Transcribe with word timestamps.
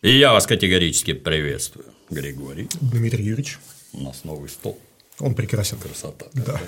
И 0.00 0.16
я 0.16 0.32
вас 0.32 0.46
категорически 0.46 1.12
приветствую, 1.12 1.86
Григорий. 2.08 2.68
Дмитрий 2.80 3.24
Юрьевич. 3.24 3.58
У 3.92 4.04
нас 4.04 4.22
новый 4.22 4.48
стол. 4.48 4.78
Он 5.18 5.34
прекрасен. 5.34 5.76
Красота. 5.76 6.26
Да. 6.34 6.60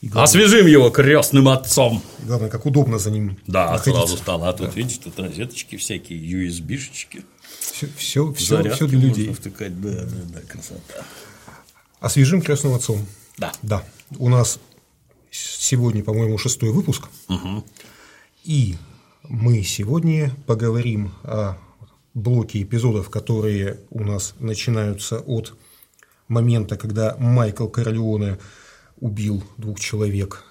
И 0.00 0.08
главное, 0.08 0.24
Освежим 0.24 0.66
его 0.66 0.88
крестным 0.88 1.48
отцом. 1.50 2.02
И 2.22 2.26
главное, 2.26 2.48
как 2.48 2.64
удобно 2.64 2.98
за 2.98 3.10
ним. 3.10 3.36
Да, 3.46 3.72
находиться. 3.72 4.06
сразу 4.06 4.16
стало. 4.16 4.48
А 4.48 4.54
тут, 4.54 4.68
да. 4.68 4.72
видите, 4.72 5.00
тут 5.04 5.18
розеточки 5.18 5.76
всякие, 5.76 6.18
USB-шечки. 6.18 7.24
Все, 7.60 7.88
все, 7.98 8.32
все, 8.32 8.70
все 8.70 8.86
для 8.86 8.98
людей. 8.98 9.28
Втыкать. 9.34 9.78
Да, 9.82 9.90
да, 9.90 10.22
да, 10.32 10.40
красота. 10.40 11.04
Освежим 12.00 12.40
крестным 12.40 12.72
отцом. 12.72 13.06
Да. 13.36 13.52
Да. 13.60 13.84
У 14.16 14.30
нас 14.30 14.58
сегодня, 15.30 16.02
по-моему, 16.02 16.38
шестой 16.38 16.70
выпуск. 16.70 17.02
Угу. 17.28 17.64
И 18.44 18.76
мы 19.24 19.62
сегодня 19.62 20.34
поговорим 20.46 21.12
о 21.22 21.58
блоке 22.14 22.62
эпизодов, 22.62 23.10
которые 23.10 23.80
у 23.90 24.02
нас 24.04 24.34
начинаются 24.38 25.18
от 25.18 25.54
момента, 26.28 26.76
когда 26.76 27.16
Майкл 27.18 27.66
Корлеоне 27.66 28.38
убил 29.00 29.42
двух 29.56 29.80
человек, 29.80 30.44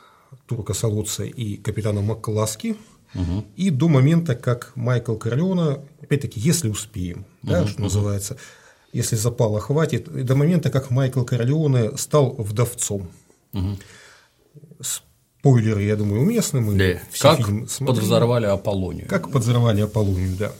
турка 0.45 0.73
Солоца 0.73 1.23
и 1.23 1.57
капитана 1.57 2.01
Маккласки, 2.01 2.75
угу. 3.15 3.45
и 3.55 3.69
до 3.69 3.87
момента, 3.87 4.35
как 4.35 4.73
Майкл 4.75 5.15
Корлеоне, 5.15 5.79
опять-таки, 6.01 6.39
если 6.39 6.69
успеем, 6.69 7.19
угу, 7.19 7.51
да, 7.51 7.65
что 7.65 7.75
угу. 7.75 7.83
называется, 7.83 8.37
если 8.91 9.15
запала 9.15 9.59
хватит, 9.59 10.25
до 10.25 10.35
момента, 10.35 10.69
как 10.69 10.91
Майкл 10.91 11.23
Корлеоне 11.23 11.97
стал 11.97 12.35
вдовцом. 12.37 13.09
Угу. 13.53 13.77
Спойлеры, 14.81 15.83
я 15.83 15.95
думаю, 15.95 16.21
уместны. 16.21 16.61
Мы 16.61 16.77
да. 16.77 16.99
все 17.11 17.35
как 17.35 17.45
фильм 17.45 17.67
подвзорвали 17.85 18.45
Аполлонию. 18.45 19.07
Как 19.07 19.31
подвзорвали 19.31 19.81
Аполлонию, 19.81 20.35
да. 20.37 20.51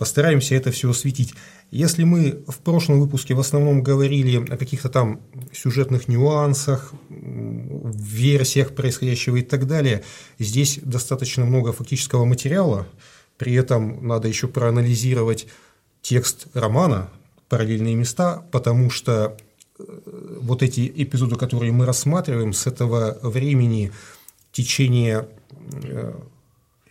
Постараемся 0.00 0.54
это 0.54 0.70
все 0.70 0.88
осветить. 0.88 1.34
Если 1.70 2.04
мы 2.04 2.42
в 2.48 2.60
прошлом 2.60 3.00
выпуске 3.00 3.34
в 3.34 3.40
основном 3.40 3.82
говорили 3.82 4.50
о 4.50 4.56
каких-то 4.56 4.88
там 4.88 5.20
сюжетных 5.52 6.08
нюансах, 6.08 6.94
версиях 7.10 8.74
происходящего 8.74 9.36
и 9.36 9.42
так 9.42 9.66
далее, 9.66 10.02
здесь 10.38 10.78
достаточно 10.82 11.44
много 11.44 11.74
фактического 11.74 12.24
материала, 12.24 12.86
при 13.36 13.52
этом 13.52 14.06
надо 14.08 14.26
еще 14.26 14.48
проанализировать 14.48 15.48
текст 16.00 16.46
романа, 16.54 17.10
параллельные 17.50 17.94
места, 17.94 18.42
потому 18.52 18.88
что 18.88 19.36
э, 19.78 19.84
вот 20.40 20.62
эти 20.62 20.90
эпизоды, 20.96 21.36
которые 21.36 21.72
мы 21.72 21.84
рассматриваем, 21.84 22.54
с 22.54 22.66
этого 22.66 23.18
времени 23.22 23.92
течение 24.50 25.28
э, 25.82 26.14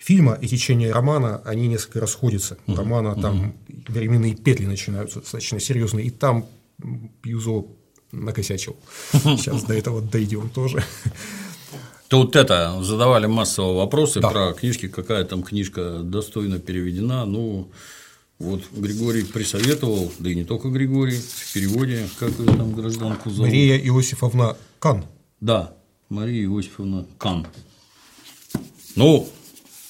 фильма 0.10 0.40
и 0.42 0.48
течение 0.48 0.92
романа, 0.92 1.40
они 1.46 1.68
несколько 1.68 2.00
расходятся. 2.00 2.58
У 2.66 2.76
романа 2.76 3.14
там 3.22 3.54
временные 3.88 4.34
петли 4.34 4.66
начинаются 4.66 5.20
достаточно 5.20 5.60
серьезные, 5.60 6.08
и 6.08 6.10
там 6.10 6.48
Пьюзо 7.22 7.66
накосячил. 8.12 8.76
Сейчас 9.12 9.62
до 9.66 9.76
этого 9.76 10.02
дойдем 10.02 10.50
тоже. 10.50 10.84
Тут 12.08 12.36
это 12.36 12.82
задавали 12.82 13.28
массово 13.28 13.78
вопросы 13.78 14.20
да. 14.20 14.30
про 14.30 14.54
книжки, 14.54 14.88
какая 14.88 15.26
там 15.26 15.44
книжка 15.44 16.00
достойно 16.00 16.58
переведена. 16.58 17.26
Ну, 17.26 17.70
вот 18.40 18.64
Григорий 18.72 19.22
присоветовал, 19.22 20.12
да 20.18 20.32
и 20.32 20.34
не 20.34 20.44
только 20.44 20.70
Григорий, 20.70 21.20
в 21.20 21.54
переводе, 21.54 22.10
как 22.18 22.32
ее 22.40 22.48
там 22.48 22.74
гражданку 22.74 23.30
зовут. 23.30 23.46
Мария 23.46 23.78
Иосифовна 23.78 24.58
Кан. 24.80 25.06
Да, 25.40 25.76
Мария 26.10 26.46
Иосифовна 26.46 27.06
Кан. 27.20 27.46
Ну, 28.96 29.30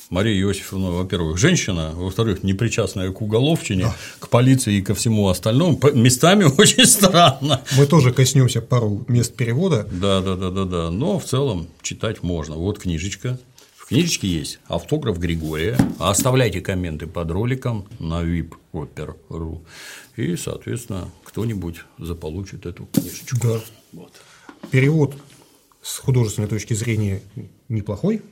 Мария 0.09 0.41
Иосифовна, 0.41 0.89
во-первых, 0.89 1.37
женщина, 1.37 1.91
во-вторых, 1.93 2.41
непричастная 2.41 3.11
к 3.11 3.21
уголовщине, 3.21 3.83
да. 3.83 3.95
к 4.19 4.29
полиции 4.29 4.77
и 4.77 4.81
ко 4.81 4.95
всему 4.95 5.27
остальному, 5.27 5.79
местами 5.93 6.45
очень 6.57 6.85
странно. 6.85 7.61
Мы 7.77 7.85
тоже 7.85 8.11
коснемся 8.11 8.61
пару 8.61 9.05
мест 9.07 9.35
перевода. 9.35 9.87
Да, 9.91 10.21
да, 10.21 10.35
да, 10.35 10.49
да, 10.49 10.65
да. 10.65 10.89
Но 10.89 11.19
в 11.19 11.25
целом 11.25 11.67
читать 11.83 12.23
можно. 12.23 12.55
Вот 12.55 12.79
книжечка. 12.79 13.39
В 13.75 13.85
книжечке 13.85 14.27
есть 14.27 14.59
автограф 14.67 15.19
Григория. 15.19 15.77
Оставляйте 15.99 16.61
комменты 16.61 17.05
под 17.05 17.29
роликом 17.29 17.87
на 17.99 18.23
vipoper.ru. 18.23 19.61
И, 20.15 20.35
соответственно, 20.35 21.09
кто-нибудь 21.23 21.83
заполучит 21.99 22.65
эту 22.65 22.87
книжечку. 22.87 23.37
Да. 23.43 23.59
Вот. 23.93 24.13
Перевод 24.71 25.15
с 25.83 25.97
художественной 25.99 26.47
точки 26.47 26.73
зрения 26.73 27.21
неплохой 27.67 28.23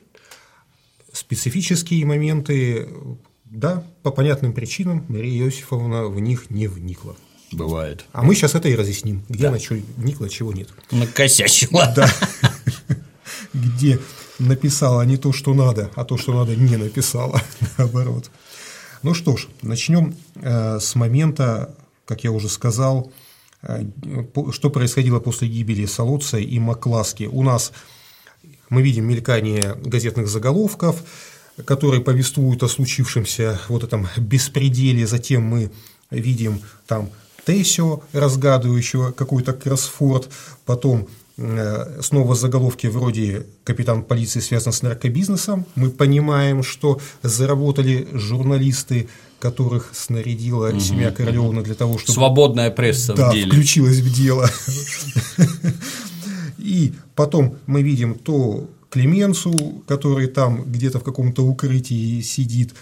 специфические 1.18 2.06
моменты, 2.06 2.88
да, 3.44 3.84
по 4.02 4.10
понятным 4.10 4.52
причинам 4.52 5.04
Мария 5.08 5.44
Иосифовна 5.44 6.06
в 6.06 6.20
них 6.20 6.50
не 6.50 6.66
вникла. 6.68 7.16
Бывает. 7.50 8.04
А 8.12 8.22
мы 8.22 8.34
сейчас 8.34 8.54
это 8.54 8.68
и 8.68 8.74
разъясним, 8.74 9.24
где 9.28 9.44
да. 9.44 9.48
она 9.48 9.58
что 9.58 9.74
вникла, 9.96 10.28
чего 10.28 10.52
нет. 10.52 10.68
Накосячила. 10.90 11.92
Да. 11.96 12.08
Где 13.54 13.98
написала 14.38 15.02
не 15.02 15.16
то, 15.16 15.32
что 15.32 15.54
надо, 15.54 15.90
а 15.94 16.04
то, 16.04 16.18
что 16.18 16.34
надо, 16.34 16.54
не 16.54 16.76
написала, 16.76 17.40
наоборот. 17.78 18.30
Ну 19.02 19.14
что 19.14 19.36
ж, 19.36 19.48
начнем 19.62 20.14
э, 20.36 20.78
с 20.78 20.94
момента, 20.94 21.74
как 22.04 22.24
я 22.24 22.32
уже 22.32 22.48
сказал, 22.48 23.10
э, 23.62 23.84
что 24.52 24.70
происходило 24.70 25.18
после 25.18 25.48
гибели 25.48 25.86
Солоца 25.86 26.38
и 26.38 26.58
Макласки. 26.58 27.24
У 27.24 27.42
нас 27.42 27.72
мы 28.70 28.82
видим 28.82 29.06
мелькание 29.06 29.74
газетных 29.84 30.28
заголовков, 30.28 31.02
которые 31.64 32.02
повествуют 32.02 32.62
о 32.62 32.68
случившемся 32.68 33.60
вот 33.68 33.84
этом 33.84 34.08
беспределе, 34.16 35.06
затем 35.06 35.42
мы 35.42 35.70
видим 36.10 36.60
там 36.86 37.10
Тесио, 37.44 38.02
разгадывающего 38.12 39.12
какой-то 39.12 39.54
кроссфорд, 39.54 40.28
потом 40.66 41.08
э, 41.38 42.00
снова 42.02 42.34
заголовки 42.34 42.86
вроде 42.88 43.46
«Капитан 43.64 44.02
полиции 44.02 44.40
связан 44.40 44.72
с 44.72 44.82
наркобизнесом». 44.82 45.64
Мы 45.74 45.90
понимаем, 45.90 46.62
что 46.62 47.00
заработали 47.22 48.06
журналисты, 48.12 49.08
которых 49.38 49.92
снарядила 49.94 50.68
угу, 50.68 50.80
семья 50.80 51.10
Королевна 51.10 51.62
для 51.62 51.74
того, 51.74 51.96
чтобы… 51.98 52.12
Свободная 52.12 52.70
пресса 52.70 53.14
да, 53.14 53.30
в 53.30 53.32
деле. 53.32 53.50
включилась 53.50 53.98
в 53.98 54.14
дело. 54.14 54.50
Потом 57.18 57.58
мы 57.66 57.82
видим 57.82 58.14
то 58.14 58.70
Клеменцу, 58.90 59.82
который 59.88 60.28
там 60.28 60.62
где-то 60.62 61.00
в 61.00 61.02
каком-то 61.02 61.42
укрытии 61.44 62.20
сидит, 62.20 62.76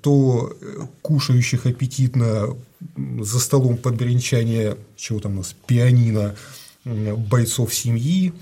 то 0.00 0.56
кушающих 1.02 1.66
аппетитно 1.66 2.56
за 2.96 3.38
столом 3.38 3.76
под 3.76 3.96
бренчание, 3.96 4.78
чего 4.96 5.20
там 5.20 5.32
у 5.32 5.36
нас, 5.36 5.54
пианино 5.66 6.34
бойцов 6.86 7.74
семьи, 7.74 8.32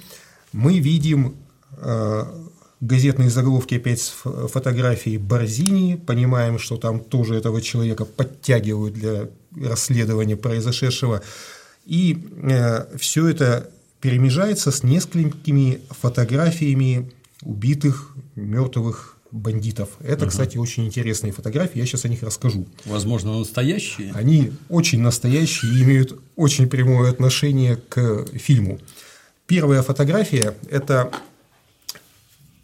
мы 0.52 0.78
видим 0.78 1.34
э, 1.78 2.24
газетные 2.80 3.28
заголовки 3.28 3.74
опять 3.74 4.02
с 4.02 4.10
фотографией 4.52 5.18
Борзини, 5.18 5.96
понимаем, 5.96 6.60
что 6.60 6.76
там 6.76 7.00
тоже 7.00 7.34
этого 7.34 7.60
человека 7.60 8.04
подтягивают 8.04 8.94
для 8.94 9.30
расследования 9.60 10.36
произошедшего, 10.36 11.22
и 11.86 12.24
э, 12.40 12.96
все 12.98 13.26
это 13.26 13.73
перемежается 14.04 14.70
с 14.70 14.82
несколькими 14.82 15.80
фотографиями 15.88 17.10
убитых, 17.40 18.14
мертвых 18.36 19.16
бандитов. 19.30 19.88
Это, 20.00 20.24
угу. 20.24 20.30
кстати, 20.30 20.58
очень 20.58 20.84
интересные 20.84 21.32
фотографии, 21.32 21.78
я 21.78 21.86
сейчас 21.86 22.04
о 22.04 22.08
них 22.10 22.22
расскажу. 22.22 22.66
Возможно, 22.84 23.38
настоящие? 23.38 24.12
Они 24.12 24.52
очень 24.68 25.00
настоящие 25.00 25.72
и 25.72 25.82
имеют 25.84 26.20
очень 26.36 26.68
прямое 26.68 27.10
отношение 27.10 27.76
к 27.76 28.26
фильму. 28.34 28.78
Первая 29.46 29.80
фотография– 29.80 30.54
это 30.68 31.10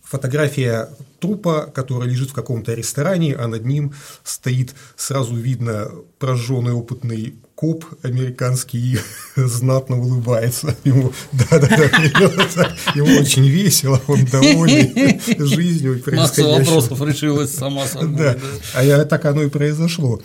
фотография 0.03 0.91
трупа, 1.21 1.71
который 1.75 2.07
лежит 2.07 2.29
в 2.29 2.35
каком-то 2.35 2.75
ресторане, 2.75 3.35
а 3.35 3.49
над 3.49 3.65
ним 3.65 3.95
стоит, 4.25 4.75
сразу 4.95 5.35
видно, 5.37 5.91
прожженный 6.19 6.73
опытный 6.73 7.37
коп 7.61 7.85
американский 8.03 8.99
знатно 9.37 10.01
улыбается. 10.01 10.75
Ему, 10.85 11.13
да, 11.33 11.59
да, 11.59 11.69
да, 11.69 12.77
ему 12.95 13.21
очень 13.21 13.47
весело, 13.47 14.01
он 14.07 14.25
довольный 14.25 15.21
жизнью. 15.39 16.03
Масса 16.13 16.43
вопросов 16.43 17.03
решилась 17.03 17.55
сама 17.55 17.87
собой. 17.87 18.17
Да, 18.17 18.39
а 18.75 18.83
я, 18.83 19.05
так 19.05 19.27
оно 19.27 19.43
и 19.43 19.51
произошло. 19.51 20.23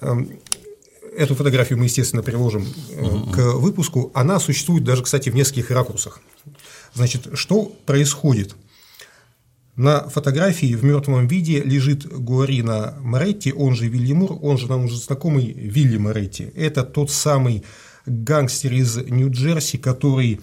Эм, 0.00 0.30
эту 1.16 1.34
фотографию 1.34 1.76
мы, 1.76 1.86
естественно, 1.86 2.22
приложим 2.22 2.64
э, 2.90 3.32
к 3.34 3.38
выпуску. 3.54 4.12
Она 4.14 4.38
существует 4.38 4.84
даже, 4.84 5.02
кстати, 5.02 5.28
в 5.28 5.34
нескольких 5.34 5.72
ракурсах. 5.72 6.20
Значит, 6.94 7.30
что 7.34 7.64
происходит? 7.84 8.54
На 9.76 10.08
фотографии 10.08 10.74
в 10.74 10.84
мертвом 10.84 11.26
виде 11.26 11.62
лежит 11.62 12.06
Гуарина 12.06 12.96
Моретти, 13.00 13.52
он 13.52 13.74
же 13.74 13.88
Вилли 13.88 14.12
Мур, 14.12 14.38
он 14.42 14.58
же 14.58 14.68
нам 14.68 14.84
уже 14.84 14.96
знакомый 14.96 15.52
Вилли 15.52 15.96
Моретти. 15.96 16.52
Это 16.54 16.82
тот 16.82 17.10
самый 17.10 17.64
гангстер 18.04 18.72
из 18.72 18.96
Нью-Джерси, 18.96 19.78
который 19.78 20.40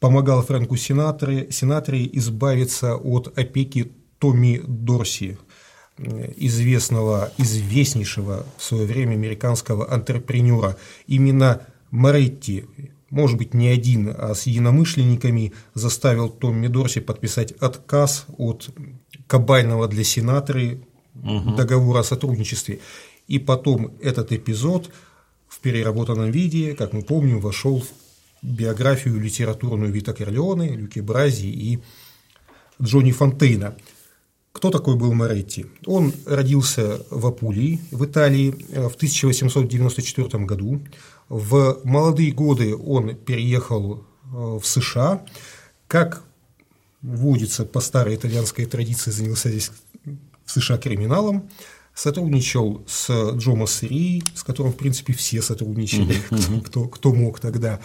помогал 0.00 0.42
Фрэнку 0.42 0.76
Синаторе, 0.76 1.48
Синаторе 1.50 2.08
избавиться 2.12 2.96
от 2.96 3.38
опеки 3.38 3.92
Томми 4.18 4.60
Дорси. 4.66 5.38
известного, 6.36 7.30
известнейшего 7.38 8.46
в 8.56 8.62
свое 8.62 8.86
время 8.86 9.12
американского 9.12 9.92
антрепренера. 9.92 10.76
Именно 11.06 11.66
Моретти, 11.90 12.64
может 13.12 13.36
быть, 13.36 13.52
не 13.52 13.68
один, 13.68 14.14
а 14.16 14.34
с 14.34 14.46
единомышленниками 14.46 15.52
заставил 15.74 16.30
Томми 16.30 16.66
Дорси 16.66 17.00
подписать 17.00 17.52
отказ 17.52 18.24
от 18.38 18.70
кабального 19.26 19.86
для 19.86 20.02
сенаторы 20.02 20.80
угу. 21.14 21.54
договора 21.54 22.00
о 22.00 22.04
сотрудничестве. 22.04 22.80
И 23.28 23.38
потом 23.38 23.92
этот 24.00 24.32
эпизод 24.32 24.90
в 25.46 25.60
переработанном 25.60 26.30
виде, 26.30 26.74
как 26.74 26.94
мы 26.94 27.02
помним, 27.02 27.40
вошел 27.40 27.80
в 27.80 27.86
биографию 28.42 29.20
литературную 29.20 29.92
Вита 29.92 30.14
Корлеоне, 30.14 30.74
Люки 30.74 31.00
Брази 31.00 31.48
и 31.48 31.80
Джонни 32.80 33.12
Фонтейна. 33.12 33.76
Кто 34.52 34.70
такой 34.70 34.96
был 34.96 35.12
Моретти? 35.12 35.66
Он 35.84 36.14
родился 36.24 37.04
в 37.10 37.26
Апулии, 37.26 37.80
в 37.90 38.06
Италии, 38.06 38.50
в 38.70 38.94
1894 38.96 40.44
году. 40.46 40.80
В 41.32 41.80
молодые 41.84 42.30
годы 42.30 42.76
он 42.76 43.16
переехал 43.16 44.04
э, 44.24 44.58
в 44.60 44.62
США. 44.64 45.24
Как 45.86 46.22
водится 47.00 47.64
по 47.64 47.80
старой 47.80 48.16
итальянской 48.16 48.66
традиции, 48.66 49.10
занялся 49.10 49.48
здесь 49.48 49.70
в 50.44 50.50
США 50.52 50.76
криминалом 50.76 51.48
сотрудничал 51.94 52.84
с 52.86 53.08
Джо 53.36 53.52
Массери, 53.52 54.22
с 54.34 54.42
которым, 54.42 54.72
в 54.72 54.76
принципе, 54.76 55.14
все 55.14 55.40
сотрудничали, 55.40 56.16
кто, 56.66 56.86
кто 56.86 57.14
мог 57.14 57.40
тогда. 57.40 57.80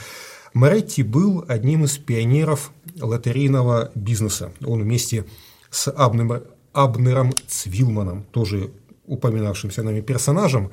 Моретти 0.53 1.01
был 1.01 1.45
одним 1.47 1.85
из 1.85 1.97
пионеров 1.97 2.73
лотерейного 2.99 3.91
бизнеса. 3.95 4.51
Он 4.65 4.83
вместе 4.83 5.25
с 5.69 5.89
Абнером, 5.89 6.43
Абнером 6.73 7.33
Цвилманом, 7.47 8.23
тоже 8.23 8.71
упоминавшимся 9.05 9.83
нами 9.83 10.01
персонажем, 10.01 10.71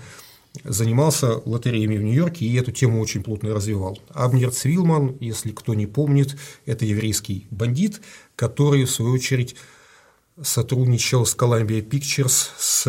занимался 0.62 1.40
лотереями 1.44 1.96
в 1.96 2.02
Нью-Йорке 2.02 2.46
и 2.46 2.54
эту 2.54 2.70
тему 2.70 3.00
очень 3.00 3.22
плотно 3.22 3.54
развивал. 3.54 3.98
Абнер 4.10 4.52
Цвилман, 4.52 5.16
если 5.20 5.50
кто 5.50 5.74
не 5.74 5.86
помнит, 5.86 6.36
это 6.64 6.84
еврейский 6.84 7.46
бандит, 7.50 8.00
который, 8.36 8.84
в 8.84 8.90
свою 8.90 9.14
очередь, 9.14 9.56
сотрудничал 10.42 11.26
с 11.26 11.36
Columbia 11.36 11.86
Pictures, 11.86 12.48
с 12.58 12.88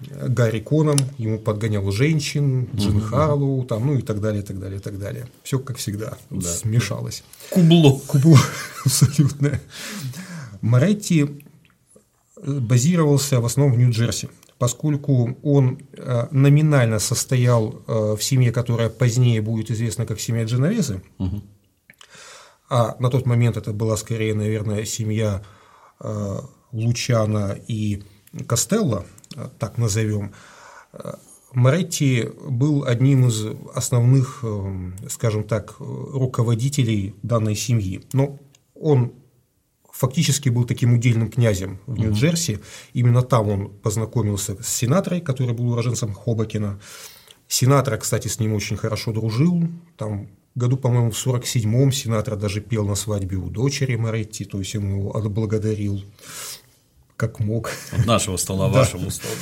Гарри 0.00 0.60
Коном, 0.60 0.98
ему 1.18 1.38
подгонял 1.38 1.90
женщин, 1.90 2.68
Джин 2.74 2.96
угу. 2.96 3.06
Харлоу, 3.06 3.64
там, 3.64 3.86
ну 3.86 3.98
и 3.98 4.02
так 4.02 4.20
далее, 4.20 4.42
так 4.42 4.58
далее, 4.58 4.80
так 4.80 4.98
далее. 4.98 5.28
Все 5.42 5.58
как 5.58 5.76
всегда, 5.76 6.16
да. 6.30 6.48
смешалось. 6.48 7.24
Кубло. 7.50 8.00
Кубло, 8.06 8.38
абсолютно. 8.84 9.60
Моретти 10.60 11.44
базировался 12.42 13.40
в 13.40 13.44
основном 13.44 13.76
в 13.76 13.78
Нью-Джерси, 13.78 14.28
поскольку 14.58 15.36
он 15.42 15.78
э, 15.92 16.26
номинально 16.30 16.98
состоял 16.98 17.82
э, 17.86 18.16
в 18.16 18.22
семье, 18.22 18.52
которая 18.52 18.88
позднее 18.90 19.40
будет 19.40 19.70
известна 19.70 20.04
как 20.04 20.20
семья 20.20 20.44
Дженовезы, 20.44 21.02
угу. 21.18 21.42
а 22.68 22.96
на 22.98 23.08
тот 23.08 23.24
момент 23.24 23.56
это 23.56 23.72
была 23.72 23.96
скорее, 23.96 24.34
наверное, 24.34 24.84
семья 24.84 25.42
э, 26.00 26.40
Лучана 26.72 27.58
и 27.68 28.02
Костелло, 28.46 29.06
так 29.58 29.78
назовем, 29.78 30.34
Моретти 31.52 32.28
был 32.46 32.84
одним 32.84 33.28
из 33.28 33.42
основных, 33.74 34.44
скажем 35.08 35.44
так, 35.44 35.76
руководителей 35.78 37.14
данной 37.22 37.56
семьи. 37.56 38.04
Но 38.12 38.38
он 38.74 39.14
фактически 39.98 40.48
был 40.48 40.64
таким 40.64 40.94
удельным 40.94 41.28
князем 41.28 41.80
в 41.86 41.98
Нью-Джерси. 41.98 42.60
Именно 42.92 43.22
там 43.22 43.48
он 43.48 43.68
познакомился 43.68 44.56
с 44.62 44.68
сенаторой, 44.68 45.20
который 45.20 45.54
был 45.54 45.72
уроженцем 45.72 46.14
Хобокина. 46.14 46.78
Сенатор, 47.48 47.98
кстати, 47.98 48.28
с 48.28 48.38
ним 48.38 48.54
очень 48.54 48.76
хорошо 48.76 49.12
дружил. 49.12 49.68
Там 49.96 50.28
году, 50.54 50.76
по-моему, 50.76 51.10
в 51.10 51.26
47-м 51.26 51.90
сенатор 51.90 52.36
даже 52.36 52.60
пел 52.60 52.86
на 52.86 52.94
свадьбе 52.94 53.38
у 53.38 53.48
дочери 53.50 53.96
Моретти, 53.96 54.44
то 54.44 54.60
есть 54.60 54.74
ему 54.74 54.98
его 54.98 55.16
отблагодарил 55.16 56.04
как 57.16 57.40
мог. 57.40 57.72
От 57.90 58.06
нашего 58.06 58.36
стола 58.36 58.68
вашему 58.68 59.10
столу. 59.10 59.34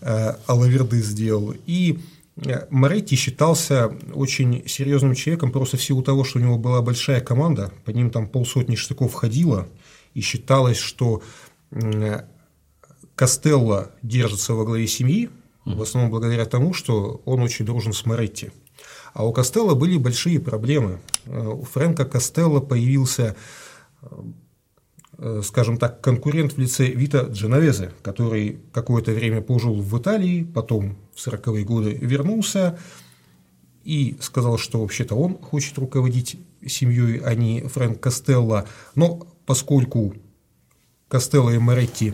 Э, 0.00 0.34
Алаверды 0.46 1.02
сделал. 1.02 1.54
И 1.66 1.98
э, 2.36 2.66
Моретти 2.70 3.16
считался 3.16 3.90
очень 4.14 4.62
серьезным 4.68 5.16
человеком 5.16 5.50
просто 5.50 5.76
в 5.76 5.82
силу 5.82 6.02
того, 6.02 6.22
что 6.22 6.38
у 6.38 6.42
него 6.42 6.56
была 6.56 6.82
большая 6.82 7.20
команда, 7.20 7.72
по 7.84 7.90
ним 7.90 8.10
там 8.10 8.28
полсотни 8.28 8.76
штыков 8.76 9.12
ходило, 9.14 9.66
и 10.18 10.20
считалось, 10.20 10.78
что 10.78 11.22
э, 11.70 12.22
Костелло 13.14 13.92
держится 14.02 14.54
во 14.54 14.64
главе 14.64 14.86
семьи, 14.86 15.30
в 15.64 15.82
основном 15.82 16.10
благодаря 16.10 16.44
тому, 16.44 16.72
что 16.72 17.22
он 17.24 17.40
очень 17.40 17.64
дружен 17.64 17.92
с 17.92 18.06
Моретти. 18.06 18.50
А 19.12 19.26
у 19.26 19.32
Костелло 19.32 19.74
были 19.74 19.96
большие 19.96 20.40
проблемы. 20.40 21.00
У 21.26 21.64
Фрэнка 21.64 22.04
Костелло 22.04 22.60
появился 22.60 23.36
Э, 25.20 25.42
скажем 25.44 25.78
так, 25.78 26.00
конкурент 26.00 26.52
в 26.52 26.58
лице 26.58 26.86
Вита 26.86 27.22
Дженовезе, 27.22 27.90
который 28.02 28.60
какое-то 28.72 29.10
время 29.10 29.42
пожил 29.42 29.74
в 29.74 29.98
Италии, 29.98 30.44
потом 30.44 30.96
в 31.12 31.26
40-е 31.26 31.64
годы 31.64 31.92
вернулся 32.00 32.78
и 33.82 34.16
сказал, 34.20 34.58
что 34.58 34.80
вообще-то 34.80 35.16
он 35.16 35.36
хочет 35.38 35.76
руководить 35.76 36.38
семьей, 36.64 37.18
а 37.18 37.34
не 37.34 37.62
Фрэнк 37.62 37.98
Костелло. 37.98 38.68
Но 38.94 39.26
поскольку 39.48 40.14
Костелло 41.08 41.48
и 41.48 41.56
Моретти 41.56 42.12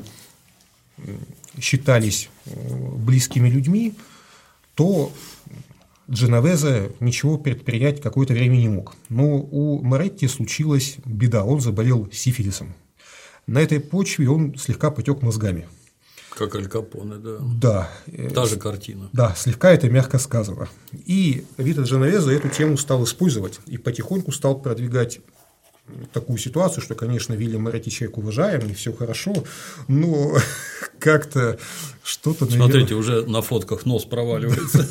считались 1.59 2.31
э, 2.47 2.51
близкими 2.97 3.49
людьми, 3.51 3.95
то 4.77 5.13
Дженовезе 6.09 6.93
ничего 7.01 7.37
предпринять 7.37 8.01
какое-то 8.01 8.35
время 8.35 8.55
не 8.55 8.69
мог. 8.69 8.95
Но 9.09 9.39
у 9.39 9.83
Моретти 9.83 10.29
случилась 10.29 10.99
беда, 11.05 11.43
он 11.43 11.61
заболел 11.61 12.09
сифилисом. 12.13 12.73
На 13.49 13.59
этой 13.59 13.81
почве 13.81 14.31
он 14.31 14.57
слегка 14.57 14.93
потек 14.93 15.21
мозгами. 15.23 15.67
Как 16.31 16.55
Аль 16.55 16.69
Капоне, 16.69 17.17
да. 17.17 17.39
Да. 18.07 18.31
Та 18.33 18.47
же 18.47 18.59
картина. 18.59 19.11
Да, 19.13 19.35
слегка 19.37 19.73
это 19.73 19.91
мягко 19.91 20.21
сказано. 20.21 20.69
И 20.93 21.45
Вита 21.59 21.83
Дженовеза 21.83 22.31
эту 22.31 22.49
тему 22.49 22.77
стал 22.77 23.03
использовать 23.03 23.59
и 23.67 23.77
потихоньку 23.77 24.31
стал 24.31 24.61
продвигать 24.61 25.19
такую 26.13 26.39
ситуацию, 26.39 26.83
что, 26.83 26.95
конечно, 26.95 27.35
Вильям 27.35 27.63
Моретти 27.63 27.91
человек 27.91 28.19
уважаемый, 28.19 28.75
все 28.75 28.93
хорошо, 28.93 29.35
но 29.89 30.37
как-то 30.99 31.59
что-то... 32.03 32.47
Смотрите, 32.47 32.95
уже 32.95 33.27
на 33.27 33.43
фотках 33.43 33.85
нос 33.85 34.05
проваливается. 34.05 34.89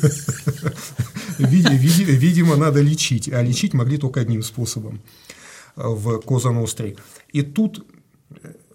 Видимо, 1.38 2.56
надо 2.56 2.80
лечить, 2.80 3.28
а 3.32 3.42
лечить 3.42 3.74
могли 3.74 3.98
только 3.98 4.20
одним 4.20 4.42
способом 4.42 5.02
в 5.76 6.20
Коза 6.20 6.52
Ностре. 6.52 6.96
И 7.32 7.42
тут 7.42 7.84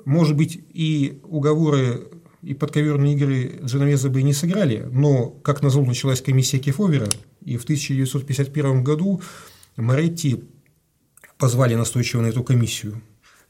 может 0.05 0.35
быть, 0.35 0.59
и 0.73 1.19
уговоры 1.23 2.07
и 2.41 2.53
подковерные 2.53 3.13
игры 3.13 3.59
Дженовеза 3.63 4.09
бы 4.09 4.21
и 4.21 4.23
не 4.23 4.33
сыграли, 4.33 4.87
но, 4.91 5.27
как 5.27 5.61
назло, 5.61 5.85
началась 5.85 6.21
комиссия 6.21 6.57
Кефовера, 6.57 7.07
и 7.43 7.57
в 7.57 7.63
1951 7.63 8.83
году 8.83 9.21
Моретти 9.75 10.43
позвали 11.39 11.73
настойчиво 11.73 12.21
на 12.21 12.27
эту 12.27 12.43
комиссию. 12.43 13.01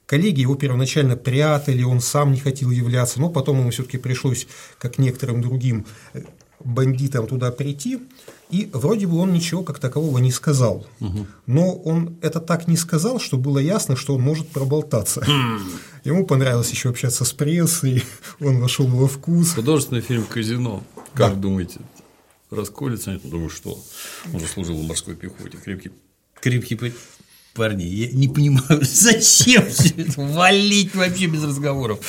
Коллеги 0.05 0.41
его 0.41 0.55
первоначально 0.55 1.17
прятали, 1.17 1.84
он 1.84 2.00
сам 2.00 2.31
не 2.31 2.39
хотел 2.39 2.72
являться, 2.72 3.19
но 3.19 3.29
потом 3.29 3.60
ему 3.60 3.72
все-таки 3.72 3.98
пришлось, 3.98 4.48
как 4.77 4.98
некоторым 4.98 5.41
другим 5.41 5.86
бандитам, 6.63 7.27
туда 7.27 7.51
прийти. 7.51 8.00
И 8.50 8.69
вроде 8.74 9.05
бы 9.05 9.17
он 9.17 9.34
ничего 9.34 9.63
как 9.63 9.79
такового 9.79 10.17
не 10.17 10.31
сказал. 10.31 10.88
Угу. 11.00 11.27
Но 11.46 11.75
он 11.75 12.17
это 12.22 12.39
так 12.39 12.67
не 12.67 12.77
сказал, 12.77 13.19
что 13.19 13.38
было 13.38 13.60
ясно, 13.60 13.96
что 13.96 14.15
он 14.15 14.22
может 14.22 14.50
проболтаться. 14.50 15.24
Хм. 15.25 15.60
Ему 16.03 16.25
понравилось 16.25 16.72
еще 16.72 16.89
общаться 16.89 17.24
с 17.25 17.34
прессой, 17.34 18.03
он 18.39 18.60
вошел 18.60 18.88
во 18.88 19.08
вкус. 19.08 19.53
Художественный 19.53 20.01
фильм 20.01 20.25
Казино. 20.25 20.84
Как 21.13 21.36
да. 21.36 21.39
думаете, 21.39 21.81
расколется? 22.50 23.19
Думаю, 23.24 23.50
что 23.50 23.79
он 24.34 24.39
же 24.39 24.48
служил 24.48 24.75
в 24.75 24.88
морской 24.88 25.15
пехоте. 25.15 25.58
Крепкий, 25.58 25.91
крепкий 26.41 26.75
парни, 27.53 27.83
я 27.83 28.11
не 28.11 28.27
понимаю, 28.27 28.81
зачем 28.81 29.65
все 29.67 29.89
это 29.89 30.21
валить 30.21 30.95
вообще 30.95 31.27
без 31.27 31.43
разговоров. 31.43 31.99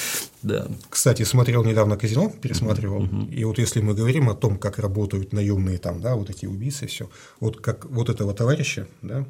Да. 0.42 0.68
Кстати, 0.88 1.22
смотрел 1.24 1.64
недавно 1.64 1.96
казино, 1.96 2.32
пересматривал. 2.40 3.02
Угу. 3.02 3.32
И 3.32 3.44
вот 3.44 3.58
если 3.58 3.80
мы 3.80 3.94
говорим 3.94 4.28
о 4.30 4.34
том, 4.34 4.58
как 4.58 4.78
работают 4.78 5.32
наемные 5.32 5.78
там, 5.78 6.00
да, 6.00 6.14
вот 6.16 6.30
эти 6.30 6.46
убийцы, 6.46 6.86
все, 6.86 7.10
вот 7.40 7.60
как 7.60 7.84
вот 7.86 8.08
этого 8.08 8.32
товарища, 8.34 8.86
да, 9.02 9.26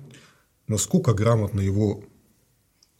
насколько 0.68 1.14
грамотно 1.14 1.60
его 1.60 2.04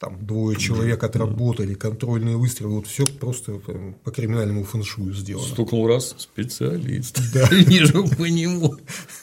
там 0.01 0.17
двое 0.25 0.59
человек 0.59 1.05
отработали, 1.05 1.75
контрольные 1.75 2.39
выстрелы, 2.39 2.77
вот 2.77 2.87
все 2.87 3.05
просто 3.05 3.61
по 4.03 4.11
криминальному 4.11 4.65
фэншую 4.65 5.13
сделано. 5.13 5.47
Стукнул 5.47 5.87
раз, 5.87 6.15
специалист. 6.17 7.21
Да. 7.35 7.47
Вижу 7.51 8.09
по 8.17 8.25
нему. 8.25 8.77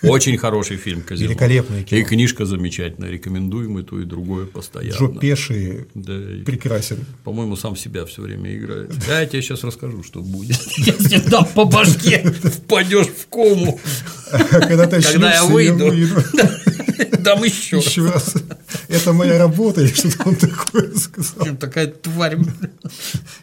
Очень 0.04 0.38
хороший 0.38 0.78
фильм 0.78 1.02
«Казино». 1.02 1.32
Великолепный 1.32 1.84
кино. 1.84 2.02
И 2.02 2.04
книжка 2.04 2.46
замечательная, 2.46 3.10
рекомендуем 3.10 3.80
и 3.80 3.84
то, 3.84 4.00
и 4.00 4.06
другое 4.06 4.46
постоянно. 4.46 4.96
Джо 4.96 5.20
Пеши 5.20 5.88
да. 5.96 6.14
прекрасен. 6.46 7.08
По-моему, 7.24 7.56
сам 7.56 7.76
себя 7.76 8.06
все 8.06 8.22
время 8.22 8.56
играет. 8.56 8.94
Да, 9.08 9.22
я 9.22 9.26
тебе 9.26 9.42
сейчас 9.42 9.64
расскажу, 9.64 10.04
что 10.04 10.22
будет. 10.22 10.62
Если 10.78 11.28
дам 11.28 11.46
по 11.56 11.66
башке, 11.66 12.20
впадешь 12.20 13.08
в 13.08 13.28
кому. 13.30 13.80
Когда 14.30 14.86
ты 14.86 15.02
Когда 15.02 15.34
я 15.34 15.44
выйду, 15.44 15.92
дам 17.18 17.44
еще 17.44 17.82
раз. 18.04 18.36
Это 18.88 19.14
моя 19.14 19.38
работа, 19.38 19.82
или 19.82 19.88
что-то 19.88 20.30
он 20.30 20.36
такое 20.36 20.94
сказал. 20.96 21.56
Такая 21.58 21.88
тварь. 21.88 22.38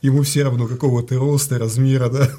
Ему 0.03 0.23
все 0.23 0.45
равно 0.45 0.67
какого-то 0.67 1.17
роста, 1.17 1.59
размера, 1.59 2.09
да. 2.09 2.31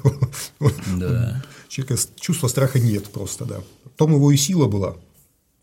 Да. 0.96 1.44
Человека 1.68 2.02
чувства 2.18 2.48
страха 2.48 2.78
нет 2.78 3.04
просто, 3.06 3.44
да. 3.44 3.60
Том 3.96 4.12
его 4.14 4.30
и 4.32 4.36
сила 4.36 4.66
была, 4.66 4.96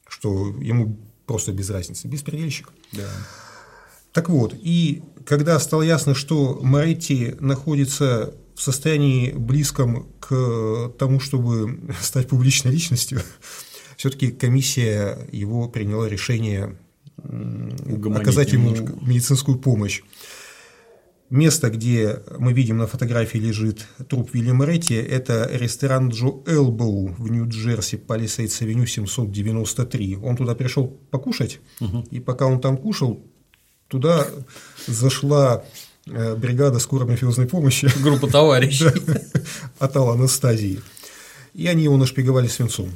что 0.07 0.55
ему 0.59 0.97
просто 1.25 1.51
без 1.51 1.69
разницы, 1.69 2.07
беспредельщик. 2.07 2.69
Да. 2.91 3.09
Так 4.12 4.29
вот, 4.29 4.53
и 4.62 5.03
когда 5.25 5.59
стало 5.59 5.81
ясно, 5.81 6.13
что 6.13 6.59
Моретти 6.62 7.35
находится 7.39 8.33
в 8.55 8.62
состоянии 8.62 9.31
близком 9.31 10.07
к 10.19 10.91
тому, 11.00 11.19
чтобы 11.19 11.79
стать 12.01 12.27
публичной 12.27 12.71
личностью, 12.71 13.21
все-таки 13.97 14.31
комиссия 14.31 15.17
его 15.31 15.67
приняла 15.67 16.07
решение 16.07 16.77
оказать 18.15 18.53
ему 18.53 18.72
немножко. 18.72 18.98
медицинскую 19.01 19.58
помощь. 19.58 20.01
Место, 21.30 21.72
где 21.72 22.22
мы 22.38 22.53
видим 22.53 22.77
на 22.77 22.86
фотографии 22.86 23.39
лежит 23.39 23.88
труп 24.08 24.30
Вильяма 24.34 24.65
Ретти, 24.65 24.94
это 24.94 25.50
ресторан 25.51 26.10
Джо 26.10 26.44
Элбоу 26.46 27.08
в 27.08 27.27
Нью-Джерси, 27.27 27.98
Палисейдс 27.98 28.62
Авеню 28.62 28.86
793. 28.86 30.18
Он 30.18 30.38
туда 30.38 30.53
пришел 30.53 30.88
покушать, 31.10 31.60
угу. 31.80 32.06
и 32.12 32.20
пока 32.20 32.46
он 32.46 32.62
там 32.62 32.77
кушал, 32.77 33.25
туда 33.88 34.27
зашла 34.86 35.63
э, 36.06 36.36
бригада 36.36 36.77
скорой 36.77 37.08
мафиозной 37.08 37.48
помощи. 37.48 37.89
Группа 38.03 38.27
товарищей. 38.27 38.92
От 39.80 39.96
Анастазии. 39.96 40.82
И 41.56 41.65
они 41.68 41.84
его 41.84 41.98
нашпиговали 41.98 42.48
свинцом. 42.48 42.92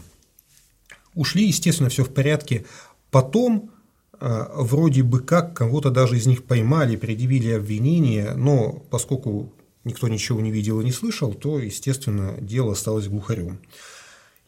Ушли, 1.15 1.47
естественно, 1.47 1.89
все 1.89 2.03
в 2.03 2.13
порядке. 2.13 2.65
Потом 3.09 3.71
вроде 4.19 5.03
бы 5.03 5.19
как 5.19 5.55
кого-то 5.55 5.89
даже 5.91 6.17
из 6.17 6.25
них 6.25 6.43
поймали, 6.43 6.95
предъявили 6.95 7.51
обвинение, 7.51 8.33
но 8.35 8.83
поскольку 8.89 9.53
никто 9.83 10.07
ничего 10.07 10.41
не 10.41 10.51
видел 10.51 10.81
и 10.81 10.85
не 10.85 10.91
слышал, 10.91 11.33
то, 11.33 11.59
естественно, 11.59 12.35
дело 12.39 12.73
осталось 12.73 13.07
глухарем. 13.07 13.59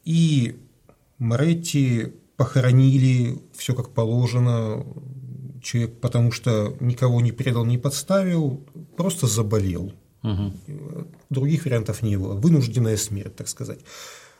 И 0.05 0.57
Моретти 1.17 2.13
похоронили 2.37 3.37
все 3.53 3.75
как 3.75 3.89
положено, 3.89 4.85
человек, 5.61 5.99
потому 5.99 6.31
что 6.31 6.75
никого 6.79 7.21
не 7.21 7.31
предал, 7.31 7.65
не 7.65 7.77
подставил, 7.77 8.63
просто 8.95 9.27
заболел. 9.27 9.93
Угу. 10.23 10.53
Других 11.29 11.65
вариантов 11.65 12.01
не 12.01 12.17
было. 12.17 12.33
Вынужденная 12.33 12.97
смерть, 12.97 13.35
так 13.35 13.47
сказать. 13.47 13.79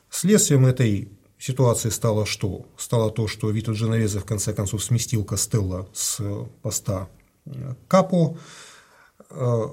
Следствием 0.09 0.65
этой 0.65 1.09
ситуации 1.39 1.89
стало 1.89 2.25
что? 2.25 2.65
Стало 2.77 3.09
то, 3.09 3.27
что 3.27 3.49
Вито 3.49 3.71
Дженовезе 3.71 4.19
в 4.19 4.25
конце 4.25 4.53
концов 4.53 4.83
сместил 4.83 5.23
Костелло 5.23 5.89
с 5.93 6.21
поста 6.61 7.09
э, 7.45 7.73
Капо, 7.87 8.37
э, 9.29 9.63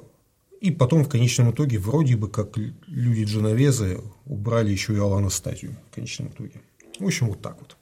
и 0.61 0.71
потом 0.71 1.05
в 1.05 1.09
конечном 1.09 1.51
итоге 1.51 1.79
вроде 1.79 2.17
бы 2.17 2.29
как 2.29 2.57
люди 2.87 3.25
Дженовезе 3.25 4.01
убрали 4.25 4.71
еще 4.71 4.95
и 4.95 4.99
Алана 4.99 5.29
Статью 5.29 5.77
в 5.91 5.95
конечном 5.95 6.29
итоге. 6.29 6.63
В 6.99 7.05
общем, 7.05 7.29
вот 7.29 7.43
так 7.43 7.59
вот. 7.61 7.77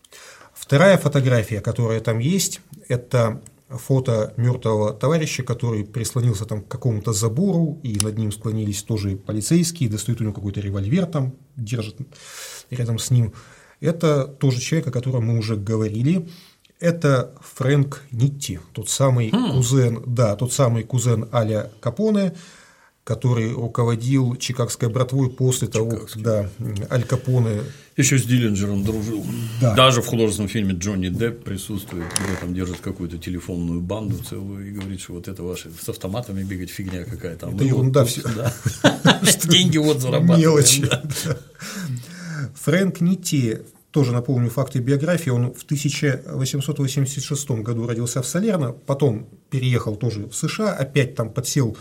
Вторая 0.53 0.99
фотография, 0.99 1.61
которая 1.61 2.01
там 2.01 2.19
есть, 2.19 2.61
это 2.89 3.43
фото 3.69 4.35
мертвого 4.37 4.93
товарища, 4.93 5.43
который 5.43 5.85
прислонился 5.85 6.45
там 6.45 6.63
к 6.63 6.69
какому-то 6.69 7.13
забору, 7.13 7.81
и 7.83 7.99
над 8.01 8.19
ним 8.19 8.33
склонились 8.33 8.83
тоже 8.83 9.17
полицейские, 9.17 9.89
достают 9.89 10.21
у 10.21 10.25
него 10.25 10.35
какой-то 10.35 10.61
револьвер 10.61 11.07
там, 11.07 11.35
держат 11.57 11.97
рядом 12.71 12.99
с 12.99 13.11
ним. 13.11 13.33
Это 13.85 14.25
тоже 14.27 14.61
человек, 14.61 14.89
о 14.89 14.91
котором 14.91 15.27
мы 15.27 15.39
уже 15.39 15.57
говорили. 15.57 16.27
Это 16.81 17.33
Фрэнк 17.55 18.03
Нитти, 18.11 18.59
тот 18.73 18.89
самый 18.89 19.31
хм. 19.31 19.53
кузен, 19.53 20.03
да, 20.07 20.37
тот 20.37 20.53
самый 20.53 20.83
кузен 20.83 21.29
Аля 21.33 21.71
Капоне, 21.81 22.35
который 23.05 23.53
руководил 23.53 24.35
Чикагской 24.37 24.89
братвой 24.89 25.31
после 25.31 25.69
того, 25.69 25.91
как 25.91 26.11
да, 26.17 26.51
Аль 26.91 27.05
Капоне. 27.05 27.61
Еще 27.97 28.19
с 28.19 28.25
Диллинджером 28.25 28.83
дружил. 28.83 29.25
Да. 29.61 29.75
Даже 29.75 30.03
в 30.03 30.07
художественном 30.07 30.49
фильме 30.49 30.75
Джонни 30.75 31.09
Депп 31.09 31.45
присутствует, 31.45 32.07
где 32.25 32.37
там 32.41 32.55
держит 32.55 32.79
какую-то 32.79 33.19
телефонную 33.19 33.81
банду 33.81 34.17
целую 34.19 34.67
и 34.67 34.73
говорит, 34.73 35.01
что 35.01 35.13
вот 35.13 35.29
это 35.29 35.43
ваши 35.43 35.71
с 35.71 35.89
автоматами 35.89 36.43
бегать 36.43 36.71
фигня 36.71 37.05
какая-то. 37.05 37.51
Это 37.51 37.65
ерунда 37.65 38.05
все. 38.05 38.23
Деньги 39.45 39.79
вот 39.79 40.01
зарабатываем. 40.01 40.41
Мелочи. 40.41 40.89
Фрэнк 42.55 43.01
Нитти 43.01 43.59
тоже 43.91 44.13
напомню 44.13 44.51
факты 44.51 44.81
биографии, 44.81 45.31
он 45.31 45.55
в 45.55 45.63
1886 45.63 47.51
году 47.63 47.87
родился 47.87 48.23
в 48.23 48.27
Салерно, 48.27 48.73
потом 48.73 49.29
переехал 49.51 49.95
тоже 49.95 50.27
в 50.27 50.35
США, 50.35 50.73
опять 50.73 51.15
там 51.15 51.31
подсел 51.31 51.77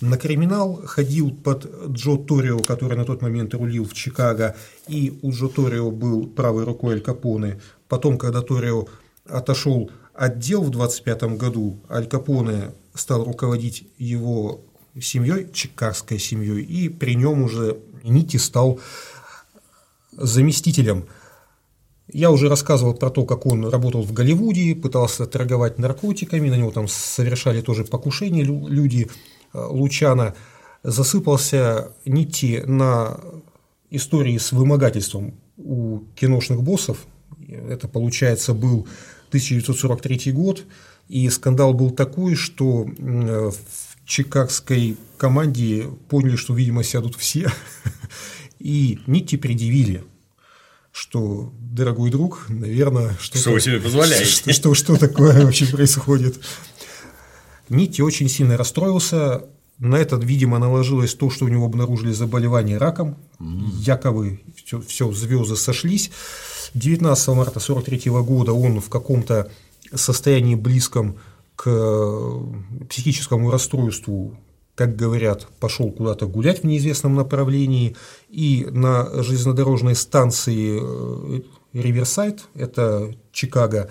на 0.00 0.16
криминал, 0.16 0.82
ходил 0.84 1.30
под 1.32 1.66
Джо 1.88 2.16
Торио, 2.16 2.58
который 2.58 2.96
на 2.96 3.04
тот 3.04 3.22
момент 3.22 3.54
рулил 3.54 3.84
в 3.84 3.94
Чикаго, 3.94 4.54
и 4.86 5.18
у 5.22 5.32
Джо 5.32 5.48
Торио 5.48 5.90
был 5.90 6.26
правой 6.26 6.64
рукой 6.64 6.94
Аль 6.94 7.00
Капоне. 7.00 7.60
Потом, 7.88 8.18
когда 8.18 8.42
Торио 8.42 8.86
отошел 9.28 9.90
от 10.14 10.38
дел 10.38 10.62
в 10.62 10.70
25 10.70 11.36
году, 11.36 11.78
Аль 11.90 12.06
Капоне 12.06 12.72
стал 12.94 13.24
руководить 13.24 13.88
его 13.98 14.60
семьей, 15.00 15.48
чикагской 15.52 16.18
семьей, 16.18 16.62
и 16.62 16.88
при 16.88 17.14
нем 17.14 17.42
уже 17.42 17.78
Нити 18.04 18.36
стал 18.36 18.78
заместителем 20.16 21.06
я 22.12 22.30
уже 22.30 22.48
рассказывал 22.48 22.94
про 22.94 23.10
то, 23.10 23.24
как 23.24 23.46
он 23.46 23.66
работал 23.66 24.02
в 24.02 24.12
Голливуде, 24.12 24.74
пытался 24.74 25.26
торговать 25.26 25.78
наркотиками, 25.78 26.48
на 26.48 26.54
него 26.54 26.70
там 26.70 26.86
совершали 26.88 27.60
тоже 27.60 27.84
покушения 27.84 28.44
люди. 28.44 29.08
Э, 29.52 29.66
Лучана 29.68 30.34
засыпался 30.82 31.92
нити 32.04 32.62
на 32.64 33.18
истории 33.90 34.38
с 34.38 34.52
вымогательством 34.52 35.34
у 35.56 36.00
киношных 36.14 36.62
боссов. 36.62 36.98
Это, 37.48 37.88
получается, 37.88 38.54
был 38.54 38.86
1943 39.28 40.32
год, 40.32 40.64
и 41.08 41.28
скандал 41.28 41.74
был 41.74 41.90
такой, 41.90 42.34
что 42.34 42.84
в 42.84 43.54
чикагской 44.04 44.96
команде 45.18 45.88
поняли, 46.08 46.36
что, 46.36 46.54
видимо, 46.54 46.84
сядут 46.84 47.16
все, 47.16 47.50
и 48.58 48.98
нити 49.06 49.36
предъявили– 49.36 50.04
что, 50.96 51.52
дорогой 51.60 52.10
друг, 52.10 52.46
наверное, 52.48 53.14
что, 53.20 53.36
что 53.36 53.50
вы 53.50 53.60
себе 53.60 53.80
позволяете, 53.80 54.24
что, 54.24 54.52
что, 54.54 54.74
что 54.74 54.96
такое 54.96 55.44
вообще 55.44 55.66
происходит. 55.66 56.40
Нити 57.68 58.00
очень 58.00 58.30
сильно 58.30 58.56
расстроился. 58.56 59.44
На 59.78 59.96
этот, 59.96 60.24
видимо, 60.24 60.58
наложилось 60.58 61.12
то, 61.12 61.28
что 61.28 61.44
у 61.44 61.48
него 61.48 61.66
обнаружили 61.66 62.12
заболевание 62.12 62.78
раком. 62.78 63.18
Якобы 63.38 64.40
все, 64.64 64.80
все 64.80 65.12
звезды 65.12 65.56
сошлись. 65.56 66.10
19 66.72 67.28
марта 67.28 67.60
1943 67.60 68.10
года 68.22 68.54
он 68.54 68.80
в 68.80 68.88
каком-то 68.88 69.50
состоянии 69.94 70.54
близком 70.54 71.18
к 71.56 72.40
психическому 72.88 73.50
расстройству 73.50 74.38
как 74.76 74.94
говорят, 74.94 75.48
пошел 75.58 75.90
куда-то 75.90 76.26
гулять 76.26 76.60
в 76.60 76.64
неизвестном 76.64 77.14
направлении, 77.14 77.96
и 78.28 78.68
на 78.70 79.22
железнодорожной 79.22 79.96
станции 79.96 80.78
э, 80.80 81.40
Риверсайд, 81.72 82.44
это 82.54 83.14
Чикаго, 83.32 83.90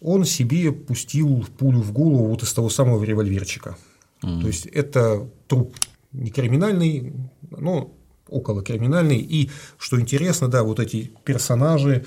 он 0.00 0.24
себе 0.24 0.72
пустил 0.72 1.46
пулю 1.56 1.80
в 1.80 1.92
голову 1.92 2.26
вот 2.26 2.42
из 2.42 2.52
того 2.52 2.68
самого 2.68 3.02
револьверчика. 3.04 3.76
Mm. 4.22 4.40
То 4.40 4.46
есть 4.48 4.66
это 4.66 5.28
труп 5.46 5.74
не 6.12 6.30
криминальный, 6.30 7.12
но 7.50 7.92
около 8.28 8.62
криминальный. 8.62 9.18
И 9.18 9.50
что 9.78 10.00
интересно, 10.00 10.48
да, 10.48 10.64
вот 10.64 10.80
эти 10.80 11.12
персонажи, 11.24 12.04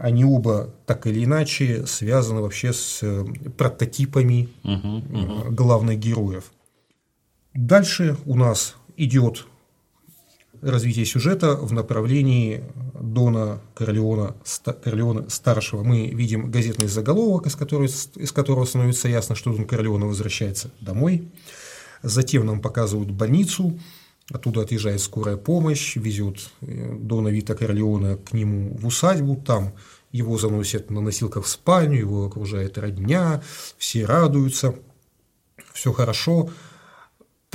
они 0.00 0.24
оба 0.24 0.74
так 0.86 1.06
или 1.06 1.24
иначе 1.24 1.86
связаны 1.86 2.40
вообще 2.40 2.72
с 2.72 3.00
э, 3.02 3.24
прототипами 3.58 4.48
uh-huh, 4.62 5.10
uh-huh. 5.10 5.50
главных 5.50 5.98
героев. 5.98 6.52
Дальше 7.56 8.18
у 8.26 8.36
нас 8.36 8.76
идет 8.98 9.46
развитие 10.60 11.06
сюжета 11.06 11.56
в 11.56 11.72
направлении 11.72 12.62
Дона 13.00 13.62
Корлеона, 13.74 14.36
Корлеона 14.84 15.30
старшего. 15.30 15.82
Мы 15.82 16.08
видим 16.08 16.50
газетный 16.50 16.86
заголовок, 16.86 17.46
из 17.46 17.56
которого, 17.56 17.86
из 17.86 18.32
которого 18.32 18.66
становится 18.66 19.08
ясно, 19.08 19.34
что 19.34 19.54
Дон 19.54 19.64
Корлеона 19.64 20.06
возвращается 20.06 20.70
домой. 20.80 21.28
Затем 22.02 22.44
нам 22.44 22.60
показывают 22.60 23.10
больницу, 23.10 23.78
оттуда 24.30 24.60
отъезжает 24.60 25.00
скорая 25.00 25.38
помощь, 25.38 25.96
везет 25.96 26.50
э, 26.60 26.94
Дона 27.00 27.28
Вита 27.28 27.54
Корлеона 27.54 28.18
к 28.18 28.34
нему 28.34 28.76
в 28.76 28.86
усадьбу, 28.86 29.34
там 29.36 29.72
его 30.12 30.36
заносят 30.36 30.90
на 30.90 31.00
носилках 31.00 31.44
в 31.44 31.48
спальню, 31.48 32.00
его 32.00 32.26
окружает 32.26 32.76
родня, 32.76 33.42
все 33.78 34.04
радуются, 34.04 34.74
все 35.72 35.92
хорошо. 35.92 36.50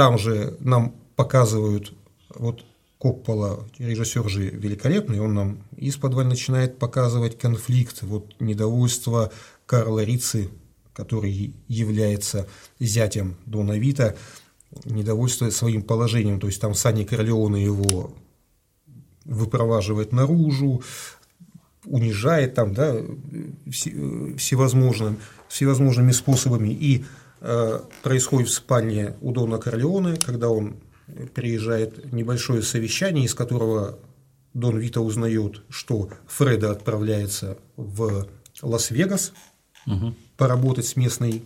Там 0.02 0.18
же 0.18 0.58
нам 0.60 0.96
показывают 1.16 1.94
вот 2.34 2.66
Коппола, 2.98 3.68
режиссер 3.78 4.28
же 4.30 4.50
великолепный, 4.50 5.20
он 5.20 5.36
нам 5.36 5.64
из-под 5.78 6.16
начинает 6.26 6.80
показывать 6.80 7.38
конфликт, 7.38 8.02
вот 8.02 8.34
недовольство 8.40 9.32
Карла 9.68 10.04
Рицы, 10.04 10.50
который 10.94 11.54
является 11.68 12.48
зятем 12.80 13.36
Дона 13.46 13.78
Вита, 13.78 14.16
недовольство 14.86 15.52
своим 15.52 15.84
положением, 15.84 16.40
то 16.40 16.48
есть 16.48 16.60
там 16.60 16.74
Санни 16.74 17.04
Корлеоне 17.04 17.64
его 17.64 18.12
выпроваживает 19.26 20.14
наружу, 20.14 20.82
унижает 21.86 22.56
там, 22.56 22.74
да, 22.74 22.96
всевозможным, 23.70 25.20
всевозможными 25.48 26.12
способами. 26.12 26.70
И 26.70 27.04
э, 27.04 27.04
происходит 28.04 28.50
в 28.50 28.54
спальне 28.54 29.16
у 29.22 29.32
Дона 29.32 29.58
Корлеоне, 29.58 30.18
когда 30.18 30.50
он 30.50 30.76
приезжает 31.34 32.14
небольшое 32.14 32.62
совещание, 32.62 33.26
из 33.26 33.34
которого 33.34 33.98
Дон 34.54 34.78
Вита 34.78 35.02
узнает, 35.02 35.64
что 35.70 36.10
Фреда 36.28 36.72
отправляется 36.72 37.58
в 37.78 38.28
Лас-Вегас 38.62 39.34
угу. 39.88 40.14
поработать 40.38 40.86
с 40.86 40.96
местной 40.96 41.44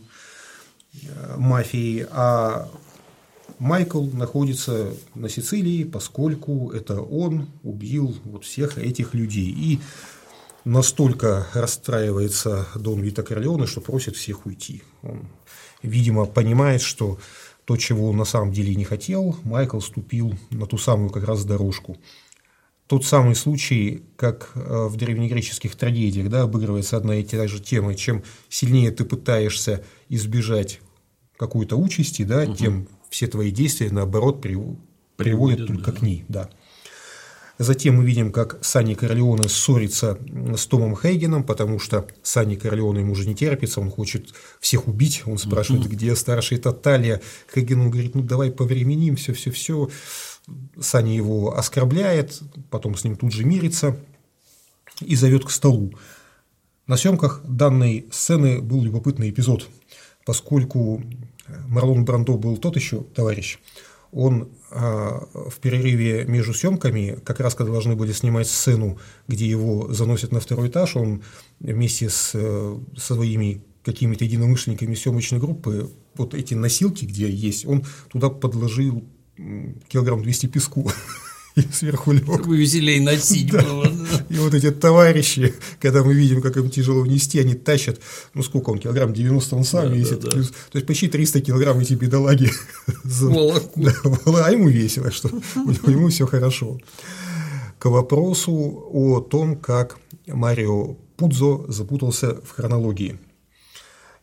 э, 0.93 1.35
мафией, 1.37 2.07
а 2.09 2.69
Майкл 3.59 4.03
находится 4.05 4.93
на 5.13 5.29
Сицилии, 5.29 5.83
поскольку 5.83 6.71
это 6.71 6.99
он 7.01 7.49
убил 7.63 8.15
вот 8.25 8.43
всех 8.43 8.77
этих 8.77 9.13
людей. 9.13 9.49
И 9.49 9.79
настолько 10.65 11.47
расстраивается 11.53 12.67
Дон 12.75 13.01
Вита 13.01 13.23
Корлеоне, 13.23 13.67
что 13.67 13.81
просит 13.81 14.15
всех 14.15 14.45
уйти. 14.45 14.83
Он, 15.03 15.27
видимо, 15.85 16.25
понимает, 16.25 16.81
что 16.81 17.19
то, 17.65 17.77
чего 17.77 18.09
он 18.09 18.17
на 18.17 18.25
самом 18.25 18.51
деле 18.51 18.75
не 18.75 18.83
хотел, 18.83 19.35
Майкл 19.43 19.79
ступил 19.79 20.35
на 20.51 20.65
ту 20.65 20.77
самую 20.77 21.09
как 21.09 21.25
раз 21.25 21.45
дорожку. 21.45 21.97
Тот 22.87 23.03
самый 23.03 23.33
случай, 23.33 24.03
как 24.15 24.51
э, 24.53 24.87
в 24.87 24.95
древнегреческих 24.95 25.75
трагедиях, 25.75 26.29
да, 26.29 26.43
обыгрывается 26.43 26.97
одна 26.97 27.15
и 27.15 27.23
та 27.23 27.47
же 27.47 27.59
тема, 27.59 27.95
чем 27.95 28.23
сильнее 28.47 28.91
ты 28.91 29.05
пытаешься 29.05 29.83
избежать 30.07 30.81
какой-то 31.37 31.77
участи, 31.77 32.23
да, 32.23 32.43
угу. 32.43 32.53
тем 32.53 32.87
все 33.09 33.25
твои 33.27 33.49
действия, 33.49 33.89
наоборот, 33.89 34.41
приводят, 34.41 34.79
приводят 35.15 35.67
только 35.67 35.91
да. 35.91 35.97
к 35.97 36.01
ней. 36.03 36.25
Да. 36.27 36.49
Затем 37.57 37.95
мы 37.95 38.05
видим, 38.05 38.33
как 38.33 38.57
Санни 38.61 38.95
Корлеоне 38.95 39.47
ссорится 39.47 40.17
с 40.57 40.65
Томом 40.65 40.97
Хейгеном, 40.97 41.43
потому 41.43 41.79
что 41.79 42.05
Санни 42.21 42.55
Корлеоне 42.55 42.99
ему 42.99 43.13
уже 43.13 43.25
не 43.25 43.33
терпится, 43.33 43.79
он 43.79 43.89
хочет 43.89 44.33
всех 44.59 44.87
убить, 44.87 45.23
он 45.25 45.37
спрашивает, 45.37 45.87
где 45.87 46.15
старший 46.17 46.57
Таталья. 46.57 47.21
Хейген 47.53 47.89
говорит, 47.89 48.13
ну 48.13 48.23
давай 48.23 48.51
повременим, 48.51 49.15
все, 49.15 49.33
все, 49.33 49.51
все. 49.51 49.89
Санни 50.79 51.11
его 51.11 51.57
оскорбляет, 51.57 52.41
потом 52.69 52.95
с 52.95 53.05
ним 53.05 53.15
тут 53.15 53.31
же 53.31 53.45
мирится 53.45 53.97
и 54.99 55.15
зовет 55.15 55.45
к 55.45 55.49
столу. 55.49 55.93
На 56.87 56.97
съемках 56.97 57.41
данной 57.45 58.05
сцены 58.11 58.61
был 58.61 58.83
любопытный 58.83 59.29
эпизод, 59.29 59.67
поскольку 60.25 61.01
Марлон 61.67 62.03
Брандо 62.03 62.37
был 62.37 62.57
тот 62.57 62.75
еще 62.75 63.01
товарищ, 63.15 63.59
он 64.11 64.49
а, 64.71 65.27
в 65.33 65.59
перерыве 65.59 66.25
между 66.25 66.53
съемками, 66.53 67.19
как 67.23 67.39
раз 67.39 67.55
когда 67.55 67.71
должны 67.71 67.95
были 67.95 68.11
снимать 68.11 68.47
сцену, 68.47 68.97
где 69.27 69.47
его 69.47 69.93
заносят 69.93 70.31
на 70.31 70.39
второй 70.39 70.69
этаж, 70.69 70.95
он 70.95 71.23
вместе 71.59 72.09
с, 72.09 72.31
э, 72.33 72.77
со 72.97 73.15
своими 73.15 73.63
какими-то 73.83 74.25
единомышленниками 74.25 74.95
съемочной 74.95 75.39
группы, 75.39 75.91
вот 76.15 76.33
эти 76.33 76.53
носилки, 76.53 77.05
где 77.05 77.29
есть, 77.29 77.65
он 77.65 77.83
туда 78.09 78.29
подложил 78.29 79.03
килограмм 79.89 80.23
200 80.23 80.47
песку. 80.47 80.89
и 81.55 81.61
сверху 81.71 82.11
лег. 82.11 82.23
Чтобы 82.23 82.57
веселее 82.57 83.01
носить 83.01 83.51
да. 83.51 83.61
было. 83.61 83.87
Да. 83.87 84.25
И 84.29 84.37
вот 84.37 84.53
эти 84.53 84.71
товарищи, 84.71 85.53
когда 85.79 86.03
мы 86.03 86.13
видим, 86.13 86.41
как 86.41 86.57
им 86.57 86.69
тяжело 86.69 87.05
нести, 87.05 87.39
они 87.39 87.53
тащат, 87.53 87.99
ну 88.33 88.43
сколько 88.43 88.69
он, 88.69 88.79
килограмм 88.79 89.13
90 89.13 89.55
он 89.55 89.63
сам 89.63 89.89
да, 89.89 89.95
весит, 89.95 90.19
да, 90.19 90.27
да. 90.27 90.31
Плюс, 90.31 90.49
то 90.49 90.77
есть 90.77 90.85
почти 90.85 91.07
300 91.07 91.41
килограмм 91.41 91.79
эти 91.79 91.93
бедолаги. 91.93 92.51
Волоку. 93.03 93.81
Да, 93.81 94.45
а 94.45 94.51
ему 94.51 94.69
весело, 94.69 95.11
что 95.11 95.29
у 95.55 95.89
него 95.89 96.09
все 96.09 96.25
хорошо. 96.27 96.77
К 97.79 97.89
вопросу 97.89 98.51
о 98.91 99.21
том, 99.21 99.55
как 99.55 99.97
Марио 100.27 100.95
Пудзо 101.17 101.65
запутался 101.71 102.41
в 102.43 102.51
хронологии. 102.51 103.19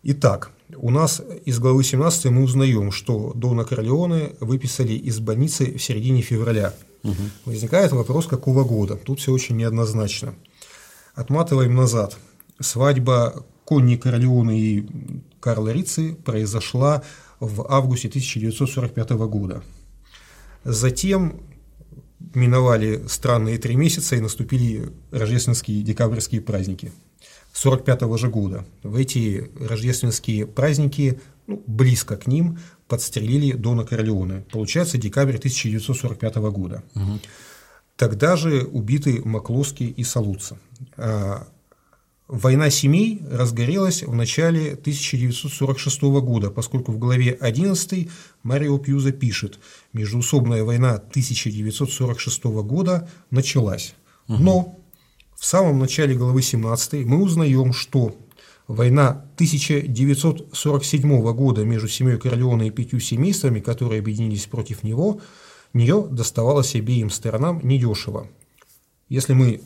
Итак, 0.03 0.51
у 0.77 0.91
нас 0.91 1.23
из 1.45 1.59
главы 1.59 1.85
17 1.85 2.27
мы 2.27 2.43
узнаем, 2.43 2.91
что 2.91 3.33
Дона 3.35 3.65
Корлеоне 3.65 4.33
выписали 4.41 4.95
из 4.95 5.21
больницы 5.21 5.77
в 5.77 5.83
середине 5.83 6.23
февраля 6.23 6.73
Угу. 7.05 7.23
Возникает 7.47 7.93
вопрос, 7.93 8.27
какого 8.27 8.65
года. 8.65 8.97
Тут 8.97 9.21
все 9.21 9.33
очень 9.33 9.57
неоднозначно. 9.57 10.35
Отматываем 11.15 11.75
назад. 11.75 12.17
Свадьба 12.61 13.45
Конни 13.65 13.97
Корлеоне 13.97 14.61
и 14.61 14.87
Карла 15.41 15.71
Рицы 15.71 16.15
произошла 16.15 17.03
в 17.41 17.67
августе 17.69 18.09
1945 18.09 19.11
года. 19.11 19.63
Затем 20.65 21.41
миновали 22.35 23.03
странные 23.09 23.59
три 23.59 23.75
месяца 23.75 24.15
и 24.15 24.21
наступили 24.21 24.93
рождественские 25.11 25.83
декабрьские 25.83 26.41
праздники 26.41 26.93
1945 27.53 28.19
же 28.19 28.29
года. 28.29 28.65
В 28.83 28.97
эти 28.97 29.51
рождественские 29.61 30.47
праздники, 30.47 31.21
ну, 31.47 31.63
близко 31.67 32.17
к 32.17 32.27
ним, 32.27 32.59
подстрелили 32.89 33.53
Дона 33.53 33.85
Корлеоне. 33.85 34.45
Получается 34.51 34.99
декабрь 34.99 35.37
1945 35.37 36.37
года. 36.37 36.83
Угу. 36.95 37.21
Тогда 37.97 38.37
же 38.37 38.63
убиты 38.63 39.21
Маклоски 39.25 39.85
и 39.85 40.03
Салуца. 40.03 40.59
А, 40.97 41.47
война 42.27 42.71
семей 42.71 43.21
разгорелась 43.31 44.03
в 44.03 44.15
начале 44.15 44.73
1946 44.73 46.03
года, 46.03 46.51
поскольку 46.51 46.93
в 46.93 46.99
главе 46.99 47.33
11 47.33 48.09
Марио 48.43 48.79
Пьюза 48.79 49.13
пишет, 49.13 49.59
междуусобная 49.93 50.65
война 50.65 50.95
1946 50.95 52.45
года 52.45 53.09
началась. 53.31 53.95
Но 54.27 54.79
в 55.43 55.45
самом 55.45 55.81
начале 55.81 56.15
главы 56.15 56.41
17 56.41 57.05
мы 57.05 57.21
узнаем, 57.21 57.73
что 57.73 58.15
Война 58.69 59.25
1947 59.35 61.33
года 61.33 61.65
между 61.65 61.89
семьей 61.89 62.17
Корлеоне 62.17 62.69
и 62.69 62.71
пятью 62.71 63.01
семействами, 63.01 63.59
которые 63.59 63.99
объединились 63.99 64.47
против 64.47 64.85
него, 64.85 65.21
нее 65.75 66.07
доставалось 66.09 66.77
обеим 66.77 67.11
сторонам 67.11 67.61
недешево. 67.65 68.29
Если 69.09 69.33
мы 69.33 69.63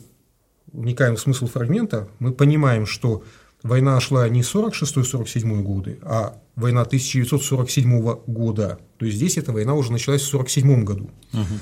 вникаем 0.73 1.15
в 1.15 1.19
смысл 1.19 1.45
фрагмента, 1.45 2.09
мы 2.17 2.31
понимаем, 2.33 2.87
что 2.87 3.23
война 3.61 3.99
шла 3.99 4.27
не 4.29 4.41
46-47 4.41 5.61
годы, 5.61 5.99
а 6.01 6.41
война 6.55 6.81
1947 6.81 8.01
года. 8.25 8.79
То 8.97 9.05
есть 9.05 9.17
здесь 9.17 9.37
эта 9.37 9.51
война 9.51 9.75
уже 9.75 9.91
началась 9.91 10.23
в 10.23 10.33
1947 10.33 10.83
году. 10.83 11.11
Угу. 11.33 11.59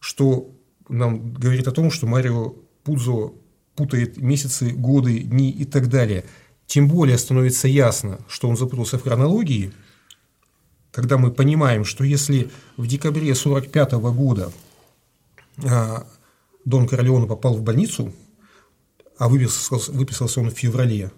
Что 0.00 0.50
нам 0.88 1.32
говорит 1.32 1.68
о 1.68 1.72
том, 1.72 1.92
что 1.92 2.08
Марио 2.08 2.56
Пудзо 2.84 3.32
путает 3.74 4.16
месяцы, 4.16 4.70
годы, 4.70 5.20
дни 5.20 5.50
и 5.50 5.64
так 5.64 5.88
далее. 5.88 6.24
Тем 6.66 6.88
более 6.88 7.18
становится 7.18 7.68
ясно, 7.68 8.18
что 8.28 8.48
он 8.48 8.56
запутался 8.56 8.98
в 8.98 9.02
хронологии, 9.02 9.72
когда 10.90 11.16
мы 11.18 11.30
понимаем, 11.30 11.84
что 11.84 12.04
если 12.04 12.50
в 12.76 12.86
декабре 12.86 13.32
1945 13.32 13.92
года 14.14 14.52
а, 15.64 16.06
Дон 16.64 16.86
Корлеоне 16.86 17.26
попал 17.26 17.54
в 17.54 17.62
больницу, 17.62 18.12
а 19.18 19.28
выписался, 19.28 19.90
выписался 19.92 20.40
он 20.40 20.50
в 20.50 20.54
феврале, 20.54 21.10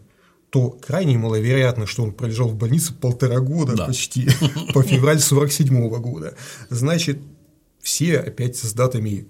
то 0.51 0.71
крайне 0.71 1.19
маловероятно, 1.19 1.87
что 1.87 2.05
он 2.05 2.13
пролежал 2.13 2.49
в 2.49 2.55
больнице 2.55 2.95
полтора 2.95 3.41
года 3.41 3.75
да. 3.75 3.87
почти, 3.87 4.29
по 4.73 4.83
февраль 4.83 5.19
47 5.19 5.89
года. 6.01 6.37
Значит, 6.71 7.19
все 7.81 8.19
опять 8.21 8.57
с 8.57 8.73
датами 8.73 9.27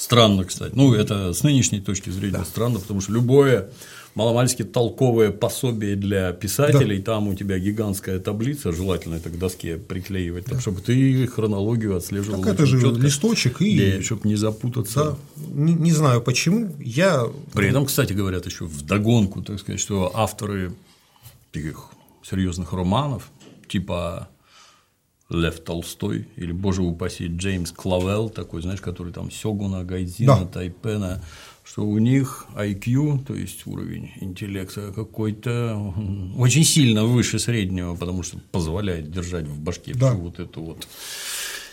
Странно, 0.00 0.44
кстати. 0.44 0.72
Ну, 0.74 0.94
это 0.94 1.34
с 1.34 1.42
нынешней 1.42 1.80
точки 1.80 2.08
зрения 2.08 2.38
да. 2.38 2.44
странно, 2.46 2.78
потому 2.80 3.02
что 3.02 3.12
любое 3.12 3.68
маломальски 4.14 4.64
толковое 4.64 5.30
пособие 5.30 5.94
для 5.94 6.32
писателей, 6.32 6.96
да. 7.00 7.12
там 7.12 7.28
у 7.28 7.34
тебя 7.34 7.58
гигантская 7.58 8.18
таблица, 8.18 8.72
желательно 8.72 9.16
это 9.16 9.28
к 9.28 9.38
доске 9.38 9.76
приклеивать, 9.76 10.46
да. 10.46 10.52
так, 10.52 10.62
чтобы 10.62 10.80
ты 10.80 11.26
хронологию 11.26 11.94
отслеживал. 11.94 12.42
Так 12.42 12.54
это 12.54 12.64
же 12.64 12.80
четко, 12.80 12.98
листочек 12.98 13.60
и. 13.60 13.96
Да, 13.98 14.02
чтобы 14.02 14.26
не 14.26 14.36
запутаться. 14.36 15.18
Да. 15.36 15.44
Не, 15.52 15.74
не 15.74 15.92
знаю 15.92 16.22
почему. 16.22 16.74
Я. 16.78 17.26
При 17.52 17.68
этом, 17.68 17.84
кстати, 17.84 18.14
говорят 18.14 18.46
еще 18.46 18.64
в 18.64 18.80
догонку, 18.86 19.42
так 19.42 19.60
сказать, 19.60 19.82
что 19.82 20.10
авторы 20.14 20.72
таких 21.52 21.90
серьезных 22.22 22.72
романов, 22.72 23.30
типа 23.68 24.30
Лев 25.30 25.60
Толстой 25.60 26.28
или, 26.36 26.52
боже 26.52 26.82
упаси, 26.82 27.28
Джеймс 27.28 27.70
Клавелл, 27.72 28.30
такой, 28.30 28.62
знаешь, 28.62 28.80
который 28.80 29.12
там 29.12 29.30
Сёгуна, 29.30 29.84
Гайдзина, 29.84 30.40
да. 30.40 30.46
Тайпена, 30.46 31.22
что 31.62 31.86
у 31.86 31.98
них 31.98 32.46
IQ, 32.56 33.24
то 33.24 33.34
есть 33.34 33.64
уровень 33.66 34.10
интеллекта 34.20 34.92
какой-то 34.92 35.94
очень 36.36 36.64
сильно 36.64 37.04
выше 37.04 37.38
среднего, 37.38 37.94
потому 37.94 38.24
что 38.24 38.38
позволяет 38.50 39.10
держать 39.12 39.46
в 39.46 39.58
башке 39.60 39.94
да. 39.94 40.10
всю 40.10 40.20
вот 40.20 40.40
эту 40.40 40.62
вот 40.62 40.88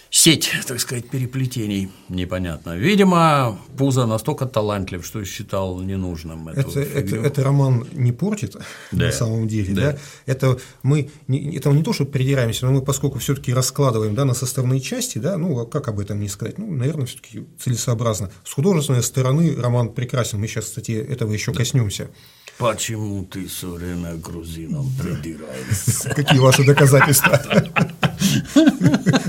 сеть, 0.10 0.52
так 0.68 0.80
сказать, 0.80 1.10
переплетений 1.10 1.90
непонятно. 2.10 2.76
Видимо, 2.76 3.60
Пузо 3.78 4.06
настолько 4.06 4.46
талантлив, 4.46 5.06
что 5.06 5.24
считал 5.26 5.80
ненужным 5.82 6.48
эту 6.50 6.80
это, 6.80 6.80
это, 6.80 7.16
это 7.18 7.44
роман 7.44 7.88
не 7.94 8.12
портит 8.12 8.56
да. 8.92 9.06
на 9.06 9.12
самом 9.12 9.48
деле, 9.48 9.74
да. 9.74 9.92
да? 9.92 9.98
Это 10.26 10.60
мы 10.84 11.10
не, 11.28 11.56
это 11.56 11.70
не 11.72 11.84
то, 11.84 11.94
что 11.94 12.06
придираемся, 12.06 12.66
но 12.66 12.72
мы 12.74 12.82
поскольку 12.82 13.20
все-таки 13.20 13.54
раскладываем 13.54 14.16
да, 14.16 14.26
на 14.26 14.34
составные 14.34 14.80
части, 14.80 15.18
да, 15.18 15.38
ну 15.38 15.60
а 15.60 15.66
как 15.66 15.88
об 15.88 16.00
этом 16.00 16.20
не 16.20 16.30
сказать, 16.30 16.58
ну, 16.58 16.72
наверное, 16.72 17.06
все-таки 17.06 17.46
целесообразно. 17.60 18.32
С 18.44 18.54
художественной 18.54 19.04
стороны 19.04 19.56
роман 19.56 19.90
прекрасен. 19.90 20.40
Мы 20.40 20.48
сейчас, 20.48 20.66
кстати, 20.66 20.92
этого 20.92 21.32
еще 21.34 21.52
да. 21.52 21.60
коснемся. 21.60 22.10
Почему 22.58 23.24
ты 23.24 23.46
все 23.48 23.70
время 23.70 24.14
к 24.14 24.22
грузинам 24.22 24.90
придираешься? 25.00 26.10
Какие 26.16 26.40
ваши 26.40 26.66
доказательства? 26.66 27.40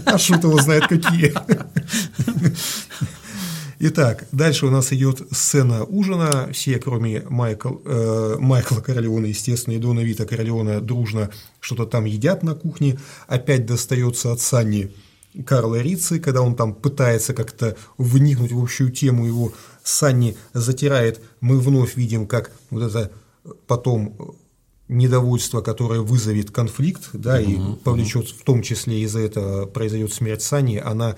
А 0.05 0.19
шут 0.19 0.45
его 0.45 0.61
знает 0.61 0.87
какие. 0.87 1.35
Итак, 3.81 4.27
дальше 4.33 4.67
у 4.67 4.71
нас 4.71 4.93
идет 4.93 5.23
сцена 5.31 5.85
ужина. 5.85 6.51
Все, 6.53 6.81
кроме 6.81 7.23
Майкл, 7.29 7.77
э, 7.85 8.37
Майкла 8.41 8.81
Королеона, 8.81 9.27
естественно, 9.27 9.75
и 9.75 9.79
Дона 9.79 10.01
Вита 10.01 10.25
Королеона, 10.25 10.81
дружно 10.81 11.31
что-то 11.61 11.87
там 11.87 12.05
едят 12.05 12.43
на 12.43 12.55
кухне. 12.57 12.99
Опять 13.29 13.67
достается 13.67 14.33
от 14.33 14.41
Санни 14.41 14.91
Карла 15.47 15.81
Рицы, 15.81 16.19
когда 16.19 16.43
он 16.43 16.57
там 16.57 16.75
пытается 16.75 17.35
как-то 17.35 17.77
вникнуть 17.99 18.51
в 18.51 18.61
общую 18.61 18.91
тему, 18.91 19.27
его 19.27 19.53
Санни 19.85 20.37
затирает. 20.55 21.21
Мы 21.41 21.61
вновь 21.61 21.97
видим, 21.97 22.27
как 22.27 22.51
вот 22.71 22.83
это 22.83 23.13
потом 23.69 24.37
недовольство, 24.89 25.61
которое 25.61 26.01
вызовет 26.01 26.51
конфликт, 26.51 27.11
да, 27.13 27.41
и 27.41 27.57
угу, 27.57 27.77
повлечет, 27.77 28.29
в 28.29 28.43
том 28.43 28.63
числе 28.63 29.01
из-за 29.03 29.21
этого 29.21 29.67
произойдет 29.67 30.13
смерть 30.13 30.43
Сани, 30.43 30.77
она 30.77 31.17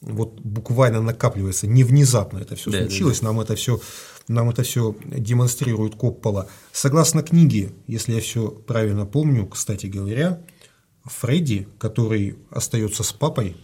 вот 0.00 0.40
буквально 0.40 1.00
накапливается, 1.00 1.66
не 1.66 1.82
внезапно 1.82 2.38
это 2.38 2.56
все 2.56 2.70
да, 2.70 2.80
случилось, 2.80 3.20
да, 3.20 3.26
да. 3.26 3.32
нам 3.32 3.40
это 3.40 3.56
все 3.56 3.80
нам 4.28 4.48
это 4.48 4.62
все 4.62 4.96
демонстрирует 5.04 5.96
Коппола. 5.96 6.48
Согласно 6.72 7.22
книге, 7.22 7.72
если 7.86 8.14
я 8.14 8.20
все 8.20 8.48
правильно 8.48 9.04
помню, 9.04 9.46
кстати 9.46 9.86
говоря, 9.86 10.40
Фредди, 11.04 11.68
который 11.78 12.36
остается 12.50 13.02
с 13.02 13.12
папой 13.12 13.54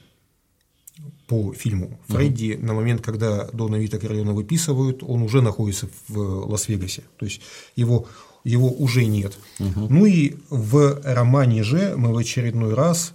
по 1.26 1.54
фильму, 1.54 1.98
Фредди 2.08 2.54
угу. 2.54 2.66
на 2.66 2.74
момент, 2.74 3.00
когда 3.00 3.46
Дона 3.52 3.76
Вита 3.76 3.98
Корлеона 3.98 4.34
выписывают, 4.34 5.02
он 5.02 5.22
уже 5.22 5.40
находится 5.40 5.88
в 6.08 6.18
Лас-Вегасе, 6.50 7.04
то 7.16 7.24
есть 7.24 7.40
его 7.74 8.06
его 8.44 8.70
уже 8.70 9.04
нет. 9.04 9.38
Угу. 9.58 9.88
Ну 9.88 10.06
и 10.06 10.36
в 10.48 11.00
романе 11.04 11.62
же 11.62 11.94
мы 11.96 12.12
в 12.12 12.18
очередной 12.18 12.74
раз 12.74 13.14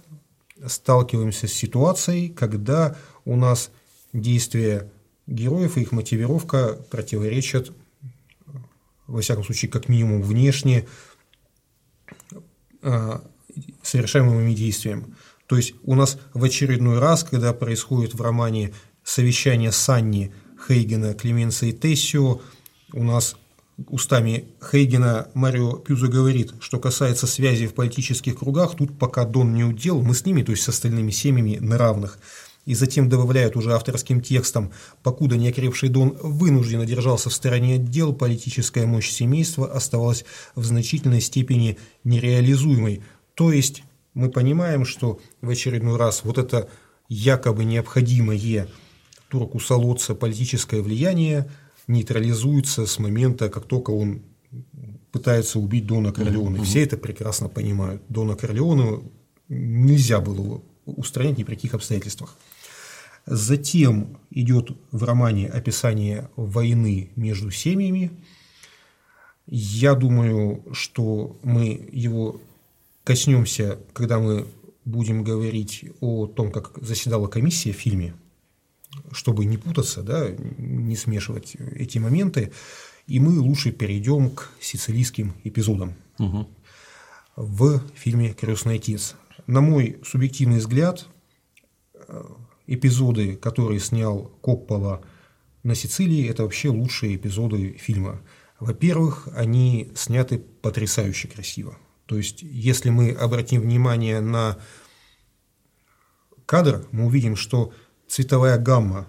сталкиваемся 0.64 1.48
с 1.48 1.52
ситуацией, 1.52 2.28
когда 2.28 2.96
у 3.24 3.36
нас 3.36 3.70
действия 4.12 4.90
героев 5.26 5.76
и 5.76 5.82
их 5.82 5.92
мотивировка 5.92 6.78
противоречат, 6.90 7.72
во 9.06 9.20
всяком 9.20 9.44
случае, 9.44 9.70
как 9.70 9.88
минимум 9.88 10.22
внешне, 10.22 10.86
а, 12.82 13.22
совершаемым 13.82 14.54
действиям. 14.54 15.16
То 15.46 15.56
есть 15.56 15.74
у 15.84 15.94
нас 15.94 16.18
в 16.34 16.42
очередной 16.42 16.98
раз, 16.98 17.24
когда 17.24 17.52
происходит 17.52 18.14
в 18.14 18.20
романе 18.20 18.74
совещание 19.04 19.72
Санни, 19.72 20.32
Хейгена, 20.66 21.14
Клеменса 21.14 21.66
и 21.66 21.72
Тессио, 21.72 22.40
у 22.92 23.02
нас 23.02 23.36
устами 23.88 24.46
Хейгена 24.70 25.28
Марио 25.34 25.74
Пюзо 25.76 26.08
говорит, 26.08 26.54
что 26.60 26.78
касается 26.78 27.26
связи 27.26 27.66
в 27.66 27.74
политических 27.74 28.38
кругах, 28.38 28.76
тут 28.76 28.98
пока 28.98 29.24
Дон 29.24 29.54
не 29.54 29.64
удел, 29.64 30.02
мы 30.02 30.14
с 30.14 30.24
ними, 30.24 30.42
то 30.42 30.52
есть 30.52 30.62
с 30.62 30.68
остальными 30.68 31.10
семьями, 31.10 31.58
на 31.60 31.76
равных. 31.76 32.18
И 32.64 32.74
затем 32.74 33.08
добавляют 33.08 33.54
уже 33.54 33.74
авторским 33.74 34.20
текстом, 34.20 34.72
покуда 35.02 35.36
неокрепший 35.36 35.88
Дон 35.88 36.16
вынужденно 36.20 36.84
держался 36.84 37.30
в 37.30 37.34
стороне 37.34 37.76
отдел, 37.76 38.12
политическая 38.12 38.86
мощь 38.86 39.10
семейства 39.10 39.70
оставалась 39.70 40.24
в 40.56 40.64
значительной 40.64 41.20
степени 41.20 41.78
нереализуемой. 42.02 43.02
То 43.34 43.52
есть 43.52 43.84
мы 44.14 44.30
понимаем, 44.30 44.84
что 44.84 45.20
в 45.42 45.50
очередной 45.50 45.96
раз 45.96 46.22
вот 46.24 46.38
это 46.38 46.68
якобы 47.08 47.64
необходимое 47.64 48.66
турку 49.28 49.60
Солоца 49.60 50.14
политическое 50.14 50.80
влияние– 50.80 51.48
нейтрализуется 51.86 52.86
с 52.86 52.98
момента, 52.98 53.48
как 53.48 53.66
только 53.66 53.90
он 53.90 54.22
пытается 55.12 55.58
убить 55.58 55.86
Дона 55.86 56.12
Корлеона. 56.12 56.58
Mm-hmm. 56.58 56.64
Все 56.64 56.82
это 56.82 56.96
прекрасно 56.96 57.48
понимают. 57.48 58.02
Дона 58.08 58.36
Корлеона 58.36 59.02
нельзя 59.48 60.20
было 60.20 60.62
устранить 60.84 61.38
ни 61.38 61.44
при 61.44 61.54
каких 61.54 61.74
обстоятельствах. 61.74 62.36
Затем 63.26 64.18
идет 64.30 64.70
в 64.92 65.02
романе 65.02 65.48
описание 65.48 66.30
войны 66.36 67.10
между 67.16 67.50
семьями. 67.50 68.10
Я 69.46 69.94
думаю, 69.94 70.64
что 70.72 71.38
мы 71.42 71.88
его 71.92 72.40
коснемся, 73.04 73.78
когда 73.92 74.18
мы 74.18 74.46
будем 74.84 75.24
говорить 75.24 75.84
о 76.00 76.26
том, 76.26 76.52
как 76.52 76.78
заседала 76.80 77.26
комиссия 77.26 77.72
в 77.72 77.76
фильме 77.76 78.14
чтобы 79.12 79.44
не 79.44 79.56
путаться, 79.56 80.02
да, 80.02 80.28
не 80.58 80.96
смешивать 80.96 81.56
эти 81.56 81.98
моменты, 81.98 82.52
и 83.06 83.20
мы 83.20 83.38
лучше 83.38 83.72
перейдем 83.72 84.30
к 84.30 84.50
сицилийским 84.60 85.34
эпизодам 85.44 85.94
угу. 86.18 86.48
в 87.36 87.82
фильме 87.94 88.34
«Крестный 88.34 88.76
отец». 88.76 89.14
На 89.46 89.60
мой 89.60 90.00
субъективный 90.04 90.58
взгляд, 90.58 91.06
э, 91.94 92.24
эпизоды, 92.66 93.36
которые 93.36 93.78
снял 93.80 94.32
Коппола 94.40 95.02
на 95.62 95.74
Сицилии, 95.74 96.28
это 96.28 96.42
вообще 96.42 96.68
лучшие 96.68 97.16
эпизоды 97.16 97.76
фильма. 97.78 98.20
Во-первых, 98.58 99.28
они 99.34 99.92
сняты 99.94 100.38
потрясающе 100.38 101.28
красиво. 101.28 101.76
То 102.06 102.16
есть, 102.16 102.42
если 102.42 102.90
мы 102.90 103.10
обратим 103.10 103.60
внимание 103.60 104.20
на 104.20 104.58
кадр, 106.46 106.86
мы 106.92 107.06
увидим, 107.06 107.36
что 107.36 107.72
цветовая 108.08 108.58
гамма 108.58 109.06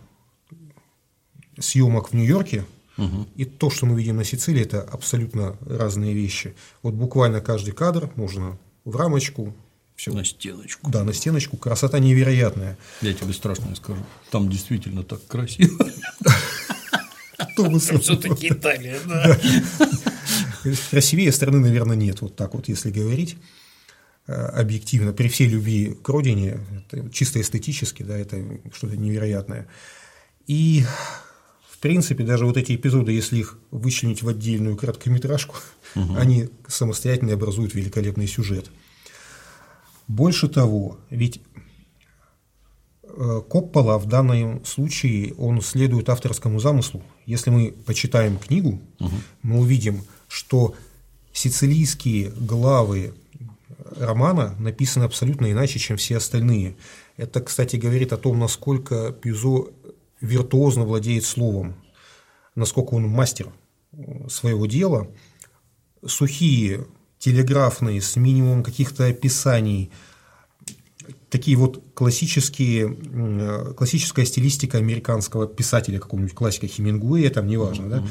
съемок 1.60 2.10
в 2.10 2.14
Нью-Йорке 2.14 2.66
угу. 2.98 3.28
и 3.36 3.46
то, 3.46 3.70
что 3.70 3.86
мы 3.86 3.98
видим 3.98 4.18
на 4.18 4.24
Сицилии, 4.24 4.62
это 4.62 4.82
абсолютно 4.82 5.56
разные 5.66 6.14
вещи. 6.14 6.56
Вот 6.84 6.94
буквально 6.94 7.42
каждый 7.42 7.74
кадр 7.74 8.10
можно 8.16 8.58
в 8.86 8.96
рамочку. 8.96 9.56
Все. 9.96 10.14
На 10.14 10.24
стеночку. 10.24 10.92
Да, 10.92 11.04
на 11.04 11.12
стеночку. 11.12 11.58
Красота 11.58 11.98
невероятная. 11.98 12.78
Я 13.02 13.14
тебе 13.14 13.34
страшно 13.34 13.76
скажу. 13.76 14.04
Там 14.30 14.48
действительно 14.50 15.04
так 15.04 15.26
красиво. 15.26 15.76
Все-таки 18.00 18.50
Италия, 18.50 19.00
да. 19.08 19.40
Красивее 20.92 21.32
страны, 21.32 21.60
наверное, 21.60 21.96
нет. 21.96 22.22
Вот 22.22 22.36
так 22.36 22.54
вот, 22.54 22.68
если 22.68 22.92
говорить. 22.92 23.38
Э, 24.28 24.48
объективно, 24.48 25.14
при 25.14 25.30
всей 25.30 25.48
любви 25.48 25.98
к 26.04 26.10
родине, 26.10 26.60
это 26.92 27.10
чисто 27.12 27.40
эстетически, 27.40 28.04
да, 28.04 28.18
это 28.18 28.44
что-то 28.74 28.98
невероятное. 28.98 29.68
И, 30.48 30.84
в 31.72 31.78
принципе, 31.78 32.26
даже 32.26 32.46
вот 32.46 32.58
эти 32.58 32.76
эпизоды, 32.76 33.14
если 33.14 33.38
их 33.38 33.58
вычленить 33.72 34.24
в 34.24 34.28
отдельную 34.28 34.76
короткометражку, 34.76 35.56
угу. 35.96 36.16
они 36.18 36.50
самостоятельно 36.68 37.34
образуют 37.34 37.74
великолепный 37.74 38.28
сюжет. 38.28 38.70
Больше 40.10 40.50
того, 40.50 41.00
ведь 41.10 41.42
э, 43.04 43.42
Коппола 43.50 43.98
в 43.98 44.08
данном 44.08 44.66
случае 44.66 45.36
он 45.36 45.62
следует 45.62 46.10
авторскому 46.10 46.60
замыслу. 46.60 47.02
Если 47.26 47.50
мы 47.50 47.72
почитаем 47.86 48.38
книгу, 48.40 48.82
угу. 49.00 49.16
мы 49.42 49.60
увидим, 49.60 50.04
что 50.28 50.76
сицилийские 51.32 52.32
главы 52.32 53.14
романа 53.98 54.56
написаны 54.60 55.04
абсолютно 55.04 55.52
иначе, 55.52 55.80
чем 55.80 55.98
все 55.98 56.18
остальные. 56.18 56.78
Это, 57.16 57.42
кстати, 57.42 57.76
говорит 57.76 58.14
о 58.14 58.18
том, 58.18 58.40
насколько 58.40 59.12
Пюзо 59.12 59.70
виртуозно 60.22 60.84
владеет 60.84 61.26
словом, 61.26 61.76
насколько 62.56 62.96
он 62.96 63.08
мастер 63.08 63.52
своего 64.30 64.66
дела, 64.66 65.10
сухие, 66.06 66.86
телеграфные, 67.20 68.02
с 68.02 68.16
минимумом 68.16 68.64
каких-то 68.64 69.06
описаний, 69.06 69.92
такие 71.30 71.58
вот 71.58 71.84
классические, 71.94 73.74
классическая 73.74 74.26
стилистика 74.26 74.78
американского 74.78 75.48
писателя, 75.48 76.00
какого-нибудь 76.00 76.36
классика 76.36 76.68
Хемингуэя, 76.68 77.30
там 77.30 77.48
неважно, 77.48 77.86
mm-hmm. 77.86 77.90
да, 77.90 78.04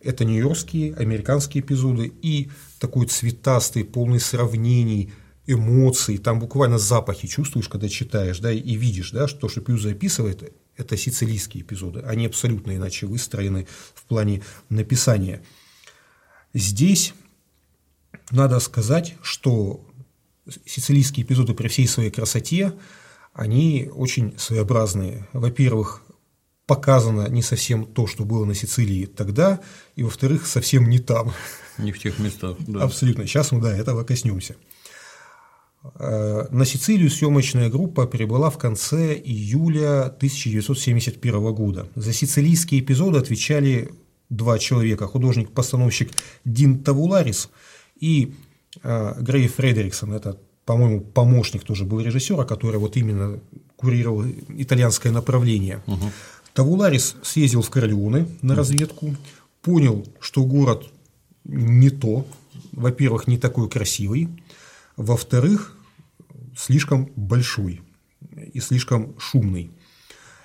это 0.00 0.24
нью-йоркские, 0.24 0.94
американские 0.94 1.62
эпизоды 1.62 2.12
и 2.22 2.50
такой 2.78 3.06
цветастый, 3.06 3.84
полный 3.84 4.20
сравнений, 4.20 5.12
эмоций, 5.46 6.18
там 6.18 6.40
буквально 6.40 6.78
запахи 6.78 7.28
чувствуешь, 7.28 7.68
когда 7.68 7.88
читаешь, 7.88 8.40
да, 8.40 8.52
и 8.52 8.74
видишь, 8.74 9.12
да, 9.12 9.28
что, 9.28 9.48
что 9.48 9.60
Пьюза 9.60 9.90
описывает, 9.90 10.52
это 10.76 10.96
сицилийские 10.96 11.62
эпизоды, 11.62 12.00
они 12.00 12.26
абсолютно 12.26 12.76
иначе 12.76 13.06
выстроены 13.06 13.66
в 13.94 14.04
плане 14.04 14.42
написания. 14.68 15.42
Здесь 16.52 17.14
надо 18.30 18.58
сказать, 18.60 19.14
что 19.22 19.86
сицилийские 20.64 21.24
эпизоды 21.24 21.54
при 21.54 21.68
всей 21.68 21.86
своей 21.86 22.10
красоте, 22.10 22.72
они 23.32 23.90
очень 23.94 24.38
своеобразные. 24.38 25.28
Во-первых, 25.32 26.02
показано 26.66 27.28
не 27.28 27.42
совсем 27.42 27.86
то, 27.86 28.06
что 28.06 28.24
было 28.24 28.44
на 28.44 28.54
Сицилии 28.54 29.06
тогда, 29.06 29.60
и 29.94 30.02
во-вторых, 30.02 30.46
совсем 30.46 30.88
не 30.88 30.98
там. 30.98 31.32
Не 31.78 31.92
в 31.92 31.98
тех 31.98 32.18
местах, 32.18 32.56
да. 32.66 32.82
Абсолютно. 32.82 33.26
Сейчас 33.26 33.52
мы, 33.52 33.60
да, 33.60 33.76
этого 33.76 34.02
коснемся. 34.04 34.56
Э, 35.98 36.46
на 36.50 36.64
Сицилию 36.64 37.10
съемочная 37.10 37.70
группа 37.70 38.06
прибыла 38.06 38.50
в 38.50 38.58
конце 38.58 39.14
июля 39.14 40.06
1971 40.06 41.54
года. 41.54 41.88
За 41.94 42.12
сицилийские 42.12 42.80
эпизоды 42.80 43.18
отвечали 43.18 43.92
два 44.28 44.58
человека– 44.58 45.06
художник-постановщик 45.06 46.10
Дин 46.44 46.82
Тавуларис 46.82 47.48
и 48.00 48.34
э, 48.82 49.14
Грей 49.20 49.46
Фредериксон. 49.46 50.12
Это, 50.12 50.40
по-моему, 50.64 51.00
помощник 51.00 51.62
тоже 51.62 51.84
был 51.84 52.00
режиссера, 52.00 52.44
который 52.44 52.80
вот 52.80 52.96
именно 52.96 53.40
курировал 53.76 54.24
итальянское 54.48 55.12
направление. 55.12 55.82
Угу. 55.86 56.10
Тавуларис 56.56 57.16
съездил 57.22 57.60
в 57.60 57.68
Корлеоне 57.68 58.26
на 58.40 58.54
разведку, 58.54 59.14
понял, 59.60 60.06
что 60.20 60.42
город 60.42 60.86
не 61.44 61.90
то, 61.90 62.26
во-первых, 62.72 63.26
не 63.26 63.36
такой 63.36 63.68
красивый, 63.68 64.30
во-вторых, 64.96 65.76
слишком 66.56 67.12
большой 67.14 67.82
и 68.54 68.60
слишком 68.60 69.14
шумный. 69.18 69.70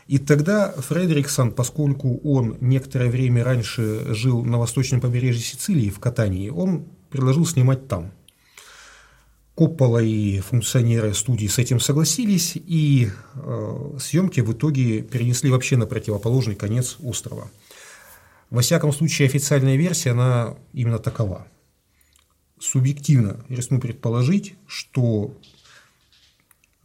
И 0.07 0.17
тогда 0.17 0.73
Фредериксон, 0.73 1.53
поскольку 1.53 2.17
он 2.25 2.57
некоторое 2.59 3.09
время 3.09 3.45
раньше 3.45 4.13
жил 4.13 4.43
на 4.43 4.59
восточном 4.59 4.99
побережье 4.99 5.41
Сицилии, 5.41 5.89
в 5.89 5.99
Катании, 5.99 6.49
он 6.49 6.87
предложил 7.09 7.45
снимать 7.45 7.87
там. 7.87 8.11
Коппола 9.55 10.01
и 10.01 10.39
функционеры 10.39 11.13
студии 11.13 11.47
с 11.47 11.59
этим 11.59 11.79
согласились, 11.79 12.53
и 12.55 13.09
э, 13.35 13.97
съемки 13.99 14.39
в 14.39 14.53
итоге 14.53 15.01
перенесли 15.01 15.51
вообще 15.51 15.75
на 15.77 15.85
противоположный 15.85 16.55
конец 16.55 16.97
острова. 17.03 17.51
Во 18.49 18.61
всяком 18.61 18.93
случае, 18.93 19.27
официальная 19.27 19.75
версия, 19.75 20.11
она 20.11 20.55
именно 20.73 20.99
такова. 20.99 21.47
Субъективно 22.59 23.43
рискну 23.49 23.79
предположить, 23.79 24.55
что 24.67 25.33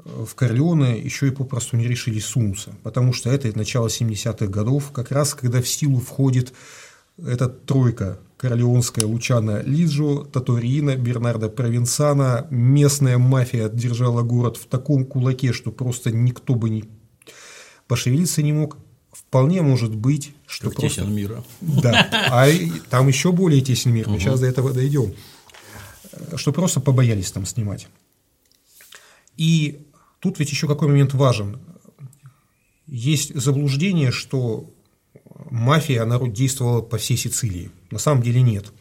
в 0.07 0.35
Корлеоне 0.35 0.99
еще 0.99 1.29
и 1.29 1.33
попросту 1.33 1.77
не 1.77 1.87
решили 1.87 2.21
сунуться, 2.21 2.75
потому 2.83 3.13
что 3.13 3.31
это 3.31 3.57
начало 3.57 3.89
70-х 3.89 4.47
годов, 4.47 4.93
как 4.93 5.11
раз 5.11 5.35
когда 5.35 5.61
в 5.61 5.69
силу 5.69 5.99
входит 5.99 6.53
эта 7.19 7.49
тройка 7.49 8.19
Корлеонская 8.37 9.07
Лучана 9.07 9.63
Лиджо, 9.63 10.25
Таторина, 10.25 10.97
Бернардо 10.97 11.49
Провенсана, 11.49 12.47
местная 12.51 13.17
мафия 13.19 13.69
держала 13.69 14.23
город 14.23 14.59
в 14.59 14.67
таком 14.67 15.07
кулаке, 15.07 15.53
что 15.53 15.73
просто 15.73 16.11
никто 16.11 16.55
бы 16.55 16.69
не 16.69 16.85
пошевелиться 17.89 18.43
не 18.43 18.53
мог. 18.53 18.77
Вполне 19.11 19.63
может 19.63 19.95
быть, 19.95 20.35
что 20.47 20.69
как 20.69 20.81
просто... 20.81 21.01
Тесен 21.01 21.15
мира. 21.15 21.43
Да, 21.61 22.09
а 22.31 22.49
там 22.91 23.09
еще 23.09 23.33
более 23.33 23.63
тесен 23.63 23.93
мир, 23.93 24.09
мы 24.09 24.15
угу. 24.15 24.21
сейчас 24.21 24.41
до 24.41 24.47
этого 24.47 24.73
дойдем. 24.73 25.15
Что 26.35 26.53
просто 26.53 26.81
побоялись 26.81 27.31
там 27.33 27.47
снимать. 27.47 27.89
И 29.37 29.87
тут 30.21 30.39
ведь 30.39 30.51
еще 30.51 30.69
какой 30.69 30.89
момент 30.89 31.15
важен. 31.15 31.59
Есть 32.87 33.35
заблуждение, 33.35 34.11
что 34.11 34.71
мафия, 35.57 36.03
она 36.03 36.19
действовала 36.19 36.83
по 36.83 36.99
всей 36.99 37.17
Сицилии. 37.17 37.71
На 37.91 37.99
самом 37.99 38.23
деле 38.23 38.43
нет. 38.43 38.73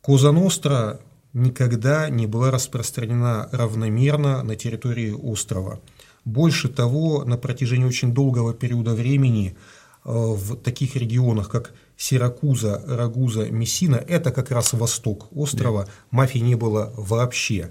Коза 0.00 0.32
Ностра 0.32 1.00
никогда 1.32 2.08
не 2.08 2.26
была 2.26 2.50
распространена 2.50 3.48
равномерно 3.52 4.42
на 4.42 4.56
территории 4.56 5.10
острова. 5.10 5.80
Больше 6.24 6.68
того, 6.68 7.24
на 7.24 7.36
протяжении 7.36 7.84
очень 7.84 8.14
долгого 8.14 8.54
периода 8.54 8.94
времени 8.94 9.56
э, 10.04 10.10
в 10.10 10.56
таких 10.56 10.96
регионах, 10.96 11.48
как 11.50 11.72
Сиракуза, 11.96 12.82
Рагуза, 12.86 13.50
Мессина, 13.50 13.96
это 13.96 14.30
как 14.30 14.50
раз 14.50 14.72
восток 14.72 15.28
острова, 15.34 15.84
да. 15.84 15.90
мафии 16.10 16.38
не 16.38 16.54
было 16.54 16.92
вообще. 16.96 17.70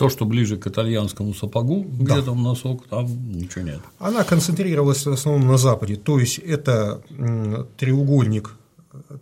То, 0.00 0.08
что 0.08 0.24
ближе 0.24 0.56
к 0.56 0.66
итальянскому 0.66 1.34
сапогу, 1.34 1.86
да. 1.86 2.14
где 2.14 2.22
там 2.22 2.42
носок, 2.42 2.88
там 2.88 3.06
ничего 3.32 3.62
нет. 3.64 3.80
Она 3.98 4.24
концентрировалась 4.24 5.04
в 5.04 5.12
основном 5.12 5.46
на 5.46 5.58
западе, 5.58 5.96
то 5.96 6.18
есть 6.18 6.38
это 6.38 7.02
треугольник 7.76 8.56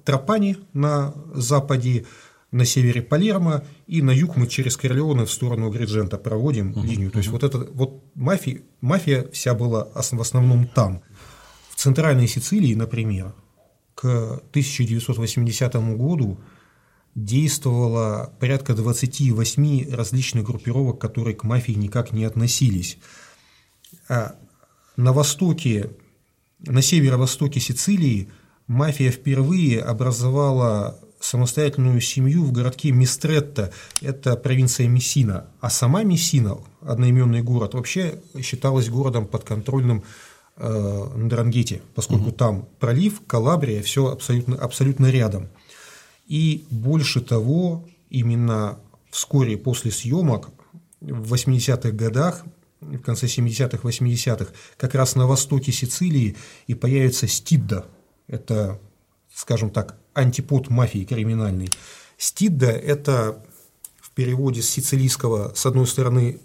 Тропани 0.05 0.57
на 0.73 1.15
западе, 1.35 2.07
на 2.53 2.65
севере 2.65 3.03
Палермо, 3.03 3.65
и 3.89 4.03
на 4.03 4.13
юг 4.13 4.37
мы 4.37 4.47
через 4.47 4.77
Корлеоне 4.77 5.25
в 5.25 5.33
сторону 5.33 5.69
Гриджента 5.71 6.17
проводим 6.17 6.71
uh-huh, 6.71 6.87
линию. 6.87 7.11
То 7.11 7.19
есть 7.19 7.29
uh-huh. 7.29 7.33
вот 7.33 7.43
это 7.43 7.59
вот 7.75 8.05
мафия, 8.15 8.63
мафия 8.81 9.27
вся 9.33 9.55
была 9.55 9.89
в 9.93 10.21
основном 10.21 10.69
там. 10.69 11.03
В 11.71 11.75
центральной 11.75 12.29
Сицилии, 12.29 12.75
например, 12.75 13.35
к 13.95 14.05
1980 14.05 15.75
году 15.97 16.39
действовало 17.25 18.33
порядка 18.39 18.75
28 18.75 19.95
различных 19.95 20.45
группировок, 20.45 21.01
которые 21.01 21.35
к 21.35 21.45
мафии 21.45 21.73
никак 21.73 22.13
не 22.13 22.25
относились. 22.25 22.99
А 24.09 24.37
на 24.97 25.13
востоке, 25.13 25.91
на 26.61 26.81
северо-востоке 26.81 27.61
Сицилии 27.61 28.29
мафия 28.67 29.11
впервые 29.11 29.81
образовала 29.81 30.99
самостоятельную 31.21 32.01
семью 32.01 32.45
в 32.45 32.53
городке 32.53 32.93
Мистретто, 32.93 33.73
это 34.01 34.37
провинция 34.37 34.87
Мессина, 34.87 35.49
а 35.61 35.71
сама 35.71 36.05
Мессина, 36.05 36.59
одноименный 36.81 37.43
город, 37.43 37.75
вообще 37.75 38.21
считалась 38.41 38.89
городом 38.89 39.27
подконтрольным 39.27 40.05
э, 40.57 41.09
Ндрангете, 41.17 41.83
поскольку 41.97 42.29
угу. 42.29 42.33
там 42.33 42.69
пролив, 42.79 43.23
Калабрия, 43.27 43.83
все 43.83 44.07
абсолютно, 44.07 44.57
абсолютно 44.57 45.11
рядом. 45.11 45.49
И 46.29 46.67
больше 46.71 47.21
того, 47.21 47.89
именно 48.11 48.79
вскоре 49.11 49.57
после 49.57 49.91
съемок 49.91 50.51
в 51.01 51.33
80-х 51.33 51.91
годах, 51.91 52.45
в 52.81 52.99
конце 52.99 53.27
70-х, 53.27 53.79
80-х, 53.79 54.53
как 54.77 54.95
раз 54.95 55.17
на 55.17 55.27
востоке 55.27 55.73
Сицилии 55.73 56.37
и 56.67 56.75
появится 56.75 57.27
Стидда. 57.27 57.87
Это, 58.27 58.79
скажем 59.35 59.71
так, 59.71 59.99
антипод 60.15 60.69
мафии 60.69 61.05
криминальной. 61.05 61.71
Стидда– 62.19 62.71
это 62.73 63.43
в 64.01 64.11
переводе 64.11 64.63
с 64.63 64.69
сицилийского, 64.69 65.55
с 65.55 65.65
одной 65.65 65.87
стороны, 65.87 66.41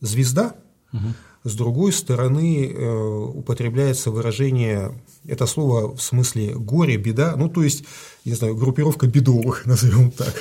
звезда, 0.00 0.54
угу. 0.92 1.08
С 1.44 1.54
другой 1.54 1.92
стороны, 1.92 2.66
э, 2.66 3.26
употребляется 3.34 4.10
выражение, 4.10 4.92
это 5.26 5.46
слово 5.46 5.94
в 5.94 6.00
смысле 6.00 6.54
горе, 6.54 6.96
беда, 6.96 7.34
ну, 7.36 7.50
то 7.50 7.62
есть 7.62 7.84
не 8.24 8.32
знаю, 8.32 8.56
группировка 8.56 9.06
бедовых, 9.06 9.66
назовем 9.66 10.10
так. 10.10 10.34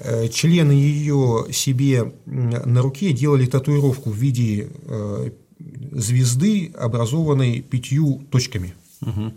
Э, 0.00 0.28
члены 0.28 0.72
ее 0.72 1.46
себе 1.52 2.14
на 2.24 2.80
руке 2.80 3.12
делали 3.12 3.44
татуировку 3.44 4.10
в 4.10 4.16
виде 4.16 4.70
э, 4.70 5.30
звезды, 5.92 6.72
образованной 6.74 7.60
пятью 7.60 8.26
точками. 8.30 8.74
Угу. 9.02 9.32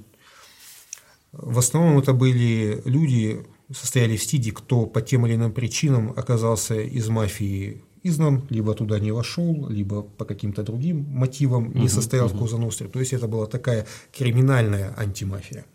В 1.34 1.60
основном 1.60 2.00
это 2.00 2.14
были 2.14 2.82
люди, 2.86 3.46
состояли 3.76 4.16
в 4.16 4.24
стиде, 4.24 4.54
кто 4.54 4.86
по 4.86 5.02
тем 5.02 5.28
или 5.28 5.36
иным 5.36 5.52
причинам 5.52 6.14
оказался 6.16 6.80
из 6.80 7.10
мафии 7.10 7.84
изгнан, 8.08 8.44
либо 8.50 8.74
туда 8.74 9.00
не 9.00 9.12
вошел, 9.12 9.68
либо 9.70 10.02
по 10.04 10.26
каким-то 10.26 10.64
другим 10.64 11.06
мотивам 11.10 11.74
не 11.74 11.90
состоял 11.90 12.28
угу. 12.28 12.36
в 12.36 12.40
Коза 12.40 12.88
То 12.90 13.00
есть 13.00 13.14
это 13.14 13.28
была 13.28 13.46
такая 13.48 13.86
криминальная 14.12 14.94
антимафия. 14.98 15.66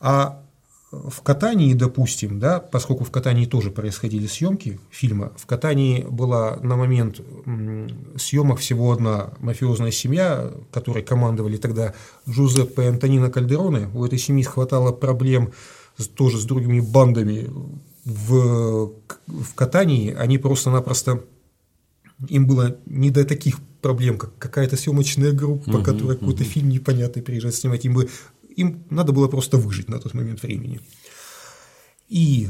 А 0.00 0.42
в 0.92 1.22
Катании, 1.22 1.74
допустим, 1.74 2.38
да, 2.38 2.60
поскольку 2.60 3.04
в 3.04 3.10
Катании 3.10 3.46
тоже 3.46 3.70
происходили 3.70 4.26
съемки 4.26 4.78
фильма, 4.90 5.32
в 5.36 5.46
Катании 5.46 6.02
была 6.08 6.56
на 6.62 6.76
момент 6.76 7.20
съемок 8.16 8.60
всего 8.60 8.92
одна 8.92 9.32
мафиозная 9.40 9.90
семья, 9.90 10.52
которой 10.70 11.02
командовали 11.02 11.56
тогда 11.56 11.92
Джузеппе 12.28 12.84
и 12.84 12.86
Антонина 12.86 13.30
Кальдероне. 13.30 13.88
У 13.94 14.04
этой 14.04 14.18
семьи 14.18 14.44
хватало 14.44 14.92
проблем 14.92 15.52
тоже 16.14 16.38
с 16.38 16.44
другими 16.44 16.80
бандами 16.80 17.50
в, 18.06 18.92
в 19.26 19.54
Катании. 19.54 20.14
Они 20.14 20.38
просто-напросто 20.38 21.24
им 22.28 22.46
было 22.46 22.78
не 22.86 23.10
до 23.10 23.24
таких 23.24 23.58
проблем, 23.82 24.16
как 24.16 24.38
какая-то 24.38 24.76
съемочная 24.76 25.32
группа, 25.32 25.76
угу, 25.76 25.82
которая 25.82 26.16
какой-то 26.16 26.44
фильм 26.44 26.70
непонятный 26.70 27.22
приезжает 27.22 27.54
снимать. 27.56 27.84
Им, 27.84 27.94
бы, 27.94 28.08
им 28.56 28.84
надо 28.88 29.12
было 29.12 29.28
просто 29.28 29.58
выжить 29.58 29.88
на 29.88 29.98
тот 29.98 30.14
момент 30.14 30.42
времени. 30.42 30.80
И 32.08 32.48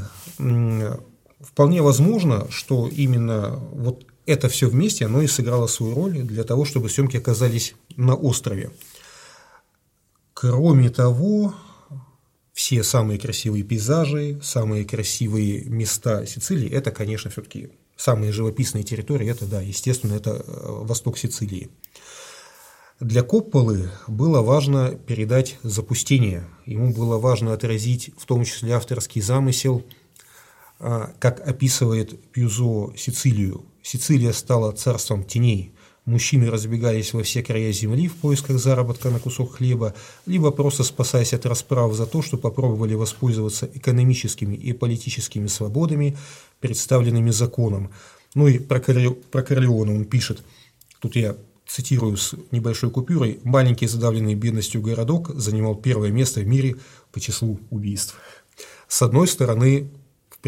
вполне 1.41 1.81
возможно, 1.81 2.47
что 2.49 2.87
именно 2.87 3.57
вот 3.73 4.05
это 4.25 4.49
все 4.49 4.69
вместе, 4.69 5.05
оно 5.05 5.21
и 5.21 5.27
сыграло 5.27 5.67
свою 5.67 5.95
роль 5.95 6.21
для 6.21 6.43
того, 6.43 6.65
чтобы 6.65 6.89
съемки 6.89 7.17
оказались 7.17 7.75
на 7.95 8.13
острове. 8.13 8.71
Кроме 10.33 10.89
того, 10.89 11.55
все 12.57 12.81
самые 12.81 13.19
красивые 13.19 13.63
пейзажи, 13.63 14.39
самые 14.41 14.83
красивые 14.83 15.65
места 15.65 16.25
Сицилии– 16.25 16.67
это, 16.71 16.89
конечно, 16.89 17.29
все-таки 17.29 17.69
самые 17.95 18.31
живописные 18.31 18.83
территории, 18.83 19.29
это, 19.29 19.45
да, 19.45 19.61
естественно, 19.61 20.15
это 20.15 20.31
э, 20.31 20.41
восток 20.81 21.19
Сицилии. 21.19 21.69
Для 22.99 23.21
Копполы 23.21 23.91
было 24.07 24.41
важно 24.41 24.95
передать 24.95 25.59
запустение, 25.61 26.47
ему 26.65 26.91
было 26.95 27.19
важно 27.19 27.53
отразить 27.53 28.09
в 28.17 28.25
том 28.25 28.43
числе 28.43 28.73
авторский 28.73 29.21
замысел, 29.21 29.85
а, 30.79 31.13
как 31.19 31.47
описывает 31.47 32.19
Пьюзо 32.31 32.91
Сицилию. 32.97 33.65
Сицилия 33.83 34.33
стала 34.33 34.71
царством 34.71 35.23
теней, 35.23 35.73
мужчины 36.07 36.49
разбегались 36.49 37.13
во 37.13 37.21
все 37.21 37.43
края 37.43 37.71
земли 37.71 38.07
в 38.07 38.15
поисках 38.15 38.57
заработка 38.57 39.09
на 39.09 39.19
кусок 39.19 39.57
хлеба, 39.57 39.93
либо 40.25 40.51
просто 40.51 40.83
спасаясь 40.83 41.33
от 41.33 41.45
расправ 41.45 41.93
за 41.93 42.07
то, 42.07 42.23
что 42.23 42.37
попробовали 42.37 42.95
воспользоваться 42.95 43.69
экономическими 43.73 44.55
и 44.55 44.73
политическими 44.73 45.47
свободами, 45.47 46.17
представленными 46.61 47.29
законом. 47.29 47.91
Ну 48.33 48.47
и 48.47 48.57
про, 48.57 48.79
Корли... 48.79 49.09
про 49.09 49.43
Корлеона 49.43 49.93
он 49.93 50.05
пишет, 50.05 50.43
тут 50.99 51.15
я 51.15 51.35
цитирую 51.67 52.15
с 52.15 52.33
небольшой 52.51 52.89
купюрой, 52.89 53.39
маленький 53.43 53.87
задавленный 53.87 54.35
бедностью 54.35 54.81
городок 54.81 55.31
занимал 55.35 55.75
первое 55.75 56.11
место 56.11 56.39
в 56.39 56.47
мире 56.47 56.77
по 57.11 57.19
числу 57.19 57.59
убийств. 57.69 58.15
С 58.87 59.01
одной 59.01 59.27
стороны, 59.27 59.89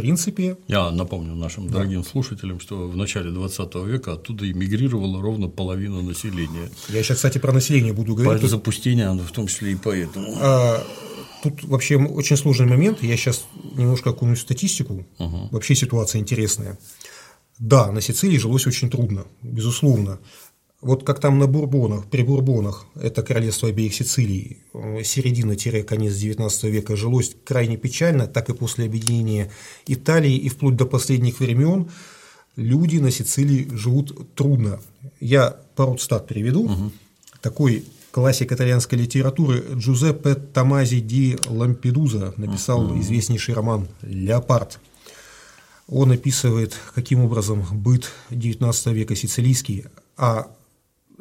принципе… 0.02 0.58
Я 0.68 0.92
напомню 0.92 1.36
нашим 1.36 1.68
да. 1.68 1.74
дорогим 1.74 2.04
слушателям, 2.04 2.60
что 2.60 2.88
в 2.88 2.96
начале 2.96 3.32
20 3.32 3.76
века 3.76 4.14
оттуда 4.14 4.50
эмигрировала 4.50 5.22
ровно 5.22 5.48
половина 5.48 6.02
населения. 6.02 6.70
Я 6.90 7.04
сейчас, 7.04 7.18
кстати, 7.18 7.38
про 7.38 7.52
население 7.52 7.94
буду 7.94 8.16
говорить. 8.16 8.42
По 8.42 8.48
запустение, 8.48 9.12
в 9.12 9.32
том 9.32 9.48
числе 9.48 9.74
и 9.74 9.76
поэтому. 9.76 10.36
А, 10.40 10.84
тут 11.44 11.64
вообще 11.64 11.98
очень 11.98 12.38
сложный 12.38 12.68
момент. 12.68 13.04
Я 13.04 13.18
сейчас 13.18 13.46
немножко 13.76 14.12
окунусь 14.12 14.40
в 14.40 14.42
статистику. 14.42 15.06
Угу. 15.18 15.50
Вообще 15.52 15.76
ситуация 15.76 16.20
интересная. 16.20 16.78
Да, 17.60 17.92
на 17.92 18.00
Сицилии 18.00 18.38
жилось 18.38 18.66
очень 18.68 18.90
трудно, 18.90 19.26
безусловно. 19.44 20.20
Вот 20.82 21.04
как 21.04 21.20
там 21.20 21.40
на 21.40 21.48
Бурбонах, 21.48 22.06
при 22.06 22.24
Бурбонах, 22.24 22.86
это 22.96 23.22
королевство 23.22 23.68
обеих 23.68 23.94
Сицилий, 23.94 24.60
э, 24.74 25.04
середина-конец 25.04 26.14
XIX 26.14 26.70
века 26.70 26.96
жилось 26.96 27.36
крайне 27.44 27.76
печально, 27.76 28.28
так 28.28 28.50
и 28.50 28.54
после 28.54 28.86
объединения 28.86 29.52
Италии 29.88 30.38
и 30.38 30.48
вплоть 30.48 30.78
до 30.78 30.86
последних 30.86 31.42
времен 31.42 31.90
люди 32.56 32.98
на 32.98 33.12
Сицилии 33.12 33.68
живут 33.74 34.34
трудно. 34.36 34.80
Я 35.20 35.58
пару 35.76 35.98
цитат 35.98 36.28
приведу. 36.28 36.64
Угу. 36.64 36.92
Такой 37.42 37.84
классик 38.12 38.54
итальянской 38.54 38.98
литературы 38.98 39.64
Джузеппе 39.74 40.36
Томази 40.36 41.02
ди 41.02 41.38
Лампедуза 41.48 42.34
написал 42.38 42.86
угу. 42.86 43.02
известнейший 43.02 43.54
роман 43.54 43.90
«Леопард». 44.02 44.80
Он 45.90 46.12
описывает, 46.12 46.78
каким 46.96 47.22
образом 47.22 47.66
быт 47.72 48.12
XIX 48.30 48.94
века 48.94 49.16
сицилийский, 49.16 49.86
а 50.16 50.52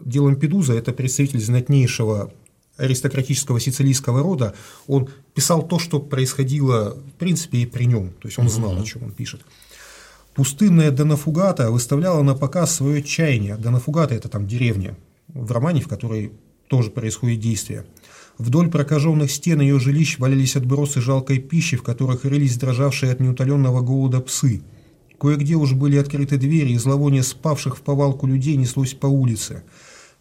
Ди 0.04 0.20
Лампедуза– 0.20 0.72
это 0.74 0.92
представитель 0.92 1.40
знатнейшего 1.40 2.32
аристократического 2.78 3.61
сицилийского 3.61 4.22
рода, 4.22 4.54
он 4.87 5.08
писал 5.34 5.66
то, 5.66 5.78
что 5.78 6.00
происходило, 6.00 6.96
в 6.96 7.18
принципе, 7.18 7.58
и 7.58 7.66
при 7.66 7.84
нем, 7.84 8.11
то 8.20 8.28
есть 8.28 8.38
он 8.38 8.48
знал, 8.48 8.80
о 8.80 8.84
чем 8.84 9.02
он 9.02 9.11
пишет. 9.11 9.42
Пустынная 10.34 10.92
Донафугата 10.92 11.70
выставляла 11.70 12.22
на 12.22 12.37
показ 12.37 12.76
свое 12.76 13.02
чаяние. 13.02 13.56
Донафугата– 13.56 14.14
это 14.16 14.28
там 14.28 14.46
деревня, 14.46 14.96
в 15.26 15.50
романе, 15.50 15.80
в 15.80 15.88
которой 15.88 16.32
тоже 16.68 16.90
происходит 16.90 17.40
действие. 17.40 17.84
Вдоль 18.38 18.70
прокаженных 18.70 19.32
стен 19.32 19.61
ее 19.61 19.80
жилищ 19.80 20.18
валялись 20.20 20.54
отбросы 20.54 21.00
жалкой 21.00 21.40
пищи, 21.40 21.76
в 21.76 21.82
которых 21.82 22.24
рылись 22.24 22.56
дрожавшие 22.56 23.11
от 23.11 23.18
неутоленного 23.18 23.80
голода 23.80 24.20
псы. 24.20 24.62
Кое-где 25.18 25.56
уж 25.56 25.72
были 25.72 25.96
открыты 25.96 26.37
двери, 26.37 26.70
и 26.70 26.78
зловоние 26.78 27.24
спавших 27.24 27.76
в 27.76 27.80
повалку 27.80 28.28
людей 28.28 28.54
неслось 28.54 28.94
по 28.94 29.06
улице– 29.06 29.64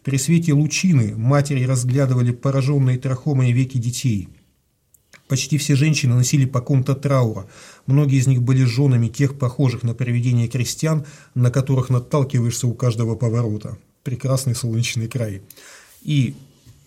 при 0.07 0.15
свете 0.15 0.53
лучины 0.53 1.17
матери 1.17 1.65
разглядывали 1.65 2.31
пораженные 2.31 2.97
трахомой 2.97 3.51
веки 3.51 3.77
детей. 3.77 4.29
Почти 5.27 5.57
все 5.57 5.75
женщины 5.75 6.15
носили 6.15 6.45
по 6.45 6.61
ком-то 6.61 6.95
траура. 6.95 7.45
Многие 7.87 8.19
из 8.19 8.25
них 8.25 8.41
были 8.41 8.63
женами 8.63 9.09
тех 9.09 9.37
похожих 9.37 9.83
на 9.83 9.93
привидения 9.93 10.47
крестьян, 10.47 11.05
на 11.35 11.51
которых 11.51 11.89
наталкиваешься 11.89 12.67
у 12.67 12.73
каждого 12.73 13.17
поворота. 13.17 13.77
Прекрасный 14.03 14.55
солнечный 14.55 15.09
край. 15.09 15.41
И 16.03 16.35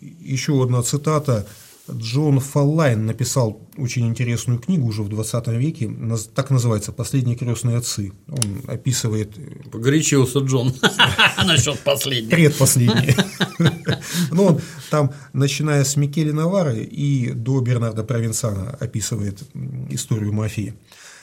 еще 0.00 0.62
одна 0.62 0.80
цитата 0.80 1.46
Джон 1.90 2.40
Фаллайн 2.40 3.06
написал 3.06 3.68
очень 3.76 4.06
интересную 4.06 4.58
книгу 4.58 4.86
уже 4.86 5.02
в 5.02 5.08
20 5.08 5.48
веке, 5.48 5.90
так 6.34 6.50
называется 6.50 6.92
«Последние 6.92 7.36
крестные 7.36 7.76
отцы». 7.76 8.12
Он 8.28 8.62
описывает… 8.68 9.36
Э, 9.38 9.68
Погорячился 9.70 10.40
Джон 10.40 10.74
насчет 11.44 11.78
последнего. 11.80 12.30
Предпоследний. 12.30 13.14
Но 14.30 14.46
он 14.46 14.60
там, 14.90 15.12
начиная 15.32 15.84
с 15.84 15.96
Микеле 15.96 16.32
Навары 16.32 16.82
и 16.82 17.32
до 17.32 17.60
Бернарда 17.60 18.04
Провенсана, 18.04 18.76
описывает 18.80 19.42
историю 19.90 20.32
мафии. 20.32 20.74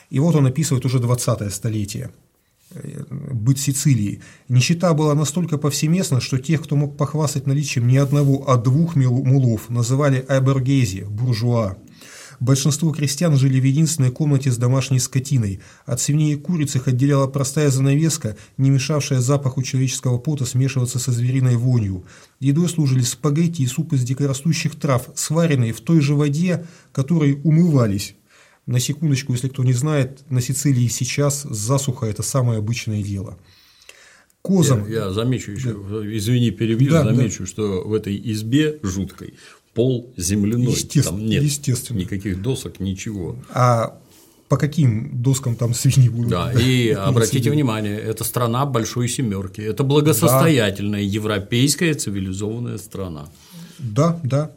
И 0.09 0.19
вот 0.19 0.35
он 0.35 0.47
описывает 0.47 0.85
уже 0.85 0.99
20 0.99 1.53
столетие– 1.53 2.11
быть 3.09 3.59
Сицилией. 3.59 4.21
Нищета 4.49 4.93
была 4.93 5.15
настолько 5.15 5.57
повсеместна, 5.57 6.21
что 6.21 6.37
тех, 6.37 6.63
кто 6.63 6.75
мог 6.75 6.97
похвастать 6.97 7.47
наличием 7.47 7.87
не 7.87 7.97
одного, 7.97 8.49
а 8.49 8.57
двух 8.57 8.95
мулов, 8.95 9.69
называли 9.69 10.25
айборгези, 10.27 11.05
буржуа. 11.09 11.77
Большинство 12.39 12.91
крестьян 12.91 13.35
жили 13.35 13.59
в 13.59 13.63
единственной 13.63 14.11
комнате 14.11 14.51
с 14.51 14.57
домашней 14.57 14.99
скотиной. 14.99 15.59
От 15.85 15.99
свиней 15.99 16.33
и 16.33 16.37
куриц 16.37 16.75
их 16.75 16.87
отделяла 16.87 17.25
простая 17.25 17.71
занавеска, 17.71 18.37
не 18.57 18.69
мешавшая 18.69 19.21
запаху 19.21 19.63
человеческого 19.63 20.19
пота 20.19 20.45
смешиваться 20.45 20.99
со 20.99 21.11
звериной 21.11 21.55
вонью. 21.55 22.03
Едой 22.39 22.69
служили 22.69 23.01
спагетти 23.01 23.63
и 23.63 23.67
суп 23.67 23.93
из 23.93 24.03
дикорастущих 24.03 24.75
трав, 24.75 25.09
сваренные 25.15 25.73
в 25.73 25.81
той 25.81 25.99
же 25.99 26.13
воде, 26.13 26.65
которой 26.91 27.39
умывались. 27.43 28.15
На 28.67 28.79
секундочку, 28.79 29.31
если 29.31 29.47
кто 29.47 29.63
не 29.63 29.73
знает, 29.73 30.19
на 30.29 30.41
Сицилии 30.41 30.87
сейчас 30.87 31.43
засуха– 31.43 32.05
это 32.07 32.21
самое 32.21 32.59
обычное 32.59 33.01
дело. 33.01 33.39
Козам… 34.41 34.87
Я, 34.87 35.05
я 35.05 35.11
замечу 35.11 35.51
еще, 35.51 35.73
да. 35.73 36.15
извини, 36.15 36.51
перебью, 36.51 36.91
да, 36.91 37.03
замечу, 37.03 37.43
да. 37.43 37.45
что 37.45 37.83
в 37.83 37.93
этой 37.93 38.21
избе 38.31 38.79
жуткой 38.83 39.35
пол 39.73 40.11
земляной, 40.17 40.71
Естественно, 40.71 41.19
там 41.19 41.27
нет 41.27 41.43
естественно. 41.43 41.99
никаких 41.99 42.41
досок, 42.41 42.79
ничего. 42.79 43.37
А 43.53 43.99
по 44.49 44.57
каким 44.57 45.21
доскам 45.21 45.55
там 45.55 45.73
свиньи 45.73 46.09
будут? 46.09 46.31
Да, 46.31 46.51
и 46.59 46.89
обратите 46.89 47.51
внимание, 47.51 47.97
это 47.97 48.23
страна 48.23 48.65
большой 48.65 49.07
семерки, 49.07 49.61
это 49.61 49.83
благосостоятельная 49.83 51.01
да. 51.01 51.05
европейская 51.05 51.93
цивилизованная 51.93 52.79
страна. 52.79 53.29
Да, 53.79 54.19
да. 54.23 54.51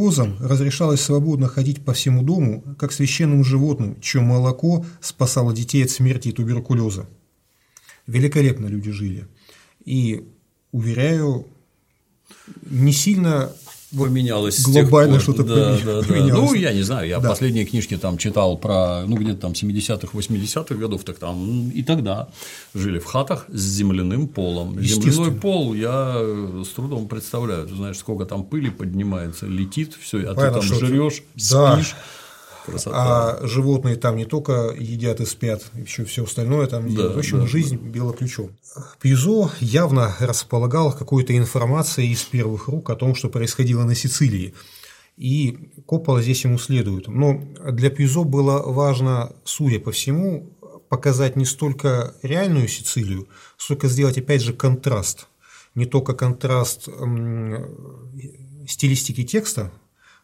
Козам 0.00 0.38
разрешалось 0.40 1.02
свободно 1.02 1.46
ходить 1.46 1.84
по 1.84 1.92
всему 1.92 2.22
дому, 2.22 2.64
как 2.78 2.90
священным 2.90 3.44
животным, 3.44 4.00
чье 4.00 4.22
молоко 4.22 4.86
спасало 5.02 5.52
детей 5.52 5.84
от 5.84 5.90
смерти 5.90 6.28
и 6.28 6.32
туберкулеза. 6.32 7.06
Великолепно 8.06 8.64
люди 8.64 8.90
жили. 8.92 9.28
И, 9.84 10.26
уверяю, 10.72 11.46
не 12.62 12.94
сильно 12.94 13.52
поменялось 13.96 14.62
глобально 14.62 15.20
что-то 15.20 15.44
да, 15.44 15.78
да, 15.84 16.02
поменялось. 16.02 16.32
Да. 16.32 16.38
Ну, 16.38 16.54
я 16.54 16.72
не 16.72 16.82
знаю, 16.82 17.08
я 17.08 17.18
да. 17.18 17.28
последние 17.28 17.64
книжки 17.64 17.96
там 17.96 18.18
читал 18.18 18.56
про, 18.56 19.04
ну, 19.06 19.16
где-то 19.16 19.40
там 19.40 19.52
70-х, 19.52 20.16
80-х 20.16 20.74
годов, 20.74 21.04
так 21.04 21.18
там 21.18 21.70
и 21.70 21.82
тогда 21.82 22.28
жили 22.74 22.98
в 22.98 23.04
хатах 23.04 23.46
с 23.48 23.60
земляным 23.60 24.28
полом. 24.28 24.80
Земляной 24.80 25.32
пол 25.32 25.74
я 25.74 26.16
с 26.64 26.68
трудом 26.68 27.08
представляю, 27.08 27.66
ты 27.66 27.74
знаешь, 27.74 27.98
сколько 27.98 28.24
там 28.24 28.44
пыли 28.44 28.70
поднимается, 28.70 29.46
летит, 29.46 29.94
все, 30.00 30.18
а 30.20 30.34
Понятно, 30.34 30.60
ты 30.60 30.68
там 30.68 30.78
жрешь, 30.78 31.22
да. 31.50 31.74
спишь. 31.74 31.96
Красота. 32.70 33.38
А 33.40 33.46
животные 33.46 33.96
там 33.96 34.16
не 34.16 34.24
только 34.24 34.74
едят 34.78 35.20
и 35.20 35.26
спят, 35.26 35.62
еще 35.74 36.04
все 36.04 36.24
остальное 36.24 36.66
там 36.66 36.88
да, 36.88 36.94
делают. 36.94 37.16
В 37.16 37.18
общем, 37.18 37.40
да, 37.40 37.46
жизнь 37.46 37.78
да. 37.82 37.88
била 37.88 38.12
ключом. 38.12 38.50
Пьюзо 39.00 39.50
явно 39.60 40.14
располагал 40.20 40.92
какой-то 40.92 41.36
информацией 41.36 42.12
из 42.12 42.22
первых 42.22 42.68
рук 42.68 42.90
о 42.90 42.96
том, 42.96 43.14
что 43.14 43.28
происходило 43.28 43.84
на 43.84 43.94
Сицилии. 43.94 44.54
И 45.16 45.72
Коппола 45.86 46.22
здесь 46.22 46.44
ему 46.44 46.58
следует. 46.58 47.08
Но 47.08 47.42
для 47.70 47.90
Пьюзо 47.90 48.24
было 48.24 48.62
важно, 48.62 49.32
судя 49.44 49.78
по 49.80 49.92
всему, 49.92 50.56
показать 50.88 51.36
не 51.36 51.44
столько 51.44 52.14
реальную 52.22 52.68
Сицилию, 52.68 53.28
сколько 53.56 53.88
сделать, 53.88 54.18
опять 54.18 54.42
же, 54.42 54.52
контраст. 54.52 55.26
Не 55.74 55.86
только 55.86 56.14
контраст 56.14 56.88
стилистики 58.66 59.24
текста, 59.24 59.70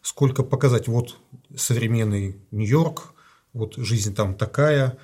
сколько 0.07 0.41
показать 0.41 0.87
вот 0.87 1.17
современный 1.53 2.37
Нью-Йорк, 2.51 3.13
вот 3.51 3.73
жизнь 3.75 4.15
там 4.15 4.35
такая, 4.35 4.97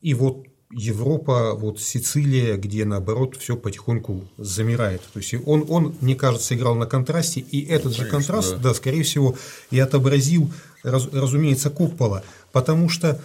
и 0.00 0.12
вот 0.12 0.44
Европа, 0.72 1.54
вот 1.54 1.80
Сицилия, 1.80 2.56
где 2.56 2.84
наоборот 2.84 3.36
все 3.36 3.56
потихоньку 3.56 4.24
замирает. 4.38 5.02
То 5.12 5.20
есть 5.20 5.34
он, 5.46 5.66
он, 5.68 5.94
мне 6.00 6.16
кажется, 6.16 6.56
играл 6.56 6.74
на 6.74 6.86
контрасте, 6.86 7.38
и 7.38 7.64
этот 7.64 7.94
Конечно, 7.94 8.04
же 8.04 8.10
контраст, 8.10 8.56
да. 8.56 8.62
да, 8.70 8.74
скорее 8.74 9.04
всего, 9.04 9.36
и 9.70 9.78
отобразил, 9.78 10.52
раз, 10.82 11.06
разумеется, 11.12 11.70
Коппола, 11.70 12.24
потому 12.50 12.88
что 12.88 13.22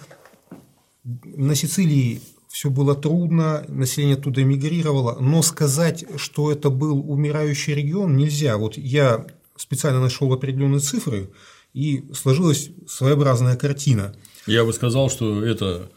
на 1.02 1.56
Сицилии 1.56 2.22
все 2.48 2.70
было 2.70 2.94
трудно, 2.94 3.64
население 3.66 4.16
туда 4.16 4.44
мигрировало, 4.44 5.18
но 5.18 5.42
сказать, 5.42 6.04
что 6.18 6.52
это 6.52 6.70
был 6.70 7.10
умирающий 7.10 7.74
регион, 7.74 8.16
нельзя. 8.16 8.56
Вот 8.58 8.76
я 8.76 9.26
специально 9.56 10.00
нашел 10.00 10.32
определенные 10.32 10.80
цифры, 10.80 11.30
и 11.72 12.04
сложилась 12.14 12.70
своеобразная 12.88 13.56
картина. 13.56 14.14
Я 14.46 14.64
бы 14.64 14.72
сказал, 14.72 15.10
что 15.10 15.44
это 15.44 15.90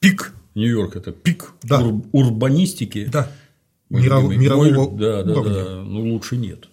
пик 0.00 0.32
Нью-Йорк, 0.54 0.96
это 0.96 1.12
пик 1.12 1.50
да. 1.62 1.80
ур- 1.80 2.04
урбанистики. 2.12 3.04
Да. 3.12 3.30
Миров, 3.90 4.30
мирового 4.30 4.98
да, 4.98 5.22
да, 5.22 5.32
уровня. 5.32 5.64
да, 5.64 5.82
ну 5.82 6.12
лучше 6.12 6.36
нет. 6.36 6.62
То 6.62 6.68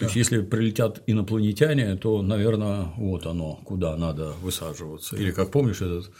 да. 0.00 0.04
есть, 0.04 0.16
если 0.16 0.40
прилетят 0.40 1.02
инопланетяне, 1.06 1.96
то, 1.96 2.22
наверное, 2.22 2.92
вот 2.96 3.26
оно, 3.26 3.60
куда 3.64 3.96
надо 3.96 4.34
высаживаться. 4.40 5.16
Или 5.16 5.32
как 5.32 5.50
помнишь 5.50 5.80
этот 5.80 6.10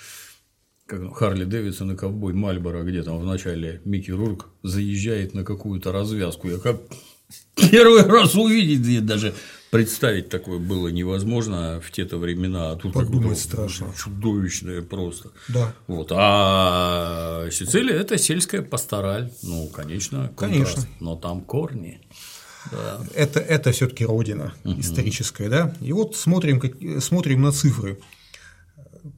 как 0.86 1.16
Харли 1.16 1.44
Дэвидсон 1.44 1.92
и 1.92 1.96
ковбой 1.96 2.32
Мальборо, 2.32 2.82
где 2.82 3.04
там 3.04 3.20
вначале 3.20 3.80
Микки 3.84 4.10
Рурк 4.10 4.48
заезжает 4.64 5.34
на 5.34 5.44
какую-то 5.44 5.92
развязку. 5.92 6.48
Я 6.48 6.58
как 6.58 6.80
первый 7.54 8.02
раз 8.06 8.34
увидеть, 8.34 9.06
даже 9.06 9.32
представить 9.70 10.28
такое 10.28 10.58
было 10.58 10.88
невозможно 10.88 11.80
в 11.80 11.90
те-то 11.90 12.18
времена, 12.18 12.72
а 12.72 12.76
тут 12.76 12.92
Подумать 12.92 13.38
страшно. 13.38 13.94
чудовищное 13.96 14.82
просто. 14.82 15.30
Да. 15.48 15.72
Вот. 15.86 16.08
А 16.12 17.48
Сицилия– 17.50 17.94
это 18.00 18.18
сельская 18.18 18.62
пастораль, 18.62 19.30
ну, 19.42 19.68
конечно, 19.68 20.32
контраст, 20.36 20.74
конечно. 20.74 20.94
но 21.00 21.16
там 21.16 21.42
корни. 21.42 22.00
Да. 22.70 23.00
Это, 23.14 23.40
это 23.40 23.72
все-таки 23.72 24.04
родина 24.04 24.52
угу. 24.64 24.80
историческая, 24.80 25.48
да. 25.48 25.74
И 25.80 25.92
вот 25.92 26.16
смотрим, 26.16 26.60
как, 26.60 26.74
смотрим 27.00 27.42
на 27.42 27.52
цифры 27.52 27.98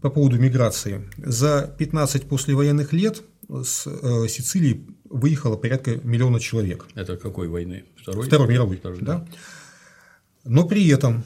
по 0.01 0.11
поводу 0.11 0.39
миграции. 0.39 1.09
За 1.19 1.75
15 1.79 2.29
послевоенных 2.29 2.93
лет 2.93 3.23
с 3.49 3.87
э, 3.87 4.29
Сицилии 4.29 4.87
выехало 5.09 5.57
порядка 5.57 5.97
миллиона 6.05 6.39
человек. 6.41 6.87
Это 6.95 7.17
какой 7.17 7.49
войны? 7.49 7.85
Второй? 8.01 8.27
Второй 8.27 8.49
мировой, 8.49 8.77
Второй, 8.77 9.01
да. 9.01 9.19
да. 9.19 9.27
Но 10.45 10.65
при 10.65 10.89
этом 10.89 11.25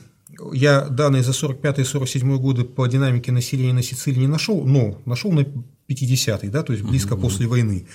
я 0.53 0.83
данные 0.83 1.23
за 1.23 1.33
45-47 1.33 2.37
годы 2.39 2.65
по 2.65 2.87
динамике 2.87 3.33
населения 3.33 3.73
на 3.73 3.83
Сицилии 3.83 4.21
не 4.21 4.27
нашел, 4.27 4.65
но 4.65 5.01
нашел 5.07 5.33
на 5.33 5.41
50-й, 5.89 6.49
да, 6.49 6.63
то 6.63 6.73
есть 6.73 6.85
близко 6.85 7.15
угу. 7.15 7.23
после 7.23 7.47
войны. 7.47 7.87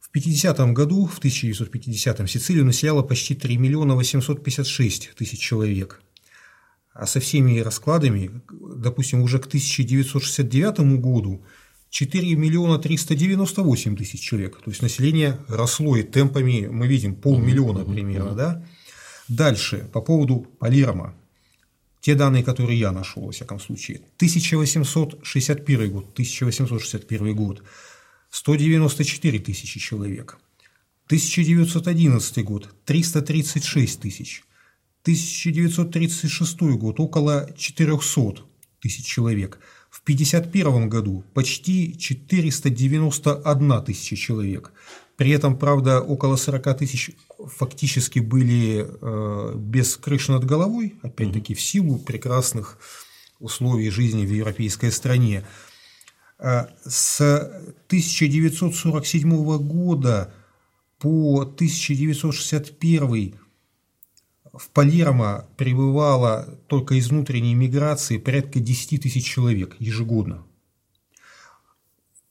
В 0.00 0.10
50 0.10 0.58
году, 0.72 1.06
в 1.06 1.20
1950-м, 1.20 2.28
Сицилию 2.28 2.64
населяло 2.64 3.02
почти 3.02 3.34
3 3.34 3.56
миллиона 3.56 3.94
856 3.94 5.14
тысяч 5.16 5.38
человек. 5.38 6.00
А 6.92 7.06
со 7.06 7.18
всеми 7.18 7.58
раскладами, 7.58 8.42
допустим, 8.76 9.22
уже 9.22 9.40
к 9.40 9.46
1969 9.46 11.00
году 11.00 11.44
4 11.90 12.34
миллиона 12.36 12.78
398 12.78 13.96
тысяч 13.96 14.20
человек. 14.20 14.56
То 14.56 14.70
есть 14.70 14.82
население 14.82 15.38
росло 15.48 15.96
и 15.96 16.04
темпами, 16.04 16.68
мы 16.70 16.86
видим, 16.86 17.16
полмиллиона 17.16 17.84
примерно, 17.84 18.32
да? 18.32 18.64
Дальше, 19.28 19.88
по 19.92 20.00
поводу 20.00 20.46
Полирома. 20.58 21.14
Те 22.00 22.14
данные, 22.14 22.44
которые 22.44 22.78
я 22.78 22.92
нашел, 22.92 23.24
во 23.24 23.32
всяком 23.32 23.58
случае. 23.58 23.96
1861 24.16 25.90
год, 25.90 26.04
1861 26.12 27.34
год, 27.34 27.62
194 28.30 29.38
тысячи 29.38 29.80
человек. 29.80 30.38
1911 31.06 32.44
год, 32.44 32.68
336 32.84 34.00
тысяч. 34.00 34.44
1936 35.02 36.60
год, 36.76 37.00
около 37.00 37.50
400 37.56 38.42
тысяч 38.80 39.06
человек. 39.06 39.58
В 39.90 40.02
1951 40.02 40.88
году 40.88 41.24
почти 41.32 41.96
491 41.96 43.84
тысяча 43.84 44.16
человек. 44.16 44.72
При 45.16 45.30
этом, 45.30 45.56
правда, 45.56 46.00
около 46.00 46.36
40 46.36 46.78
тысяч 46.78 47.12
фактически 47.38 48.18
были 48.18 48.84
э, 48.84 49.54
без 49.56 49.96
крыши 49.96 50.32
над 50.32 50.44
головой, 50.44 50.96
опять-таки 51.02 51.54
в 51.54 51.60
силу 51.60 51.98
прекрасных 51.98 52.78
условий 53.38 53.90
жизни 53.90 54.26
в 54.26 54.32
европейской 54.32 54.90
стране. 54.90 55.44
Э, 56.38 56.66
с 56.84 57.20
1947 57.86 59.58
года 59.58 60.34
по 60.98 61.42
1961 61.42 63.38
в 64.52 64.68
Палермо 64.70 65.48
пребывало 65.56 66.58
только 66.66 66.94
из 66.94 67.08
внутренней 67.08 67.54
миграции 67.54 68.18
порядка 68.18 68.58
10 68.58 69.02
тысяч 69.02 69.24
человек 69.24 69.76
ежегодно. 69.78 70.44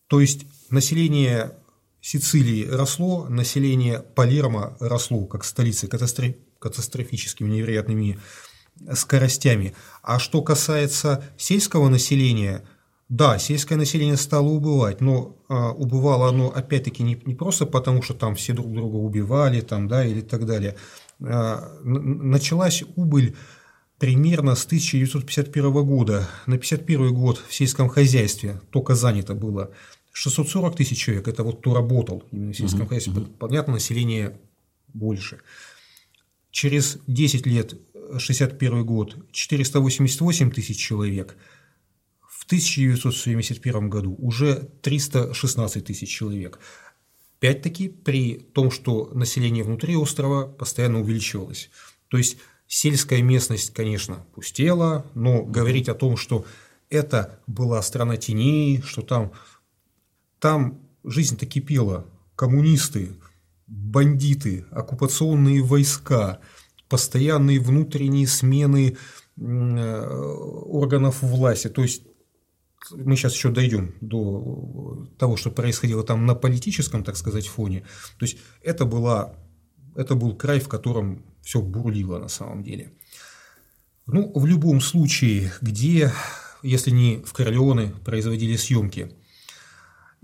То 0.08 0.20
есть 0.20 0.46
население 0.70 1.58
Сицилии 2.04 2.68
росло, 2.68 3.30
население 3.30 4.00
Палермо 4.00 4.76
росло, 4.82 5.26
как 5.26 5.46
столицы, 5.46 5.88
катастрофическими 5.88 7.50
невероятными 7.50 8.20
скоростями. 8.92 9.74
А 10.02 10.20
что 10.20 10.42
касается 10.42 11.24
сельского 11.38 11.88
населения, 11.88 12.66
да, 13.08 13.40
сельское 13.40 13.78
население 13.78 14.18
стало 14.18 14.50
убывать, 14.50 15.00
но 15.00 15.38
а, 15.48 15.72
убывало 15.72 16.28
оно 16.28 16.50
опять-таки 16.50 17.04
не, 17.04 17.22
не 17.26 17.36
просто 17.36 17.66
потому, 17.66 18.02
что 18.02 18.14
там 18.14 18.36
все 18.36 18.52
друг 18.52 18.74
друга 18.74 18.98
убивали, 18.98 19.62
там, 19.62 19.88
да, 19.88 20.06
или 20.06 20.20
так 20.20 20.46
далее. 20.46 20.76
А, 21.22 21.72
началась 21.84 22.84
убыль 22.98 23.34
примерно 23.98 24.56
с 24.56 24.66
1951 24.66 25.72
года. 25.86 26.28
На 26.48 26.56
1951 26.56 27.14
год 27.14 27.42
в 27.48 27.54
сельском 27.54 27.88
хозяйстве 27.88 28.60
только 28.72 28.94
занято 28.94 29.36
было 29.36 29.72
640 30.14 30.76
тысяч 30.76 31.00
человек, 31.00 31.28
это 31.28 31.44
вот 31.44 31.60
кто 31.60 31.74
работал 31.74 32.24
именно 32.32 32.54
в 32.54 32.58
сельском 32.58 32.84
uh-huh, 32.84 32.88
хозяйстве, 32.88 33.14
uh-huh. 33.14 33.38
понятно, 33.38 33.74
население 33.74 34.40
больше. 34.94 35.40
Через 36.52 37.00
10 37.08 37.46
лет, 37.48 37.74
61 38.18 38.86
год, 38.86 39.18
488 39.32 40.52
тысяч 40.52 40.78
человек, 40.78 41.36
в 42.44 42.46
1971 42.46 43.90
году 43.90 44.16
уже 44.20 44.70
316 44.82 45.86
тысяч 45.86 46.10
человек. 46.10 46.60
Опять-таки 47.40 47.90
при 47.90 48.36
том, 48.36 48.70
что 48.70 49.10
население 49.14 49.64
внутри 49.64 49.96
острова 49.96 50.46
постоянно 50.46 51.02
увеличивалось. 51.02 51.70
То 52.10 52.18
есть 52.18 52.38
сельская 52.68 53.22
местность, 53.22 53.74
конечно, 53.74 54.26
пустела, 54.36 55.06
но 55.16 55.44
говорить 55.44 55.90
о 55.90 55.96
том, 55.96 56.18
что 56.18 56.46
это 56.90 57.40
была 57.48 57.82
страна 57.82 58.18
теней, 58.18 58.82
что 58.82 59.02
там 59.02 59.32
там 60.44 60.82
жизнь-то 61.06 61.46
кипела. 61.46 62.06
Коммунисты, 62.36 63.16
бандиты, 63.66 64.66
оккупационные 64.72 65.62
войска, 65.62 66.42
постоянные 66.90 67.62
внутренние 67.62 68.28
смены 68.28 68.98
э, 69.38 70.06
органов 70.06 71.22
власти. 71.22 71.70
То 71.70 71.84
есть 71.84 72.04
мы 72.92 73.16
сейчас 73.16 73.36
еще 73.36 73.52
дойдем 73.52 73.96
до 74.02 75.08
того, 75.18 75.38
что 75.38 75.50
происходило 75.50 76.04
там 76.04 76.26
на 76.26 76.36
политическом, 76.36 77.06
так 77.06 77.16
сказать, 77.16 77.48
фоне. 77.48 77.86
То 78.20 78.26
есть 78.26 78.38
это, 78.62 78.84
была, 78.84 79.36
это 79.96 80.14
был 80.14 80.36
край, 80.36 80.60
в 80.60 80.68
котором 80.68 81.24
все 81.42 81.62
бурлило 81.62 82.20
на 82.20 82.28
самом 82.28 82.64
деле. 82.64 82.92
Ну, 84.08 84.30
в 84.36 84.46
любом 84.46 84.82
случае, 84.82 85.54
где, 85.62 86.12
если 86.64 86.92
не 86.92 87.24
в 87.24 87.32
Корлеоне, 87.32 87.94
производили 88.04 88.58
съемки– 88.58 89.16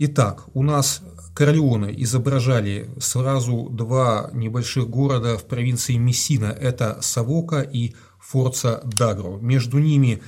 Итак, 0.02 0.46
у 0.54 0.64
нас 0.64 1.02
Корлеоне 1.36 1.94
изображали 2.04 2.90
сразу 3.02 3.68
два 3.70 4.30
небольших 4.32 4.90
города 4.90 5.38
в 5.38 5.46
провинции 5.46 5.96
Мессина. 5.96 6.46
Это 6.46 7.00
Савока 7.02 7.60
и 7.60 7.96
Форца 8.18 8.80
Дагро. 8.86 9.38
Между 9.40 9.78
ними 9.78 10.22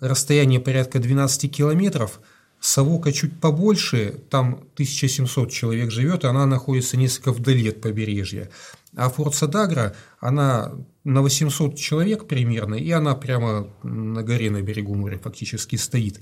расстояние 0.00 0.60
порядка 0.60 0.98
12 0.98 1.50
километров. 1.50 2.20
Савока 2.60 3.10
чуть 3.10 3.40
побольше, 3.40 4.20
там 4.28 4.64
1700 4.74 5.50
человек 5.50 5.90
живет, 5.90 6.26
она 6.26 6.44
находится 6.44 6.98
несколько 6.98 7.32
вдали 7.32 7.70
от 7.70 7.80
побережья. 7.80 8.50
А 8.96 9.08
Форт 9.08 9.34
Садагра, 9.34 9.94
она 10.20 10.72
на 11.04 11.22
800 11.22 11.76
человек 11.76 12.26
примерно, 12.26 12.74
и 12.74 12.90
она 12.90 13.14
прямо 13.14 13.68
на 13.82 14.22
горе 14.22 14.50
на 14.50 14.60
берегу 14.60 14.94
моря 14.94 15.18
фактически 15.18 15.76
стоит. 15.76 16.20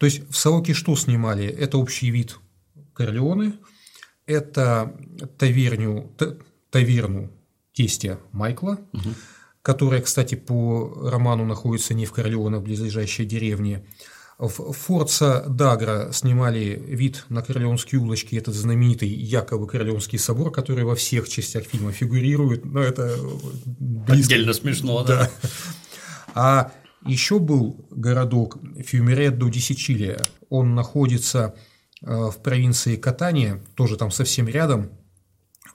То 0.00 0.06
есть 0.06 0.22
в 0.30 0.34
Савоке 0.34 0.72
что 0.72 0.96
снимали? 0.96 1.44
Это 1.46 1.76
общий 1.76 2.08
вид 2.10 2.38
Корлеоне, 2.94 3.52
это 4.24 4.96
таверню, 5.36 6.10
таверну 6.70 7.30
тестя 7.74 8.18
Майкла, 8.32 8.80
угу. 8.94 9.10
которая, 9.60 10.00
кстати, 10.00 10.36
по 10.36 11.10
роману 11.10 11.44
находится 11.44 11.92
не 11.92 12.06
в 12.06 12.12
Корлеоне, 12.12 12.56
а 12.56 12.60
в 12.60 12.62
близлежащей 12.62 13.26
деревне. 13.26 13.84
В 14.38 14.72
Форца 14.72 15.44
Дагра 15.46 16.12
снимали 16.12 16.82
вид 16.82 17.26
на 17.28 17.42
Корлеонские 17.42 18.00
улочки, 18.00 18.36
этот 18.36 18.54
знаменитый 18.54 19.10
якобы 19.10 19.66
Корлеонский 19.66 20.18
собор, 20.18 20.50
который 20.50 20.84
во 20.84 20.94
всех 20.94 21.28
частях 21.28 21.64
фильма 21.64 21.92
фигурирует, 21.92 22.64
но 22.64 22.80
это 22.80 23.18
близко. 23.66 24.32
Отдельно 24.32 24.54
смешно, 24.54 25.04
да. 25.04 25.30
да. 25.42 25.50
А 26.34 26.72
еще 27.04 27.38
был 27.38 27.86
городок 27.90 28.58
Фьюмередо 28.78 29.48
ди 29.48 29.58
Сичилия, 29.58 30.20
он 30.48 30.74
находится 30.74 31.54
э, 32.02 32.30
в 32.30 32.42
провинции 32.42 32.96
Катания, 32.96 33.62
тоже 33.74 33.96
там 33.96 34.10
совсем 34.10 34.48
рядом, 34.48 34.90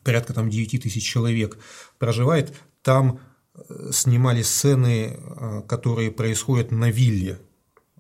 порядка 0.03 0.33
там 0.33 0.49
9 0.49 0.83
тысяч 0.83 1.03
человек 1.03 1.57
проживает, 1.97 2.53
там 2.83 3.19
э, 3.55 3.89
снимали 3.91 4.43
сцены, 4.43 5.17
э, 5.17 5.61
которые 5.67 6.11
происходят 6.11 6.71
на 6.71 6.91
вилле 6.91 7.39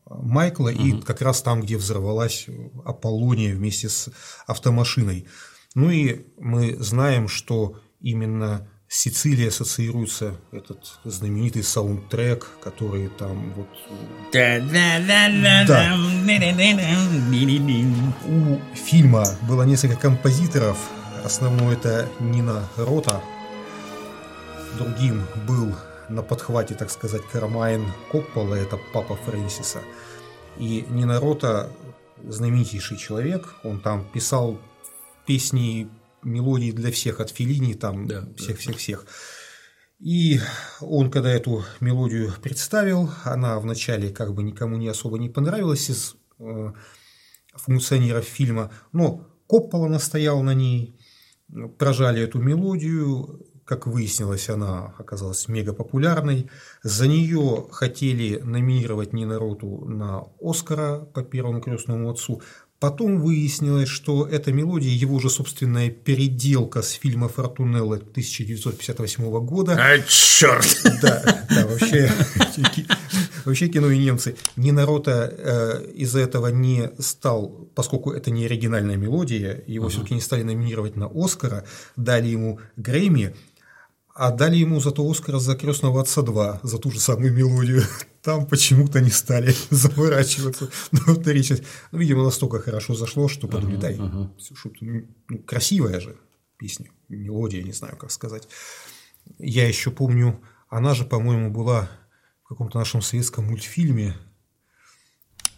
Майкла, 0.07 0.69
угу. 0.69 0.83
и 0.83 1.01
как 1.01 1.21
раз 1.21 1.41
там, 1.41 1.61
где 1.61 1.77
взорвалась 1.77 2.47
Аполлония 2.85 3.55
вместе 3.55 3.89
с 3.89 4.09
автомашиной. 4.45 5.25
Ну 5.73 5.89
и 5.89 6.27
мы 6.37 6.77
знаем, 6.79 7.27
что 7.27 7.79
именно 7.99 8.69
с 8.95 9.07
ассоциируется 9.07 10.35
этот 10.53 10.99
знаменитый 11.03 11.63
саундтрек, 11.63 12.47
который 12.63 13.09
там 13.09 13.51
вот... 13.53 13.67
Да. 15.67 15.95
У 18.25 18.59
фильма 18.73 19.25
было 19.49 19.63
несколько 19.63 19.97
композиторов. 19.97 20.77
Основной 21.25 21.75
это 21.75 22.07
Нина 22.21 22.69
Рота. 22.77 23.21
Другим 24.77 25.25
был 25.45 25.75
на 26.07 26.23
подхвате, 26.23 26.75
так 26.75 26.89
сказать, 26.89 27.23
Кармайн 27.33 27.85
Коппола, 28.13 28.55
это 28.55 28.79
папа 28.93 29.17
Фрэнсиса. 29.25 29.81
И 30.57 30.85
Нина 30.87 31.19
Рота 31.19 31.69
знаменитейший 32.23 32.95
человек, 32.95 33.55
он 33.63 33.81
там 33.81 34.05
писал 34.13 34.57
песни, 35.25 35.89
мелодии 36.25 36.71
для 36.71 36.91
всех, 36.91 37.19
от 37.19 37.29
Филини, 37.29 37.73
там 37.73 38.07
всех-всех-всех. 38.35 39.05
И 39.99 40.39
он, 40.81 41.09
когда 41.09 41.31
эту 41.31 41.63
мелодию 41.79 42.33
представил, 42.41 43.09
она 43.23 43.59
вначале 43.59 44.09
как 44.09 44.33
бы 44.33 44.43
никому 44.43 44.77
не 44.77 44.89
особо 44.89 45.17
не 45.17 45.29
понравилась 45.29 45.89
из 45.89 46.15
э, 46.39 46.73
функционеров 47.53 48.25
фильма, 48.25 48.71
но 48.91 49.27
Коппола 49.47 49.87
настоял 49.87 50.41
на 50.41 50.53
ней, 50.53 50.99
прожали 51.77 52.21
эту 52.21 52.39
мелодию, 52.39 53.45
как 53.65 53.87
выяснилось, 53.87 54.49
она 54.49 54.93
оказалась 54.97 55.47
мега 55.47 55.73
популярной. 55.73 56.49
За 56.83 57.07
нее 57.07 57.67
хотели 57.71 58.39
номинировать 58.39 59.13
Нина 59.13 59.39
Роту 59.39 59.85
на 59.85 60.23
Оскара 60.39 60.99
по 60.99 61.23
первому 61.23 61.61
крестному 61.61 62.11
отцу. 62.11 62.41
Потом 62.79 63.21
выяснилось, 63.21 63.87
что 63.87 64.27
эта 64.27 64.51
мелодия 64.51 64.91
его 64.91 65.19
же 65.19 65.29
собственная 65.29 65.89
переделка 65.89 66.81
с 66.81 66.91
фильма 66.91 67.29
Фортунелла 67.29 67.95
1958 67.95 69.45
года. 69.45 69.77
А, 69.79 69.97
черт! 69.99 70.81
Да, 71.01 71.45
да, 71.49 71.67
вообще, 71.67 72.11
вообще 73.45 73.67
кино 73.69 73.89
и 73.89 73.97
немцы. 73.97 74.35
Нина 74.57 74.85
Рота 74.85 75.33
э, 75.35 75.91
из-за 75.95 76.19
этого 76.19 76.47
не 76.47 76.91
стал, 76.99 77.69
поскольку 77.75 78.11
это 78.11 78.29
не 78.29 78.45
оригинальная 78.45 78.97
мелодия, 78.97 79.63
его 79.67 79.87
uh-huh. 79.87 79.91
все-таки 79.91 80.13
не 80.15 80.21
стали 80.21 80.43
номинировать 80.43 80.97
на 80.97 81.09
Оскара, 81.13 81.63
дали 81.95 82.27
ему 82.27 82.59
Грэмми, 82.75 83.33
а 84.15 84.31
дали 84.31 84.55
ему 84.55 84.79
зато 84.79 85.03
Оскара 85.03 85.39
за 85.39 85.55
крестного 85.55 85.99
отца 85.99 86.21
2, 86.21 86.61
за 86.63 86.77
ту 86.77 86.89
же 86.89 86.99
самую 87.01 87.33
мелодию. 87.33 87.83
Там 88.21 88.47
почему-то 88.47 89.01
не 89.01 89.11
стали 89.11 89.53
заворачиваться 89.69 90.69
на 90.91 91.01
вторую 91.01 91.43
часть. 91.43 91.63
Ну, 91.91 91.99
видимо, 91.99 92.23
настолько 92.23 92.59
хорошо 92.59 92.95
зашло, 92.95 93.27
что 93.27 93.47
подумали, 93.47 93.75
дай, 93.75 93.95
uh-huh, 93.97 94.31
uh-huh. 94.39 95.07
ну, 95.29 95.39
красивая 95.39 95.99
же 95.99 96.15
песня, 96.57 96.89
мелодия, 97.09 97.61
не 97.61 97.73
знаю, 97.73 97.97
как 97.97 98.09
сказать. 98.09 98.47
Я 99.37 99.67
еще 99.67 99.91
помню, 99.91 100.41
она 100.69 100.95
же, 100.95 101.03
по-моему, 101.03 101.51
была 101.51 101.89
в 102.45 102.47
каком-то 102.47 102.79
нашем 102.79 103.01
советском 103.01 103.45
мультфильме 103.45 104.15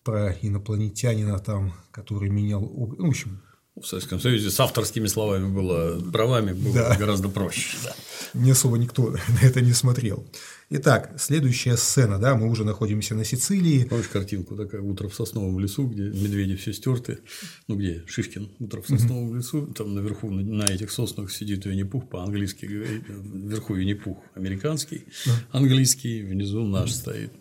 про 0.03 0.31
инопланетянина 0.31 1.37
там, 1.39 1.73
который 1.91 2.29
менял... 2.29 2.61
Ну, 2.61 3.05
в 3.05 3.09
общем, 3.09 3.43
в 3.81 3.85
Советском 3.85 4.19
Союзе 4.19 4.49
с 4.49 4.59
авторскими 4.59 5.07
словами 5.07 5.47
было, 5.47 5.99
правами 6.11 6.53
было 6.53 6.73
да. 6.73 6.95
гораздо 6.95 7.29
проще. 7.29 7.77
Да. 7.83 7.95
Не 8.33 8.51
особо 8.51 8.77
никто 8.77 9.11
на 9.41 9.45
это 9.45 9.61
не 9.61 9.73
смотрел. 9.73 10.25
Итак, 10.69 11.13
следующая 11.17 11.77
сцена, 11.77 12.19
да, 12.19 12.35
мы 12.35 12.49
уже 12.49 12.65
находимся 12.65 13.15
на 13.15 13.23
Сицилии. 13.23 13.85
Помнишь 13.85 14.09
картинку 14.09 14.55
такая 14.55 14.81
«Утро 14.81 15.07
в 15.07 15.15
сосновом 15.15 15.59
лесу», 15.59 15.87
где 15.87 16.03
медведи 16.03 16.55
все 16.57 16.73
стерты, 16.73 17.19
ну 17.67 17.75
где 17.75 18.03
Шишкин 18.05 18.49
«Утро 18.59 18.81
в 18.81 18.87
сосновом 18.87 19.35
лесу», 19.35 19.67
там 19.67 19.95
наверху 19.95 20.29
на 20.29 20.65
этих 20.65 20.91
соснах 20.91 21.31
сидит 21.31 21.65
Винни-Пух 21.65 22.09
по-английски, 22.09 22.65
вверху 22.65 23.75
Винни-Пух 23.75 24.17
американский, 24.35 25.05
английский, 25.51 26.23
внизу 26.23 26.65
наш 26.65 26.91
стоит 26.91 27.31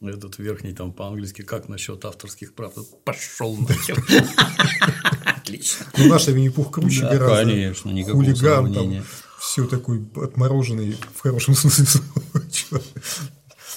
этот 0.00 0.38
верхний 0.38 0.72
там 0.72 0.92
по-английски, 0.92 1.42
как 1.42 1.68
насчет 1.68 2.04
авторских 2.04 2.54
прав? 2.54 2.74
Пошел 3.04 3.56
нахер. 3.56 4.04
Отлично. 5.54 5.86
Ну, 5.96 6.08
наш 6.08 6.26
Винни-Пух 6.26 6.72
круче 6.72 7.02
да, 7.02 7.16
гораздо. 7.16 7.50
Конечно, 7.50 7.90
никакого 7.90 8.24
Хулиган, 8.24 8.72
сравнения. 8.72 8.98
Там, 9.00 9.06
все 9.40 9.66
такой 9.66 10.04
отмороженный 10.16 10.96
в 11.14 11.20
хорошем 11.20 11.54
смысле 11.54 11.84
слова 11.86 12.12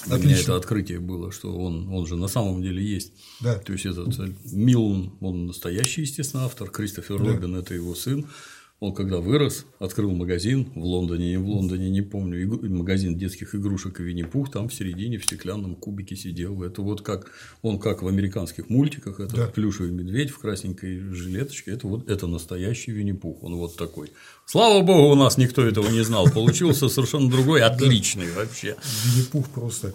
Для 0.06 0.18
меня 0.18 0.38
это 0.38 0.56
открытие 0.56 1.00
было, 1.00 1.30
что 1.30 1.54
он, 1.56 1.92
он 1.92 2.06
же 2.06 2.16
на 2.16 2.28
самом 2.28 2.62
деле 2.62 2.82
есть. 2.82 3.12
Да. 3.40 3.54
То 3.58 3.72
есть 3.72 3.86
этот 3.86 4.18
Милн, 4.44 5.12
он 5.20 5.46
настоящий, 5.46 6.02
естественно, 6.02 6.44
автор, 6.44 6.70
Кристофер 6.70 7.18
да. 7.18 7.32
Робин– 7.32 7.56
это 7.56 7.74
его 7.74 7.94
сын. 7.94 8.26
Он 8.80 8.94
когда 8.94 9.18
вырос, 9.18 9.66
открыл 9.80 10.12
магазин 10.12 10.70
в 10.76 10.84
Лондоне, 10.84 11.30
не 11.30 11.36
в 11.36 11.48
Лондоне, 11.48 11.90
не 11.90 12.00
помню, 12.00 12.46
магазин 12.70 13.18
детских 13.18 13.56
игрушек 13.56 13.98
и 13.98 14.04
Винни-Пух, 14.04 14.52
там 14.52 14.68
в 14.68 14.74
середине 14.74 15.18
в 15.18 15.24
стеклянном 15.24 15.74
кубике 15.74 16.14
сидел. 16.14 16.62
Это 16.62 16.80
вот 16.82 17.02
как 17.02 17.32
он 17.62 17.80
как 17.80 18.02
в 18.02 18.08
американских 18.08 18.70
мультиках, 18.70 19.18
это 19.18 19.34
да. 19.34 19.46
плюшевый 19.48 19.90
медведь 19.90 20.30
в 20.30 20.38
красненькой 20.38 21.00
жилеточке, 21.12 21.72
это 21.72 21.88
вот 21.88 22.08
это 22.08 22.28
настоящий 22.28 22.92
Винни-Пух, 22.92 23.42
он 23.42 23.56
вот 23.56 23.74
такой. 23.76 24.12
Слава 24.46 24.80
богу, 24.84 25.10
у 25.10 25.16
нас 25.16 25.38
никто 25.38 25.64
этого 25.64 25.88
не 25.88 26.04
знал, 26.04 26.30
получился 26.30 26.88
совершенно 26.88 27.28
другой, 27.28 27.62
отличный 27.62 28.30
вообще. 28.30 28.76
Винни-Пух 29.06 29.48
просто. 29.48 29.92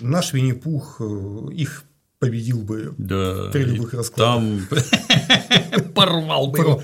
Наш 0.00 0.32
Винни-Пух, 0.32 1.00
э, 1.00 1.52
их 1.52 1.84
победил 2.18 2.62
бы 2.62 2.94
да, 2.98 3.50
при 3.52 3.64
любых 3.64 3.94
раскладах. 3.94 4.68
Там 4.68 5.90
порвал 5.94 6.48
бы 6.48 6.58
его 6.58 6.82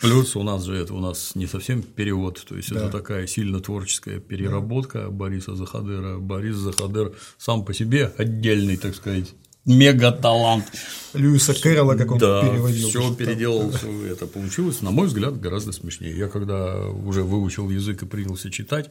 Плюс 0.00 0.36
у 0.36 0.42
нас 0.42 0.64
же 0.64 0.76
это 0.76 0.92
у 0.92 1.00
нас 1.00 1.34
не 1.34 1.46
совсем 1.46 1.82
перевод, 1.82 2.44
то 2.46 2.56
есть 2.56 2.70
да. 2.70 2.80
это 2.80 2.90
такая 2.90 3.26
сильно 3.26 3.60
творческая 3.60 4.20
переработка 4.20 5.04
да. 5.04 5.10
Бориса 5.10 5.54
Захадера. 5.54 6.18
Борис 6.18 6.56
Захадер 6.56 7.14
сам 7.38 7.64
по 7.64 7.72
себе 7.72 8.12
отдельный, 8.18 8.76
так 8.76 8.94
сказать, 8.94 9.34
мега 9.64 10.12
талант. 10.12 10.66
Льюиса 11.14 11.54
Кэрролла, 11.54 11.94
как 11.94 12.12
он 12.12 12.18
да, 12.18 12.42
переводил. 12.42 12.88
Все 12.88 13.14
переделал, 13.14 13.70
все 13.70 14.06
это 14.06 14.26
получилось, 14.26 14.82
на 14.82 14.90
мой 14.90 15.06
взгляд, 15.06 15.40
гораздо 15.40 15.72
смешнее. 15.72 16.16
Я 16.16 16.28
когда 16.28 16.86
уже 16.86 17.22
выучил 17.22 17.70
язык 17.70 18.02
и 18.02 18.06
принялся 18.06 18.50
читать, 18.50 18.90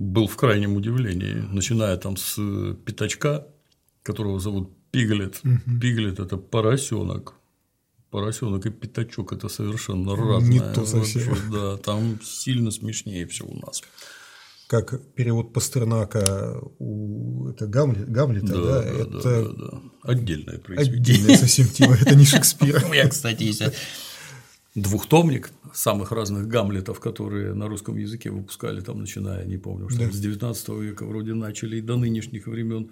был 0.00 0.26
в 0.26 0.36
крайнем 0.36 0.76
удивлении, 0.76 1.44
начиная 1.52 1.96
там 1.98 2.16
с 2.16 2.36
пятачка, 2.86 3.46
которого 4.02 4.40
зовут 4.40 4.72
Пиглет. 4.90 5.40
Угу. 5.44 5.78
Пиглет– 5.80 6.18
это 6.20 6.36
поросенок. 6.38 7.34
Поросенок 8.10 8.64
и 8.66 8.70
пятачок– 8.70 9.32
это 9.34 9.48
совершенно 9.48 10.16
разное. 10.16 10.50
Не 10.50 10.60
то 10.60 10.86
совсем. 10.86 11.28
Вообще, 11.28 11.44
да, 11.52 11.76
там 11.76 12.18
сильно 12.24 12.70
смешнее 12.70 13.26
все 13.26 13.44
у 13.44 13.54
нас. 13.54 13.82
Как 14.68 15.00
перевод 15.14 15.52
Пастернака 15.52 16.60
у 16.78 17.48
это 17.48 17.66
Гамлет, 17.66 18.10
Гамлета, 18.10 18.46
да, 18.46 18.54
да, 18.54 18.82
да, 18.82 18.88
это 18.88 19.10
да, 19.10 19.20
да, 19.20 19.52
да. 19.52 19.82
отдельное 20.02 20.58
произведение. 20.58 21.00
Отдельное 21.00 21.36
совсем 21.36 21.68
тема, 21.68 21.94
это 21.94 22.14
не 22.14 22.24
Шекспир. 22.24 22.82
У 22.86 22.88
меня, 22.88 23.08
кстати, 23.08 23.42
есть 23.42 23.62
двухтомник 24.74 25.50
самых 25.72 26.12
разных 26.12 26.46
гамлетов, 26.46 27.00
которые 27.00 27.54
на 27.54 27.68
русском 27.68 27.96
языке 27.96 28.30
выпускали, 28.30 28.80
там, 28.80 29.00
начиная, 29.00 29.44
не 29.44 29.58
помню, 29.58 29.88
что 29.88 30.06
да. 30.06 30.12
с 30.12 30.18
19 30.18 30.68
века 30.80 31.04
вроде 31.06 31.34
начали 31.34 31.76
и 31.76 31.80
до 31.80 31.96
нынешних 31.96 32.46
времен. 32.46 32.90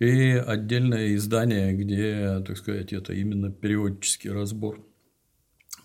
И 0.00 0.30
отдельное 0.30 1.14
издание, 1.16 1.72
где, 1.72 2.42
так 2.46 2.56
сказать, 2.56 2.92
это 2.92 3.12
именно 3.12 3.50
переводческий 3.50 4.30
разбор. 4.30 4.80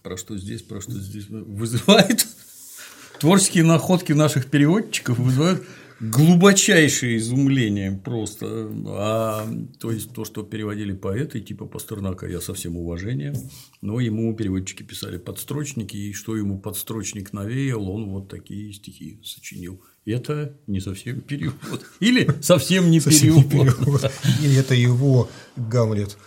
Про 0.03 0.18
что 0.18 0.38
здесь, 0.38 0.61
про 0.61 0.82
что 0.82 0.91
здесь 0.91 1.30
вызывает 1.30 2.28
творческие 3.20 3.64
находки 3.64 4.11
наших 4.11 4.47
переводчиков 4.47 5.18
вызывают 5.18 5.64
глубочайшее 6.10 7.18
изумление 7.18 7.91
просто. 7.91 8.70
А, 8.88 9.47
то 9.80 9.91
есть 9.91 10.12
то, 10.14 10.26
что 10.26 10.43
переводили 10.43 10.93
поэты 10.93 11.39
типа 11.39 11.66
Пастернака, 11.66 12.28
я 12.28 12.41
со 12.41 12.54
всем 12.54 12.78
уважением, 12.78 13.36
но 13.82 13.99
ему 13.99 14.36
переводчики 14.36 14.84
писали 14.84 15.18
подстрочники, 15.18 15.95
и 15.95 16.14
что 16.14 16.36
ему 16.36 16.60
подстрочник 16.60 17.34
навеял, 17.34 17.89
он 17.89 18.10
вот 18.10 18.30
такие 18.30 18.74
стихи 18.74 19.20
сочинил. 19.24 19.82
Это 20.06 20.58
не 20.68 20.82
совсем 20.82 21.22
перевод. 21.22 21.86
Или 21.99 22.28
совсем 22.41 22.91
не 22.91 22.99
перевод. 22.99 24.12
Или 24.41 24.58
это 24.58 24.76
его 24.76 25.30
Гамлет. 25.56 26.18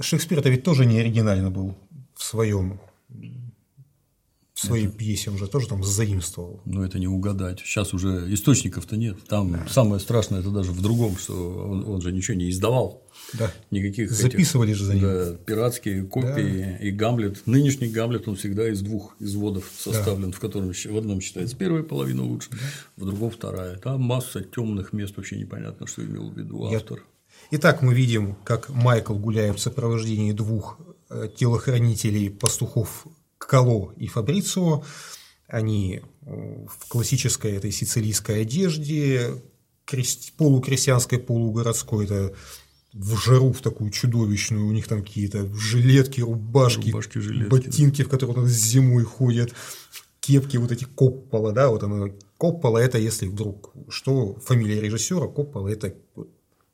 Шекспир-то 0.00 0.48
ведь 0.48 0.62
тоже 0.62 0.86
не 0.86 1.00
оригинально 1.00 1.50
был 1.50 1.76
в 2.16 2.22
своем 2.22 2.80
в 4.60 4.66
своей 4.66 4.86
это... 4.86 4.96
пьесе 4.96 5.30
он 5.30 5.38
же 5.38 5.46
тоже 5.46 5.68
там 5.68 5.82
заимствовал. 5.82 6.60
Ну, 6.66 6.82
это 6.82 6.98
не 6.98 7.08
угадать. 7.08 7.60
Сейчас 7.60 7.94
уже 7.94 8.32
источников-то 8.32 8.96
нет. 8.96 9.16
Там 9.26 9.52
да. 9.52 9.66
самое 9.68 10.00
страшное 10.00 10.40
это 10.40 10.50
даже 10.50 10.72
в 10.72 10.82
другом, 10.82 11.16
что 11.16 11.34
он, 11.34 11.88
он 11.88 12.02
же 12.02 12.12
ничего 12.12 12.36
не 12.36 12.50
издавал. 12.50 13.02
Да. 13.34 13.50
Никаких 13.70 14.10
Записывали 14.10 14.70
этих, 14.70 14.78
же 14.78 14.84
за 14.84 14.94
ним. 14.94 15.02
Да, 15.02 15.32
пиратские 15.46 16.04
копии 16.04 16.76
да. 16.78 16.84
и 16.84 16.90
Гамлет. 16.90 17.46
Нынешний 17.46 17.88
Гамлет, 17.88 18.28
он 18.28 18.36
всегда 18.36 18.68
из 18.68 18.82
двух 18.82 19.16
изводов 19.18 19.70
составлен, 19.78 20.30
да. 20.30 20.36
в 20.36 20.40
котором 20.40 20.72
в 20.72 20.96
одном 20.96 21.20
считается 21.22 21.56
первая 21.56 21.82
половина 21.82 22.22
лучше, 22.22 22.50
да. 22.50 22.58
в 22.96 23.06
другом 23.06 23.30
вторая. 23.30 23.76
Там 23.76 24.02
масса 24.02 24.42
темных 24.42 24.92
мест, 24.92 25.16
вообще 25.16 25.38
непонятно, 25.38 25.86
что 25.86 26.04
имел 26.04 26.30
в 26.30 26.36
виду 26.36 26.64
автор. 26.66 26.98
Я... 26.98 27.58
Итак, 27.58 27.80
мы 27.80 27.94
видим, 27.94 28.36
как 28.44 28.68
Майкл 28.68 29.14
гуляет 29.14 29.56
в 29.56 29.60
сопровождении 29.60 30.32
двух 30.32 30.78
э, 31.08 31.28
телохранителей 31.34 32.30
пастухов 32.30 33.06
Кало 33.50 33.92
и 33.96 34.06
Фабрицио. 34.06 34.84
Они 35.48 36.02
э, 36.22 36.66
в 36.68 36.86
классической 36.86 37.56
этой 37.56 37.72
сицилийской 37.72 38.42
одежде, 38.42 39.42
полукрестьянской, 40.36 41.18
полугородской, 41.18 42.04
это 42.04 42.32
в 42.92 43.16
жару 43.16 43.52
в 43.52 43.60
такую 43.60 43.90
чудовищную, 43.90 44.68
у 44.68 44.70
них 44.70 44.86
там 44.86 45.02
какие-то 45.02 45.52
жилетки, 45.52 46.20
рубашки, 46.20 46.90
рубашки 46.90 47.18
жилетки, 47.18 47.50
ботинки, 47.50 48.02
да. 48.02 48.06
в 48.06 48.10
которых 48.10 48.36
он 48.36 48.46
зимой 48.46 49.02
ходят, 49.02 49.52
кепки, 50.20 50.56
вот 50.56 50.70
эти 50.70 50.84
Коппола, 50.84 51.50
да, 51.50 51.70
вот 51.70 51.82
оно, 51.82 52.10
Коппола 52.38 52.78
это 52.78 52.98
если 52.98 53.26
вдруг, 53.26 53.74
что 53.88 54.36
фамилия 54.36 54.80
режиссера, 54.80 55.26
Коппола 55.26 55.66
это 55.66 55.92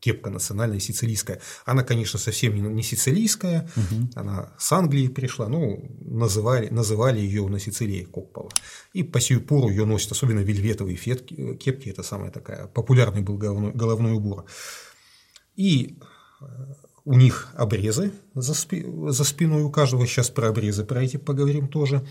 кепка 0.00 0.30
национальная 0.30 0.80
сицилийская. 0.80 1.40
Она, 1.64 1.82
конечно, 1.82 2.18
совсем 2.18 2.54
не, 2.54 2.60
не 2.60 2.82
сицилийская, 2.82 3.68
угу. 3.76 4.10
она 4.14 4.52
с 4.58 4.70
Англии 4.72 5.08
пришла, 5.08 5.48
ну, 5.48 5.96
называли, 6.00 6.68
называли 6.68 7.20
ее 7.20 7.46
на 7.48 7.58
Сицилии 7.58 8.04
Коппола. 8.04 8.50
И 8.92 9.02
по 9.02 9.20
сию 9.20 9.40
пору 9.40 9.68
ее 9.68 9.84
носят, 9.84 10.12
особенно 10.12 10.40
вельветовые 10.40 10.96
фетки, 10.96 11.56
кепки, 11.56 11.88
это 11.88 12.02
самая 12.02 12.30
такая 12.30 12.66
популярный 12.66 13.22
был 13.22 13.36
головной, 13.36 13.72
головной 13.72 14.12
убор. 14.12 14.44
И 15.56 15.98
э, 16.40 16.44
у 17.04 17.14
них 17.14 17.48
обрезы 17.54 18.12
за, 18.34 18.54
спи, 18.54 18.84
за 19.08 19.24
спиной 19.24 19.62
у 19.62 19.70
каждого, 19.70 20.06
сейчас 20.06 20.28
про 20.28 20.48
обрезы 20.48 20.84
про 20.84 21.02
эти 21.02 21.16
поговорим 21.16 21.68
тоже. 21.68 22.06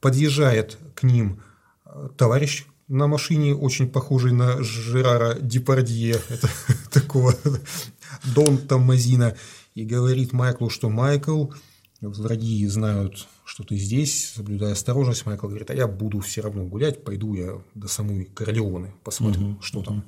Подъезжает 0.00 0.78
к 0.94 1.02
ним 1.02 1.42
э, 1.84 2.08
товарищ 2.16 2.66
на 2.88 3.06
машине, 3.06 3.54
очень 3.54 3.88
похожий 3.88 4.32
на 4.32 4.62
Жерара 4.62 5.34
Депардье, 5.40 6.20
это 6.28 6.48
такого 6.90 7.34
Дон 8.34 8.58
Тамазина, 8.58 9.36
и 9.74 9.84
говорит 9.84 10.32
Майклу, 10.32 10.70
что 10.70 10.90
Майкл, 10.90 11.46
враги 12.00 12.66
знают, 12.66 13.26
что 13.44 13.64
ты 13.64 13.76
здесь, 13.76 14.32
соблюдая 14.34 14.72
осторожность, 14.72 15.26
Майкл 15.26 15.48
говорит, 15.48 15.70
а 15.70 15.74
я 15.74 15.86
буду 15.86 16.20
все 16.20 16.42
равно 16.42 16.64
гулять, 16.64 17.04
пойду 17.04 17.34
я 17.34 17.60
до 17.74 17.88
самой 17.88 18.26
Корлеоны, 18.26 18.94
посмотрим, 19.02 19.52
угу, 19.52 19.62
что 19.62 19.82
там. 19.82 20.04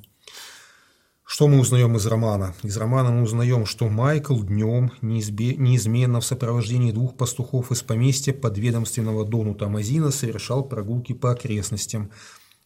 Что 1.28 1.48
мы 1.48 1.58
узнаем 1.58 1.96
из 1.96 2.06
романа? 2.06 2.54
Из 2.62 2.76
романа 2.76 3.10
мы 3.10 3.22
узнаем, 3.22 3.66
что 3.66 3.88
Майкл 3.88 4.40
днем 4.40 4.92
неизменно 5.02 6.20
в 6.20 6.24
сопровождении 6.24 6.92
двух 6.92 7.16
пастухов 7.16 7.72
из 7.72 7.82
поместья 7.82 8.32
подведомственного 8.32 9.24
Дону 9.24 9.56
Тамазина 9.56 10.12
совершал 10.12 10.62
прогулки 10.62 11.14
по 11.14 11.32
окрестностям– 11.32 12.12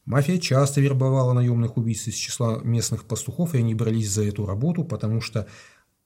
Мафия 0.05 0.39
часто 0.39 0.81
вербовала 0.81 1.33
наемных 1.33 1.77
убийц 1.77 2.09
из 2.09 2.15
числа 2.15 2.61
местных 2.63 3.05
пастухов, 3.05 3.55
и 3.55 3.59
они 3.59 3.75
брались 3.75 4.11
за 4.11 4.25
эту 4.25 4.47
работу, 4.47 4.85
потому 4.85 5.21
что 5.21 5.47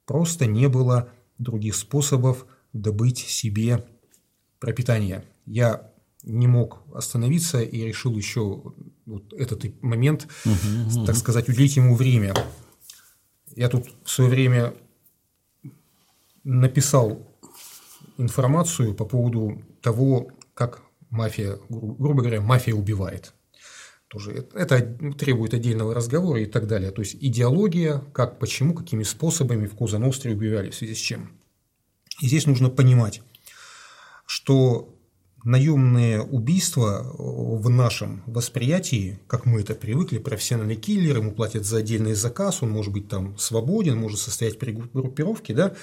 просто 0.05 0.47
не 0.47 0.69
было 0.69 1.09
других 1.39 1.75
способов 1.75 2.47
добыть 2.73 3.19
себе 3.19 3.85
пропитание. 4.59 5.25
Я 5.47 5.91
не 6.23 6.47
мог 6.47 6.83
остановиться 6.95 7.63
и 7.63 7.85
решил 7.85 8.17
еще 8.17 8.75
вот 9.07 9.33
этот 9.33 9.83
момент, 9.83 10.27
угу, 10.45 10.55
угу. 10.99 11.07
так 11.07 11.17
сказать, 11.17 11.49
уделить 11.49 11.77
ему 11.77 11.95
время. 11.95 12.35
Я 13.55 13.69
тут 13.69 13.87
в 14.05 14.11
свое 14.11 14.31
время 14.31 14.75
написал 16.43 17.27
информацию 18.19 18.95
по 18.95 19.05
поводу 19.05 19.63
того, 19.83 20.31
как 20.55 20.83
мафия, 21.11 21.59
грубо 21.69 22.23
говоря, 22.23 22.41
мафия 22.41 22.75
убивает 22.75 23.34
тоже 24.09 24.47
это 24.55 24.81
требует 25.19 25.55
отдельного 25.55 25.95
разговора 25.95 26.41
и 26.41 26.47
так 26.47 26.67
далее. 26.67 26.91
То 26.91 27.03
есть 27.03 27.17
идеология, 27.21 28.03
как, 28.13 28.39
почему, 28.39 28.75
какими 28.75 29.03
способами 29.03 29.67
в 29.67 29.75
Коза 29.75 29.99
Ностре 29.99 30.33
убивали, 30.33 30.71
в 30.71 30.75
связи 30.75 30.95
с 30.95 30.99
чем. 30.99 31.33
И 32.21 32.29
здесь 32.29 32.47
нужно 32.47 32.71
понимать, 32.71 33.23
что 34.27 34.95
наемные 35.45 36.23
убийства 36.23 37.03
в 37.19 37.69
нашем 37.69 38.23
восприятии, 38.27 39.21
как 39.27 39.47
мы 39.47 39.61
это 39.61 39.75
привыкли, 39.75 40.19
профессиональный 40.19 40.77
киллер, 40.77 41.19
ему 41.19 41.33
платят 41.33 41.65
за 41.65 41.79
отдельный 41.79 42.15
заказ, 42.15 42.63
он 42.63 42.71
может 42.71 42.93
быть 42.93 43.09
там 43.09 43.37
свободен, 43.37 43.99
может 43.99 44.21
состоять 44.21 44.59
при 44.59 44.73
группировке, 44.73 45.55
да, 45.55 45.75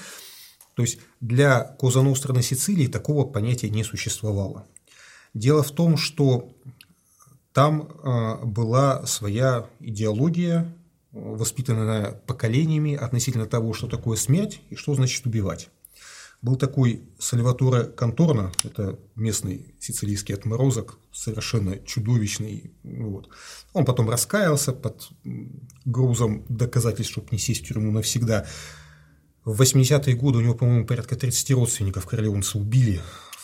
то 0.75 0.81
есть 0.81 0.99
для 1.19 1.63
Коза 1.63 2.01
Ностра 2.01 2.33
на 2.33 2.41
Сицилии 2.41 2.87
такого 2.87 3.25
понятия 3.25 3.69
не 3.69 3.83
существовало. 3.83 4.65
Дело 5.33 5.63
в 5.63 5.71
том, 5.71 5.97
что 5.97 6.49
там 7.53 7.89
а, 8.03 8.37
была 8.45 9.05
своя 9.05 9.69
идеология, 9.79 10.73
воспитанная 11.11 12.11
поколениями 12.25 12.95
относительно 12.95 13.45
того, 13.45 13.73
что 13.73 13.87
такое 13.87 14.17
смерть 14.17 14.61
и 14.69 14.75
что 14.75 14.93
значит 14.95 15.25
убивать. 15.25 15.69
Был 16.41 16.55
такой 16.55 17.03
Сальваторе 17.19 17.83
Конторно, 17.83 18.51
это 18.63 18.97
местный 19.15 19.75
сицилийский 19.79 20.33
отморозок, 20.33 20.97
совершенно 21.11 21.77
чудовищный. 21.77 22.71
Вот. 22.83 23.29
Он 23.73 23.85
потом 23.85 24.09
раскаялся 24.09 24.71
под 24.71 25.09
грузом 25.85 26.43
доказательств, 26.49 27.11
чтобы 27.11 27.27
не 27.31 27.37
сесть 27.37 27.63
в 27.63 27.67
тюрьму 27.67 27.91
навсегда. 27.91 28.47
В 29.45 29.61
80-е 29.61 30.15
годы 30.15 30.39
у 30.39 30.41
него, 30.41 30.55
по-моему, 30.55 30.87
порядка 30.87 31.15
30 31.15 31.51
родственников 31.51 32.07
королеванца 32.07 32.57
убили 32.57 33.01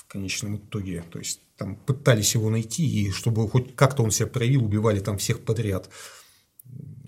конечном 0.07 0.57
итоге. 0.57 1.03
То 1.11 1.19
есть 1.19 1.41
там 1.57 1.75
пытались 1.75 2.35
его 2.35 2.49
найти, 2.49 2.85
и 2.85 3.11
чтобы 3.11 3.47
хоть 3.49 3.75
как-то 3.75 4.03
он 4.03 4.11
себя 4.11 4.27
проявил, 4.27 4.65
убивали 4.65 4.99
там 4.99 5.17
всех 5.17 5.43
подряд 5.43 5.89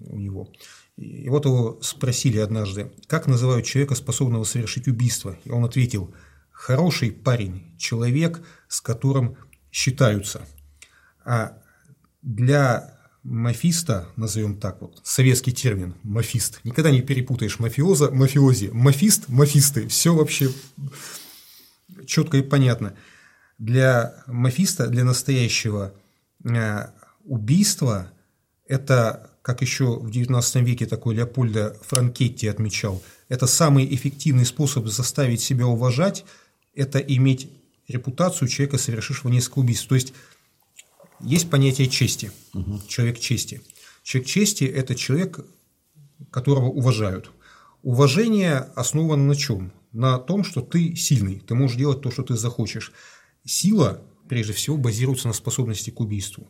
у 0.02 0.18
него. 0.18 0.52
И 0.98 1.30
вот 1.30 1.46
его 1.46 1.80
спросили 1.82 2.40
однажды, 2.40 2.92
как 3.08 3.28
называют 3.28 3.66
человека, 3.66 3.96
способного 3.96 4.44
совершить 4.44 4.88
убийство? 4.88 5.38
И 5.46 5.50
он 5.50 5.64
ответил, 5.64 6.14
хороший 6.52 7.12
парень, 7.12 7.74
человек, 7.78 8.42
с 8.68 8.82
которым 8.82 9.38
считаются. 9.72 10.46
А 11.24 11.58
для 12.22 13.00
мафиста, 13.24 14.10
назовем 14.18 14.60
так 14.60 14.82
вот, 14.82 15.00
советский 15.04 15.54
термин, 15.54 15.96
мафист, 16.04 16.60
никогда 16.64 16.92
не 16.92 17.02
перепутаешь 17.02 17.60
мафиоза, 17.60 18.12
мафиози, 18.12 18.70
мафист, 18.74 19.30
мафисты, 19.30 19.88
все 19.88 20.14
вообще 20.14 20.50
четко 22.10 22.38
и 22.38 22.42
понятно– 22.42 22.96
для 23.60 24.24
мафиста, 24.26 24.88
для 24.88 25.04
настоящего 25.04 25.94
э, 26.44 26.88
убийства, 27.26 28.12
это, 28.66 29.30
как 29.42 29.62
еще 29.62 30.00
в 30.00 30.10
XIX 30.10 30.64
веке 30.64 30.86
такой 30.86 31.16
Леопольда 31.16 31.78
Франкетти 31.84 32.48
отмечал, 32.48 33.04
это 33.28 33.46
самый 33.46 33.94
эффективный 33.94 34.46
способ 34.46 34.88
заставить 34.88 35.42
себя 35.42 35.68
уважать, 35.68 36.26
это 36.74 37.00
иметь 37.00 37.52
репутацию 37.88 38.48
человека, 38.48 38.78
совершившего 38.78 39.30
несколько 39.30 39.60
убийств. 39.60 39.88
То 39.88 39.96
есть 39.96 40.14
есть 41.20 41.50
понятие 41.50 41.90
чести, 41.90 42.32
угу. 42.54 42.82
человек 42.88 43.20
чести. 43.20 43.62
Человек 44.04 44.30
чести– 44.30 44.64
это 44.66 44.96
человек, 44.96 45.46
которого 46.32 46.68
уважают. 46.68 47.30
Уважение 47.84 48.60
основано 48.76 49.26
на 49.26 49.36
чем? 49.36 49.74
На 49.92 50.20
том, 50.20 50.44
что 50.44 50.62
ты 50.62 50.96
сильный, 50.96 51.40
ты 51.40 51.56
можешь 51.56 51.78
делать 51.78 52.02
то, 52.02 52.12
что 52.12 52.24
ты 52.24 52.36
захочешь. 52.36 52.92
сила, 53.44 54.02
прежде 54.28 54.54
всего, 54.54 54.78
базируется 54.78 55.28
на 55.28 55.34
способности 55.34 55.90
к 55.90 56.00
убийству. 56.00 56.48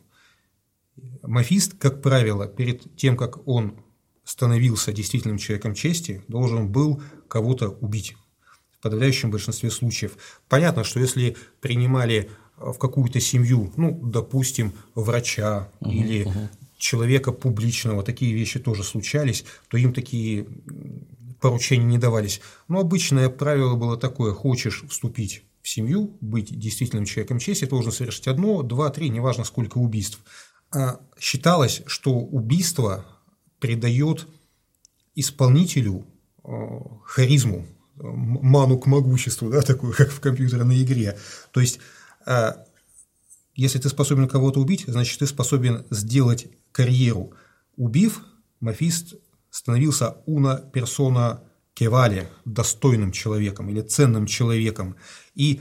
Мафист, 1.22 1.78
как 1.78 2.02
правило, 2.02 2.46
перед 2.46 2.96
тем, 2.96 3.16
как 3.16 3.46
он 3.48 3.76
становился 4.24 4.92
действительным 4.92 5.38
человеком 5.38 5.74
чести, 5.74 6.22
должен 6.28 6.68
был 6.68 7.02
кого-то 7.28 7.70
убить 7.70 8.16
в 8.72 8.82
подавляющем 8.82 9.30
большинстве 9.30 9.70
случаев. 9.70 10.16
Понятно, 10.48 10.84
что 10.84 11.00
если 11.00 11.36
принимали 11.60 12.30
в 12.56 12.74
какую-то 12.74 13.20
семью, 13.20 13.72
ну, 13.76 13.98
допустим, 14.02 14.74
врача 14.94 15.70
угу, 15.80 15.90
или 15.90 16.24
угу. 16.24 16.48
человека 16.76 17.32
публичного, 17.32 18.02
такие 18.02 18.34
вещи 18.34 18.58
тоже 18.58 18.84
случались, 18.84 19.44
то 19.68 19.78
им 19.78 19.94
такие 19.94 20.46
поручения 21.40 21.84
не 21.84 21.98
давались. 21.98 22.40
Но 22.68 22.80
обычное 22.80 23.28
правило 23.28 23.76
было 23.76 23.96
такое: 23.96 24.32
хочешь 24.32 24.84
вступить 24.88 25.44
в 25.62 25.68
семью, 25.68 26.16
быть 26.20 26.58
действительным 26.58 27.04
человеком 27.04 27.38
чести, 27.38 27.64
должен 27.64 27.92
совершить 27.92 28.28
одно, 28.28 28.62
два, 28.62 28.90
три, 28.90 29.08
неважно 29.08 29.44
сколько 29.44 29.78
убийств. 29.78 30.20
А 30.72 31.00
считалось, 31.18 31.82
что 31.86 32.12
убийство 32.12 33.04
придает 33.58 34.26
исполнителю 35.14 36.06
э, 36.44 36.50
харизму, 37.04 37.66
ману 38.02 38.78
к 38.78 38.86
могуществу, 38.86 39.50
да, 39.50 39.62
такую, 39.62 39.92
как 39.94 40.10
в 40.10 40.20
компьютерной 40.20 40.82
игре. 40.82 41.18
То 41.52 41.60
есть, 41.60 41.78
а, 42.24 42.64
если 43.54 43.78
ты 43.78 43.88
способен 43.88 44.28
кого-то 44.28 44.60
убить, 44.60 44.84
значит, 44.86 45.18
ты 45.18 45.26
способен 45.26 45.84
сделать 45.90 46.48
карьеру. 46.72 47.32
Убив, 47.76 48.24
мафист 48.60 49.14
становился 49.50 50.16
уна 50.26 50.56
персона 50.56 51.42
кевали, 51.74 52.28
достойным 52.44 53.12
человеком 53.12 53.68
или 53.70 53.80
ценным 53.80 54.26
человеком. 54.26 54.96
И 55.34 55.60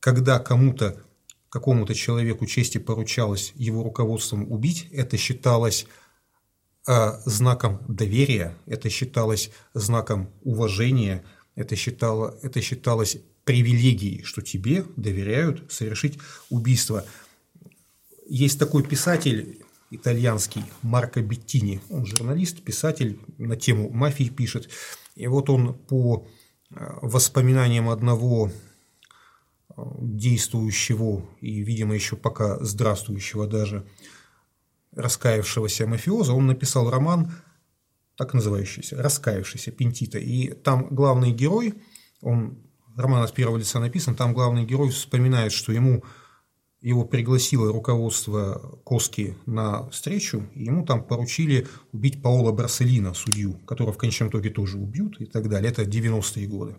когда 0.00 0.38
кому-то, 0.38 1.02
какому-то 1.48 1.94
человеку 1.94 2.46
чести 2.46 2.78
поручалось 2.78 3.52
его 3.54 3.82
руководством 3.82 4.50
убить, 4.50 4.88
это 4.92 5.16
считалось 5.16 5.86
э, 6.86 7.12
знаком 7.24 7.80
доверия, 7.88 8.56
это 8.66 8.88
считалось 8.90 9.50
знаком 9.74 10.30
уважения– 10.42 11.24
это, 11.60 11.76
считало, 11.76 12.38
это 12.42 12.60
считалось 12.62 13.18
привилегией, 13.44 14.22
что 14.22 14.40
тебе 14.42 14.84
доверяют 14.96 15.70
совершить 15.72 16.18
убийство. 16.48 17.04
Есть 18.28 18.58
такой 18.58 18.82
писатель 18.82 19.62
итальянский 19.90 20.64
Марко 20.82 21.20
Беттини, 21.20 21.80
он 21.90 22.06
журналист, 22.06 22.62
писатель, 22.62 23.20
на 23.38 23.56
тему 23.56 23.90
мафии 23.90 24.28
пишет. 24.28 24.70
И 25.16 25.26
вот 25.26 25.50
он 25.50 25.74
по 25.74 26.26
э, 26.70 26.98
воспоминаниям 27.02 27.88
одного 27.88 28.50
э, 28.50 29.82
действующего 30.00 31.26
и, 31.40 31.60
видимо, 31.62 31.94
еще 31.94 32.16
пока 32.16 32.62
здравствующего 32.64 33.46
даже 33.46 33.86
раскаявшегося 34.94 35.86
мафиоза, 35.86 36.32
он 36.32 36.46
написал 36.46 36.90
роман 36.90 37.32
так 38.16 38.34
называющийся, 38.34 39.00
раскаявшийся 39.02 39.72
Пентита. 39.72 40.18
И 40.18 40.52
там 40.52 40.88
главный 40.90 41.32
герой, 41.32 41.74
он, 42.20 42.58
роман 42.96 43.22
от 43.22 43.32
первого 43.32 43.56
лица 43.56 43.80
написан, 43.80 44.14
там 44.14 44.34
главный 44.34 44.64
герой 44.64 44.90
вспоминает, 44.90 45.52
что 45.52 45.72
ему 45.72 46.04
его 46.80 47.04
пригласило 47.04 47.72
руководство 47.72 48.78
Коски 48.84 49.36
на 49.46 49.88
встречу, 49.90 50.46
и 50.54 50.64
ему 50.64 50.84
там 50.84 51.04
поручили 51.04 51.66
убить 51.92 52.22
Паола 52.22 52.52
Барселина, 52.52 53.12
судью, 53.12 53.58
которого 53.66 53.92
в 53.92 53.98
конечном 53.98 54.30
итоге 54.30 54.50
тоже 54.50 54.78
убьют 54.78 55.20
и 55.20 55.26
так 55.26 55.48
далее. 55.48 55.70
Это 55.70 55.82
90-е 55.82 56.46
годы. 56.46 56.76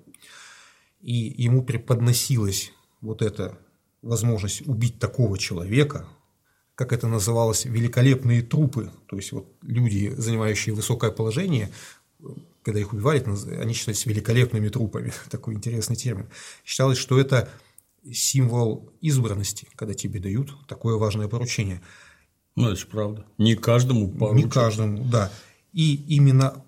И 1.01 1.13
ему 1.37 1.63
преподносилась 1.63 2.71
вот 3.01 3.21
эта 3.21 3.57
возможность 4.01 4.67
убить 4.67 4.99
такого 4.99 5.37
человека, 5.37 6.07
как 6.75 6.93
это 6.93 7.07
называлось, 7.07 7.65
великолепные 7.65 8.41
трупы, 8.41 8.91
то 9.05 9.15
есть 9.15 9.31
вот 9.31 9.53
люди, 9.61 10.13
занимающие 10.17 10.73
высокое 10.73 11.11
положение, 11.11 11.69
когда 12.63 12.79
их 12.79 12.93
убивали, 12.93 13.23
они 13.59 13.73
считались 13.73 14.05
великолепными 14.05 14.69
трупами, 14.69 15.13
такой 15.29 15.53
интересный 15.53 15.95
термин. 15.95 16.27
Считалось, 16.65 16.97
что 16.97 17.19
это 17.19 17.49
символ 18.11 18.91
избранности, 19.01 19.67
когда 19.75 19.93
тебе 19.93 20.19
дают 20.19 20.67
такое 20.67 20.97
важное 20.97 21.27
поручение. 21.27 21.81
Ну, 22.55 22.67
это 22.67 22.75
же 22.75 22.87
правда. 22.87 23.25
Не 23.37 23.55
каждому 23.55 24.11
поручат. 24.11 24.45
Не 24.45 24.51
каждому, 24.51 25.03
да. 25.05 25.31
И 25.71 25.95
именно 26.15 26.63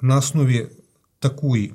на 0.00 0.18
основе 0.18 0.72
такой 1.18 1.74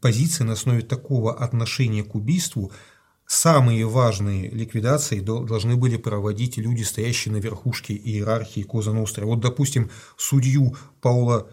позиции, 0.00 0.44
на 0.44 0.52
основе 0.52 0.82
такого 0.82 1.36
отношения 1.36 2.04
к 2.04 2.14
убийству– 2.14 2.72
самые 3.30 3.86
важные 3.86 4.50
ликвидации 4.50 5.20
должны 5.20 5.76
были 5.76 5.96
проводить 5.96 6.56
люди, 6.56 6.82
стоящие 6.82 7.32
на 7.32 7.36
верхушке 7.36 7.94
иерархии 7.94 8.62
Коза 8.62 8.92
Ностра. 8.92 9.24
Вот, 9.24 9.38
допустим, 9.38 9.88
судью 10.16 10.74
Паула 11.00 11.46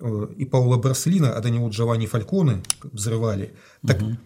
э, 0.00 0.28
и 0.38 0.46
Паула 0.46 0.78
Браслина, 0.78 1.34
а 1.34 1.40
до 1.42 1.50
него 1.50 1.68
Джованни 1.68 2.06
Фальконе 2.06 2.62
взрывали, 2.82 3.52
так 3.86 4.00
угу. 4.00 4.16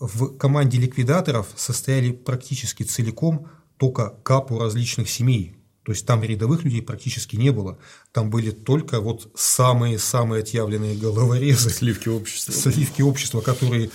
В 0.00 0.36
команде 0.38 0.78
ликвидаторов 0.78 1.48
состояли 1.56 2.10
практически 2.10 2.82
целиком 2.82 3.48
только 3.76 4.10
капу 4.22 4.58
различных 4.58 5.10
семей. 5.10 5.56
То 5.82 5.92
есть 5.92 6.06
там 6.06 6.22
рядовых 6.22 6.64
людей 6.64 6.82
практически 6.82 7.36
не 7.36 7.50
было. 7.50 7.78
Там 8.12 8.30
были 8.30 8.50
только 8.50 9.00
вот 9.00 9.30
самые-самые 9.34 10.42
отъявленные 10.42 10.96
головорезы. 10.96 11.70
Сливки 11.70 12.08
общества. 12.08 12.52
Сливки 12.52 13.02
общества, 13.02 13.40
которые 13.40 13.90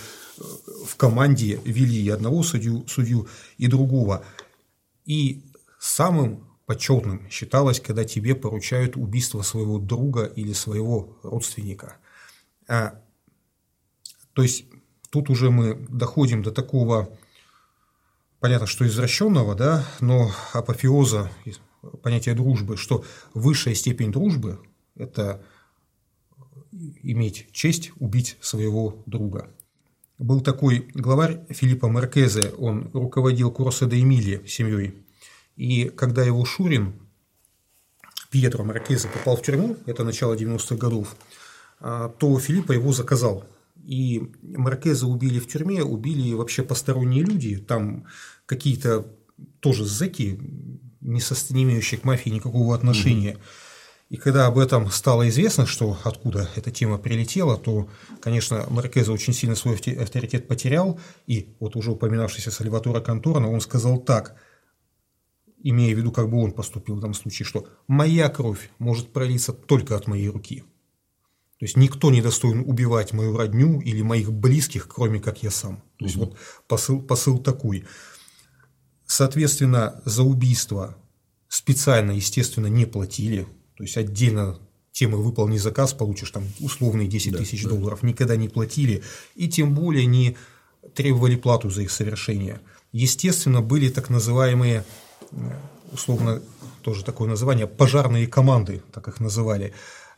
в 0.86 0.96
команде 0.96 1.60
вели 1.64 2.02
и 2.02 2.08
одного 2.08 2.42
судью, 2.42 2.86
судью 2.86 3.28
и 3.58 3.66
другого. 3.66 4.24
И 5.06 5.44
самым 5.78 6.46
почетным 6.66 7.28
считалось, 7.30 7.80
когда 7.80 8.04
тебе 8.04 8.34
поручают 8.34 8.96
убийство 8.96 9.42
своего 9.42 9.78
друга 9.78 10.24
или 10.24 10.52
своего 10.52 11.18
родственника. 11.22 11.96
А, 12.68 13.00
то 14.32 14.42
есть 14.42 14.66
тут 15.10 15.30
уже 15.30 15.50
мы 15.50 15.74
доходим 15.88 16.42
до 16.42 16.52
такого, 16.52 17.08
понятно, 18.40 18.66
что 18.66 18.86
извращенного, 18.86 19.54
да, 19.54 19.86
но 20.00 20.30
апофеоза 20.52 21.30
понятия 22.02 22.34
дружбы, 22.34 22.76
что 22.76 23.04
высшая 23.34 23.74
степень 23.74 24.12
дружбы– 24.12 24.58
это 24.96 25.42
иметь 27.02 27.48
честь 27.52 27.92
убить 27.98 28.36
своего 28.40 29.02
друга. 29.06 29.50
Был 30.18 30.40
такой 30.40 30.88
главарь 30.94 31.40
Филиппа 31.50 31.88
Маркезе, 31.88 32.50
он 32.58 32.90
руководил 32.92 33.50
Курса 33.50 33.86
де 33.86 34.00
Эмилия 34.00 34.46
семьей. 34.46 34.94
И 35.56 35.88
когда 35.88 36.24
его 36.24 36.44
Шурин, 36.44 36.94
Пьетро 38.30 38.64
Маркезе, 38.64 39.08
попал 39.08 39.36
в 39.36 39.42
тюрьму, 39.42 39.76
это 39.86 40.04
начало 40.04 40.34
90-х 40.34 40.76
годов, 40.76 41.16
а, 41.80 42.08
то 42.08 42.38
Филиппа 42.38 42.72
его 42.72 42.92
заказал. 42.92 43.44
И 43.86 44.32
Маркеза 44.42 45.06
убили 45.06 45.38
в 45.38 45.46
тюрьме, 45.46 45.84
убили 45.84 46.32
вообще 46.32 46.64
посторонние 46.64 47.22
люди, 47.22 47.56
там 47.56 48.06
какие-то 48.44 49.06
тоже 49.60 49.84
зэки, 49.84 50.40
не, 51.00 51.20
со, 51.20 51.36
не 51.54 51.62
имеющие 51.62 52.00
к 52.00 52.04
мафии 52.04 52.30
никакого 52.30 52.74
отношения. 52.74 53.38
И 54.08 54.16
когда 54.16 54.48
об 54.48 54.58
этом 54.58 54.90
стало 54.90 55.28
известно, 55.28 55.66
что 55.66 55.96
откуда 56.02 56.50
эта 56.56 56.72
тема 56.72 56.98
прилетела, 56.98 57.56
то, 57.56 57.88
конечно, 58.20 58.66
Маркеза 58.70 59.12
очень 59.12 59.32
сильно 59.32 59.54
свой 59.54 59.76
авторитет 59.76 60.48
потерял, 60.48 60.98
и 61.28 61.54
вот 61.60 61.76
уже 61.76 61.92
упоминавшийся 61.92 62.50
Сальватора 62.50 63.00
Конторно, 63.00 63.52
он 63.52 63.60
сказал 63.60 63.98
так, 63.98 64.34
имея 65.62 65.94
в 65.94 65.98
виду, 65.98 66.10
как 66.10 66.28
бы 66.28 66.42
он 66.42 66.50
поступил 66.50 66.96
в 66.96 66.98
этом 66.98 67.14
случае, 67.14 67.46
что 67.46 67.68
«моя 67.86 68.28
кровь 68.30 68.68
может 68.80 69.12
пролиться 69.12 69.52
только 69.52 69.94
от 69.94 70.08
моей 70.08 70.28
руки». 70.28 70.64
То 71.58 71.64
есть 71.64 71.76
никто 71.76 72.10
не 72.10 72.20
достоин 72.20 72.60
убивать 72.66 73.12
мою 73.12 73.36
родню 73.36 73.80
или 73.80 74.02
моих 74.02 74.32
близких, 74.32 74.88
кроме 74.88 75.20
как 75.20 75.42
я 75.42 75.50
сам. 75.50 75.82
То 75.98 76.04
есть 76.04 76.16
угу. 76.16 76.26
вот 76.26 76.36
посыл, 76.68 77.00
посыл 77.00 77.38
такой. 77.38 77.84
Соответственно, 79.06 80.02
за 80.04 80.22
убийство 80.22 80.96
специально, 81.48 82.10
естественно, 82.10 82.66
не 82.66 82.84
платили. 82.84 83.46
То 83.76 83.84
есть 83.84 83.96
отдельно 83.96 84.58
темы 84.92 85.22
выполни 85.22 85.58
заказ, 85.58 85.92
получишь 85.92 86.30
там 86.30 86.44
условные 86.60 87.06
10 87.06 87.32
да, 87.32 87.38
тысяч 87.38 87.64
да. 87.64 87.70
долларов, 87.70 88.02
никогда 88.02 88.36
не 88.36 88.48
платили, 88.48 89.02
и 89.34 89.48
тем 89.48 89.74
более 89.74 90.06
не 90.06 90.36
требовали 90.94 91.36
плату 91.36 91.68
за 91.68 91.82
их 91.82 91.90
совершение. 91.90 92.60
Естественно, 92.92 93.60
были 93.60 93.90
так 93.90 94.08
называемые, 94.08 94.84
условно 95.92 96.42
тоже 96.82 97.04
такое 97.04 97.28
название, 97.28 97.66
пожарные 97.66 98.26
команды, 98.26 98.82
так 98.92 99.08
их 99.08 99.20
называли. 99.20 99.74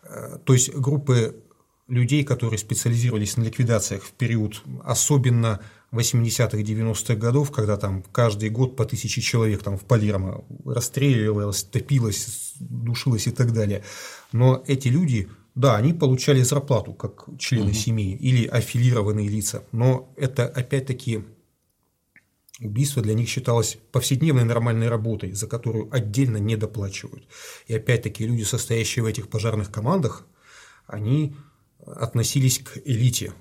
Э, 0.09 0.39
то 0.45 0.53
есть 0.53 0.75
группы 0.75 1.37
людей, 1.87 2.25
которые 2.25 2.59
специализировались 2.59 3.37
на 3.37 3.45
ликвидациях 3.45 4.03
в 4.03 4.13
период 4.13 4.63
особенно 4.85 5.61
80-х, 5.91 6.59
90-х 6.59 7.15
годов, 7.15 7.51
когда 7.51 7.77
там 7.79 8.03
каждый 8.13 8.51
год 8.51 8.77
по 8.77 8.85
тысяче 8.85 9.23
человек 9.23 9.63
там 9.63 9.79
в 9.79 9.85
Палермо 9.85 10.45
расстреливалось, 10.67 11.63
топилось, 11.65 12.53
душилось 12.61 13.27
и 13.27 13.31
так 13.31 13.53
далее. 13.53 13.83
Но 14.33 14.63
эти 14.67 14.89
люди, 14.89 15.29
да, 15.55 15.77
они 15.77 15.95
получали 15.95 16.43
зарплату 16.43 16.93
как 16.93 17.27
члены 17.39 17.71
угу. 17.71 17.75
семьи 17.75 18.15
или 18.15 18.47
аффилированные 18.47 19.29
лица, 19.29 19.65
но 19.73 20.13
это 20.17 20.47
опять-таки 20.47 21.25
Убийство 22.61 23.03
для 23.03 23.15
них 23.15 23.29
считалось 23.29 23.79
повседневной 23.93 24.45
нормальной 24.45 24.89
работой, 24.89 25.33
за 25.33 25.47
которую 25.47 25.95
отдельно 25.95 26.39
не 26.39 26.57
доплачивают. 26.57 27.29
И 27.67 27.75
опять-таки 27.75 28.27
люди, 28.27 28.43
состоящие 28.43 29.05
в 29.05 29.07
этих 29.07 29.29
пожарных 29.29 29.71
командах, 29.71 30.27
они 30.87 31.37
относились 31.87 32.59
к 32.59 32.79
элите 32.85 33.33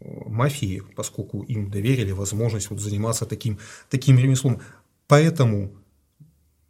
мафии, 0.00 0.82
поскольку 0.96 1.42
им 1.42 1.70
доверили 1.70 2.10
возможность 2.10 2.70
вот 2.70 2.80
заниматься 2.80 3.24
таким, 3.24 3.58
таким 3.88 4.18
ремеслом. 4.18 4.60
Поэтому 5.06 5.72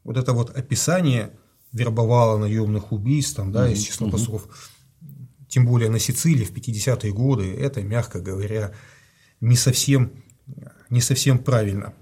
вот 0.05 0.17
это 0.19 0.33
вот 0.35 0.51
описание 0.57 1.33
вербовало 1.73 2.39
наемных 2.39 2.93
убийств 2.93 3.37
там, 3.37 3.53
да, 3.53 3.71
из 3.71 3.83
числа 3.83 4.11
пастухов, 4.11 4.71
тем 5.49 5.67
более 5.67 5.89
на 5.89 5.99
Сицилии 5.99 6.45
в 6.45 6.53
50-е 6.53 7.13
годы, 7.13 7.55
это, 7.55 7.83
мягко 7.83 8.21
говоря, 8.21 8.73
не 9.41 9.57
совсем 9.57 10.13
не 10.91 11.01
совсем 11.01 11.39
правильно. 11.39 11.95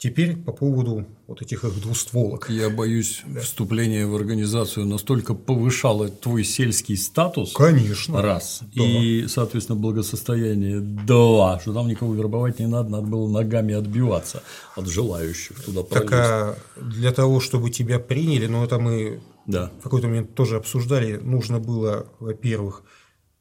Теперь 0.00 0.34
по 0.34 0.52
поводу 0.52 1.04
вот 1.26 1.42
этих 1.42 1.62
их 1.62 1.78
двустволок. 1.78 2.48
Я 2.48 2.70
боюсь, 2.70 3.20
да. 3.26 3.40
вступление 3.40 4.06
в 4.06 4.16
организацию 4.16 4.86
настолько 4.86 5.34
повышало 5.34 6.08
твой 6.08 6.42
сельский 6.42 6.96
статус. 6.96 7.52
Конечно. 7.52 8.22
Раз. 8.22 8.62
Да. 8.74 8.82
И, 8.82 9.26
соответственно, 9.28 9.78
благосостояние. 9.78 10.80
Два. 10.80 11.60
Что 11.60 11.74
там 11.74 11.86
никого 11.86 12.14
вербовать 12.14 12.60
не 12.60 12.66
надо, 12.66 12.88
надо 12.88 13.08
было 13.08 13.28
ногами 13.28 13.74
отбиваться 13.74 14.42
от 14.74 14.86
желающих 14.86 15.62
туда 15.62 15.82
пролезть. 15.82 16.10
Так 16.10 16.18
а 16.18 16.56
для 16.80 17.12
того, 17.12 17.40
чтобы 17.40 17.68
тебя 17.68 17.98
приняли, 17.98 18.46
ну 18.46 18.64
это 18.64 18.78
мы 18.78 19.20
да. 19.46 19.70
в 19.80 19.82
какой-то 19.82 20.06
момент 20.06 20.34
тоже 20.34 20.56
обсуждали, 20.56 21.18
нужно 21.18 21.60
было, 21.60 22.06
во-первых, 22.20 22.84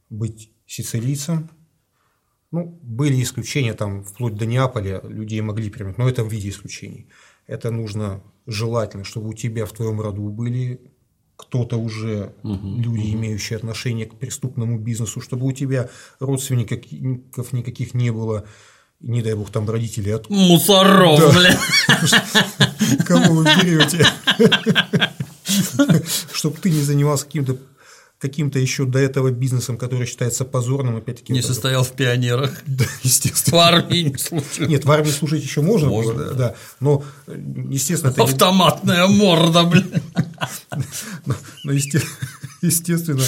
быть 0.10 0.52
сицилийцем, 0.68 1.50
ну, 2.52 2.80
были 2.82 3.22
исключения, 3.22 3.74
там, 3.74 4.04
вплоть 4.04 4.36
до 4.36 4.46
Неаполя 4.46 5.02
людей 5.04 5.42
могли 5.42 5.70
принять, 5.70 5.98
но 5.98 6.10
это 6.10 6.24
в 6.24 6.32
виде 6.32 6.50
исключений. 6.50 7.08
Это 7.48 7.72
нужно 7.72 8.24
желательно, 8.48 9.04
чтобы 9.04 9.30
у 9.30 9.34
тебя 9.34 9.66
в 9.66 9.72
твоем 9.72 10.02
роду 10.02 10.30
были 10.30 10.82
кто-то 11.36 11.78
уже, 11.78 12.34
угу, 12.44 12.76
люди, 12.78 13.08
угу. 13.08 13.18
имеющие 13.18 13.58
отношение 13.58 14.06
к 14.08 14.16
преступному 14.16 14.78
бизнесу, 14.78 15.22
чтобы 15.22 15.46
у 15.46 15.52
тебя 15.54 15.90
родственников 16.20 17.54
никаких 17.54 17.94
не 17.94 18.12
было, 18.12 18.46
не 19.00 19.22
дай 19.22 19.36
бог 19.36 19.50
там 19.50 19.70
родители 19.70 20.10
от... 20.10 20.30
Мусоров, 20.30 21.20
да. 21.20 21.32
бля. 21.32 21.58
Кого 23.06 23.36
вы 23.36 23.44
берете? 23.64 24.06
Чтобы 26.34 26.58
ты 26.58 26.70
не 26.70 26.82
занимался 26.82 27.26
каким-то 27.26 27.58
каким-то 28.20 28.60
еще 28.60 28.86
до 28.86 29.00
этого 29.00 29.32
бизнесом, 29.32 29.78
который 29.78 30.06
считается 30.06 30.44
позорным, 30.44 30.98
опять-таки. 30.98 31.32
Не 31.32 31.42
состоял 31.42 31.84
в 31.84 31.92
пионерах. 31.92 32.52
Да, 32.66 32.86
естественно. 33.04 33.58
В 33.58 33.60
армии 33.60 34.00
не 34.00 34.18
служил. 34.18 34.68
Нет, 34.68 34.86
в 34.86 34.92
армии 34.92 35.10
служить 35.10 35.44
еще 35.44 35.62
можно, 35.62 35.90
можно 35.90 36.14
было, 36.14 36.34
да. 36.34 36.56
но, 36.80 37.04
естественно... 37.28 38.14
Автоматная 38.16 39.08
не... 39.08 39.16
морда, 39.16 39.64
блин. 39.64 39.92
Но, 41.26 41.72
естественно, 42.62 43.24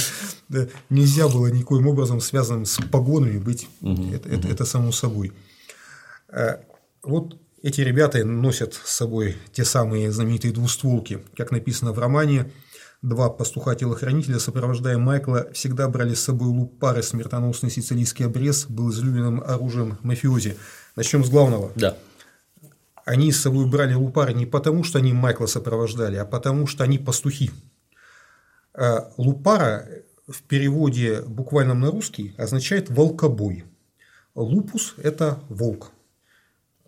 нельзя 0.89 1.27
было 1.27 1.47
никоим 1.47 1.87
образом 1.87 2.21
связанным 2.21 2.65
с 2.65 2.81
погонами 2.81 3.39
быть, 3.39 3.67
это 3.81 4.65
само 4.65 4.91
собой. 4.91 5.31
Э, 6.29 6.57
вот 7.03 7.37
эти 7.61 7.81
ребята 7.81 8.23
носят 8.23 8.73
с 8.73 8.95
собой 8.95 9.37
те 9.53 9.65
самые 9.65 10.11
знаменитые 10.11 10.53
двустволки, 10.53 11.19
как 11.35 11.51
написано 11.51 11.91
в 11.91 11.99
романе, 11.99 12.51
Два 13.01 13.31
пастуха-телохранителя, 13.31 14.37
сопровождая 14.37 14.99
Майкла, 14.99 15.51
всегда 15.53 15.87
брали 15.87 16.13
с 16.13 16.21
собой 16.21 16.49
лупары, 16.49 17.01
смертоносный 17.01 17.71
сицилийский 17.71 18.25
обрез 18.25 18.67
был 18.67 18.91
излюбленным 18.91 19.41
оружием 19.41 19.97
мафиози. 20.03 20.55
Начнем 20.95 21.25
с 21.25 21.29
главного. 21.29 21.71
Да. 21.75 21.97
Они 23.03 23.31
с 23.31 23.41
собой 23.41 23.65
брали 23.65 23.95
лупары 23.95 24.35
не 24.35 24.45
потому, 24.45 24.83
что 24.83 24.99
они 24.99 25.13
Майкла 25.13 25.47
сопровождали, 25.47 26.17
а 26.17 26.25
потому, 26.25 26.67
что 26.67 26.83
они 26.83 26.99
пастухи. 26.99 27.49
А 28.75 29.11
лупара 29.17 29.87
в 30.27 30.43
переводе 30.43 31.23
буквально 31.23 31.73
на 31.73 31.89
русский 31.89 32.35
означает 32.37 32.91
волкобой. 32.91 33.65
Лупус– 34.35 34.93
это 34.97 35.39
волк. 35.49 35.91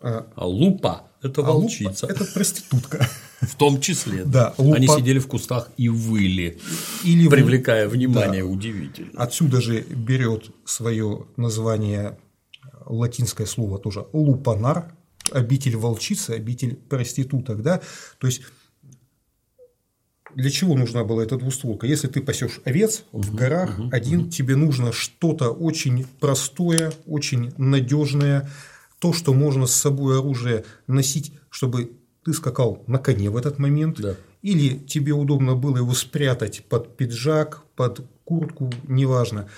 А, 0.00 0.28
а 0.36 0.46
лупа– 0.46 1.08
это 1.22 1.42
волчица. 1.42 2.06
А 2.06 2.10
лупа– 2.10 2.22
это 2.22 2.32
проститутка. 2.32 3.08
В 3.50 3.54
том 3.56 3.80
числе. 3.80 4.24
Да. 4.24 4.54
Лупа... 4.58 4.76
Они 4.76 4.88
сидели 4.88 5.18
в 5.18 5.26
кустах 5.26 5.70
и 5.76 5.88
выли, 5.88 6.58
Или 7.04 7.28
привлекая 7.28 7.88
внимание, 7.88 8.42
да. 8.42 8.48
удивительно. 8.48 9.10
Отсюда 9.16 9.60
же 9.60 9.80
берет 9.82 10.50
свое 10.64 11.26
название 11.36 12.18
латинское 12.86 13.46
слово 13.46 13.78
тоже 13.78 14.06
лупанар, 14.12 14.92
обитель 15.32 15.76
волчицы, 15.76 16.30
обитель 16.30 16.76
проституток, 16.76 17.62
да, 17.62 17.80
то 18.18 18.26
есть 18.26 18.42
для 20.34 20.50
чего 20.50 20.74
нужна 20.74 21.04
была 21.04 21.22
эта 21.22 21.36
двустволка? 21.36 21.86
Если 21.86 22.08
ты 22.08 22.20
пасешь 22.20 22.60
овец 22.64 23.04
угу, 23.12 23.22
в 23.22 23.34
горах 23.34 23.78
угу, 23.78 23.88
один, 23.92 24.22
угу. 24.22 24.30
тебе 24.30 24.56
нужно 24.56 24.92
что-то 24.92 25.50
очень 25.50 26.06
простое, 26.20 26.92
очень 27.06 27.52
надежное, 27.56 28.50
то, 28.98 29.12
что 29.12 29.32
можно 29.32 29.66
с 29.66 29.74
собой 29.74 30.18
оружие 30.18 30.64
носить, 30.86 31.32
чтобы 31.50 31.92
ты 32.24 32.32
скакал 32.32 32.82
на 32.86 32.98
коне 32.98 33.30
в 33.30 33.36
этот 33.36 33.58
момент, 33.58 34.00
да. 34.00 34.16
или 34.42 34.78
тебе 34.78 35.12
удобно 35.12 35.54
было 35.54 35.78
его 35.78 35.92
спрятать 35.94 36.64
под 36.68 36.96
пиджак, 36.96 37.62
под 37.76 38.00
куртку, 38.24 38.72
неважно. 38.88 39.48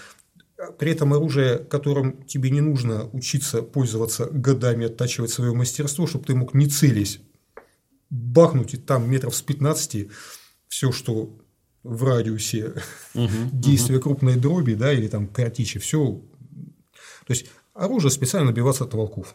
При 0.78 0.90
этом 0.90 1.12
оружие, 1.12 1.58
которым 1.58 2.24
тебе 2.24 2.50
не 2.50 2.60
нужно 2.60 3.08
учиться 3.12 3.62
пользоваться 3.62 4.26
годами, 4.26 4.86
оттачивать 4.86 5.30
свое 5.30 5.52
мастерство, 5.52 6.06
чтобы 6.06 6.24
ты 6.24 6.34
мог 6.34 6.54
не 6.54 6.66
целясь 6.66 7.20
бахнуть 8.10 8.74
и 8.74 8.76
там 8.76 9.10
метров 9.10 9.34
с 9.34 9.42
15 9.42 10.08
все, 10.68 10.92
что 10.92 11.36
в 11.82 12.02
радиусе 12.04 12.74
угу, 13.14 13.30
действия 13.52 13.96
угу. 13.96 14.04
крупной 14.04 14.36
дроби, 14.36 14.74
да, 14.74 14.92
или 14.92 15.08
там 15.08 15.28
картичи, 15.28 15.78
все. 15.78 16.20
То 17.26 17.32
есть 17.32 17.46
оружие 17.74 18.10
специально 18.10 18.50
набиваться 18.50 18.84
от 18.84 18.94
волков. 18.94 19.34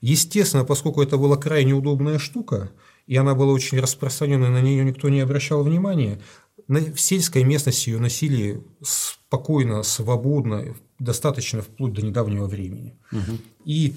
Естественно, 0.00 0.64
поскольку 0.64 1.02
это 1.02 1.18
была 1.18 1.36
крайне 1.36 1.74
удобная 1.74 2.18
штука, 2.18 2.70
и 3.06 3.16
она 3.16 3.34
была 3.34 3.52
очень 3.52 3.80
распространенная, 3.80 4.50
на 4.50 4.60
нее 4.60 4.84
никто 4.84 5.08
не 5.08 5.20
обращал 5.20 5.62
внимания, 5.62 6.20
в 6.68 6.96
сельской 6.96 7.42
местности 7.44 7.90
ее 7.90 7.98
носили 7.98 8.62
спокойно, 8.82 9.82
свободно, 9.82 10.74
достаточно 10.98 11.62
вплоть 11.62 11.92
до 11.92 12.02
недавнего 12.02 12.46
времени. 12.46 12.96
Угу. 13.10 13.38
И 13.64 13.96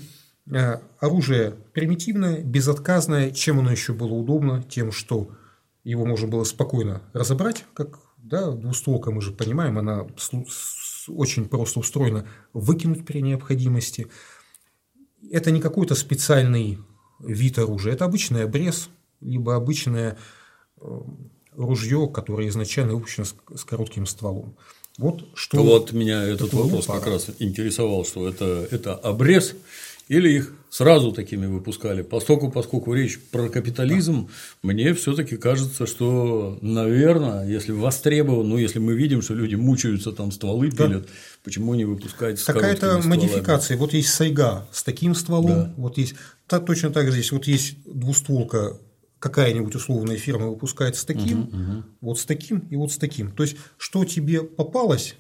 э, 0.52 0.80
оружие 1.00 1.54
примитивное, 1.74 2.42
безотказное. 2.42 3.32
Чем 3.32 3.60
оно 3.60 3.72
еще 3.72 3.94
было 3.94 4.14
удобно? 4.14 4.64
Тем, 4.64 4.92
что 4.92 5.30
его 5.84 6.06
можно 6.06 6.28
было 6.28 6.46
спокойно 6.46 7.02
разобрать, 7.14 7.66
как 7.74 8.00
да, 8.18 8.50
двустволка, 8.52 9.12
мы 9.12 9.22
же 9.22 9.32
понимаем, 9.32 9.78
она 9.78 10.08
очень 11.08 11.46
просто 11.46 11.80
устроена, 11.80 12.26
выкинуть 12.54 13.06
при 13.06 13.22
необходимости– 13.22 14.08
это 15.32 15.52
не 15.52 15.62
какой-то 15.62 15.96
специальный 15.96 16.80
вид 17.20 17.58
оружия, 17.58 17.94
это 17.94 18.06
обычный 18.06 18.44
обрез, 18.44 18.90
либо 19.22 19.56
обычное 19.56 20.18
э, 20.82 21.00
ружье, 21.56 22.10
которое 22.14 22.48
изначально 22.50 22.96
выпущено 22.96 23.26
с 23.26 23.64
коротким 23.64 24.06
стволом. 24.06 24.56
Вот 24.98 25.26
что. 25.34 25.64
Вот 25.64 25.92
меня 25.92 26.24
этот 26.24 26.54
вопрос 26.54 26.86
как 26.86 27.08
раз 27.08 27.28
интересовал, 27.40 28.06
что 28.06 28.28
это, 28.28 28.68
это 28.70 28.94
обрез 28.94 29.56
или 30.08 30.30
их 30.30 30.54
сразу 30.74 31.12
такими 31.12 31.46
выпускали. 31.46 32.02
Поскольку, 32.02 32.50
поскольку 32.50 32.96
речь 32.96 33.20
про 33.20 33.48
капитализм, 33.48 34.26
да. 34.64 34.74
мне 34.74 34.96
все-таки 34.96 35.38
кажется, 35.38 35.86
что, 35.86 36.58
наверное, 36.62 37.48
если 37.48 37.72
востребован, 37.72 38.50
ну, 38.50 38.58
если 38.58 38.80
мы 38.80 38.96
видим, 38.96 39.22
что 39.22 39.36
люди 39.36 39.54
мучаются, 39.54 40.12
там 40.12 40.32
стволы 40.32 40.72
да. 40.72 40.88
пилят, 40.88 41.10
почему 41.44 41.76
не 41.76 41.86
выпускать 41.86 42.40
с 42.40 42.46
Какая-то 42.46 43.02
модификация. 43.06 43.78
Вот 43.78 43.94
есть 43.94 44.10
сайга 44.10 44.68
с 44.72 44.82
таким 44.82 45.14
стволом, 45.14 45.48
да. 45.48 45.74
вот 45.78 46.00
есть 46.00 46.16
так, 46.48 46.66
точно 46.66 46.90
так 46.90 47.06
же 47.06 47.12
здесь 47.14 47.32
вот 47.32 47.46
есть 47.46 47.78
двустволка 47.86 48.76
какая-нибудь 49.20 49.76
условная 49.76 50.18
фирма 50.18 50.48
выпускает 50.48 50.96
с 50.96 51.06
таким, 51.06 51.44
угу, 51.44 51.56
угу. 51.56 51.84
вот 52.02 52.20
с 52.20 52.26
таким 52.26 52.60
и 52.72 52.76
вот 52.76 52.92
с 52.92 52.98
таким. 52.98 53.32
То 53.32 53.44
есть, 53.44 53.58
что 53.78 54.06
тебе 54.06 54.42
попалось, 54.42 55.16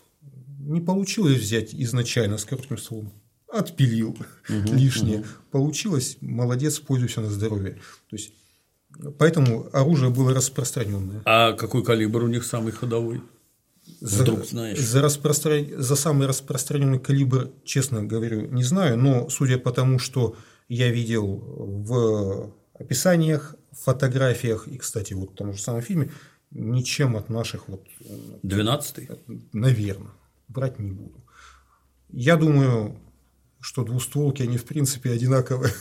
не 0.59 0.81
получилось 0.81 1.37
взять 1.37 1.75
изначально 1.75 2.39
с 2.39 2.45
коротким 2.45 2.79
стволом 2.79 3.13
отпилил 3.53 4.09
угу, 4.09 4.73
лишнее. 4.73 5.19
Угу. 5.19 5.27
Получилось, 5.51 6.17
молодец, 6.21 6.79
пользуйся 6.79 7.21
на 7.21 7.29
здоровье. 7.29 7.73
То 8.09 8.15
есть, 8.15 8.33
поэтому 9.17 9.69
оружие 9.73 10.11
было 10.11 10.33
распространенное. 10.33 11.21
А 11.25 11.53
какой 11.53 11.83
калибр 11.83 12.23
у 12.23 12.27
них 12.27 12.45
самый 12.45 12.71
ходовой? 12.71 13.21
Вдруг 14.01 14.45
знаешь. 14.45 14.79
За, 14.79 15.01
распростра... 15.01 15.59
за 15.77 15.95
самый 15.95 16.27
распространенный 16.27 16.99
калибр, 16.99 17.51
честно 17.63 18.03
говорю, 18.03 18.49
не 18.49 18.63
знаю, 18.63 18.97
но 18.97 19.29
судя 19.29 19.57
по 19.57 19.71
тому, 19.71 19.99
что 19.99 20.35
я 20.69 20.89
видел 20.89 21.25
в 21.27 22.53
описаниях, 22.73 23.55
фотографиях, 23.71 24.67
и, 24.67 24.77
кстати, 24.77 25.13
вот 25.13 25.31
в 25.31 25.35
том 25.35 25.53
же 25.53 25.61
самом 25.61 25.81
фильме, 25.81 26.11
ничем 26.51 27.15
от 27.15 27.29
наших 27.29 27.67
вот… 27.67 27.85
12 28.43 29.09
Наверное, 29.53 30.11
брать 30.47 30.79
не 30.79 30.91
буду. 30.91 31.23
Я 32.09 32.37
думаю, 32.37 32.99
что 33.63 33.85
двустволки, 33.85 34.43
они 34.43 34.57
в 34.57 34.65
принципе 34.65 35.11
одинаковые 35.11 35.71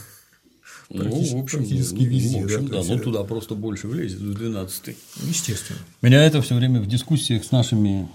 ну, 0.88 1.04
в 1.10 1.42
общем, 1.42 1.58
практически 1.58 1.94
ну, 1.94 2.04
везде. 2.04 2.40
В 2.40 2.44
общем, 2.44 2.68
да, 2.68 2.82
да, 2.82 2.94
ну 2.94 2.98
туда 2.98 3.24
просто 3.24 3.54
больше 3.54 3.88
влезет, 3.88 4.20
в 4.20 4.34
12 4.34 4.96
Естественно. 5.22 5.78
Меня 6.00 6.24
это 6.24 6.40
все 6.42 6.54
время 6.54 6.80
в 6.80 6.86
дискуссиях 6.86 7.44
с 7.44 7.50
нашими, 7.50 8.08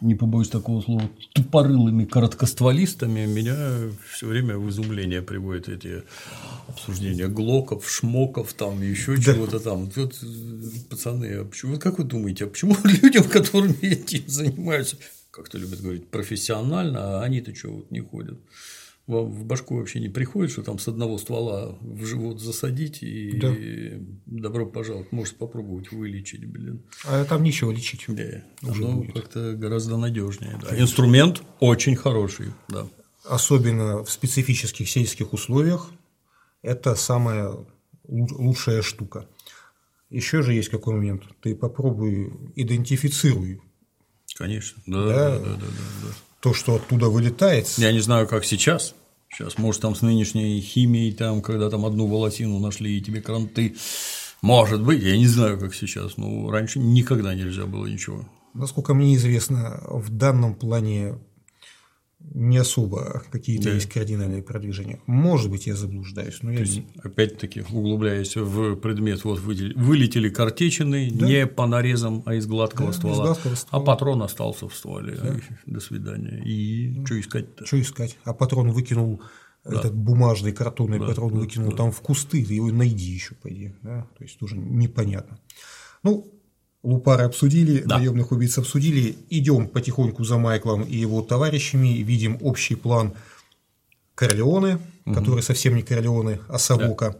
не 0.00 0.14
побоюсь 0.14 0.48
такого 0.48 0.80
слова, 0.82 1.10
тупорылыми 1.32 2.04
короткостволистами, 2.04 3.26
меня 3.26 3.90
все 4.10 4.26
время 4.26 4.56
в 4.56 4.70
изумление 4.70 5.20
приводят 5.20 5.68
эти 5.68 6.04
обсуждения 6.68 7.26
глоков, 7.26 7.90
шмоков, 7.90 8.52
там 8.52 8.80
еще 8.82 9.20
чего-то 9.20 9.58
там. 9.58 9.90
Вот, 9.94 10.14
пацаны, 10.88 11.26
а 11.34 11.44
почему, 11.44 11.72
вот 11.72 11.82
как 11.82 11.98
вы 11.98 12.04
думаете, 12.04 12.44
а 12.44 12.48
почему 12.48 12.76
людям, 12.84 13.24
которыми 13.24 13.78
этим 13.82 14.28
занимаются, 14.28 14.96
как-то 15.30 15.58
любят 15.58 15.80
говорить, 15.80 16.08
профессионально, 16.08 17.18
а 17.18 17.22
они-то 17.24 17.54
что 17.54 17.70
вот 17.70 17.90
не 17.90 18.00
ходят? 18.00 18.38
Вам 19.06 19.30
в 19.30 19.44
башку 19.44 19.76
вообще 19.76 20.00
не 20.00 20.08
приходит, 20.08 20.50
что 20.50 20.62
там 20.64 20.80
с 20.80 20.88
одного 20.88 21.16
ствола 21.18 21.78
в 21.80 22.04
живот 22.04 22.40
засадить 22.40 23.04
и 23.04 23.38
Да. 23.38 23.54
добро 24.26 24.66
пожаловать, 24.66 25.12
может 25.12 25.36
попробовать 25.36 25.92
вылечить, 25.92 26.44
блин. 26.44 26.82
А 27.04 27.24
там 27.24 27.44
нечего 27.44 27.70
лечить. 27.70 28.04
Да, 28.08 28.42
Уже 28.68 28.84
оно 28.84 29.04
как-то 29.12 29.52
гораздо 29.54 29.96
надежнее. 29.96 30.58
Да. 30.60 30.76
Инструмент 30.80 31.40
очень 31.60 31.94
хороший, 31.94 32.46
да. 32.68 32.88
Особенно 33.24 34.02
в 34.04 34.10
специфических 34.10 34.88
сельских 34.88 35.32
условиях 35.32 35.90
это 36.62 36.96
самая 36.96 37.50
лу- 38.08 38.34
лучшая 38.34 38.82
штука. 38.82 39.28
Еще 40.10 40.42
же 40.42 40.52
есть 40.52 40.68
какой 40.68 40.94
момент. 40.94 41.22
Ты 41.42 41.54
попробуй 41.54 42.32
идентифицируй 42.56 43.60
Конечно. 44.36 44.82
Да. 44.86 45.04
да, 45.06 45.38
да, 45.38 45.44
да, 45.44 45.50
да, 45.54 45.66
да. 46.02 46.08
То, 46.40 46.54
что 46.54 46.76
оттуда 46.76 47.08
вылетает. 47.08 47.66
Я 47.78 47.92
не 47.92 48.00
знаю, 48.00 48.26
как 48.26 48.44
сейчас. 48.44 48.94
Сейчас, 49.28 49.58
может, 49.58 49.82
там 49.82 49.94
с 49.94 50.02
нынешней 50.02 50.60
химией, 50.60 51.12
там, 51.12 51.42
когда 51.42 51.68
там 51.68 51.84
одну 51.84 52.06
волосину 52.06 52.58
нашли 52.58 52.96
и 52.96 53.02
тебе 53.02 53.20
кранты. 53.20 53.76
Может 54.42 54.82
быть, 54.82 55.02
я 55.02 55.16
не 55.16 55.26
знаю, 55.26 55.58
как 55.58 55.74
сейчас, 55.74 56.16
но 56.16 56.50
раньше 56.50 56.78
никогда 56.78 57.34
нельзя 57.34 57.66
было 57.66 57.86
ничего. 57.86 58.24
Насколько 58.54 58.94
мне 58.94 59.14
известно, 59.16 59.82
в 59.86 60.10
данном 60.10 60.54
плане 60.54 61.18
не 62.34 62.58
особо 62.58 63.22
какие-то 63.30 63.64
Да. 63.64 63.74
есть 63.74 63.88
кардинальные 63.88 64.42
продвижения. 64.42 65.00
Может 65.06 65.50
быть, 65.50 65.66
я 65.66 65.74
заблуждаюсь, 65.76 66.38
но 66.42 66.50
я 66.50 66.58
То 66.58 66.62
есть, 66.64 66.82
опять-таки, 67.02 67.62
углубляясь 67.70 68.36
в 68.36 68.76
предмет, 68.76 69.24
вот 69.24 69.40
вылетели, 69.40 70.28
картечины 70.28 71.08
не 71.10 71.46
по 71.46 71.66
нарезам, 71.66 72.22
а 72.26 72.34
из 72.34 72.46
гладкого 72.46 72.88
Да, 72.88 72.92
из 72.92 72.96
ствола, 72.96 73.24
гладкого 73.26 73.54
ствола. 73.54 73.82
а 73.82 73.86
патрон 73.86 74.22
остался 74.22 74.68
в 74.68 74.74
стволе. 74.74 75.18
И 75.66 75.70
До 75.70 75.80
свидания. 75.80 76.42
И 76.44 77.04
что 77.06 77.18
искать-то? 77.20 77.64
что 77.66 77.80
искать? 77.80 78.16
А 78.24 78.34
патрон 78.34 78.70
выкинул 78.72 79.20
этот 79.64 79.94
бумажный 79.94 80.52
картонный 80.52 81.00
патрон 81.00 81.32
выкинул 81.32 81.72
там 81.72 81.90
в 81.90 82.00
кусты, 82.00 82.44
ты 82.44 82.54
его 82.54 82.68
найди 82.68 83.10
еще 83.10 83.34
пойди, 83.34 83.72
да? 83.82 84.06
то 84.16 84.24
есть 84.24 84.38
тоже 84.38 84.56
непонятно. 84.56 85.40
Ну, 86.04 86.32
Лупары 86.86 87.24
обсудили, 87.24 87.82
Да. 87.84 87.98
наемных 87.98 88.30
убийц 88.30 88.58
обсудили, 88.58 89.16
идем 89.28 89.66
потихоньку 89.66 90.22
за 90.22 90.38
Майклом 90.38 90.82
и 90.82 90.96
его 90.96 91.20
товарищами, 91.20 91.88
видим 91.88 92.38
общий 92.40 92.76
план 92.76 93.12
Корлеоне, 94.14 94.78
который 95.04 95.42
совсем 95.42 95.74
не 95.74 95.82
Корлеоне, 95.82 96.38
а 96.48 96.58
Савока. 96.58 97.16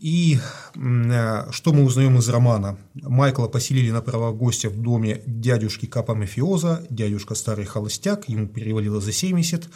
И 0.00 0.38
а, 0.74 1.46
что 1.52 1.72
мы 1.72 1.84
узнаем 1.84 2.18
из 2.18 2.28
романа? 2.28 2.76
Майкла 2.94 3.46
поселили 3.46 3.92
на 3.92 4.02
правах 4.02 4.34
гостя 4.34 4.68
в 4.68 4.76
доме 4.82 5.22
дядюшки 5.26 5.86
Капа 5.86 6.16
Мафиоза, 6.16 6.84
дядюшка 6.90 7.36
старый 7.36 7.66
холостяк, 7.66 8.28
ему 8.28 8.48
перевалило 8.48 9.00
за 9.00 9.12
70, 9.12 9.68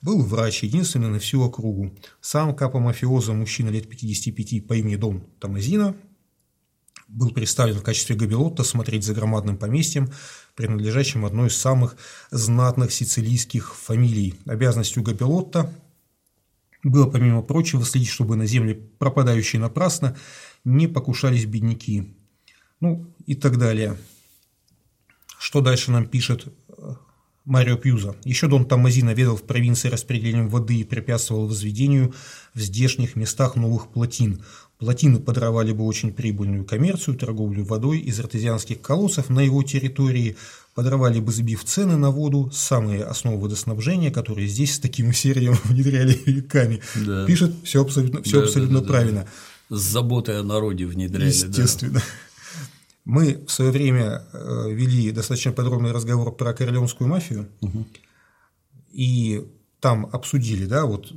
был 0.00 0.22
врач, 0.22 0.62
единственный 0.62 1.10
на 1.10 1.18
всю 1.18 1.42
округу. 1.42 1.92
Сам 2.22 2.56
Капа 2.56 2.78
Мафиоза, 2.78 3.34
мужчина 3.34 3.68
лет 3.68 3.90
55 3.90 4.66
по 4.66 4.72
имени 4.72 4.96
Дон 4.96 5.22
Тамазина, 5.38 5.94
был 7.14 7.30
представлен 7.30 7.78
в 7.78 7.82
качестве 7.82 8.16
габелотта 8.16 8.64
смотреть 8.64 9.04
за 9.04 9.14
громадным 9.14 9.56
поместьем, 9.56 10.10
принадлежащим 10.56 11.24
одной 11.24 11.48
из 11.48 11.56
самых 11.56 11.96
знатных 12.30 12.92
сицилийских 12.92 13.74
фамилий. 13.74 14.34
Обязанностью 14.46 15.02
габелотта 15.02 15.72
было, 16.82 17.08
помимо 17.08 17.42
прочего, 17.42 17.84
следить, 17.84 18.10
чтобы 18.10 18.36
на 18.36 18.46
земле, 18.46 18.74
пропадающие 18.74 19.60
напрасно, 19.60 20.16
не 20.64 20.88
покушались 20.88 21.46
бедняки. 21.46 22.14
Ну 22.80 23.06
и 23.26 23.34
так 23.34 23.58
далее. 23.58 23.96
Что 25.38 25.60
дальше 25.60 25.92
нам 25.92 26.06
пишет 26.06 26.52
э, 26.68 26.94
Марио 27.44 27.76
Пьюза? 27.76 28.16
Еще 28.24 28.48
Дон 28.48 28.66
Томазино 28.66 29.10
ведал 29.10 29.36
в 29.36 29.44
провинции 29.44 29.88
распределением 29.88 30.48
воды 30.48 30.76
и 30.76 30.84
препятствовал 30.84 31.46
возведению 31.46 32.12
в 32.54 32.60
здешних 32.60 33.14
местах 33.14 33.56
новых 33.56 33.88
плотин. 33.92 34.42
Плотины 34.78 35.20
подорвали 35.20 35.72
бы 35.72 35.84
очень 35.84 36.12
прибыльную 36.12 36.64
коммерцию, 36.64 37.16
торговлю 37.16 37.64
водой 37.64 37.98
из 38.00 38.18
артезианских 38.18 38.80
колодцев 38.80 39.28
на 39.30 39.40
его 39.40 39.62
территории, 39.62 40.36
подорвали 40.74 41.20
бы, 41.20 41.32
сбив 41.32 41.64
цены 41.64 41.96
на 41.96 42.10
воду, 42.10 42.50
самые 42.52 43.04
основы 43.04 43.40
водоснабжения, 43.40 44.10
которые 44.10 44.48
здесь 44.48 44.74
с 44.74 44.78
таким 44.80 45.10
усердием 45.10 45.56
внедряли 45.64 46.20
веками. 46.26 46.80
Да. 46.96 47.24
Пишет 47.24 47.54
все 47.62 47.82
абсолютно, 47.82 48.22
все 48.22 48.40
Да, 48.40 48.46
абсолютно 48.46 48.80
да, 48.80 48.80
да, 48.80 48.86
да. 48.86 48.92
правильно. 48.92 49.28
С 49.70 49.80
заботой 49.80 50.40
о 50.40 50.42
народе 50.42 50.86
внедряли. 50.86 51.22
да. 51.22 51.46
Естественно. 51.46 52.02
Мы 53.04 53.44
в 53.46 53.52
свое 53.52 53.70
время 53.70 54.24
э, 54.32 54.70
вели 54.72 55.12
достаточно 55.12 55.52
подробный 55.52 55.92
разговор 55.92 56.34
про 56.34 56.52
корлеонскую 56.54 57.06
мафию, 57.08 57.48
и 58.92 59.44
там 59.84 60.08
обсудили, 60.12 60.64
да, 60.64 60.86
вот, 60.86 61.12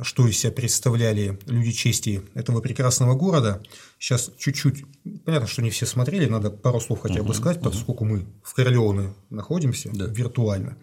что 0.00 0.26
из 0.26 0.38
себя 0.38 0.50
представляли 0.50 1.38
люди 1.44 1.72
чести 1.72 2.22
этого 2.32 2.62
прекрасного 2.62 3.14
города. 3.14 3.60
Сейчас 3.98 4.30
чуть-чуть, 4.38 4.86
понятно, 5.26 5.46
что 5.46 5.60
не 5.60 5.68
все 5.68 5.84
смотрели, 5.84 6.24
надо 6.24 6.48
пару 6.50 6.80
слов 6.80 7.00
хотя 7.02 7.22
бы 7.22 7.34
сказать, 7.34 7.60
поскольку 7.60 8.06
мы 8.06 8.24
в 8.42 8.54
Корлеоне 8.54 9.12
находимся 9.28 9.90
Да. 9.92 10.06
виртуально. 10.06 10.78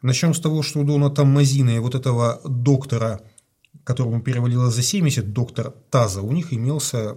Начнем 0.00 0.32
с 0.32 0.40
того, 0.40 0.62
что 0.62 0.80
у 0.80 0.84
Дона 0.84 1.10
Таммазина 1.10 1.76
и 1.76 1.80
вот 1.80 1.94
этого 1.94 2.40
доктора, 2.46 3.20
которому 3.84 4.22
перевалило 4.22 4.70
за 4.70 4.80
70, 4.80 5.34
доктор 5.34 5.74
Таза, 5.90 6.22
у 6.22 6.32
них 6.32 6.54
имелся 6.54 7.14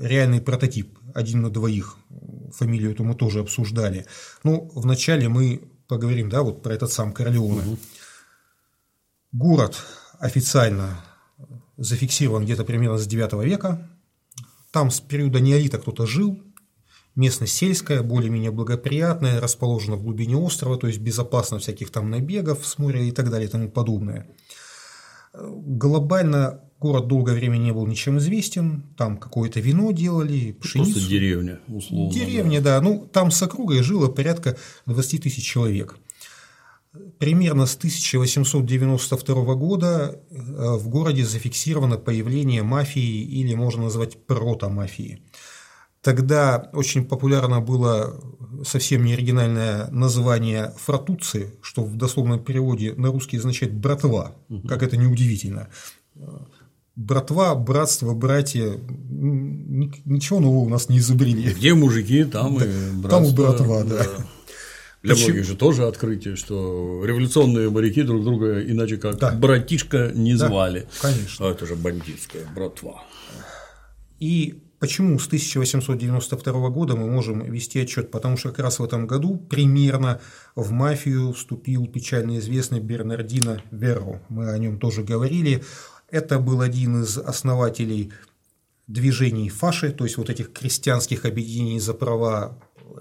реальный 0.00 0.40
прототип, 0.40 0.98
один 1.14 1.42
на 1.42 1.50
двоих. 1.50 1.96
Фамилию 2.54 2.90
эту 2.90 3.04
мы 3.04 3.14
тоже 3.14 3.38
обсуждали. 3.38 4.04
Ну, 4.42 4.68
вначале 4.74 5.28
мы 5.28 5.60
поговорим, 5.86 6.28
да, 6.28 6.42
вот 6.42 6.64
про 6.64 6.74
этот 6.74 6.90
сам 6.90 7.12
Корлеоне. 7.12 7.76
Город 9.32 9.76
официально 10.18 11.00
зафиксирован 11.76 12.44
где-то 12.44 12.64
примерно 12.64 12.98
с 12.98 13.06
9 13.06 13.44
века. 13.44 13.88
Там 14.70 14.90
с 14.90 15.00
периода 15.00 15.40
неолита 15.40 15.78
кто-то 15.78 16.06
жил. 16.06 16.40
Местность 17.14 17.54
сельская, 17.54 18.02
более-менее 18.02 18.50
благоприятная, 18.50 19.40
расположена 19.40 19.96
в 19.96 20.02
глубине 20.02 20.36
острова, 20.36 20.76
то 20.76 20.86
есть 20.86 21.00
безопасно 21.00 21.58
всяких 21.58 21.90
там 21.90 22.10
набегов 22.10 22.66
с 22.66 22.76
моря 22.78 23.00
и 23.00 23.10
так 23.10 23.30
далее 23.30 23.48
и 23.48 23.50
тому 23.50 23.70
подобное. 23.70 24.28
Глобально 25.32 26.60
город 26.78 27.08
долгое 27.08 27.34
время 27.34 27.56
не 27.56 27.72
был 27.72 27.86
ничем 27.86 28.18
известен, 28.18 28.84
там 28.98 29.16
какое-то 29.16 29.60
вино 29.60 29.92
делали, 29.92 30.52
пшеницу. 30.52 30.92
Просто 30.92 31.08
деревня, 31.08 31.60
условно. 31.68 32.12
Деревня, 32.12 32.60
да. 32.60 32.80
Ну, 32.82 33.08
там 33.10 33.30
с 33.30 33.42
округой 33.42 33.82
жило 33.82 34.08
порядка 34.08 34.58
20 34.84 35.22
тысяч 35.22 35.44
человек. 35.44 35.96
Примерно 37.18 37.66
с 37.66 37.76
1892 37.76 39.54
года 39.54 40.20
э, 40.30 40.76
в 40.76 40.88
городе 40.88 41.24
зафиксировано 41.24 41.96
появление 41.96 42.62
мафии 42.62 43.22
или 43.22 43.54
можно 43.54 43.84
назвать 43.84 44.26
протомафии. 44.26 45.22
Тогда 46.02 46.70
очень 46.72 47.04
популярно 47.04 47.60
было 47.60 48.20
совсем 48.64 49.04
неоригинальное 49.04 49.88
название 49.90 50.72
фратуции, 50.78 51.50
что 51.62 51.82
в 51.82 51.96
дословном 51.96 52.38
переводе 52.44 52.94
на 52.96 53.08
русский 53.08 53.38
означает 53.38 53.74
«братва», 53.74 54.36
как 54.68 54.82
это 54.82 54.96
неудивительно. 54.96 55.68
Братва, 56.94 57.54
братство, 57.54 58.14
братья, 58.14 58.78
ничего 59.08 60.40
нового 60.40 60.60
у 60.60 60.68
нас 60.68 60.88
не 60.88 60.98
изобрели. 60.98 61.52
Где 61.52 61.74
мужики, 61.74 62.24
там 62.24 62.56
и 62.62 62.92
братство. 62.92 63.08
там 63.10 63.24
и 63.24 63.32
братва, 63.32 63.84
да. 63.84 64.06
Для 65.06 65.14
Почему- 65.14 65.28
многих 65.34 65.46
же 65.48 65.56
тоже 65.56 65.86
открытие, 65.86 66.34
что 66.36 67.04
революционные 67.04 67.70
моряки 67.70 68.02
друг 68.02 68.24
друга 68.24 68.60
иначе 68.60 68.96
как 68.96 69.18
Да. 69.18 69.30
братишка 69.30 70.10
не 70.12 70.34
Да, 70.34 70.48
звали. 70.48 70.88
конечно. 71.00 71.46
А 71.46 71.50
это 71.52 71.64
же 71.64 71.76
бандитская 71.76 72.44
братва. 72.54 73.04
И 74.18 74.62
почему 74.80 75.16
с 75.18 75.28
1892 75.28 76.70
года 76.70 76.96
мы 76.96 77.06
можем 77.08 77.40
вести 77.52 77.78
отчет? 77.80 78.10
Потому 78.10 78.36
что 78.36 78.48
как 78.50 78.58
раз 78.60 78.78
в 78.80 78.84
этом 78.84 79.06
году 79.06 79.36
примерно 79.36 80.20
в 80.56 80.70
мафию 80.72 81.32
вступил 81.32 81.86
печально 81.86 82.38
известный 82.38 82.80
Бернардино 82.80 83.62
Верро. 83.70 84.20
Мы 84.28 84.50
о 84.50 84.58
нем 84.58 84.78
тоже 84.80 85.02
говорили. 85.04 85.62
Это 86.10 86.38
был 86.40 86.60
один 86.62 87.02
из 87.02 87.16
основателей 87.18 88.12
движений 88.88 89.50
фаши, 89.50 89.90
то 89.92 90.04
есть 90.04 90.16
вот 90.16 90.30
этих 90.30 90.52
крестьянских 90.52 91.24
объединений 91.24 91.78
за 91.80 91.94
права 91.94 92.58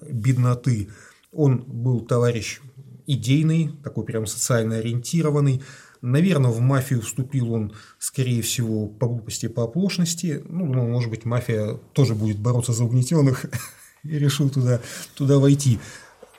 бедноты. 0.08 0.90
Он 1.36 1.64
был 1.68 2.02
товарищ 2.02 2.62
идейный, 3.08 3.72
такой 3.84 4.06
прям 4.06 4.26
социально 4.26 4.78
ориентированный. 4.78 5.62
Наверное, 6.02 6.52
в 6.52 6.60
мафию 6.60 7.02
вступил 7.02 7.54
он, 7.54 7.74
скорее 8.00 8.42
всего, 8.42 8.88
по 8.88 9.08
глупости, 9.08 9.48
по 9.48 9.64
оплошности. 9.64 10.44
Ну, 10.48 10.68
думал, 10.68 10.88
может 10.88 11.10
быть, 11.10 11.26
мафия 11.26 11.76
тоже 11.94 12.16
будет 12.16 12.40
бороться 12.40 12.74
за 12.74 12.84
угнетенных 12.84 13.46
и 14.04 14.18
решил 14.18 14.50
туда, 14.50 14.82
туда 15.16 15.40
войти. 15.40 15.80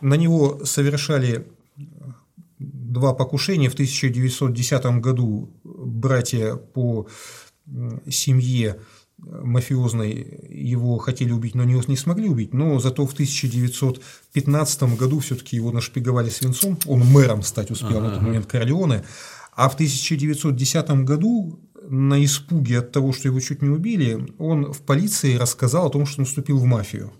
На 0.00 0.14
него 0.14 0.64
совершали 0.64 1.46
два 2.58 3.12
покушения. 3.14 3.68
В 3.68 3.74
1910 3.74 4.84
году 5.00 5.50
братья 5.64 6.56
по 6.56 7.06
семье 8.08 8.80
мафиозной 9.18 10.46
его 10.48 10.98
хотели 10.98 11.32
убить, 11.32 11.54
но 11.54 11.64
не, 11.64 11.80
не 11.86 11.96
смогли 11.96 12.28
убить, 12.28 12.52
но 12.52 12.78
зато 12.78 13.06
в 13.06 13.12
1915 13.12 14.82
году 14.96 15.20
все-таки 15.20 15.56
его 15.56 15.72
нашпиговали 15.72 16.28
свинцом, 16.28 16.78
он 16.86 17.00
мэром 17.00 17.42
стать 17.42 17.70
успел 17.70 17.98
ага. 17.98 18.00
в 18.00 18.08
этот 18.08 18.22
момент 18.22 18.46
Корлеоне, 18.46 19.04
а 19.54 19.68
в 19.68 19.74
1910 19.74 20.90
году 21.04 21.58
на 21.88 22.22
испуге 22.24 22.80
от 22.80 22.92
того, 22.92 23.12
что 23.12 23.28
его 23.28 23.40
чуть 23.40 23.62
не 23.62 23.68
убили, 23.68 24.34
он 24.38 24.72
в 24.72 24.82
полиции 24.82 25.36
рассказал 25.36 25.86
о 25.86 25.90
том, 25.90 26.04
что 26.04 26.20
он 26.20 26.26
вступил 26.26 26.58
в 26.58 26.64
мафию. 26.64 27.12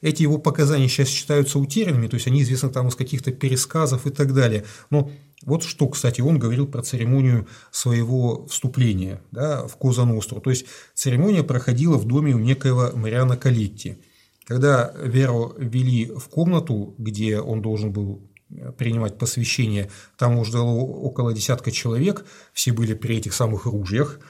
Эти 0.00 0.22
его 0.22 0.38
показания 0.38 0.88
сейчас 0.88 1.08
считаются 1.08 1.58
утерянными, 1.58 2.08
то 2.08 2.14
есть 2.14 2.26
они 2.26 2.42
известны 2.42 2.70
там 2.70 2.88
из 2.88 2.94
каких-то 2.94 3.32
пересказов 3.32 4.06
и 4.06 4.10
так 4.10 4.34
далее. 4.34 4.64
Но 4.90 5.10
вот 5.46 5.62
что, 5.62 5.88
кстати, 5.88 6.20
он 6.20 6.38
говорил 6.38 6.66
про 6.66 6.82
церемонию 6.82 7.46
своего 7.70 8.46
вступления 8.46 9.20
да, 9.30 9.66
в 9.66 9.76
Коза 9.76 10.04
Ностру. 10.04 10.40
То 10.40 10.50
есть 10.50 10.66
церемония 10.94 11.42
проходила 11.42 11.96
в 11.96 12.06
доме 12.06 12.34
у 12.34 12.38
некоего 12.38 12.90
Мариана 12.94 13.36
Калитти. 13.36 13.98
Когда 14.46 14.92
Веру 15.02 15.54
вели 15.58 16.06
в 16.06 16.28
комнату, 16.28 16.94
где 16.98 17.40
он 17.40 17.62
должен 17.62 17.92
был 17.92 18.30
принимать 18.78 19.18
посвящение, 19.18 19.90
там 20.16 20.38
уже 20.38 20.50
ждало 20.50 20.70
около 20.70 21.32
десятка 21.32 21.70
человек, 21.70 22.24
все 22.52 22.72
были 22.72 22.94
при 22.94 23.16
этих 23.16 23.34
самых 23.34 23.66
ружьях, 23.66 24.20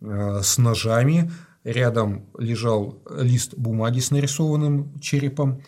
э, 0.00 0.40
с 0.42 0.58
ножами, 0.58 1.30
рядом 1.64 2.26
лежал 2.38 3.02
лист 3.18 3.54
бумаги 3.56 4.00
с 4.00 4.10
нарисованным 4.10 4.98
черепом, 5.00 5.62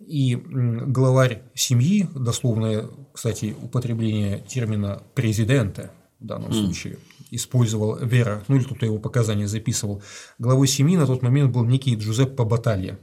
и 0.00 0.34
главарь 0.34 1.42
семьи, 1.54 2.08
дословное, 2.14 2.86
кстати, 3.12 3.54
употребление 3.60 4.42
термина 4.48 5.02
президента 5.14 5.90
в 6.20 6.26
данном 6.26 6.50
mm. 6.50 6.54
случае, 6.54 6.98
использовал 7.30 7.96
Вера, 7.96 8.42
ну 8.48 8.56
или 8.56 8.64
кто-то 8.64 8.86
его 8.86 8.98
показания 8.98 9.46
записывал. 9.46 10.02
Главой 10.38 10.68
семьи 10.68 10.96
на 10.96 11.06
тот 11.06 11.22
момент 11.22 11.52
был 11.52 11.64
некий 11.64 11.94
Джузеппе 11.94 12.44
Баталья. 12.44 12.98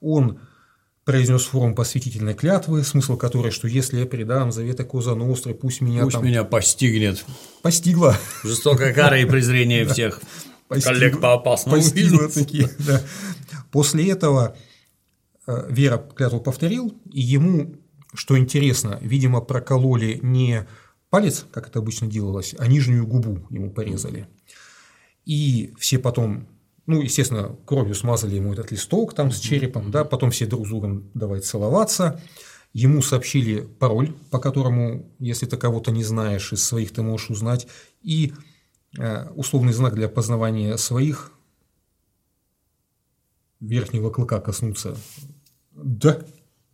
Он 0.00 0.40
произнес 1.04 1.44
форму 1.44 1.74
посвятительной 1.74 2.34
клятвы, 2.34 2.84
смысл 2.84 3.16
которой, 3.16 3.50
что 3.50 3.66
если 3.66 4.00
я 4.00 4.06
предам 4.06 4.52
завета 4.52 4.84
Коза 4.84 5.14
Ностры, 5.14 5.54
пусть 5.54 5.80
меня 5.80 6.02
пусть 6.02 6.16
там... 6.16 6.24
меня 6.26 6.44
постигнет. 6.44 7.24
Постигла. 7.62 8.16
Жестокая 8.44 8.92
кара 8.92 9.18
и 9.18 9.24
презрение 9.24 9.86
всех 9.88 10.20
коллег 10.68 11.20
по 11.20 11.32
опасному 11.32 11.80
да. 12.86 13.02
После 13.70 14.10
этого 14.10 14.56
Вера 15.48 15.96
клятву 15.96 16.40
повторил, 16.40 16.94
и 17.10 17.22
ему, 17.22 17.74
что 18.12 18.36
интересно, 18.36 18.98
видимо, 19.00 19.40
прокололи 19.40 20.20
не 20.22 20.66
палец, 21.08 21.46
как 21.50 21.68
это 21.68 21.78
обычно 21.78 22.06
делалось, 22.06 22.54
а 22.58 22.66
нижнюю 22.66 23.06
губу 23.06 23.46
ему 23.48 23.70
порезали. 23.70 24.28
И 25.24 25.72
все 25.78 25.98
потом, 25.98 26.48
ну, 26.84 27.00
естественно, 27.00 27.56
кровью 27.64 27.94
смазали 27.94 28.36
ему 28.36 28.52
этот 28.52 28.72
листок 28.72 29.14
там 29.14 29.30
с 29.30 29.38
черепом, 29.38 29.90
да, 29.90 30.04
потом 30.04 30.30
все 30.30 30.46
друг 30.46 30.66
с 30.66 30.68
другом 30.68 31.10
давай 31.14 31.40
целоваться. 31.40 32.20
Ему 32.74 33.00
сообщили 33.00 33.62
пароль, 33.62 34.12
по 34.30 34.38
которому, 34.38 35.10
если 35.18 35.46
ты 35.46 35.56
кого-то 35.56 35.90
не 35.90 36.04
знаешь, 36.04 36.52
из 36.52 36.62
своих 36.62 36.92
ты 36.92 37.00
можешь 37.00 37.30
узнать, 37.30 37.66
и 38.02 38.34
э, 38.98 39.30
условный 39.30 39.72
знак 39.72 39.94
для 39.94 40.10
познавания 40.10 40.76
своих 40.76 41.32
верхнего 43.60 44.10
клыка 44.10 44.40
коснуться 44.40 44.96
да. 45.82 46.18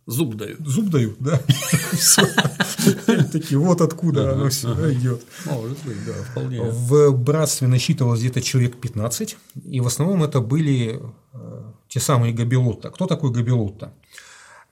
Зуб 0.07 0.35
дают. 0.35 0.59
Зуб 0.59 0.89
дают, 0.89 1.15
да. 1.19 1.41
Таки 3.31 3.55
вот 3.55 3.81
откуда 3.81 4.33
оно 4.33 4.49
все 4.49 4.93
идет. 4.93 5.23
Может 5.45 5.83
быть, 5.83 6.05
да, 6.05 6.13
вполне. 6.29 6.61
В 6.61 7.11
братстве 7.11 7.67
насчитывалось 7.67 8.19
где-то 8.19 8.41
человек 8.41 8.79
15, 8.79 9.35
и 9.63 9.81
в 9.81 9.87
основном 9.87 10.23
это 10.23 10.41
были 10.41 11.01
э, 11.33 11.63
те 11.87 11.99
самые 11.99 12.33
Габелотта. 12.33 12.91
Кто 12.91 13.07
такой 13.07 13.31
Габелотта? 13.31 13.95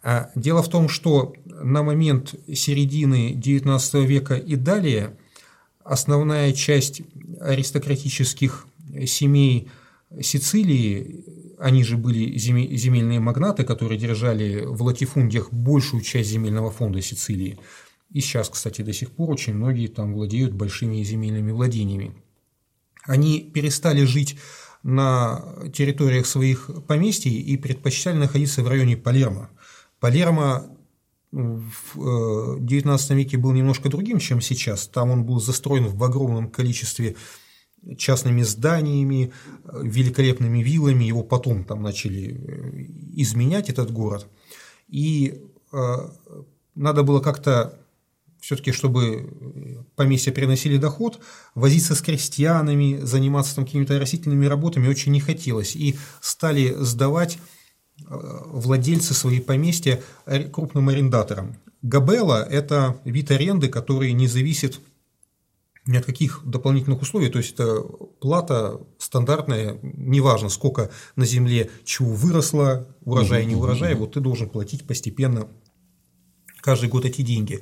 А, 0.03 0.29
дело 0.35 0.61
в 0.61 0.69
том, 0.69 0.87
что 0.87 1.33
на 1.45 1.81
момент 1.81 2.35
середины 2.53 3.33
XIX 3.33 4.05
века 4.05 4.35
и 4.35 4.55
далее 4.55 5.17
основная 5.83 6.53
часть 6.53 7.01
аристократических 7.39 8.67
семей 9.07 9.69
Сицилии 10.21 11.25
они 11.63 11.85
же 11.85 11.95
были 11.95 12.37
земельные 12.37 13.21
магнаты, 13.21 13.63
которые 13.63 13.97
держали 13.97 14.65
в 14.65 14.83
латифундиях 14.83 15.53
большую 15.53 16.03
часть 16.03 16.29
земельного 16.29 16.69
фонда 16.71 17.01
Сицилии. 17.01 17.57
И 18.11 18.19
сейчас, 18.19 18.49
кстати, 18.49 18.81
до 18.81 18.91
сих 18.91 19.11
пор 19.11 19.31
очень 19.31 19.53
многие 19.53 19.87
там 19.87 20.13
владеют 20.13 20.51
большими 20.51 21.01
земельными 21.03 21.51
владениями. 21.51 22.21
Они 23.03 23.39
перестали 23.39 24.03
жить 24.03 24.37
на 24.83 25.41
территориях 25.73 26.25
своих 26.25 26.69
поместий 26.85 27.39
и 27.39 27.55
предпочитали 27.55 28.17
находиться 28.17 28.61
в 28.61 28.67
районе 28.67 28.97
Палермо. 28.97 29.49
Палермо 30.01 30.65
в 31.31 32.57
XIX 32.59 32.99
э, 32.99 33.15
веке 33.15 33.37
был 33.37 33.53
немножко 33.53 33.87
другим, 33.87 34.19
чем 34.19 34.41
сейчас. 34.41 34.89
Там 34.89 35.11
он 35.11 35.23
был 35.23 35.39
застроен 35.39 35.87
в 35.87 36.03
огромном 36.03 36.49
количестве 36.49 37.15
частными 37.97 38.43
зданиями, 38.43 39.31
великолепными 39.81 40.63
виллами, 40.63 41.03
его 41.03 41.23
потом 41.23 41.63
там 41.63 41.81
начали 41.81 42.33
э, 42.33 42.85
изменять 43.15 43.69
этот 43.69 43.91
город. 43.91 44.27
И 44.87 45.41
э, 45.71 45.95
надо 46.75 47.03
было 47.03 47.19
как-то 47.19 47.79
все-таки, 48.39 48.71
чтобы 48.73 49.85
поместья 49.95 50.31
приносили 50.31 50.77
доход, 50.77 51.19
возиться 51.55 51.95
с 51.95 52.01
крестьянами, 52.01 52.99
заниматься 53.01 53.55
там 53.55 53.65
какими-то 53.65 53.97
растительными 53.99 54.45
работами 54.45 54.87
очень 54.87 55.13
не 55.13 55.21
хотелось. 55.21 55.75
И 55.75 55.95
стали 56.21 56.75
сдавать 56.79 57.37
э, 57.99 58.03
владельцы 58.07 59.13
свои 59.13 59.39
поместья 59.39 60.01
крупным 60.51 60.89
арендаторам. 60.89 61.57
Габела– 61.81 62.43
это 62.49 62.97
вид 63.03 63.29
аренды, 63.31 63.67
который 63.67 64.13
не 64.13 64.27
зависит 64.27 64.79
ни 65.85 65.97
от 65.97 66.05
каких 66.05 66.41
дополнительных 66.45 67.01
условий, 67.01 67.29
то 67.29 67.39
есть 67.39 67.53
это 67.53 67.81
плата 68.21 68.79
стандартная, 68.97 69.77
неважно 69.81 70.49
сколько 70.49 70.91
на 71.15 71.25
земле 71.25 71.69
чего 71.83 72.13
выросло, 72.13 72.87
урожай, 73.03 73.45
не 73.45 73.55
урожай, 73.55 73.93
вот 73.95 74.13
ты 74.13 74.21
должен 74.21 74.49
платить 74.49 74.87
постепенно 74.87 75.47
каждый 76.61 76.89
год 76.89 77.05
эти 77.05 77.21
деньги. 77.21 77.61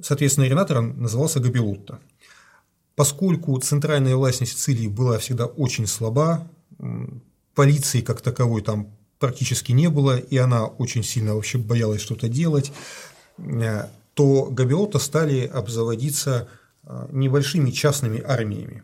Соответственно, 0.00 0.46
арендатором 0.46 1.00
назывался 1.00 1.40
Габелутта. 1.40 2.00
Поскольку 2.94 3.58
центральная 3.58 4.16
власть 4.16 4.40
на 4.40 4.46
Сицилии 4.46 4.88
была 4.88 5.18
всегда 5.18 5.46
очень 5.46 5.86
слаба, 5.86 6.46
полиции 7.54 8.02
как 8.02 8.20
таковой 8.20 8.62
там 8.62 8.94
практически 9.18 9.72
не 9.72 9.88
было, 9.88 10.18
и 10.18 10.36
она 10.36 10.66
очень 10.66 11.02
сильно 11.02 11.34
вообще 11.34 11.56
боялась 11.56 12.02
что-то 12.02 12.28
делать, 12.28 12.72
э, 13.38 13.86
то 14.14 14.46
Габиота 14.50 14.98
стали 14.98 15.46
обзаводиться 15.46 16.48
небольшими 17.10 17.70
частными 17.70 18.20
армиями. 18.20 18.82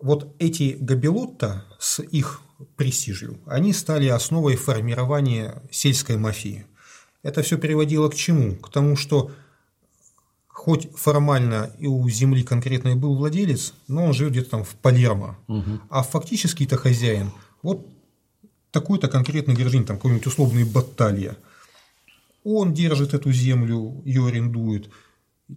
Вот 0.00 0.34
эти 0.38 0.76
габелотта 0.78 1.64
с 1.78 2.02
их 2.02 2.42
престижью, 2.76 3.38
они 3.46 3.72
стали 3.72 4.06
основой 4.06 4.56
формирования 4.56 5.62
сельской 5.70 6.16
мафии. 6.16 6.66
Это 7.22 7.42
все 7.42 7.58
приводило 7.58 8.08
к 8.08 8.14
чему? 8.14 8.54
К 8.56 8.70
тому, 8.70 8.96
что 8.96 9.30
хоть 10.46 10.94
формально 10.94 11.70
и 11.78 11.86
у 11.86 12.08
земли 12.08 12.42
конкретно 12.42 12.90
и 12.90 12.94
был 12.94 13.16
владелец, 13.16 13.74
но 13.88 14.04
он 14.04 14.12
живет 14.12 14.32
где-то 14.32 14.50
там 14.50 14.64
в 14.64 14.74
Палермо, 14.76 15.38
угу. 15.48 15.80
а 15.90 16.02
фактически-то 16.02 16.76
хозяин 16.76 17.32
вот 17.62 17.86
такой-то 18.70 19.08
конкретный 19.08 19.54
гражданин, 19.54 19.86
там 19.86 19.96
какой-нибудь 19.96 20.26
условный 20.26 20.64
Батталья. 20.64 21.36
Он 22.44 22.74
держит 22.74 23.14
эту 23.14 23.32
землю, 23.32 24.02
ее 24.04 24.26
арендует– 24.26 24.90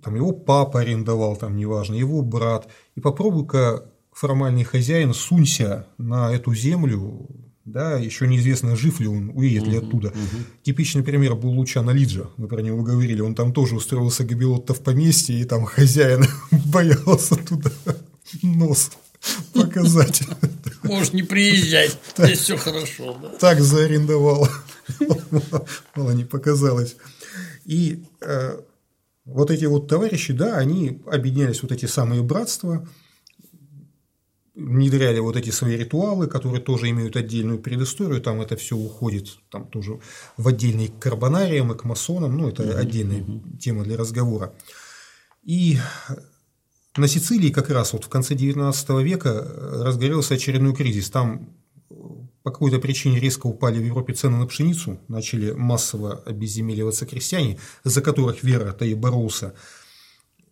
там 0.02 0.16
его 0.16 0.32
папа 0.32 0.82
арендовал, 0.82 1.36
там 1.36 1.56
неважно, 1.56 1.96
его 1.96 2.22
брат, 2.22 2.68
и 2.96 3.00
попробуй-ка 3.00 3.86
формальный 4.12 4.64
хозяин 4.64 5.14
сунься 5.14 5.88
на 5.98 6.32
эту 6.34 6.54
землю, 6.54 7.28
да, 7.66 7.98
еще 7.98 8.28
неизвестно, 8.28 8.76
жив 8.76 9.00
ли 9.00 9.08
он, 9.08 9.32
уедет 9.36 9.68
ли 9.68 9.78
оттуда. 9.78 10.10
Угу. 10.10 10.44
Типичный 10.64 11.04
пример 11.04 11.36
был 11.36 11.52
Лучано 11.52 11.92
Лиджа, 11.92 12.30
мы 12.38 12.48
про 12.48 12.62
него 12.62 12.82
говорили, 12.82 13.22
он 13.22 13.36
там 13.36 13.54
тоже 13.54 13.76
устроился 13.76 14.24
Габилотто 14.24 14.74
в 14.74 14.82
поместье, 14.82 15.40
и 15.40 15.46
там 15.46 15.66
хозяин 15.66 16.26
боялся 16.66 17.36
туда 17.36 17.72
нос 18.42 18.92
показать. 19.54 20.24
Можешь 20.84 21.14
не 21.14 21.24
приезжать, 21.24 21.98
здесь 22.18 22.40
все 22.40 22.58
хорошо. 22.58 23.18
Да? 23.22 23.30
Так 23.40 23.62
заарендовал, 23.62 24.48
мало 25.96 26.12
не 26.12 26.24
показалось. 26.24 26.96
И 27.66 28.04
э, 28.22 28.58
вот 29.28 29.52
эти 29.52 29.66
вот 29.66 29.88
товарищи, 29.88 30.34
да, 30.34 30.58
они 30.58 31.02
объединялись, 31.06 31.62
вот 31.62 31.72
эти 31.72 31.86
самые 31.86 32.24
братства, 32.24 32.88
внедряли 34.56 35.20
вот 35.20 35.36
эти 35.36 35.52
свои 35.52 35.78
ритуалы, 35.78 36.28
которые 36.28 36.62
тоже 36.62 36.90
имеют 36.90 37.16
отдельную 37.16 37.60
предысторию, 37.60 38.22
там 38.22 38.42
это 38.42 38.56
все 38.56 38.76
уходит 38.76 39.38
там 39.52 39.68
тоже 39.68 40.00
в 40.36 40.48
отдельный 40.48 40.88
к 40.88 40.98
карбонариям 40.98 41.72
и 41.72 41.78
к 41.78 41.84
масонам, 41.84 42.36
ну 42.38 42.48
это 42.48 42.78
отдельная 42.80 43.24
тема 43.60 43.84
для 43.84 43.98
разговора. 43.98 44.54
И 45.44 45.78
на 46.96 47.08
Сицилии 47.08 47.52
как 47.52 47.70
раз 47.70 47.94
вот 47.94 48.06
в 48.06 48.10
конце 48.10 48.34
XIX 48.34 49.04
века 49.04 49.46
разгорелся 49.84 50.34
очередной 50.34 50.74
кризис. 50.74 51.10
Там 51.12 51.50
по 52.48 52.52
какой-то 52.52 52.80
причине 52.80 53.20
резко 53.20 53.46
упали 53.48 53.78
в 53.78 53.84
Европе 53.84 54.14
цены 54.14 54.38
на 54.38 54.48
пшеницу, 54.48 55.02
начали 55.10 55.52
массово 55.52 56.24
обезземеливаться 56.26 57.06
крестьяне, 57.06 57.60
за 57.84 58.02
которых 58.02 58.42
Вера-то 58.42 58.86
и 58.86 58.94
боролся. 58.94 59.54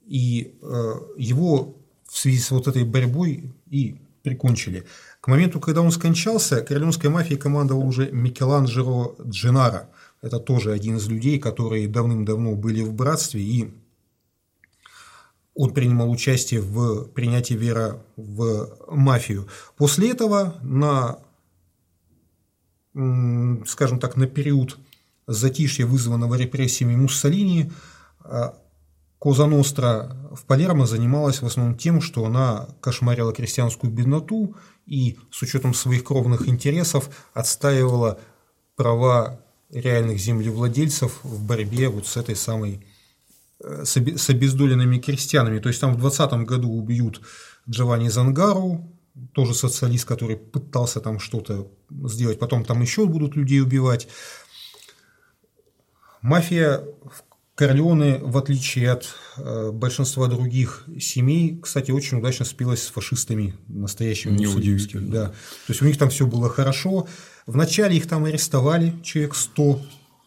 И 0.06 0.58
э, 0.62 0.94
его 1.16 1.78
в 2.10 2.18
связи 2.18 2.40
с 2.40 2.52
вот 2.52 2.68
этой 2.68 2.84
борьбой 2.84 3.54
и 3.70 4.02
прикончили. 4.24 4.84
К 5.22 5.30
моменту, 5.30 5.62
когда 5.62 5.82
он 5.82 5.92
скончался, 5.92 6.60
королевской 6.64 7.10
мафией 7.10 7.40
командовал 7.40 7.88
уже 7.88 8.12
Микеланджело 8.12 9.16
Дженаро. 9.26 9.88
Это 10.22 10.40
тоже 10.40 10.74
один 10.74 10.98
из 10.98 11.08
людей, 11.08 11.40
которые 11.40 11.88
давным-давно 11.88 12.56
были 12.56 12.82
в 12.82 12.92
братстве, 12.92 13.42
и 13.42 13.74
он 15.54 15.74
принимал 15.74 16.12
участие 16.12 16.60
в 16.60 17.06
принятии 17.06 17.54
Вера 17.54 18.04
в 18.18 18.78
мафию. 18.90 19.48
После 19.78 20.12
этого 20.12 20.56
на, 20.62 21.20
скажем 23.66 24.00
так, 24.00 24.16
на 24.16 24.26
период 24.26 24.78
затишья, 25.28 25.86
вызванного 25.86 26.36
репрессиями 26.36 26.96
Муссолини, 26.96 27.72
а, 28.24 28.56
Коза 29.20 29.48
Ностра 29.48 30.16
в 30.32 30.46
Палермо 30.46 30.86
занималась 30.86 31.42
в 31.42 31.46
основном 31.46 31.78
тем, 31.78 32.00
что 32.00 32.26
она 32.26 32.68
кошмарила 32.80 33.34
крестьянскую 33.34 33.92
бедноту 33.92 34.56
и 34.86 35.18
с 35.32 35.42
учетом 35.42 35.74
своих 35.74 36.04
кровных 36.04 36.48
интересов 36.48 37.10
отстаивала 37.34 38.20
права 38.76 39.40
реальных 39.72 40.20
землевладельцев 40.20 41.20
в 41.24 41.44
борьбе 41.44 41.90
вот 41.90 42.08
с 42.08 42.18
этой 42.18 42.36
самой 42.36 42.86
э, 43.60 43.84
с 43.86 44.30
обездоленными 44.30 45.00
крестьянами. 45.00 45.60
То 45.60 45.70
есть 45.70 45.82
там 45.82 45.96
в 45.96 45.98
20 45.98 46.32
году 46.46 46.72
убьют 46.72 47.22
Джованни 47.68 48.10
Зангару, 48.10 48.95
тоже 49.34 49.54
социалист, 49.54 50.06
который 50.06 50.38
пытался 50.38 51.00
там 51.00 51.20
что-то 51.20 51.72
сделать, 52.06 52.40
потом 52.40 52.66
там 52.66 52.82
еще 52.82 53.06
будут 53.06 53.36
людей 53.36 53.62
убивать. 53.62 54.08
Мафия 56.22 56.80
в 57.04 57.24
Корлеоне, 57.56 58.18
в 58.18 58.38
отличие 58.38 58.92
от 58.92 59.16
э, 59.38 59.72
большинства 59.72 60.28
других 60.28 60.86
семей, 61.00 61.58
кстати, 61.62 61.92
очень 61.92 62.18
удачно 62.18 62.44
спилась 62.44 62.84
с 62.84 62.88
фашистами 62.88 63.56
настоящими. 63.68 64.38
Неудивительно. 64.38 65.10
Да. 65.10 65.26
То 65.28 65.34
есть 65.70 65.82
у 65.82 65.86
них 65.86 65.98
там 65.98 66.10
все 66.10 66.28
было 66.28 66.50
хорошо. 66.50 67.08
Вначале 67.46 67.96
их 67.96 68.08
там 68.08 68.26
арестовали, 68.26 68.94
человек 69.04 69.36
100 69.36 69.82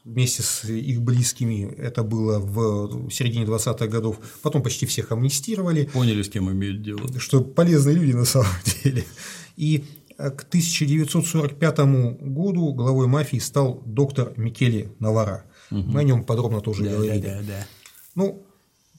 вместе 0.08 0.42
с 0.42 0.64
их 0.64 1.02
близкими. 1.02 1.72
Это 1.76 2.02
было 2.02 2.38
в 2.38 3.10
середине 3.10 3.44
20-х 3.44 3.86
годов. 3.86 4.18
Потом 4.42 4.62
почти 4.62 4.86
всех 4.86 5.12
амнистировали. 5.12 5.84
Поняли, 5.92 6.22
с 6.22 6.28
кем 6.28 6.50
имеют 6.50 6.82
дело. 6.82 7.00
Что 7.18 7.40
полезные 7.42 7.96
люди 7.96 8.12
на 8.12 8.24
самом 8.24 8.48
деле. 8.84 9.04
И 9.56 9.84
э, 10.16 10.30
к 10.30 10.44
1945 10.44 11.78
году 12.20 12.72
главой 12.72 13.06
мафии 13.06 13.38
стал 13.38 13.82
доктор 13.84 14.32
Микеле 14.36 14.92
Навара. 14.98 15.44
Угу. 15.70 15.80
Мы 15.80 16.00
о 16.00 16.04
нем 16.04 16.24
подробно 16.24 16.60
тоже 16.60 16.84
да, 16.84 16.90
говорили. 16.90 17.20
Да, 17.20 17.40
да, 17.40 17.42
да. 17.46 17.66
Ну, 18.14 18.46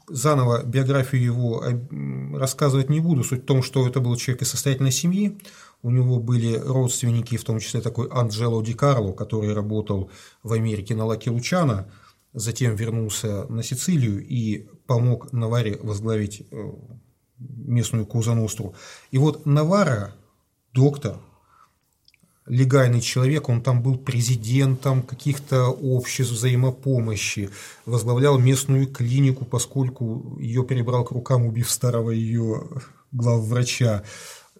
заново 0.07 0.63
биографию 0.63 1.23
его 1.23 1.63
рассказывать 2.33 2.89
не 2.89 2.99
буду. 2.99 3.23
Суть 3.23 3.43
в 3.43 3.45
том, 3.45 3.63
что 3.63 3.87
это 3.87 3.99
был 3.99 4.15
человек 4.15 4.43
из 4.43 4.49
состоятельной 4.49 4.91
семьи. 4.91 5.37
У 5.81 5.91
него 5.91 6.19
были 6.19 6.55
родственники, 6.57 7.37
в 7.37 7.43
том 7.43 7.59
числе 7.59 7.81
такой 7.81 8.09
Анджело 8.09 8.61
Ди 8.61 8.73
Карло, 8.73 9.13
который 9.13 9.53
работал 9.53 10.11
в 10.43 10.51
Америке 10.51 10.93
на 10.93 11.05
Лаки 11.05 11.29
Лучана, 11.29 11.89
затем 12.33 12.75
вернулся 12.75 13.45
на 13.45 13.63
Сицилию 13.63 14.25
и 14.25 14.67
помог 14.87 15.31
Наваре 15.31 15.79
возглавить 15.81 16.43
э, 16.51 16.71
местную 17.39 18.05
Кузаностру. 18.05 18.75
И 19.11 19.17
вот 19.17 19.45
Навара, 19.45 20.13
доктор, 20.73 21.19
легальный 22.45 22.99
человек, 22.99 23.47
он 23.47 23.61
там 23.61 23.81
был 23.81 23.97
президентом 23.97 25.03
каких-то 25.03 25.67
обществ 25.67 26.33
взаимопомощи, 26.33 27.49
возглавлял 27.85 28.37
местную 28.37 28.87
клинику, 28.87 29.45
поскольку 29.45 30.37
ее 30.39 30.65
перебрал 30.65 31.05
к 31.05 31.11
рукам, 31.11 31.45
убив 31.45 31.69
старого 31.69 32.11
ее 32.11 32.67
главврача, 33.11 34.03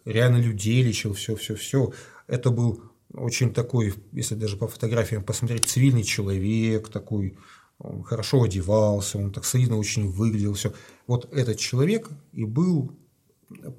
реально 0.09 0.37
людей 0.37 0.81
лечил, 0.83 1.13
все-все-все. 1.13 1.93
Это 2.27 2.49
был 2.51 2.81
очень 3.13 3.53
такой, 3.53 3.93
если 4.11 4.35
даже 4.35 4.57
по 4.57 4.67
фотографиям 4.67 5.23
посмотреть, 5.23 5.67
цивильный 5.67 6.03
человек, 6.03 6.89
такой, 6.89 7.37
он 7.79 8.03
хорошо 8.03 8.43
одевался, 8.43 9.17
он 9.17 9.31
так 9.31 9.45
солидно 9.45 9.77
очень 9.77 10.09
выглядел, 10.09 10.53
все. 10.53 10.73
Вот 11.07 11.31
этот 11.33 11.57
человек 11.57 12.09
и 12.33 12.43
был 12.43 12.91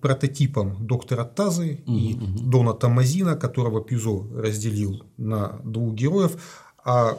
прототипом 0.01 0.85
доктора 0.85 1.24
Тазы 1.24 1.81
угу, 1.86 1.97
и 1.97 2.15
угу. 2.15 2.24
Дона 2.40 2.74
Тамазина, 2.74 3.36
которого 3.36 3.82
Пюзо 3.82 4.27
разделил 4.35 5.05
на 5.16 5.61
двух 5.65 5.94
героев, 5.94 6.43
а 6.85 7.19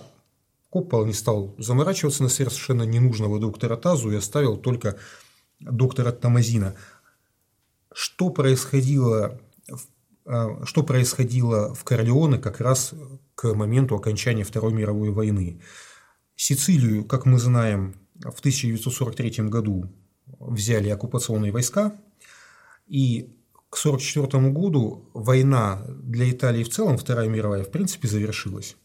Коппол 0.70 1.06
не 1.06 1.14
стал 1.14 1.54
заморачиваться 1.58 2.24
на 2.24 2.30
совершенно 2.30 2.84
ненужного 2.84 3.40
доктора 3.40 3.76
Тазу 3.76 4.12
и 4.12 4.16
оставил 4.16 4.58
только 4.58 4.98
доктора 5.60 6.12
Тамазина. 6.12 6.76
Что 7.94 8.30
происходило, 8.30 9.40
а, 10.26 10.66
что 10.66 10.84
происходило 10.84 11.74
в 11.74 11.84
Корлеоне 11.84 12.38
как 12.38 12.62
раз 12.62 12.94
к 13.36 13.54
моменту 13.54 13.96
окончания 13.96 14.44
Второй 14.44 14.74
мировой 14.74 15.12
войны? 15.12 15.62
Сицилию, 16.36 17.06
как 17.06 17.26
мы 17.26 17.38
знаем, 17.38 17.96
в 18.16 18.40
1943 18.40 19.50
году 19.50 19.92
взяли 20.40 20.90
оккупационные 20.90 21.52
войска, 21.52 21.96
и 22.88 23.38
к 23.70 23.78
1944 23.78 24.52
году 24.52 25.10
война 25.14 25.86
для 25.88 26.30
Италии 26.30 26.64
в 26.64 26.70
целом, 26.70 26.98
Вторая 26.98 27.30
мировая, 27.30 27.64
в 27.64 27.72
принципе, 27.72 28.08
завершилась. 28.08 28.76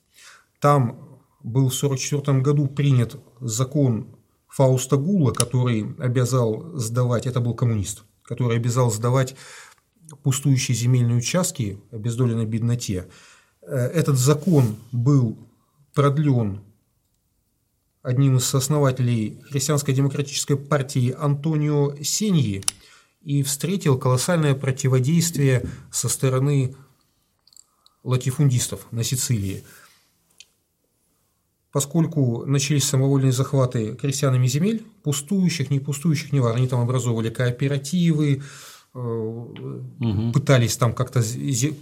Там 0.61 1.21
был 1.43 1.69
в 1.69 1.77
1944 1.77 2.41
году 2.41 2.67
принят 2.67 3.17
закон 3.41 4.17
Фауста 4.49 4.97
Гула, 4.97 5.33
который 5.33 5.95
обязал 5.99 6.77
сдавать, 6.77 7.27
это 7.27 7.41
был 7.41 7.55
коммунист, 7.55 8.05
который 8.27 8.57
обязал 8.57 8.91
сдавать 8.91 9.37
пустующие 10.23 10.77
земельные 10.77 11.17
участки 11.17 11.81
обездоленной 11.91 12.47
бедноте. 12.47 13.09
Э, 13.63 13.77
этот 13.77 14.19
закон 14.19 14.77
был 14.93 15.39
продлен 15.95 16.61
одним 18.03 18.37
из 18.37 18.55
основателей 18.55 19.41
христианской 19.51 19.95
демократической 19.95 20.57
партии 20.57 21.15
Антонио 21.19 21.97
Сеньи– 22.03 22.65
и 23.27 23.43
встретил 23.43 23.99
колоссальное 23.99 24.55
противодействие 24.55 25.65
со 25.91 26.09
стороны 26.09 26.77
латифундистов 28.05 28.87
на 28.93 29.03
Сицилии. 29.03 29.65
Поскольку 31.77 32.47
начались 32.47 32.85
самовольные 32.85 33.33
захваты 33.33 33.97
крестьянами 33.97 34.47
земель, 34.47 34.83
пустующих, 35.03 35.69
не 35.69 35.79
пустующих, 35.79 36.33
не 36.33 36.41
важно, 36.41 36.57
они 36.57 36.69
там 36.69 36.81
образовывали 36.81 37.29
кооперативы, 37.29 38.41
угу. 38.95 40.33
пытались 40.33 40.79
там 40.79 40.95
как-то 40.95 41.21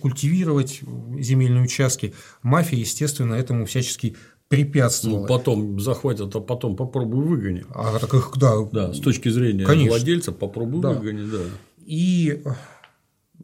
культивировать 0.01 0.81
земельные 1.21 1.62
участки. 1.62 2.12
Мафия, 2.43 2.81
естественно, 2.81 3.35
этому 3.35 3.66
всячески 3.66 4.16
препятствовало. 4.49 5.21
Ну, 5.21 5.27
потом 5.29 5.79
захватят, 5.79 6.35
а 6.35 6.41
потом 6.41 6.75
попробуй 6.75 7.25
выгони. 7.27 7.65
А 7.73 7.97
так 8.01 8.12
их, 8.15 8.33
да. 8.35 8.55
Да, 8.73 8.93
с 8.93 8.99
точки 8.99 9.29
зрения 9.29 9.65
Конечно. 9.65 9.91
владельца 9.91 10.33
попробуй 10.33 10.83
да. 10.83 10.91
выгони, 10.91 11.31
да. 11.31 11.39
И, 11.87 12.43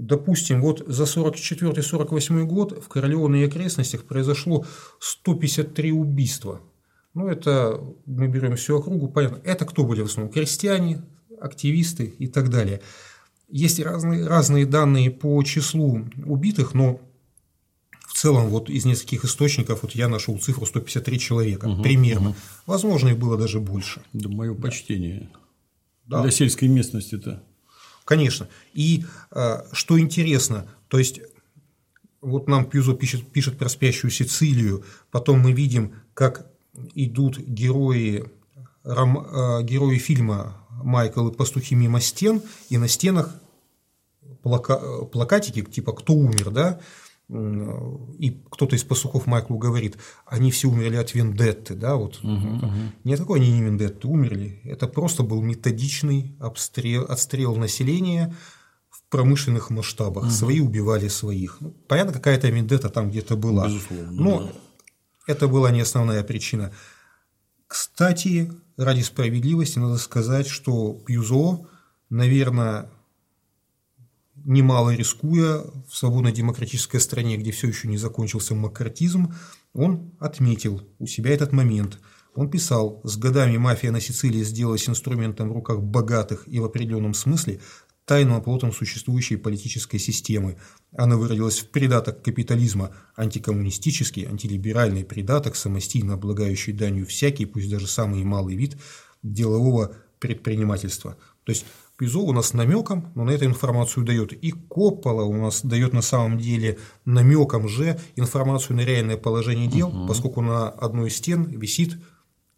допустим, 0.01 0.63
вот 0.63 0.83
за 0.87 1.05
44-48 1.05 2.45
год 2.45 2.83
в 2.83 2.89
Королевне 2.89 3.43
и 3.43 3.47
окрестностях 3.47 4.05
произошло 4.05 4.65
153 4.99 5.93
убийства. 5.93 6.61
Ну, 7.15 7.29
это 7.29 7.81
мы 8.07 8.29
берем 8.29 8.57
всю 8.57 8.79
округу, 8.79 9.09
понятно. 9.09 9.41
Это 9.45 9.67
кто 9.67 9.85
были 9.85 10.03
в 10.03 10.07
основном? 10.07 10.33
Крестьяне, 10.33 11.03
активисты 11.41 12.05
и 12.05 12.29
так 12.29 12.51
далее. 12.51 12.81
Есть 13.49 13.81
разные, 13.81 14.27
разные 14.27 14.65
данные 14.65 15.11
по 15.11 15.43
числу 15.43 16.07
убитых, 16.25 16.73
но 16.73 17.01
в 18.07 18.15
целом 18.15 18.49
вот 18.49 18.71
из 18.71 18.85
нескольких 18.85 19.25
источников 19.25 19.83
вот 19.83 19.93
я 19.93 20.09
нашел 20.09 20.39
цифру 20.39 20.67
153 20.67 21.19
человека 21.19 21.67
угу, 21.67 21.83
примерно. 21.83 22.31
Угу. 22.31 22.37
Возможно, 22.67 23.09
их 23.09 23.19
было 23.19 23.37
даже 23.37 23.61
больше. 23.61 24.03
Да, 24.13 24.29
мое 24.29 24.55
почтение. 24.55 25.31
Да. 26.07 26.23
Для 26.23 26.31
сельской 26.31 26.69
местности-то. 26.69 27.43
Конечно. 28.11 28.49
И 28.73 29.05
э, 29.31 29.63
что 29.71 30.01
интересно, 30.01 30.67
то 30.89 30.99
есть 30.99 31.21
вот 32.21 32.49
нам 32.49 32.65
Пьюзо 32.65 32.95
пишет, 32.95 33.31
пишет 33.31 33.57
про 33.57 33.69
спящую 33.69 34.11
Сицилию, 34.11 34.85
потом 35.13 35.39
мы 35.39 35.53
видим, 35.53 35.95
как 36.13 36.51
идут 36.97 37.39
герои 37.39 38.25
ром, 38.83 39.17
э, 39.25 39.63
герои 39.63 39.99
фильма 39.99 40.57
«Майкл 40.83 41.29
и 41.29 41.33
пастухи 41.33 41.77
мимо 41.77 42.01
стен», 42.01 42.43
и 42.69 42.79
на 42.79 42.89
стенах 42.89 43.33
плака, 44.43 45.05
плакатики, 45.05 45.63
типа 45.63 45.93
«Кто 45.93 46.15
умер?», 46.15 46.51
да, 46.51 46.81
и 47.31 48.43
кто-то 48.51 48.75
из 48.75 48.83
пастухов 48.83 49.27
Майклу 49.27 49.57
говорит, 49.57 49.97
они 50.27 50.51
все 50.51 50.69
умерли 50.69 50.97
от 50.97 51.15
вендетты, 51.15 51.75
да, 51.75 51.95
вот. 51.95 52.19
Угу, 52.25 52.33
угу. 52.33 52.77
Никакой 53.05 53.41
они 53.41 53.53
не 53.53 53.63
вендетты 53.63 54.09
умерли, 54.09 54.61
это 54.65 54.89
просто 54.89 55.23
был 55.23 55.41
методичный 55.41 56.37
обстрел, 56.41 57.05
отстрел 57.05 57.55
населения 57.55 58.35
в 58.89 59.03
промышленных 59.11 59.71
масштабах. 59.71 60.25
Угу. 60.25 60.31
Свои 60.33 60.61
убивали 60.61 61.07
своих. 61.07 61.59
Ну, 61.61 61.71
понятно, 61.87 62.13
какая-то 62.13 62.49
вендетта 62.49 62.89
там 62.89 63.11
где-то 63.11 63.37
была. 63.37 63.69
Безусловно. 63.69 64.11
Но 64.11 64.43
да. 64.43 64.53
это 65.29 65.47
была 65.47 65.71
не 65.71 65.83
основная 65.83 66.25
причина. 66.25 66.73
Кстати, 67.69 68.51
ради 68.77 69.03
справедливости 69.03 69.79
надо 69.79 69.99
сказать, 69.99 70.49
что 70.49 70.95
Пьюзо, 71.07 71.67
наверное, 72.09 72.91
немало 74.45 74.95
рискуя 74.95 75.63
в 75.89 75.97
свободно-демократической 75.97 76.99
стране, 76.99 77.37
где 77.37 77.51
все 77.51 77.69
еще 77.69 77.89
не 77.89 77.99
закончился 77.99 78.55
маккартизм, 78.55 79.35
он 79.73 80.13
отметил 80.19 80.83
у 80.99 81.07
себя 81.07 81.33
этот 81.33 81.53
момент. 81.53 81.99
Он 82.35 82.51
писал, 82.51 83.01
с 83.05 83.17
годами 83.17 83.57
мафия 83.57 83.91
на 83.91 84.01
Сицилии 84.01 84.43
сделалась 84.43 84.89
инструментом 84.89 85.51
в 85.51 85.53
руках 85.53 85.81
богатых 85.81 86.45
и 86.47 86.61
в 86.61 86.65
определенном 86.65 87.15
смысле 87.15 87.61
тайным 88.05 88.35
оплотом 88.35 88.73
существующей 88.73 89.37
политической 89.37 89.99
системы. 89.99 90.57
Она 90.97 91.17
выродилась 91.17 91.61
в 91.61 91.69
придаток 91.69 92.23
капитализма, 92.23 92.91
антикоммунистический, 93.17 94.25
антилиберальный 94.25 95.05
придаток, 95.05 95.55
самостийно 95.55 96.15
облагающий 96.15 96.73
данью 96.73 97.07
всякий, 97.07 97.47
пусть 97.47 97.71
даже 97.71 97.87
самый 97.87 98.25
малый 98.25 98.57
вид 98.57 98.77
делового 99.23 99.97
предпринимательства. 100.19 101.17
То 101.45 101.53
есть 101.53 101.65
Пизо 102.01 102.21
у 102.21 102.33
нас 102.33 102.55
намеком, 102.55 103.13
но 103.15 103.25
на 103.25 103.31
эту 103.31 103.45
информацию 103.45 104.07
дает. 104.07 104.33
И 104.33 104.53
Коппола 104.53 105.23
у 105.25 105.37
нас 105.37 105.61
дает 105.63 105.93
на 105.93 106.01
самом 106.01 106.39
деле 106.39 106.79
намеком 107.05 107.69
же 107.69 108.01
информацию 108.17 108.77
на 108.77 108.81
реальное 108.81 109.19
положение 109.19 109.69
дел, 109.69 109.89
угу. 109.89 110.07
поскольку 110.07 110.41
на 110.41 110.71
одной 110.71 111.11
из 111.11 111.17
стен 111.17 111.45
висит 111.45 111.99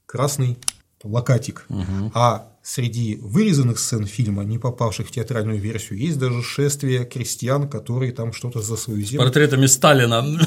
красный 0.06 0.59
плакатик. 1.01 1.66
Угу. 1.69 2.12
А 2.14 2.52
среди 2.62 3.16
вырезанных 3.16 3.81
сцен 3.81 4.06
фильма, 4.06 4.44
не 4.44 4.59
попавших 4.59 5.09
в 5.09 5.10
театральную 5.10 5.59
версию, 5.59 5.98
есть 5.98 6.20
даже 6.20 6.40
шествие 6.44 7.05
крестьян, 7.05 7.69
которые 7.69 8.12
там 8.12 8.32
что-то 8.32 8.62
за 8.62 8.77
свою 8.77 9.02
землю. 9.02 9.24
Портретами 9.24 9.66
Сталина. 9.66 10.23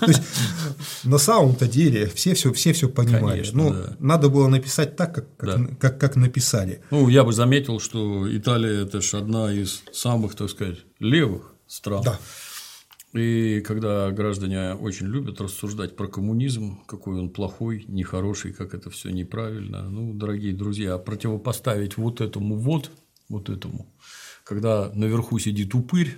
То 0.00 0.06
есть, 0.08 0.22
на 1.04 1.18
самом-то 1.18 1.66
деле 1.68 2.06
все 2.06 2.34
все, 2.34 2.52
все, 2.52 2.72
все 2.72 2.88
понимали. 2.88 3.40
Конечно, 3.40 3.62
Но 3.62 3.70
да. 3.70 3.96
надо 3.98 4.28
было 4.28 4.48
написать 4.48 4.96
так, 4.96 5.14
как, 5.14 5.36
как, 5.36 5.48
Да. 5.48 5.74
как, 5.76 6.00
как 6.00 6.16
написали. 6.16 6.82
Ну, 6.90 7.08
я 7.08 7.24
бы 7.24 7.32
заметил, 7.32 7.80
что 7.80 8.26
Италия– 8.36 8.82
это 8.84 9.00
же 9.00 9.16
одна 9.18 9.52
из 9.52 9.82
самых, 9.92 10.34
так 10.34 10.50
сказать, 10.50 10.78
левых 10.98 11.54
стран. 11.66 12.02
Да. 12.04 12.18
И 13.14 13.60
когда 13.60 14.10
граждане 14.10 14.72
очень 14.74 15.06
любят 15.06 15.40
рассуждать 15.40 15.96
про 15.96 16.08
коммунизм, 16.08 16.80
какой 16.86 17.18
он 17.18 17.28
плохой, 17.28 17.84
нехороший, 17.86 18.54
как 18.54 18.72
это 18.72 18.88
все 18.88 19.10
неправильно, 19.10 19.82
ну, 19.90 20.14
дорогие 20.14 20.54
друзья, 20.54 20.96
противопоставить 20.96 21.98
вот 21.98 22.22
этому 22.22 22.56
вот, 22.56 22.90
вот 23.28 23.50
этому, 23.50 23.92
когда 24.44 24.90
наверху 24.94 25.38
сидит 25.38 25.74
упырь, 25.74 26.16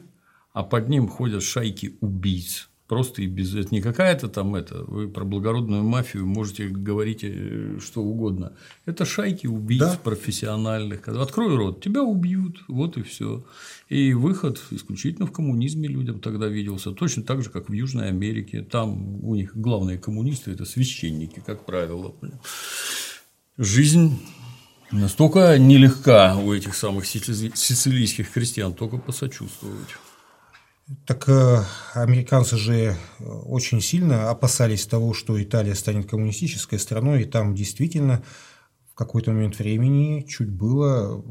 а 0.53 0.62
под 0.62 0.89
ним 0.89 1.09
ходят 1.09 1.43
шайки 1.43 1.97
убийц. 2.01 2.69
Просто 2.86 3.23
и 3.23 3.27
без 3.27 3.55
это 3.55 3.69
не 3.74 3.81
какая-то 3.81 4.28
там 4.28 4.55
это. 4.55 4.85
Вы 4.85 5.09
про 5.09 5.24
благородную 5.24 5.82
мафию 5.82 6.27
можете 6.27 6.69
говорить 6.69 7.20
э, 7.23 7.78
что 7.81 8.02
угодно. 8.02 8.52
Это 8.85 9.06
шайки 9.06 9.47
убийц 9.47 9.81
Да. 9.81 9.98
профессиональных. 10.05 11.09
Открой 11.09 11.56
рот, 11.56 11.82
тебя 11.82 12.02
убьют, 12.02 12.62
вот 12.69 12.98
и 12.98 13.02
все. 13.02 13.43
И 13.89 14.12
выход 14.12 14.61
исключительно 14.70 15.27
в 15.27 15.32
коммунизме 15.32 15.89
людям 15.89 16.20
тогда 16.20 16.47
виделся. 16.47 16.90
Точно 16.93 17.23
так 17.23 17.43
же, 17.43 17.48
как 17.48 17.70
в 17.70 17.73
Южной 17.73 18.09
Америке. 18.09 18.61
Там 18.61 19.24
у 19.24 19.35
них 19.35 19.56
главные 19.56 19.97
коммунисты 19.97 20.51
это 20.51 20.66
священники, 20.66 21.43
как 21.44 21.65
правило. 21.65 22.15
Жизнь 23.56 24.20
настолько 24.93 25.56
нелегка 25.59 26.36
у 26.36 26.52
этих 26.52 26.74
самых 26.74 27.06
сицили- 27.06 27.52
сицилийских 27.55 28.31
крестьян, 28.31 28.74
только 28.74 28.98
посочувствовать. 28.98 29.89
Так 31.06 31.28
э, 31.28 31.62
американцы 31.94 32.59
же 32.59 32.74
э, 32.74 33.24
очень 33.24 33.81
сильно 33.81 34.31
опасались 34.31 34.86
того, 34.86 35.15
что 35.15 35.43
Италия 35.43 35.74
станет 35.74 36.09
коммунистической 36.09 36.78
страной, 36.78 37.23
и 37.23 37.24
там 37.24 37.55
действительно 37.55 38.23
в 38.90 38.94
какой-то 38.94 39.32
момент 39.32 39.59
времени 39.59 40.27
чуть 40.28 40.51
было, 40.51 41.24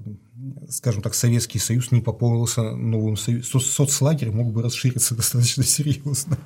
скажем 0.69 1.03
так, 1.03 1.13
Советский 1.13 1.59
Союз 1.59 1.91
не 1.91 2.01
пополнился 2.01 2.71
новым 2.71 3.15
союзом. 3.15 3.61
Со- 3.61 3.71
Соцлагерь 3.71 4.31
мог 4.31 4.51
бы 4.51 4.63
расшириться 4.63 5.15
достаточно 5.15 5.63
серьезно. 5.63 6.39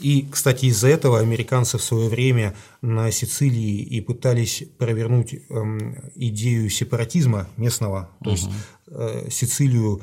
И, 0.00 0.28
кстати, 0.30 0.66
из-за 0.66 0.88
этого 0.88 1.20
американцы 1.20 1.78
в 1.78 1.82
свое 1.82 2.08
время 2.08 2.54
на 2.82 3.10
Сицилии 3.10 3.82
и 3.82 4.00
пытались 4.00 4.64
провернуть 4.78 5.34
эм, 5.48 5.96
идею 6.16 6.70
сепаратизма 6.70 7.48
местного, 7.56 8.10
то 8.22 8.30
есть 8.30 8.48
э, 8.88 9.28
Сицилию 9.30 10.02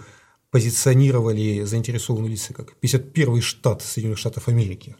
позиционировали 0.55 1.63
заинтересованные 1.63 2.31
лица 2.31 2.53
как 2.53 2.77
51-й 2.81 3.41
штат 3.41 3.81
Соединенных 3.81 4.19
Штатов 4.19 4.47
Америки. 4.47 4.95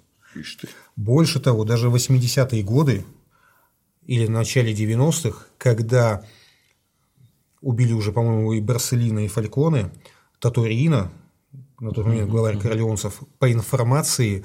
Больше 0.97 1.39
того, 1.39 1.63
даже 1.63 1.89
в 1.89 1.95
80-е 1.95 2.61
годы 2.61 3.05
или 4.05 4.25
в 4.25 4.29
начале 4.31 4.73
90-х, 4.73 5.45
когда 5.57 6.25
убили 7.61 7.93
уже, 7.93 8.11
по-моему, 8.11 8.51
и 8.51 8.59
Барселина, 8.59 9.23
и 9.23 9.29
Фальконе, 9.29 9.93
Таторино, 10.39 11.13
на 11.79 11.91
тот 11.91 12.05
момент 12.05 12.29
главарь 12.29 12.59
королеонцев, 12.59 13.21
по 13.39 13.49
информации 13.49 14.43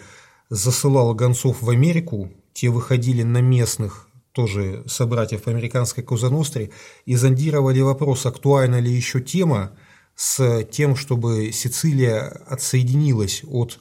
засылал 0.48 1.12
гонцов 1.16 1.60
в 1.60 1.70
Америку, 1.70 2.30
те 2.52 2.68
выходили 2.68 3.24
на 3.24 3.40
местных 3.40 4.06
тоже 4.30 4.84
собратьев 4.86 5.42
по 5.42 5.50
американской 5.50 6.04
Козаностре 6.04 6.70
и 7.04 7.16
зондировали 7.16 7.80
вопрос, 7.80 8.26
актуальна 8.26 8.78
ли 8.78 8.92
еще 8.92 9.20
тема 9.20 9.72
с 10.20 10.64
тем, 10.64 10.96
чтобы 10.96 11.50
Сицилия 11.50 12.42
отсоединилась 12.46 13.42
от 13.48 13.78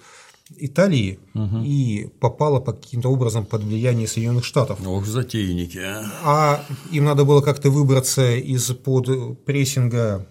Италии 0.56 1.20
и 1.66 2.07
попала 2.22 2.61
по 2.61 2.72
каким-то 2.72 3.10
образом 3.10 3.45
под 3.45 3.64
влияние 3.64 4.07
Соединенных 4.07 4.45
Штатов. 4.45 4.80
Ох, 4.88 5.06
затейники, 5.06 5.80
а. 5.80 6.06
А 6.24 6.66
им 6.91 7.03
надо 7.03 7.26
было 7.26 7.41
как-то 7.41 7.70
выбраться 7.70 8.36
из-под 8.38 9.44
прессинга, 9.44 10.30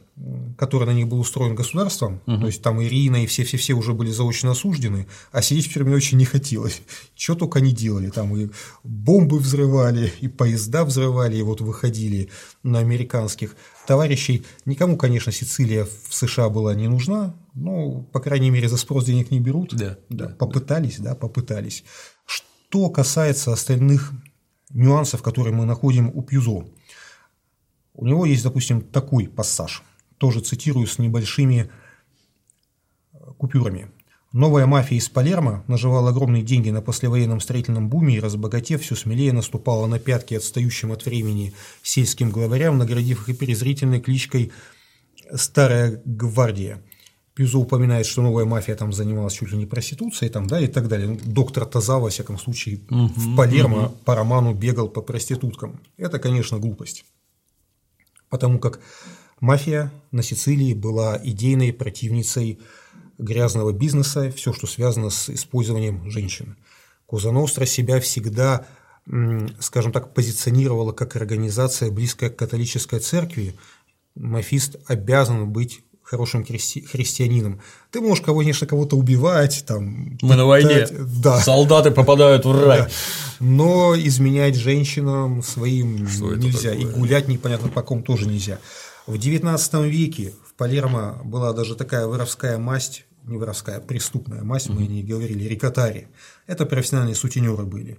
который 0.57 0.87
на 0.87 0.93
них 0.93 1.07
был 1.07 1.21
устроен 1.21 1.55
государством. 1.55 2.21
То 2.27 2.47
есть 2.47 2.63
там 2.63 2.83
Ирина 2.83 3.23
и 3.23 3.27
все-все-все 3.27 3.75
уже 3.75 3.93
были 3.93 4.11
заочно 4.11 4.51
осуждены, 4.51 5.07
а 5.31 5.43
сидеть 5.43 5.69
в 5.69 5.73
тюрьме 5.73 5.95
очень 5.95 6.19
не 6.19 6.25
хотелось. 6.25 6.83
Что 7.15 7.35
только 7.35 7.61
они 7.61 7.73
делали. 7.73 8.11
Там 8.11 8.37
и 8.37 8.49
бомбы 8.83 9.39
взрывали, 9.39 10.13
и 10.21 10.29
поезда 10.29 10.85
взрывали, 10.85 11.37
и 11.37 11.43
вот 11.43 11.61
выходили 11.61 12.31
на 12.63 12.81
американских 12.81 13.57
товарищей. 13.87 14.45
Никому, 14.65 14.97
конечно, 14.97 15.31
Сицилия 15.31 15.85
в 15.85 16.15
США 16.15 16.49
была 16.49 16.75
не 16.75 16.89
нужна, 16.89 17.35
но, 17.55 18.03
по 18.13 18.21
крайней 18.21 18.51
мере, 18.51 18.69
за 18.69 18.77
спрос 18.77 19.05
денег 19.05 19.31
не 19.31 19.41
берут. 19.41 19.75
Да, 19.75 19.99
да, 20.09 20.29
попытались, 20.29 20.99
да, 20.99 21.15
попытались. 21.15 21.85
Что 22.27 22.91
касается 22.91 23.53
остальных 23.53 24.13
нюансов, 24.71 25.23
которые 25.23 25.55
мы 25.55 25.65
находим 25.65 26.11
у 26.13 26.23
Пьюзо, 26.23 26.67
у 27.95 28.07
него 28.07 28.27
есть, 28.27 28.45
допустим, 28.45 28.81
такой 28.81 29.27
пассаж, 29.27 29.83
тоже 30.19 30.41
цитирую 30.41 30.87
с 30.87 30.99
небольшими 30.99 31.71
э, 33.13 33.19
купюрами. 33.39 33.91
Новая 34.33 34.67
мафия 34.67 34.99
из 34.99 35.09
Палермо 35.09 35.65
наживала 35.69 36.11
огромные 36.11 36.43
деньги 36.43 36.69
на 36.69 36.83
послевоенном 36.83 37.41
строительном 37.41 37.89
буме 37.89 38.17
и, 38.17 38.21
разбогатев, 38.21 38.83
все 38.83 38.95
смелее 38.95 39.33
наступала 39.33 39.87
на 39.87 39.99
пятки 39.99 40.35
отстающим 40.35 40.93
от 40.93 41.07
времени 41.07 41.55
сельским 41.83 42.31
главарям, 42.31 42.77
наградив 42.77 43.27
их 43.27 43.39
презрительной 43.39 44.01
кличкой 44.01 44.53
«Старая 45.35 46.03
гвардия». 46.05 46.83
Пьюзо 47.33 47.59
упоминает, 47.59 48.05
что 48.05 48.21
новая 48.21 48.45
мафия 48.45 48.75
там 48.75 48.93
занималась 48.93 49.33
чуть 49.33 49.53
ли 49.53 49.57
не 49.57 49.65
проституцией 49.65 50.31
там, 50.31 50.47
да, 50.47 50.61
и 50.61 50.67
так 50.67 50.89
далее. 50.89 51.19
Доктор 51.25 51.65
Таза, 51.65 51.99
во 51.99 52.11
всяком 52.11 52.39
случае, 52.39 52.81
в 52.91 53.37
Палермо 53.37 53.95
по 54.05 54.15
роману 54.15 54.53
бегал 54.53 54.89
по 54.89 55.01
проституткам. 55.01 55.81
Это, 55.97 56.19
конечно, 56.19 56.59
глупость. 56.59 57.05
Потому 58.29 58.59
как 58.59 58.81
мафия 59.41 59.93
на 60.11 60.23
Сицилии 60.23 60.75
была 60.75 61.19
идейной 61.23 61.73
противницей 61.73 62.61
грязного 63.19 63.73
бизнеса, 63.73 64.31
все, 64.31 64.53
что 64.53 64.67
связано 64.67 65.11
с 65.11 65.29
использованием 65.31 66.11
женщин. 66.11 66.57
Коза 67.07 67.33
Ностра 67.33 67.67
себя 67.67 68.01
всегда, 68.01 68.67
скажем 69.61 69.93
так, 69.93 70.15
позиционировала 70.15 70.93
как 70.93 71.17
организация, 71.17 71.91
близкая 71.91 72.31
к 72.31 72.37
католической 72.37 73.01
церкви. 73.01 73.55
Мафист 74.15 74.77
обязан 74.87 75.49
быть 75.51 75.81
хорошим 76.03 76.43
христи- 76.43 76.87
христианином. 76.87 77.61
Ты 77.91 78.01
можешь, 78.01 78.25
конечно, 78.25 78.67
кого-то 78.67 78.97
убивать, 78.97 79.65
там. 79.67 80.19
Мы 80.23 80.37
на 80.37 80.47
войне. 80.47 80.87
Да. 80.91 81.39
Солдаты 81.41 81.91
попадают 81.91 82.45
в 82.47 82.53
рай. 82.53 82.81
Да. 82.81 82.89
Но 83.41 83.95
изменять 83.95 84.57
женщинам 84.57 85.43
своим 85.43 86.09
что 86.09 86.35
нельзя. 86.35 86.73
И 86.73 86.85
гулять 86.85 87.29
непонятно 87.29 87.69
по 87.69 87.83
ком 87.83 88.03
тоже 88.03 88.27
нельзя. 88.27 88.59
В 89.09 89.15
XIX 89.15 89.89
веке 89.89 90.35
в 90.47 90.53
Палермо 90.53 91.23
была 91.25 91.55
даже 91.55 91.75
такая 91.77 92.07
воровская 92.07 92.59
масть, 92.59 93.07
не 93.25 93.39
воровская, 93.39 93.81
преступная 93.81 94.43
масть, 94.43 94.69
мы 94.69 94.87
не 94.87 95.03
говорили, 95.03 95.45
рикотари. 95.45 96.09
Это 96.47 96.67
профессиональные 96.67 97.15
сутенеры 97.15 97.65
были. 97.65 97.99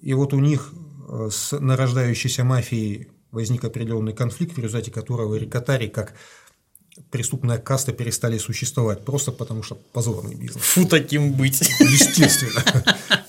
И 0.00 0.14
вот 0.14 0.32
у 0.32 0.38
них 0.38 0.72
э, 1.06 1.28
с 1.30 1.52
нарождающейся 1.60 2.44
мафией 2.44 3.08
возник 3.30 3.62
определенный 3.64 4.14
конфликт, 4.14 4.56
в 4.56 4.58
результате 4.58 4.90
которого 4.90 5.34
рикотари 5.34 5.88
как 5.88 6.14
преступная 7.10 7.58
каста 7.58 7.92
перестали 7.92 8.38
существовать, 8.38 9.04
просто 9.04 9.32
потому 9.32 9.62
что 9.62 9.74
позорный 9.74 10.34
бизнес. 10.34 10.64
Фу 10.64 10.86
таким 10.86 11.34
быть. 11.34 11.60
Естественно. 11.78 12.64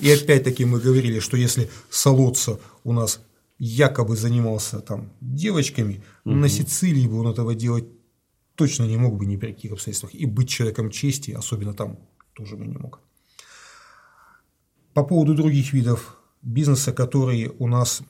И 0.00 0.10
опять-таки 0.10 0.64
мы 0.64 0.80
говорили, 0.80 1.18
что 1.20 1.36
если 1.36 1.68
Солоца 1.90 2.58
у 2.82 2.94
нас 2.94 3.20
якобы 3.58 4.16
занимался 4.16 4.80
там 4.80 5.12
девочками, 5.20 6.02
угу. 6.24 6.34
на 6.34 6.48
Сицилии 6.48 7.06
бы 7.06 7.20
он 7.20 7.28
этого 7.28 7.54
делать 7.54 7.86
точно 8.54 8.84
не 8.84 8.96
мог 8.96 9.16
бы 9.16 9.26
ни 9.26 9.36
при 9.36 9.52
каких 9.52 9.72
обстоятельствах. 9.72 10.14
И 10.14 10.26
быть 10.26 10.48
человеком 10.48 10.90
чести, 10.90 11.32
особенно 11.32 11.74
там, 11.74 11.98
тоже 12.34 12.56
бы 12.56 12.66
не 12.66 12.76
мог. 12.76 13.00
По 14.92 15.02
поводу 15.02 15.34
других 15.34 15.72
видов 15.72 16.16
бизнеса, 16.42 16.92
который 16.92 17.50
у 17.58 17.66
нас 17.66 18.02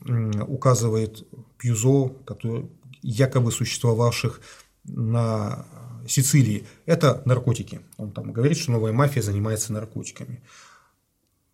указывает 0.47 1.27
Пьюзо, 1.57 2.09
который, 2.27 2.69
якобы 3.01 3.53
существовавших 3.53 4.41
на 4.85 5.67
Сицилии, 6.07 6.67
это 6.85 7.23
наркотики. 7.25 7.81
Он 7.97 8.13
там 8.13 8.33
говорит, 8.33 8.59
что 8.59 8.73
новая 8.73 8.93
мафия 8.93 9.23
занимается 9.23 9.73
наркотиками. 9.73 10.43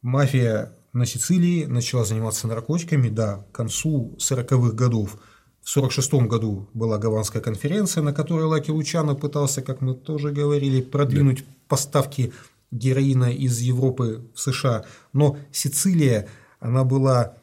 Мафия 0.02 0.72
на 0.92 1.06
Сицилии 1.06 1.66
начала 1.66 2.04
заниматься 2.04 2.48
наркотиками, 2.48 3.08
да, 3.08 3.44
к 3.52 3.52
концу 3.52 4.16
40-х 4.18 4.72
годов. 4.72 5.16
В 5.62 5.76
1946 5.76 6.28
году 6.28 6.68
была 6.72 6.98
Гаванская 6.98 7.42
конференция, 7.42 8.02
на 8.02 8.12
которой 8.12 8.44
Лаки 8.44 8.70
Лучано 8.70 9.14
пытался, 9.14 9.62
как 9.62 9.80
мы 9.80 9.94
тоже 9.94 10.32
говорили, 10.32 10.80
продвинуть 10.80 11.44
поставки 11.68 12.32
героина 12.70 13.32
из 13.32 13.58
Европы 13.60 14.24
в 14.34 14.40
США. 14.40 14.84
Но 15.12 15.36
Сицилия, 15.52 16.28
она 16.60 16.84
была 16.84 17.34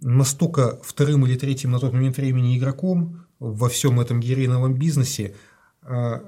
настолько 0.00 0.78
вторым 0.82 1.26
или 1.26 1.36
третьим 1.36 1.70
на 1.72 1.80
тот 1.80 1.92
момент 1.92 2.18
времени 2.18 2.58
игроком 2.58 3.26
во 3.38 3.68
всем 3.68 4.00
этом 4.00 4.20
героиновом 4.20 4.74
бизнесе, 4.74 5.34
а, 5.82 6.22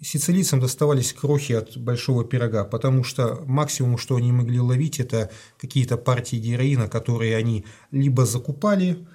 сицилийцам 0.00 0.60
доставались 0.60 1.12
крохи 1.12 1.52
от 1.52 1.76
большого 1.76 2.24
пирога, 2.24 2.64
потому 2.64 3.02
что 3.04 3.42
максимум, 3.46 3.98
что 3.98 4.16
они 4.16 4.32
могли 4.32 4.60
ловить, 4.60 5.00
это 5.00 5.30
какие-то 5.58 5.96
партии 5.96 6.36
героина, 6.36 6.88
которые 6.88 7.36
они 7.36 7.64
либо 7.90 8.24
закупали, 8.24 9.06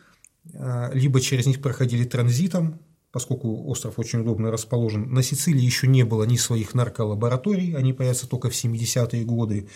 либо 0.45 1.21
через 1.21 1.45
них 1.45 1.61
проходили 1.61 2.03
транзитом, 2.03 2.79
поскольку 3.11 3.67
остров 3.67 3.99
очень 3.99 4.21
удобно 4.21 4.51
расположен. 4.51 5.13
На 5.13 5.21
Сицилии 5.21 5.63
еще 5.63 5.87
не 5.87 6.03
было 6.03 6.23
ни 6.23 6.35
своих 6.35 6.73
нарколабораторий, 6.73 7.75
они 7.75 7.93
появятся 7.93 8.27
только 8.27 8.49
в 8.49 8.53
70-е 8.53 9.23
годы, 9.23 9.69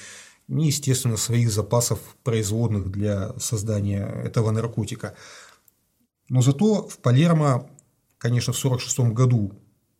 ни, 0.47 0.65
естественно, 0.65 1.17
своих 1.17 1.51
запасов 1.51 1.99
производных 2.23 2.89
для 2.89 3.37
создания 3.37 4.05
этого 4.05 4.51
наркотика. 4.51 5.15
Но 6.29 6.41
зато 6.41 6.87
в 6.87 6.97
Палермо, 6.97 7.69
конечно, 8.17 8.53
в 8.53 8.57
1946 8.57 9.13
году, 9.13 9.53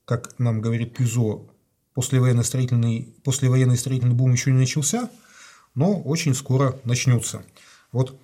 как 0.06 0.38
нам 0.39 0.61
говорит 0.61 0.95
Пюзо, 0.95 1.48
послевоенный 1.94 2.44
строительный, 2.44 3.15
послевоенный 3.23 3.77
строительный 3.77 4.15
бум 4.15 4.31
еще 4.31 4.52
не 4.52 4.60
начался, 4.60 5.10
но 5.76 6.02
очень 6.02 6.34
скоро 6.34 6.80
начнется. 6.85 7.44
Вот 7.91 8.19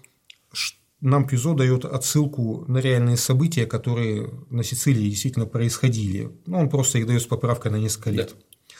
нам 1.03 1.27
Пюзо 1.27 1.53
дает 1.53 1.83
отсылку 1.83 2.63
на 2.69 2.77
реальные 2.77 3.17
события, 3.17 3.65
которые 3.65 4.29
на 4.49 4.63
Сицилии 4.63 5.09
действительно 5.09 5.45
происходили. 5.45 6.31
Но 6.45 6.59
он 6.61 6.69
просто 6.69 6.97
их 6.97 7.07
дает 7.07 7.21
с 7.21 7.25
поправкой 7.25 7.71
на 7.71 7.75
несколько 7.75 8.09
лет. 8.09 8.33
Да. 8.33 8.75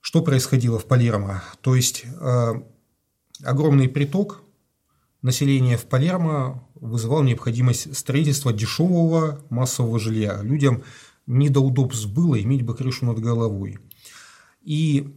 Что 0.00 0.22
происходило 0.22 0.78
в 0.78 0.86
Палермо? 0.86 1.42
То 1.60 1.74
есть 1.74 2.04
э, 2.06 2.52
огромный 3.44 3.90
приток 3.90 4.42
населения 5.20 5.76
в 5.76 5.84
Палермо 5.84 6.66
вызывал 6.76 7.22
необходимость 7.22 7.94
строительства 7.94 8.50
дешевого 8.50 9.44
массового 9.50 9.98
жилья. 9.98 10.40
Людям 10.40 10.82
не 11.26 11.50
до 11.50 11.60
удобств 11.60 12.06
было 12.06 12.40
иметь 12.40 12.62
бы 12.62 12.74
крышу 12.74 13.04
над 13.04 13.18
головой. 13.18 13.78
И 14.62 15.14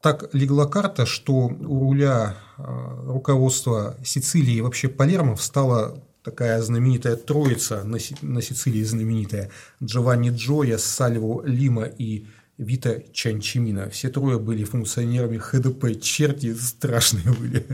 так 0.00 0.30
легла 0.32 0.66
карта, 0.66 1.04
что 1.04 1.34
у 1.34 1.80
руля 1.80 2.38
э, 2.58 3.04
руководства 3.06 3.96
Сицилии 4.04 4.56
и 4.56 4.60
вообще 4.60 4.88
Палермо 4.88 5.36
встала 5.36 6.02
такая 6.22 6.60
знаменитая 6.62 7.16
троица 7.16 7.84
на 7.84 7.98
Сицилии 7.98 8.82
знаменитая 8.82 9.50
Джованни 9.82 10.30
Джоя, 10.30 10.78
Сальво 10.78 11.44
Лима 11.44 11.84
и 11.84 12.26
Вита 12.56 13.00
Чанчимина. 13.12 13.90
Все 13.90 14.08
трое 14.08 14.38
были 14.38 14.64
функционерами 14.64 15.36
ХДП, 15.38 16.00
черти 16.00 16.54
страшные 16.54 17.34
были. 17.34 17.66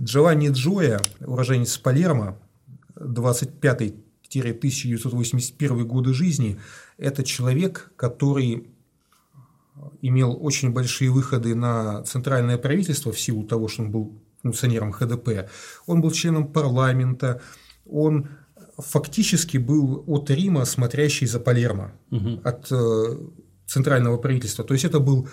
Джованни 0.00 0.48
Джоя, 0.50 1.00
уроженец 1.20 1.78
Палермо, 1.78 2.36
25-1981 2.96 5.84
годы 5.84 6.12
жизни, 6.12 6.58
это 6.98 7.22
человек, 7.24 7.92
который 7.96 8.68
имел 10.02 10.36
очень 10.40 10.72
большие 10.72 11.10
выходы 11.10 11.54
на 11.54 12.02
центральное 12.04 12.58
правительство 12.58 13.12
в 13.12 13.20
силу 13.20 13.44
того, 13.44 13.68
что 13.68 13.82
он 13.82 13.90
был 13.90 14.22
функционером 14.42 14.92
ХДП. 14.92 15.48
Он 15.86 16.00
был 16.00 16.10
членом 16.10 16.52
парламента, 16.52 17.40
он 17.86 18.28
фактически 18.78 19.56
был 19.56 20.04
от 20.06 20.30
Рима, 20.30 20.64
смотрящий 20.64 21.26
за 21.26 21.40
Палермо, 21.40 21.92
угу. 22.10 22.40
от 22.44 22.70
э, 22.70 23.18
центрального 23.66 24.18
правительства. 24.18 24.64
То 24.64 24.74
есть 24.74 24.84
это 24.84 25.00
был 25.00 25.28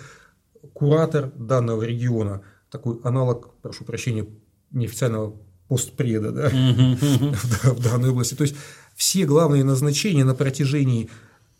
куратор 0.72 1.32
данного 1.36 1.82
региона, 1.82 2.42
такой 2.70 3.00
аналог, 3.02 3.54
прошу 3.60 3.84
прощения, 3.84 4.26
неофициального 4.70 5.36
постпреда 5.68 6.32
да, 6.32 6.48
в 6.50 7.82
данной 7.82 8.10
области. 8.10 8.34
То 8.34 8.42
есть 8.42 8.56
все 8.94 9.26
главные 9.26 9.64
назначения 9.64 10.24
на 10.24 10.34
протяжении 10.34 11.10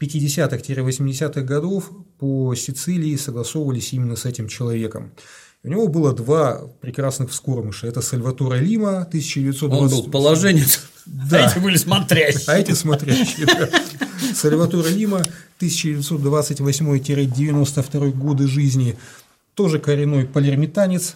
50-80-х 0.03 1.43
годов 1.43 1.91
по 2.19 2.55
Сицилии 2.55 3.16
согласовывались 3.16 3.93
именно 3.93 4.16
с 4.16 4.24
этим 4.24 4.49
человеком. 4.49 5.12
У 5.65 5.69
него 5.69 5.87
было 5.87 6.12
два 6.12 6.62
прекрасных 6.81 7.31
вскормыша. 7.31 7.87
Это 7.87 8.03
Сальваторе 8.03 8.59
Лима, 8.59 9.03
1920... 9.03 9.81
Он 9.81 9.89
был 9.89 10.03
положенец, 10.11 10.81
да. 11.07 11.47
а 11.47 11.49
эти 11.49 11.61
были 11.61 11.77
смотрящие. 11.77 12.43
А 12.49 12.59
эти 12.59 12.73
смотрящие, 12.73 13.47
да. 13.47 13.69
Сальваторе 14.35 14.91
Лима, 14.91 15.23
1928-92 15.61 18.11
годы 18.11 18.49
жизни, 18.49 18.99
тоже 19.55 19.79
коренной 19.79 20.24
полермитанец, 20.24 21.15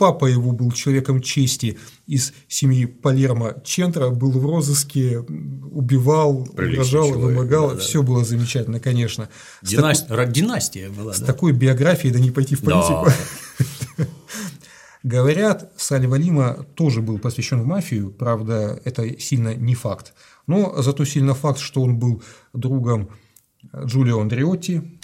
папа 0.00 0.24
его 0.24 0.52
был 0.52 0.72
человеком 0.72 1.20
чести 1.20 1.78
из 2.06 2.32
семьи 2.48 2.86
Палермо 2.86 3.60
Чентра, 3.62 4.08
был 4.08 4.30
в 4.30 4.46
розыске, 4.46 5.18
убивал, 5.18 6.38
угрожал, 6.38 7.10
вымогал, 7.10 7.68
да, 7.68 7.74
да. 7.74 7.80
все 7.80 8.02
было 8.02 8.24
замечательно, 8.24 8.80
конечно. 8.80 9.28
Династия, 9.60 10.08
таку... 10.08 10.32
династия 10.32 10.88
была. 10.88 11.12
С 11.12 11.20
да? 11.20 11.26
такой 11.26 11.52
биографией, 11.52 12.14
да 12.14 12.18
не 12.18 12.30
пойти 12.30 12.54
в 12.54 12.62
политику. 12.62 13.08
Да. 13.98 14.06
Говорят, 15.02 15.70
Сальва 15.76 16.14
Лима 16.14 16.64
тоже 16.74 17.02
был 17.02 17.18
посвящен 17.18 17.60
в 17.60 17.66
мафию, 17.66 18.10
правда, 18.10 18.80
это 18.86 19.20
сильно 19.20 19.54
не 19.54 19.74
факт. 19.74 20.14
Но 20.46 20.80
зато 20.80 21.04
сильно 21.04 21.34
факт, 21.34 21.58
что 21.58 21.82
он 21.82 21.98
был 21.98 22.22
другом 22.54 23.10
Джулио 23.84 24.20
Андреотти, 24.20 24.98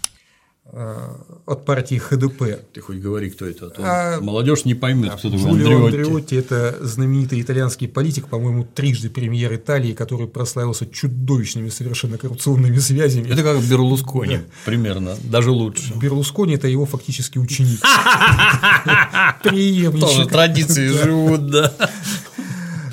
от 0.73 1.65
партии 1.65 1.97
ХДП. 1.97 2.61
Ты 2.73 2.81
хоть 2.81 2.99
говори, 2.99 3.31
кто 3.31 3.47
это, 3.47 3.73
а, 3.79 4.17
а 4.17 4.21
молодежь 4.21 4.65
не 4.65 4.75
поймет, 4.75 5.13
кто 5.13 5.31
такой 5.31 5.39
Джулио 5.39 5.87
Андреотти. 5.87 5.97
Андреотти– 5.97 6.35
это 6.37 6.77
знаменитый 6.81 7.41
итальянский 7.41 7.89
политик, 7.89 8.29
по-моему, 8.29 8.65
трижды 8.65 9.09
премьер 9.09 9.55
Италии, 9.55 9.95
который 9.95 10.27
прославился 10.27 10.87
чудовищными 10.87 11.69
совершенно 11.69 12.19
коррупционными 12.19 12.79
связями. 12.79 13.31
Это 13.31 13.43
как 13.43 13.63
Берлускони, 13.63 14.41
примерно, 14.65 15.17
даже 15.23 15.51
лучше. 15.51 15.95
Bерлускони– 15.95 16.55
это 16.57 16.69
его 16.69 16.85
фактически 16.85 17.39
ученик. 17.39 17.81
Преемничек. 19.43 20.01
Тоже 20.01 20.27
традиции 20.27 20.89
живут, 20.89 21.51
да. 21.51 21.73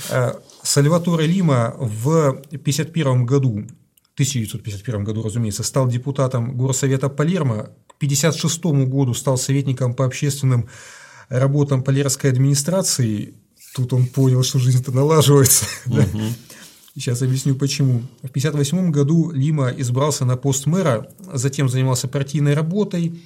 А, 0.09 0.39
Сальваторе 0.63 1.27
Лима 1.27 1.75
в 1.77 2.29
1951 2.29 3.25
году 3.25 3.65
1951 4.13 5.03
году, 5.03 5.23
разумеется, 5.23 5.63
стал 5.63 5.87
депутатом 5.87 6.55
Горсовета 6.55 7.09
Палермо, 7.09 7.73
к 7.87 7.95
1956 7.95 8.63
году 8.87 9.13
стал 9.13 9.37
советником 9.37 9.93
по 9.93 10.05
общественным 10.05 10.69
работам 11.29 11.83
Палерской 11.83 12.29
администрации, 12.29 13.33
тут 13.75 13.93
он 13.93 14.07
понял, 14.07 14.43
что 14.43 14.59
жизнь-то 14.59 14.91
налаживается. 14.91 15.65
Угу. 15.87 16.21
Сейчас 16.95 17.23
объясню 17.23 17.55
почему. 17.55 18.01
В 18.21 18.29
1958 18.29 18.91
году 18.91 19.31
Лима 19.31 19.69
избрался 19.69 20.25
на 20.25 20.37
пост 20.37 20.67
мэра, 20.67 21.09
затем 21.33 21.67
занимался 21.67 22.07
партийной 22.07 22.53
работой, 22.53 23.19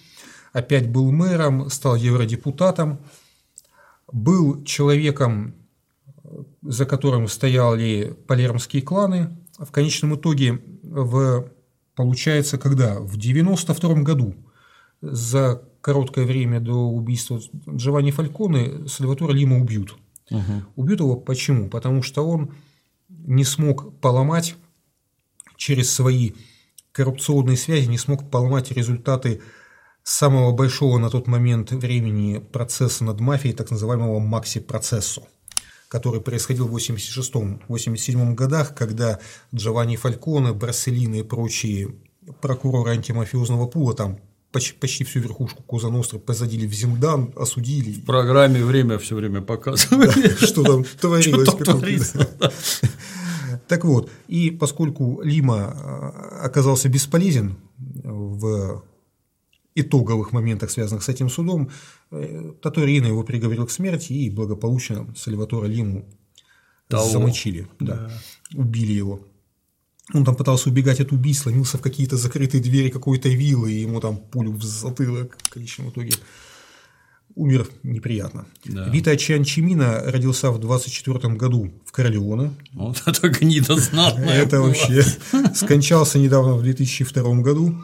опять 0.54 0.90
был 0.90 1.12
мэром, 1.12 1.70
стал 1.70 1.98
евродепутатом, 1.98 3.00
был 4.10 4.64
человеком, 4.64 5.54
за 6.62 6.86
которым 6.86 7.28
стояли 7.28 8.16
палермские 8.28 8.82
кланы. 8.82 9.38
В 9.60 9.72
конечном 9.72 10.16
итоге, 10.16 10.62
в, 10.90 11.52
получается, 11.96 12.58
когда? 12.58 12.96
В 12.96 13.18
1992 13.18 13.94
году, 14.04 14.36
за 15.02 15.62
короткое 15.82 16.26
время 16.26 16.60
до 16.60 16.74
убийства 16.74 17.40
Джованни 17.70 18.12
Фальконе, 18.12 18.88
Сальватора 18.88 19.32
Лима 19.32 19.60
убьют. 19.60 19.96
Угу. 20.30 20.64
Убьют 20.76 21.00
его 21.00 21.16
почему? 21.16 21.70
Потому 21.70 22.04
что 22.04 22.28
он 22.28 22.54
не 23.10 23.44
смог 23.44 24.00
поломать 24.00 24.56
через 25.56 25.92
свои 25.92 26.34
коррупционные 26.92 27.58
связи, 27.58 27.88
не 27.88 27.98
смог 27.98 28.30
поломать 28.30 28.72
результаты 28.72 29.42
самого 30.04 30.52
большого 30.52 30.98
на 30.98 31.10
тот 31.10 31.28
момент 31.28 31.72
времени 31.72 32.40
процесса 32.40 33.04
над 33.04 33.20
мафией, 33.20 33.56
так 33.56 33.72
называемого 33.72 34.20
Макси-процессу, 34.20 35.28
который 35.88 36.22
происходил 36.22 36.68
в 36.68 36.76
86-87 36.76 38.34
годах, 38.34 38.76
когда 38.76 39.20
Джованни 39.54 39.96
Фальконе, 39.96 40.54
Барселина 40.54 41.16
и 41.16 41.24
прочие 41.24 41.96
прокуроры 42.42 42.92
антимафиозного 42.92 43.68
пула 43.68 43.94
там 43.94 44.20
почти, 44.52 44.74
почти 44.78 45.04
всю 45.04 45.20
верхушку 45.20 45.64
Коза 45.64 45.90
Ностры 45.90 46.20
посадили 46.20 46.68
в 46.68 46.74
Зиндан, 46.74 47.34
осудили. 47.36 47.92
В 47.94 48.06
программе 48.06 48.64
время 48.64 48.98
все 48.98 49.16
время 49.16 49.42
показывали. 49.42 50.36
Что 50.46 50.64
там 50.64 50.84
творилось. 51.00 52.14
Так 53.68 53.84
вот, 53.84 54.10
и 54.28 54.50
поскольку 54.52 55.22
Лима 55.22 55.74
э, 55.76 56.46
оказался 56.46 56.90
бесполезен 56.90 57.58
в 57.78 58.84
итоговых 59.80 60.32
моментах, 60.32 60.72
связанных 60.72 61.04
с 61.04 61.10
этим 61.10 61.30
судом, 61.30 61.70
э, 62.12 62.52
Таторина 62.62 63.08
его 63.08 63.24
приговорил 63.24 63.66
к 63.66 63.72
смерти 63.72 64.14
и 64.14 64.30
благополучно 64.30 65.08
Сальватора 65.16 65.68
Лиму 65.68 66.06
Того. 66.88 67.10
замочили, 67.10 67.68
да, 67.80 68.10
убили 68.54 68.94
его. 68.94 69.20
Он 70.14 70.24
там 70.24 70.36
пытался 70.36 70.70
убегать 70.70 71.02
от 71.02 71.12
убийств, 71.12 71.46
ломился 71.46 71.78
в 71.78 71.82
какие-то 71.82 72.16
закрытые 72.16 72.64
двери 72.64 72.90
какой-то 72.90 73.28
виллы, 73.28 73.74
и 73.74 73.82
ему 73.82 74.00
там 74.00 74.18
пулю 74.18 74.54
в 74.54 74.64
затылок 74.64 75.38
в 75.44 75.50
конечном 75.50 75.90
итоге 75.90 76.14
умер 77.38 77.70
неприятно. 77.84 78.46
Да. 78.66 78.90
Вита 78.90 79.16
Чианчимина 79.16 80.02
родился 80.06 80.52
в 80.52 80.60
24 80.60 81.36
году 81.36 81.72
в 81.86 81.92
Королеоне. 81.92 82.52
Вот 82.74 83.04
это 83.06 83.30
гнида 83.30 83.76
знатная 83.78 84.42
Это 84.42 84.62
вообще. 84.62 85.04
Скончался 85.54 86.20
недавно 86.20 86.56
в 86.56 86.64
2002 86.64 87.42
году. 87.42 87.76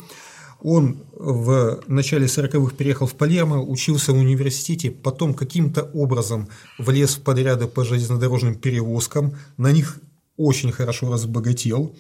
Он 0.64 1.04
в 1.12 1.82
начале 1.88 2.26
40-х 2.26 2.76
переехал 2.76 3.06
в 3.06 3.16
Палермо, 3.16 3.62
учился 3.62 4.14
в 4.14 4.18
университете, 4.18 4.92
потом 4.92 5.34
каким-то 5.34 5.84
образом 5.94 6.48
влез 6.78 7.16
в 7.16 7.22
подряды 7.22 7.68
по 7.68 7.84
железнодорожным 7.84 8.56
перевозкам, 8.56 9.36
на 9.58 9.74
них 9.74 10.00
очень 10.38 10.72
хорошо 10.72 11.12
разбогател. 11.12 11.94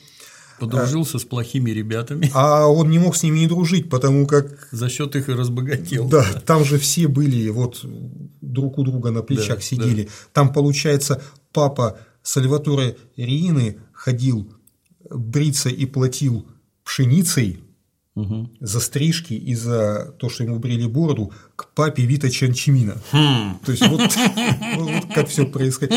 Подружился 0.59 1.17
а, 1.17 1.19
с 1.19 1.23
плохими 1.25 1.71
ребятами. 1.71 2.31
А 2.33 2.67
он 2.67 2.89
не 2.89 2.99
мог 2.99 3.17
с 3.17 3.23
ними 3.23 3.39
не 3.39 3.47
дружить, 3.47 3.89
потому 3.89 4.25
как… 4.25 4.69
За 4.71 4.87
счет 4.87 5.15
их 5.17 5.27
и 5.27 5.33
разбогател. 5.33 6.07
Да, 6.07 6.25
да, 6.33 6.39
там 6.39 6.63
же 6.63 6.77
все 6.77 7.09
были 7.09 7.49
вот 7.49 7.81
друг 8.41 8.77
у 8.77 8.83
друга 8.83 9.11
на 9.11 9.23
плечах 9.23 9.57
да, 9.57 9.61
сидели. 9.61 10.03
Да. 10.03 10.09
Там, 10.31 10.53
получается, 10.53 11.21
папа 11.51 11.97
Сальваторе 12.21 12.95
Риины 13.17 13.79
ходил 13.91 14.53
бриться 15.09 15.67
и 15.67 15.85
платил 15.85 16.47
пшеницей 16.85 17.59
угу. 18.15 18.49
за 18.59 18.79
стрижки 18.79 19.33
и 19.33 19.55
за 19.55 20.13
то, 20.17 20.29
что 20.29 20.43
ему 20.43 20.59
брили 20.59 20.87
бороду, 20.87 21.31
к 21.55 21.67
папе 21.73 22.03
Вита 22.03 22.29
Чанчимина. 22.29 23.01
Хм. 23.11 23.59
То 23.65 23.71
есть 23.71 23.87
вот, 23.87 24.01
вот 24.77 25.13
как 25.13 25.27
все 25.29 25.45
происходит. 25.45 25.93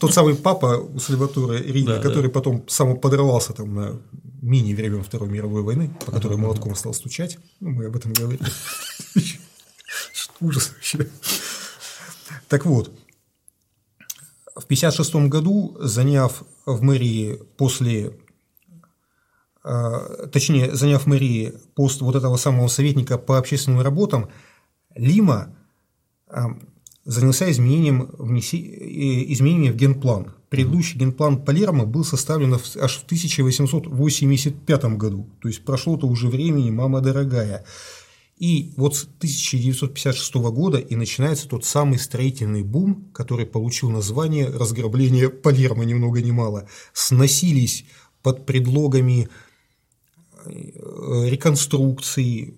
Тот 0.00 0.12
самый 0.12 0.34
папа 0.34 0.78
у 0.78 0.98
Сальватора 0.98 1.58
Рина, 1.58 1.96
да, 1.96 2.00
который 2.00 2.26
да. 2.26 2.32
потом 2.32 2.64
самоподрывался 2.68 3.52
там 3.52 3.74
на 3.74 4.00
мини 4.42 4.74
времен 4.74 5.02
Второй 5.02 5.28
мировой 5.28 5.62
войны, 5.62 5.90
по 6.04 6.12
которой 6.12 6.34
ага, 6.34 6.42
молотком 6.42 6.74
стал 6.74 6.94
стучать. 6.94 7.38
Ну, 7.60 7.70
мы 7.70 7.86
об 7.86 7.96
этом 7.96 8.12
говорили. 8.12 8.42
Ужас 10.40 10.72
вообще. 10.72 11.08
Так 12.48 12.64
вот, 12.64 12.92
в 14.54 14.64
1956 14.64 15.14
году, 15.28 15.76
заняв 15.80 16.44
в 16.66 16.82
мэрии 16.82 17.40
после 17.56 18.12
точнее, 19.62 20.74
заняв 20.74 21.06
мэрии 21.06 21.54
пост 21.74 22.00
вот 22.00 22.16
этого 22.16 22.36
самого 22.36 22.68
советника 22.68 23.18
по 23.18 23.38
общественным 23.38 23.80
работам, 23.80 24.28
Лима 24.94 25.54
э, 26.28 26.40
занялся 27.04 27.50
изменением, 27.50 28.10
внеси, 28.18 28.58
э, 28.58 29.32
изменениями 29.32 29.72
в 29.72 29.76
генплан. 29.76 30.34
Предыдущий 30.48 30.98
генплан 30.98 31.44
Палермо 31.44 31.84
был 31.84 32.04
составлен 32.04 32.54
аж 32.54 32.62
в 32.62 33.04
1885 33.04 34.84
году, 34.96 35.28
то 35.40 35.48
есть 35.48 35.64
прошло-то 35.64 36.06
уже 36.06 36.28
времени, 36.28 36.70
мама 36.70 37.00
дорогая. 37.00 37.64
И 38.38 38.72
вот 38.76 38.96
с 38.96 39.02
1956 39.02 40.34
года 40.52 40.78
и 40.78 40.94
начинается 40.94 41.48
тот 41.48 41.64
самый 41.64 41.98
строительный 41.98 42.62
бум, 42.62 43.10
который 43.12 43.46
получил 43.46 43.90
название 43.90 44.48
разграбление 44.48 45.28
Палермо 45.28 45.84
ни 45.84 45.94
много 45.94 46.22
ни 46.22 46.30
мало. 46.30 46.68
Сносились 46.92 47.84
под 48.22 48.46
предлогами 48.46 49.28
Э, 49.28 49.47
реконструкций, 51.30 52.54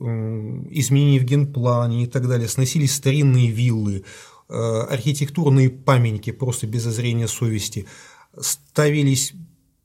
изменений 0.70 1.18
в 1.18 1.24
генплане 1.24 2.04
и 2.04 2.06
так 2.06 2.28
далее, 2.28 2.48
сносились 2.48 2.94
старинные 2.94 3.50
виллы, 3.50 4.04
э, 4.48 4.54
архитектурные 4.54 5.70
памятники 5.70 6.32
просто 6.32 6.66
без 6.66 6.82
зазрения 6.82 7.26
совести, 7.26 7.86
ставились, 8.38 9.32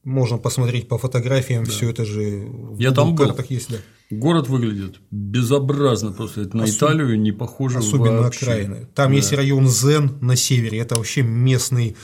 можно 0.03 0.37
посмотреть 0.37 0.87
по 0.87 0.97
фотографиям, 0.97 1.63
да. 1.63 1.71
все 1.71 1.89
это 1.89 2.05
же 2.05 2.45
в 2.47 2.79
Я 2.79 2.91
там 2.91 3.15
был. 3.15 3.35
есть, 3.49 3.69
да. 3.69 3.77
Город 4.11 4.47
выглядит 4.49 4.97
безобразно 5.09 6.11
просто, 6.11 6.41
это 6.41 6.57
на 6.57 6.63
Особ... 6.65 6.89
Италию 6.89 7.19
не 7.19 7.31
похоже 7.31 7.79
Особенно 7.79 8.21
вообще. 8.21 8.45
окраины. 8.45 8.87
Там 8.93 9.09
да. 9.09 9.15
есть 9.15 9.33
район 9.33 9.67
Зен 9.67 10.17
на 10.21 10.35
севере, 10.35 10.79
это 10.79 10.95
вообще 10.95 11.23
местный 11.23 11.95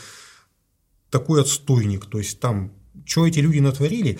такой 1.11 1.41
отстойник, 1.41 2.05
то 2.05 2.17
есть 2.17 2.39
там, 2.39 2.71
что 3.05 3.27
эти 3.27 3.39
люди 3.39 3.59
натворили, 3.59 4.17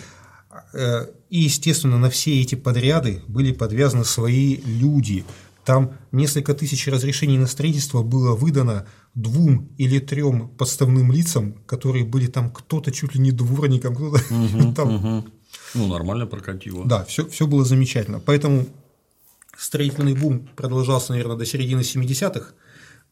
Э, 0.74 1.06
и, 1.32 1.40
естественно, 1.40 1.98
на 1.98 2.10
все 2.10 2.42
эти 2.42 2.56
подряды 2.56 3.22
были 3.28 3.54
подвязаны 3.54 4.04
свои 4.04 4.58
люди. 4.58 5.24
Там 5.64 5.94
несколько 6.12 6.54
тысяч 6.54 6.88
разрешений 6.88 7.38
на 7.38 7.48
строительство 7.48 8.04
было 8.04 8.36
выдано 8.36 8.86
двум 9.16 9.70
или 9.78 10.00
трем 10.00 10.50
подставным 10.50 11.10
лицам, 11.10 11.54
которые 11.66 12.04
были 12.04 12.28
там 12.28 12.52
кто-то 12.52 12.92
чуть 12.92 13.16
ли 13.16 13.22
не 13.22 13.32
дворником, 13.32 13.96
кто-то 13.96 14.22
угу, 14.30 14.74
там. 14.76 14.96
Угу. 14.96 15.26
Ну, 15.76 15.88
нормально 15.88 16.28
прокатило. 16.28 16.86
Да, 16.86 17.06
все, 17.06 17.26
все 17.30 17.48
было 17.48 17.64
замечательно. 17.64 18.20
Поэтому 18.20 18.66
строительный 19.58 20.16
бум 20.16 20.50
продолжался, 20.58 21.14
наверное, 21.14 21.38
до 21.38 21.46
середины 21.46 21.80
70-х. 21.80 22.54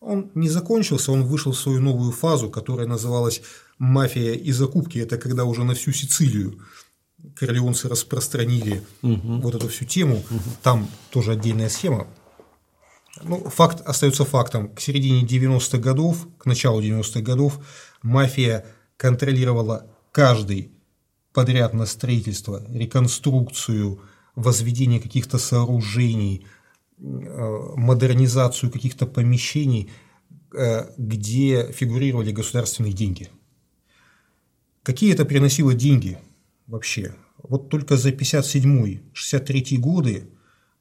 Он 0.01 0.29
не 0.35 0.49
закончился, 0.49 1.13
он 1.13 1.23
вышел 1.23 1.53
в 1.53 1.57
свою 1.57 1.79
новую 1.79 2.11
фазу, 2.11 2.49
которая 2.49 2.87
называлась 2.87 3.41
«Мафия 3.77 4.33
и 4.33 4.51
закупки». 4.51 4.97
Это 4.97 5.17
когда 5.17 5.45
уже 5.45 5.63
на 5.63 5.73
всю 5.73 5.93
Сицилию 5.93 6.59
корлеонцы 7.35 7.87
распространили 7.87 8.83
угу. 9.01 9.39
вот 9.41 9.55
эту 9.55 9.67
всю 9.69 9.85
тему, 9.85 10.17
угу. 10.17 10.39
там 10.61 10.89
тоже 11.09 11.33
отдельная 11.33 11.69
схема. 11.69 12.07
Ну, 13.23 13.49
факт 13.49 13.81
остается 13.85 14.23
фактом. 14.23 14.73
К 14.73 14.79
середине 14.79 15.25
90-х 15.25 15.77
годов, 15.79 16.27
к 16.37 16.45
началу 16.45 16.81
90-х 16.81 17.21
годов 17.21 17.59
мафия 18.01 18.65
контролировала 18.97 19.87
каждый 20.11 20.71
подряд 21.33 21.73
на 21.73 21.85
строительство, 21.85 22.63
реконструкцию, 22.69 24.01
возведение 24.35 25.01
каких-то 25.01 25.37
сооружений, 25.37 26.45
э, 26.97 27.01
модернизацию 27.75 28.71
каких-то 28.71 29.05
помещений, 29.05 29.91
э, 30.53 30.89
где 30.97 31.71
фигурировали 31.73 32.31
государственные 32.31 32.93
деньги. 32.93 33.29
Какие 34.83 35.13
это 35.13 35.25
приносило 35.25 35.73
деньги– 35.73 36.17
вообще. 36.69 37.15
Вот 37.43 37.69
только 37.69 37.97
за 37.97 38.11
57-63 38.11 39.77
годы 39.77 40.29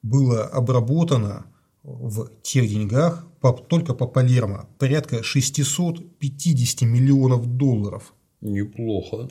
было 0.01 0.45
обработано 0.45 1.47
в 1.83 2.29
тех 2.43 2.67
деньгах 2.69 3.25
по, 3.41 3.53
только 3.53 3.93
по 3.93 4.07
Палермо 4.07 4.69
порядка 4.77 5.23
650 5.23 6.81
миллионов 6.81 7.45
долларов. 7.47 8.13
Неплохо. 8.41 9.29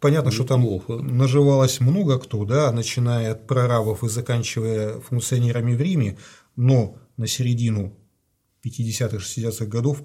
Понятно, 0.00 0.30
Неплохо. 0.30 0.80
что 0.80 0.98
там 0.98 1.16
наживалось 1.16 1.80
много 1.80 2.18
кто, 2.18 2.44
да, 2.44 2.72
начиная 2.72 3.32
от 3.32 3.46
прорабов 3.46 4.04
и 4.04 4.08
заканчивая 4.08 5.00
функционерами 5.00 5.74
в 5.74 5.80
Риме, 5.80 6.18
но 6.56 6.96
на 7.16 7.26
середину 7.26 7.94
50-60-х 8.64 9.66
годов 9.66 10.02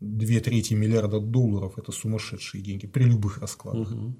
две 0.00 0.40
трети 0.40 0.74
миллиарда 0.74 1.20
долларов– 1.20 1.74
это 1.78 1.92
сумасшедшие 1.92 2.62
деньги 2.62 2.86
при 2.86 3.04
любых 3.04 3.38
раскладах. 3.38 3.90
Угу. 3.90 4.14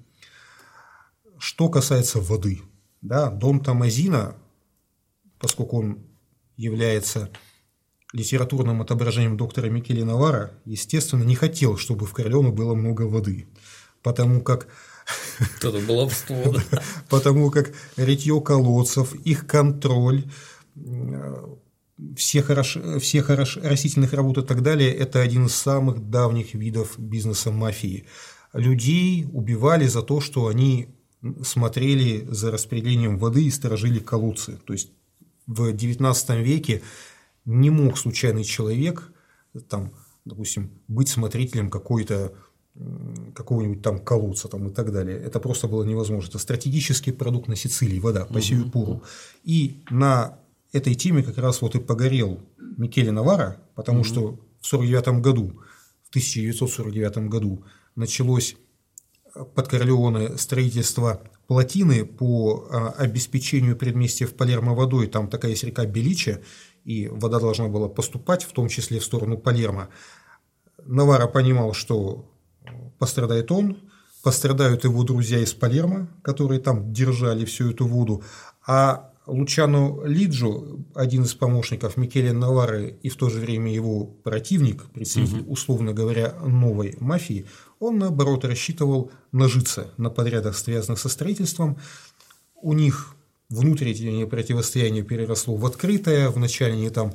Что 1.41 1.69
касается 1.69 2.19
воды, 2.19 2.61
да, 3.01 3.31
Дон 3.31 3.61
Тамазина, 3.61 4.35
поскольку 5.39 5.79
он 5.79 6.05
является 6.55 7.31
литературным 8.13 8.79
отображением 8.79 9.37
доктора 9.37 9.65
Микеле 9.65 10.05
Навара, 10.05 10.51
естественно, 10.65 11.23
не 11.23 11.33
хотел, 11.33 11.77
чтобы 11.77 12.05
в 12.05 12.13
Корлеоне 12.13 12.51
было 12.51 12.75
много 12.75 13.07
воды, 13.07 13.47
потому 14.03 14.41
как 14.41 14.67
это 15.59 15.79
баловство, 15.79 16.35
да. 16.53 16.83
Потому 17.09 17.49
как 17.49 17.73
ритье 17.97 18.39
колодцев, 18.39 19.15
их 19.15 19.47
контроль, 19.47 20.25
все, 22.15 22.43
хорош, 22.43 22.77
все 22.99 23.23
хорош, 23.23 23.57
растительных 23.57 24.13
работ 24.13 24.37
и 24.37 24.43
так 24.43 24.61
далее– 24.61 24.93
это 24.95 25.21
один 25.21 25.47
из 25.47 25.55
самых 25.55 26.07
давних 26.11 26.53
видов 26.53 26.99
бизнеса 26.99 27.49
мафии. 27.49 28.05
Людей 28.53 29.27
убивали 29.33 29.87
за 29.87 30.03
то, 30.03 30.21
что 30.21 30.45
они 30.45 31.00
смотрели 31.43 32.25
за 32.29 32.51
распределением 32.51 33.17
воды 33.17 33.45
и 33.45 33.51
сторожили 33.51 33.99
колодцы. 33.99 34.59
То 34.65 34.73
есть 34.73 34.91
в 35.47 35.73
XIX 35.73 36.41
веке 36.41 36.81
не 37.45 37.69
мог 37.69 37.97
случайный 37.97 38.43
человек, 38.43 39.11
там, 39.69 39.91
допустим, 40.25 40.71
быть 40.87 41.09
смотрителем 41.09 41.69
какой-то 41.69 42.33
какого-нибудь 43.35 43.81
там 43.81 43.99
колодца 43.99 44.47
там, 44.47 44.67
и 44.67 44.73
так 44.73 44.91
далее. 44.91 45.17
Это 45.17 45.39
просто 45.39 45.67
было 45.67 45.83
невозможно. 45.83 46.29
Это 46.29 46.39
стратегический 46.39 47.11
продукт 47.11 47.47
на 47.47 47.55
Сицилии, 47.55 47.99
вода, 47.99 48.25
по 48.25 48.41
сию 48.41 48.69
пору. 48.69 49.03
И 49.43 49.83
на 49.89 50.39
этой 50.71 50.95
теме 50.95 51.21
как 51.21 51.37
раз 51.37 51.61
вот 51.61 51.75
и 51.75 51.79
погорел 51.79 52.39
Микеле 52.77 53.11
Навара, 53.11 53.57
потому 53.75 53.99
угу. 53.99 54.07
что 54.07 54.39
в 54.61 54.67
49 54.67 55.21
году, 55.21 55.61
в 56.03 56.09
1949 56.09 57.29
году 57.29 57.63
началось 57.95 58.55
под 59.33 59.67
Корлеоне 59.67 60.37
строительство 60.37 61.21
плотины 61.47 62.05
по 62.05 62.67
а, 62.69 62.89
обеспечению 62.97 63.75
предместья 63.75 64.25
в 64.25 64.33
Палермо 64.33 64.73
водой. 64.73 65.07
Там 65.07 65.27
такая 65.27 65.51
есть 65.51 65.63
река 65.63 65.85
Белича, 65.85 66.41
и 66.83 67.07
вода 67.07 67.39
должна 67.39 67.67
была 67.67 67.89
поступать, 67.89 68.43
в 68.43 68.51
том 68.51 68.69
числе 68.69 68.99
в 68.99 69.05
сторону 69.05 69.37
Палермо. 69.37 69.89
Навара 70.83 71.27
понимал, 71.27 71.73
что 71.73 72.29
пострадает 72.99 73.51
он, 73.51 73.77
пострадают 74.23 74.83
его 74.83 75.03
друзья 75.03 75.39
из 75.39 75.53
Палермо, 75.53 76.07
которые 76.23 76.59
там 76.59 76.93
держали 76.93 77.45
всю 77.45 77.71
эту 77.71 77.85
воду, 77.85 78.23
а 78.65 79.11
Лучано 79.27 80.03
Лиджо, 80.03 80.63
один 80.95 81.23
из 81.23 81.35
помощников 81.35 81.95
Микеле 81.95 82.33
Навары 82.33 82.97
и 83.03 83.09
в 83.09 83.15
то 83.15 83.29
же 83.29 83.39
время 83.39 83.71
его 83.71 84.03
противник, 84.03 84.85
представитель, 84.93 85.41
угу. 85.41 85.53
условно 85.53 85.93
говоря, 85.93 86.33
новой 86.43 86.97
мафии, 86.99 87.45
он, 87.81 87.97
наоборот, 87.97 88.45
рассчитывал 88.45 89.11
нажиться 89.31 89.91
на 89.97 90.11
подрядах, 90.11 90.55
связанных 90.55 90.99
со 90.99 91.09
строительством. 91.09 91.79
У 92.55 92.73
них 92.73 93.15
внутреннее 93.49 94.27
противостояние 94.27 95.03
переросло 95.03 95.55
в 95.55 95.65
открытое, 95.65 96.29
вначале 96.29 96.73
они 96.73 96.89
там 96.91 97.13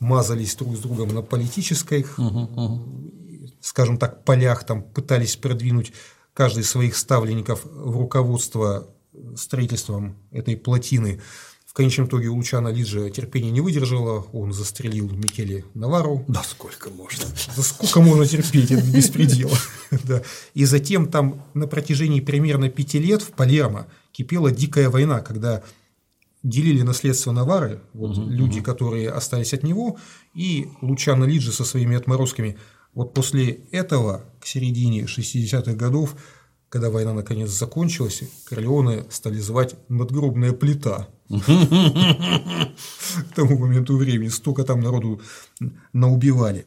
мазались 0.00 0.56
друг 0.56 0.76
с 0.76 0.80
другом 0.80 1.10
на 1.10 1.20
политической, 1.20 2.06
угу, 2.16 2.40
угу. 2.40 3.52
скажем 3.60 3.98
так, 3.98 4.24
полях, 4.24 4.64
там 4.64 4.82
пытались 4.82 5.36
продвинуть 5.36 5.92
каждый 6.32 6.62
из 6.62 6.70
своих 6.70 6.96
ставленников 6.96 7.64
в 7.64 7.98
руководство 7.98 8.88
строительством 9.36 10.16
этой 10.30 10.56
плотины. 10.56 11.20
Конечном 11.78 12.08
итоге 12.08 12.28
Лучана 12.28 12.68
Лиджа 12.68 13.08
терпения 13.08 13.52
не 13.52 13.60
выдержала, 13.60 14.26
он 14.32 14.52
застрелил 14.52 15.08
Микеле 15.10 15.64
Навару. 15.74 16.24
Да 16.26 16.42
сколько 16.42 16.90
можно? 16.90 17.24
Да 17.56 17.62
сколько 17.62 18.00
можно 18.00 18.26
терпеть, 18.26 18.72
это 18.72 18.82
беспредел. 18.82 19.48
да. 20.04 20.22
И 20.54 20.64
затем 20.64 21.06
там 21.06 21.40
на 21.54 21.68
протяжении 21.68 22.18
примерно 22.18 22.68
пяти 22.68 22.98
лет 22.98 23.22
в 23.22 23.30
Палермо 23.30 23.86
кипела 24.10 24.50
дикая 24.50 24.90
война, 24.90 25.20
когда 25.20 25.62
делили 26.42 26.82
наследство 26.82 27.30
Навары, 27.30 27.80
вот 27.92 28.18
угу, 28.18 28.28
люди, 28.28 28.58
угу. 28.58 28.64
которые 28.64 29.10
остались 29.10 29.54
от 29.54 29.62
него, 29.62 29.98
и 30.34 30.66
Лучано 30.82 31.26
Лиджи 31.26 31.52
со 31.52 31.64
своими 31.64 31.96
отморозками. 31.96 32.58
Вот 32.92 33.14
после 33.14 33.50
этого, 33.70 34.24
к 34.40 34.46
середине 34.46 35.02
60-х 35.02 35.74
годов, 35.74 36.16
когда 36.68 36.90
война 36.90 37.12
наконец 37.12 37.50
закончилась, 37.50 38.22
Корлеоне 38.44 39.04
стали 39.10 39.38
звать 39.38 39.74
«надгробная 39.88 40.52
плита». 40.52 41.08
К 41.28 41.46
тому 43.34 43.58
моменту 43.58 43.96
времени 43.96 44.28
столько 44.28 44.64
там 44.64 44.80
народу 44.80 45.20
наубивали. 45.92 46.66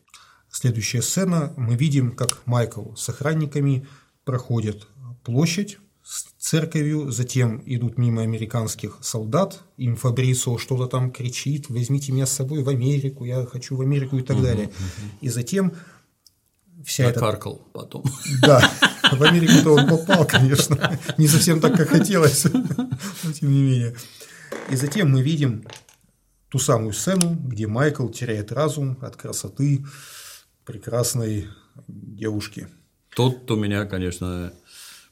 Следующая 0.51 1.01
сцена, 1.01 1.53
мы 1.55 1.75
видим, 1.75 2.15
как 2.15 2.45
Майкл 2.45 2.93
с 2.95 3.09
охранниками 3.09 3.87
проходит 4.25 4.87
площадь 5.23 5.77
с 6.03 6.25
церковью, 6.39 7.11
затем 7.11 7.61
идут 7.65 7.97
мимо 7.97 8.23
американских 8.23 8.97
солдат, 9.01 9.61
им 9.77 9.95
Фабрисо 9.95 10.57
что-то 10.57 10.87
там 10.87 11.11
кричит, 11.11 11.69
возьмите 11.69 12.11
меня 12.11 12.25
с 12.25 12.31
собой 12.31 12.63
в 12.63 12.69
Америку, 12.69 13.23
я 13.23 13.45
хочу 13.45 13.75
в 13.75 13.81
Америку 13.81 14.17
и 14.17 14.23
так 14.23 14.41
далее. 14.41 14.71
И 15.21 15.29
затем 15.29 15.73
вся 16.85 17.07
Накаркал 17.07 17.55
эта... 17.55 17.63
потом. 17.71 18.03
Да, 18.41 18.71
в 19.11 19.23
Америку-то 19.23 19.71
он 19.71 19.87
попал, 19.87 20.25
конечно, 20.25 20.99
не 21.17 21.27
совсем 21.27 21.59
так, 21.59 21.75
как 21.75 21.89
хотелось, 21.89 22.45
но 22.45 23.31
тем 23.33 23.51
не 23.51 23.61
менее. 23.61 23.95
И 24.69 24.75
затем 24.75 25.11
мы 25.11 25.21
видим 25.21 25.65
ту 26.49 26.59
самую 26.59 26.93
сцену, 26.93 27.35
где 27.35 27.67
Майкл 27.67 28.07
теряет 28.09 28.51
разум 28.51 28.97
от 29.01 29.15
красоты 29.15 29.85
прекрасной 30.65 31.47
девушки. 31.87 32.67
Тут 33.15 33.49
у 33.51 33.55
меня, 33.55 33.85
конечно, 33.85 34.53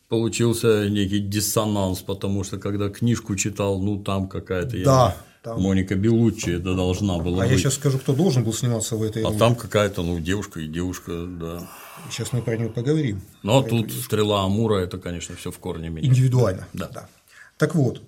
получился 0.08 0.90
некий 0.90 1.20
диссонанс, 1.20 2.02
потому 2.02 2.44
что 2.44 2.58
когда 2.58 2.90
книжку 2.90 3.36
читал, 3.36 3.82
ну 3.82 4.04
там 4.04 4.28
какая-то 4.28 4.84
да, 4.84 5.18
там... 5.44 5.62
Моника 5.62 5.96
Белуччи 5.96 6.52
это 6.52 6.76
должна 6.76 7.18
была 7.18 7.44
а 7.44 7.48
быть. 7.48 7.52
я 7.52 7.58
сейчас 7.58 7.76
скажу, 7.76 8.00
кто 8.00 8.14
должен 8.14 8.44
был 8.44 8.54
сниматься 8.54 8.96
в 8.96 9.04
этой. 9.04 9.24
А 9.24 9.32
там 9.32 9.56
какая-то, 9.56 10.04
ну, 10.04 10.20
девушка 10.20 10.60
и 10.60 10.68
девушка, 10.68 11.26
да. 11.26 11.70
Сейчас 12.10 12.34
мы 12.34 12.42
про 12.42 12.58
нее 12.58 12.70
поговорим. 12.70 13.22
Но 13.44 13.62
тут 13.62 13.88
девушку. 13.88 14.02
стрела 14.04 14.44
Амура 14.44 14.80
это, 14.80 14.98
конечно, 14.98 15.36
все 15.36 15.52
в 15.52 15.60
корне 15.60 15.90
меняет. 15.90 16.06
Индивидуально. 16.06 16.68
Да. 16.74 16.90
да. 16.94 17.10
Так 17.58 17.76
вот, 17.76 18.02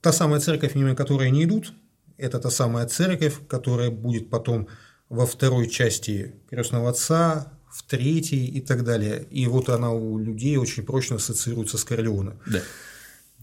та 0.00 0.12
самая 0.12 0.40
церковь, 0.40 0.74
мимо 0.74 0.94
которой 0.94 1.28
они 1.28 1.44
идут, 1.44 1.72
это 2.16 2.38
та 2.38 2.50
самая 2.50 2.86
церковь, 2.86 3.46
которая 3.46 3.90
будет 3.90 4.30
потом 4.30 4.68
во 5.08 5.26
второй 5.26 5.68
части 5.68 6.34
крестного 6.50 6.90
отца, 6.90 7.52
в 7.70 7.82
третьей 7.82 8.46
и 8.46 8.60
так 8.60 8.84
далее. 8.84 9.26
И 9.30 9.46
вот 9.46 9.68
она 9.68 9.90
у 9.90 10.18
людей 10.18 10.56
очень 10.56 10.84
прочно 10.84 11.16
ассоциируется 11.16 11.78
с 11.78 11.84
Корлеоне. 11.84 12.32
Да. 12.46 12.60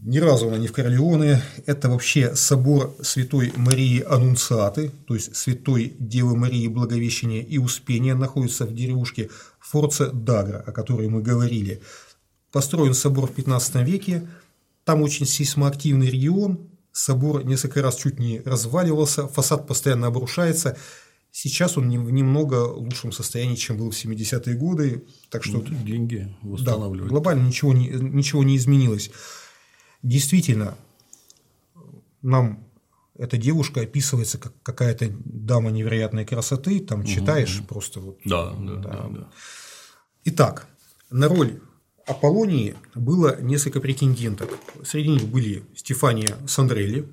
Ни 0.02 0.20
разу 0.20 0.48
она 0.48 0.58
не 0.58 0.68
в 0.68 0.72
Корлеоне. 0.72 1.42
Это 1.66 1.90
вообще 1.90 2.36
собор 2.36 2.96
Святой 3.02 3.54
Марии 3.56 4.02
Анунциаты, 4.02 4.92
то 5.08 5.16
есть 5.16 5.36
Святой 5.36 5.96
Девы 5.98 6.36
Марии 6.36 6.68
Благовещения 6.68 7.42
и 7.42 7.58
Успения, 7.58 8.14
находится 8.14 8.66
в 8.66 8.74
деревушке 8.74 9.30
Форце 9.60 10.12
Дагра, 10.12 10.64
о 10.66 10.72
которой 10.72 11.08
мы 11.08 11.22
говорили. 11.22 11.82
Построен 12.52 12.94
собор 12.94 13.28
в 13.28 13.34
15 13.34 13.76
веке, 13.88 14.28
там 14.84 15.02
очень 15.02 15.26
сейсмоактивный 15.26 16.08
регион, 16.08 16.70
собор 16.92 17.44
несколько 17.44 17.82
раз 17.82 17.96
чуть 17.96 18.20
не 18.20 18.42
разваливался, 18.42 19.28
фасад 19.28 19.68
постоянно 19.68 20.08
обрушается. 20.08 20.78
Сейчас 21.32 21.78
он 21.78 21.90
в 21.90 22.12
немного 22.12 22.64
лучшем 22.64 23.12
состоянии, 23.12 23.56
чем 23.56 23.78
был 23.78 23.92
в 23.92 23.94
70-е 23.94 24.56
годы. 24.56 25.04
Так 25.30 25.44
что 25.44 25.58
ну, 25.58 25.84
деньги 25.84 26.34
восстанавливать. 26.42 27.10
Да, 27.10 27.14
глобально 27.14 27.48
ничего 27.48 27.74
не, 27.74 27.90
ничего 27.90 28.44
не 28.46 28.56
изменилось. 28.56 29.12
Действительно, 30.06 30.76
нам 32.22 32.64
эта 33.18 33.38
девушка 33.38 33.82
описывается 33.82 34.38
как 34.38 34.54
какая-то 34.62 35.12
дама 35.26 35.72
невероятной 35.72 36.26
красоты, 36.26 36.80
там 36.80 37.00
угу. 37.00 37.08
читаешь 37.08 37.64
просто 37.68 38.00
вот. 38.00 38.20
Да, 38.24 38.52
да, 38.52 38.76
да. 38.76 39.08
да. 39.10 39.28
Итак, 40.26 40.68
на 41.10 41.28
роль 41.28 41.60
Аполлонии 42.06 42.76
было 42.94 43.42
несколько 43.42 43.82
претенденток. 43.82 44.52
Среди 44.84 45.10
них 45.10 45.24
были 45.24 45.64
Стефания 45.76 46.38
Сандрелли, 46.48 47.08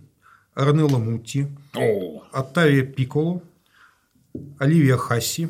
Арнелла 0.53 0.99
Мутти, 0.99 1.47
О. 1.75 2.25
Оттавия 2.31 2.85
Пиколо, 2.85 3.41
Оливия 4.59 4.99
Хасси, 4.99 5.49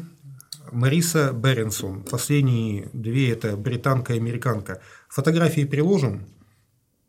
Мариса 0.70 1.32
Беренсон. 1.32 2.04
Последние 2.04 2.88
две– 2.92 3.30
это 3.32 3.56
британка 3.56 4.14
и 4.14 4.18
американка. 4.18 4.80
Фотографии 5.08 5.64
приложим– 5.64 6.24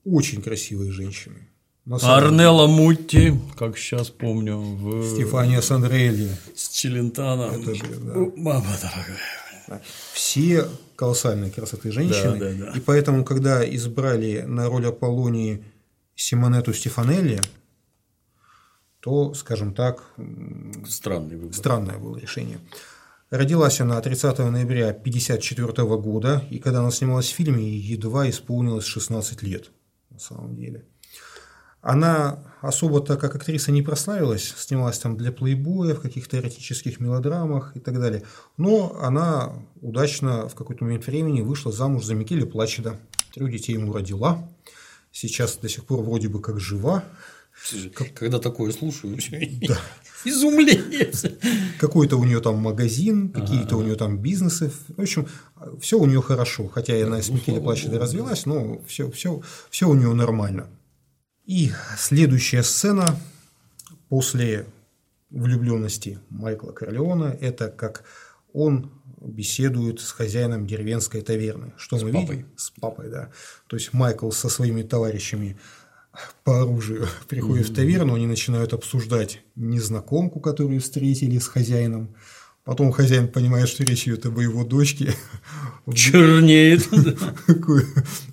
очень 0.06 0.42
красивые 0.42 0.92
женщины. 0.92 1.48
Арнелла 2.02 2.68
Мутти, 2.68 3.34
как 3.58 3.78
сейчас 3.78 4.10
помню, 4.10 4.58
в... 4.58 5.14
Стефания 5.14 5.60
Сандрелли. 5.60 6.30
С 6.56 6.70
Челентаном. 6.70 7.62
Это 7.62 7.76
же, 7.76 7.84
да. 7.84 8.14
Мама 8.38 8.68
дорогая. 8.82 9.82
Все 10.14 10.66
колоссальные 10.96 11.52
красоты 11.52 11.92
женщины. 11.92 12.40
Да, 12.40 12.52
да, 12.52 12.72
да. 12.72 12.78
И 12.78 12.80
поэтому, 12.80 13.26
когда 13.26 13.64
избрали 13.76 14.42
на 14.48 14.68
роль 14.68 14.88
Аполлонии 14.88 15.64
Симонету 16.16 16.74
Стефанелли, 16.74 17.42
то, 19.02 19.34
скажем 19.34 19.74
так, 19.74 20.04
Странный 20.88 21.36
выбор. 21.36 21.54
странное 21.54 21.98
было 21.98 22.18
решение. 22.18 22.60
Родилась 23.30 23.82
она 23.82 24.00
30 24.00 24.38
ноября 24.40 24.90
1954 24.90 25.86
года, 25.98 26.46
и 26.50 26.60
когда 26.60 26.80
она 26.80 26.92
снималась 26.92 27.30
в 27.30 27.36
фильме, 27.36 27.64
ей 27.64 27.82
едва 27.82 28.30
исполнилось 28.30 28.86
16 28.86 29.42
лет, 29.42 29.72
на 30.14 30.20
самом 30.20 30.56
деле. 30.56 30.86
Она 31.82 32.40
особо-то 32.62 33.18
как 33.18 33.36
актриса 33.36 33.74
не 33.74 33.82
прославилась, 33.82 34.54
снималась 34.58 35.00
там 35.00 35.18
для 35.18 35.34
плейбоя, 35.34 35.96
в 35.96 36.00
каких-то 36.00 36.38
эротических 36.38 37.02
мелодрамах 37.02 37.76
и 37.76 37.82
так 37.82 38.00
далее. 38.00 38.24
Но 38.56 38.98
она 39.02 39.54
удачно 39.82 40.48
в 40.48 40.56
какой-то 40.56 40.86
момент 40.86 41.06
времени 41.06 41.42
вышла 41.42 41.74
замуж 41.74 42.06
за 42.06 42.16
Микеле 42.16 42.46
Плачеда. 42.46 42.98
Трех 43.34 43.52
детей 43.52 43.74
ему 43.74 43.92
родила. 43.92 44.48
Сейчас 45.12 45.58
до 45.58 45.68
сих 45.68 45.86
пор 45.86 46.04
вроде 46.04 46.30
бы 46.30 46.42
как 46.42 46.58
жива. 46.58 47.04
Когда 48.16 48.40
такое 48.40 48.72
слушаю, 48.72 49.18
да. 49.68 49.80
изумление. 50.26 51.12
Какой-то 51.80 52.18
у 52.18 52.24
нее 52.24 52.40
там 52.40 52.58
магазин, 52.58 53.30
какие-то 53.30 53.78
у 53.78 53.82
нее 53.82 53.96
там 53.96 54.18
бизнесы. 54.18 54.72
В 54.90 55.02
общем, 55.02 55.28
все 55.80 56.00
у 56.00 56.06
нее 56.06 56.22
хорошо. 56.22 56.68
Хотя 56.68 56.98
и 56.98 57.02
она 57.02 57.22
с 57.22 57.30
Микеле 57.30 57.62
Плачеда 57.62 58.00
развелась, 58.00 58.46
но 58.46 58.82
все, 58.88 59.10
все, 59.12 59.42
все 59.70 59.88
у 59.88 59.94
нее 59.94 60.14
нормально. 60.14 60.68
И 61.46 61.72
следующая 61.98 62.64
сцена 62.64 63.20
после 64.10 64.66
влюбленности 65.30 66.20
Майкла 66.30 66.72
Корлеона– 66.72 67.36
это 67.42 67.70
как 67.70 68.04
он 68.54 68.92
беседует 69.20 70.00
с 70.00 70.12
хозяином 70.12 70.68
деревенской 70.68 71.22
таверны. 71.22 71.74
Что 71.78 71.98
с 71.98 72.04
мы 72.04 72.12
папой. 72.12 72.36
видим? 72.36 72.52
С 72.56 72.70
папой, 72.72 73.10
да. 73.10 73.32
То 73.68 73.76
есть 73.76 73.94
Майкл 73.94 74.30
со 74.32 74.50
своими 74.50 74.84
товарищами 74.84 75.58
по 76.44 76.62
оружию 76.62 77.08
приходит 77.28 77.68
mm-hmm. 77.68 77.72
в 77.72 77.76
таверну, 77.76 78.16
они 78.16 78.28
начинают 78.28 78.74
обсуждать 78.74 79.42
незнакомку, 79.56 80.40
которую 80.40 80.82
встретили 80.82 81.38
с 81.38 81.48
хозяином. 81.48 82.16
Потом 82.64 82.94
хозяин 82.94 83.28
понимает, 83.28 83.68
что 83.68 83.84
речь 83.84 84.08
идет 84.08 84.26
об 84.26 84.40
его 84.40 84.64
дочке. 84.64 85.14
Чернеет. 85.94 86.88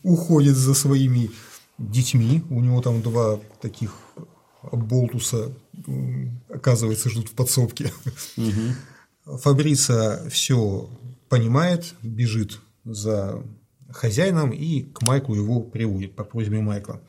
Уходит 0.05 0.57
за 0.57 0.74
своими 0.74 1.31
детьми. 1.78 2.44
У 2.48 2.61
него 2.61 2.81
там 2.81 3.02
два 3.02 3.40
таких 3.61 3.93
болтуса, 4.62 5.52
оказывается, 6.48 7.11
ждут 7.11 7.28
в 7.28 7.32
подсобке. 7.32 7.93
Фабрица 9.24 10.28
все 10.31 10.89
понимает, 11.28 11.94
бежит 12.02 12.61
за 12.85 13.43
хозяином 13.90 14.51
и 14.51 14.82
к 14.82 15.02
Майклу 15.02 15.35
его 15.35 15.61
приводит 15.61 16.15
по 16.15 16.24
просьбе 16.24 16.61
Майкла. 16.61 17.01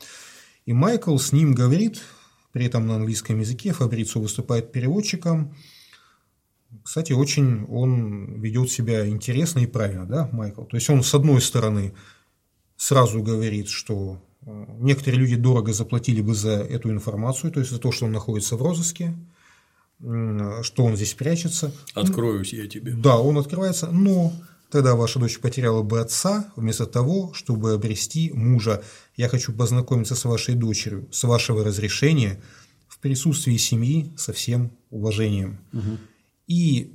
И 0.66 0.74
Майкл 0.74 1.18
с 1.18 1.32
ним 1.32 1.54
говорит, 1.54 2.02
при 2.52 2.66
этом 2.66 2.88
на 2.88 2.96
английском 2.96 3.40
языке, 3.40 3.74
Фабрицу 3.74 4.20
выступает 4.20 4.72
переводчиком. 4.72 5.56
Кстати, 6.84 7.14
очень 7.14 7.66
он 7.66 8.40
ведет 8.42 8.70
себя 8.70 9.08
интересно 9.08 9.60
и 9.60 9.66
правильно, 9.66 10.06
да, 10.06 10.30
Майкл? 10.32 10.64
То 10.64 10.78
есть 10.78 10.90
он, 10.90 11.04
с 11.04 11.14
одной 11.14 11.42
стороны, 11.42 11.94
сразу 12.78 13.22
говорит, 13.22 13.68
что 13.68 14.22
э, 14.46 14.66
некоторые 14.80 15.20
люди 15.20 15.36
дорого 15.36 15.74
заплатили 15.74 16.22
бы 16.22 16.34
за 16.34 16.52
эту 16.52 16.92
информацию, 16.92 17.52
то 17.52 17.60
есть 17.60 17.72
за 17.72 17.80
то, 17.80 17.92
что 17.92 18.06
он 18.06 18.12
находится 18.12 18.56
в 18.56 18.62
розыске, 18.62 19.16
что 20.00 20.86
он 20.86 20.96
здесь 20.96 21.14
прячется. 21.14 21.72
Откроюсь 21.94 22.54
я 22.54 22.68
тебе. 22.68 22.94
Да, 22.94 23.20
он 23.20 23.38
открывается, 23.38 23.88
но 23.92 24.34
Тогда 24.72 24.96
ваша 24.96 25.20
дочь 25.20 25.38
потеряла 25.40 25.84
бы 25.84 26.00
отца, 26.00 26.52
вместо 26.56 26.86
того, 26.86 27.34
чтобы 27.34 27.74
обрести 27.74 28.32
мужа. 28.34 28.82
Я 29.18 29.28
хочу 29.28 29.52
познакомиться 29.52 30.16
с 30.16 30.24
вашей 30.24 30.56
дочерью, 30.56 31.10
с 31.12 31.24
вашего 31.26 31.66
разрешения, 31.66 32.42
в 32.88 32.98
присутствии 33.00 33.58
семьи, 33.58 34.14
со 34.16 34.32
всем 34.32 34.72
уважением. 34.90 35.60
Угу. 35.74 35.98
И 36.48 36.94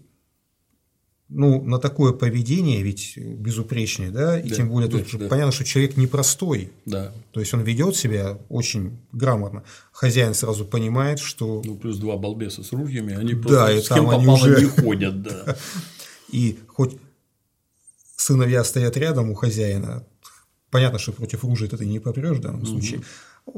ну, 1.29 1.63
на 1.63 1.79
такое 1.79 2.13
поведение, 2.13 2.83
ведь 2.83 3.19
безупречное, 3.19 4.11
да, 4.11 4.41
и 4.41 4.49
да, 4.49 4.55
тем 4.55 4.71
более 4.71 4.89
да, 4.89 4.99
тут 4.99 5.21
да. 5.21 5.29
понятно, 5.29 5.53
что 5.53 5.65
человек 5.65 5.99
непростой. 5.99 6.73
Да. 6.87 7.13
То 7.33 7.41
есть 7.41 7.53
он 7.53 7.61
ведет 7.61 7.95
себя 7.97 8.39
очень 8.49 8.97
грамотно. 9.13 9.65
Хозяин 9.93 10.33
сразу 10.33 10.65
понимает, 10.65 11.19
что. 11.19 11.61
Ну, 11.63 11.77
плюс 11.77 11.99
два 11.99 12.17
балбеса 12.17 12.63
с 12.63 12.73
ружьями, 12.73 13.15
они 13.15 13.35
просто 13.35 13.67
да, 13.67 13.83
с 13.83 13.89
кем 13.89 14.07
попало 14.07 14.33
уже... 14.33 14.63
не 14.63 14.67
ходят, 14.67 15.23
да. 15.23 15.57
И 16.33 16.59
хоть 16.69 16.97
сыновья 18.17 18.65
стоят 18.65 18.97
рядом 18.97 19.31
у 19.31 19.35
хозяина. 19.35 20.07
Понятно, 20.71 20.99
что 20.99 21.13
против 21.13 21.45
ружья 21.45 21.69
ты 21.69 21.87
не 21.87 22.01
попрешь 22.01 22.39
в 22.39 22.41
данном 22.41 22.63
угу. 22.63 22.67
случае. 22.67 23.03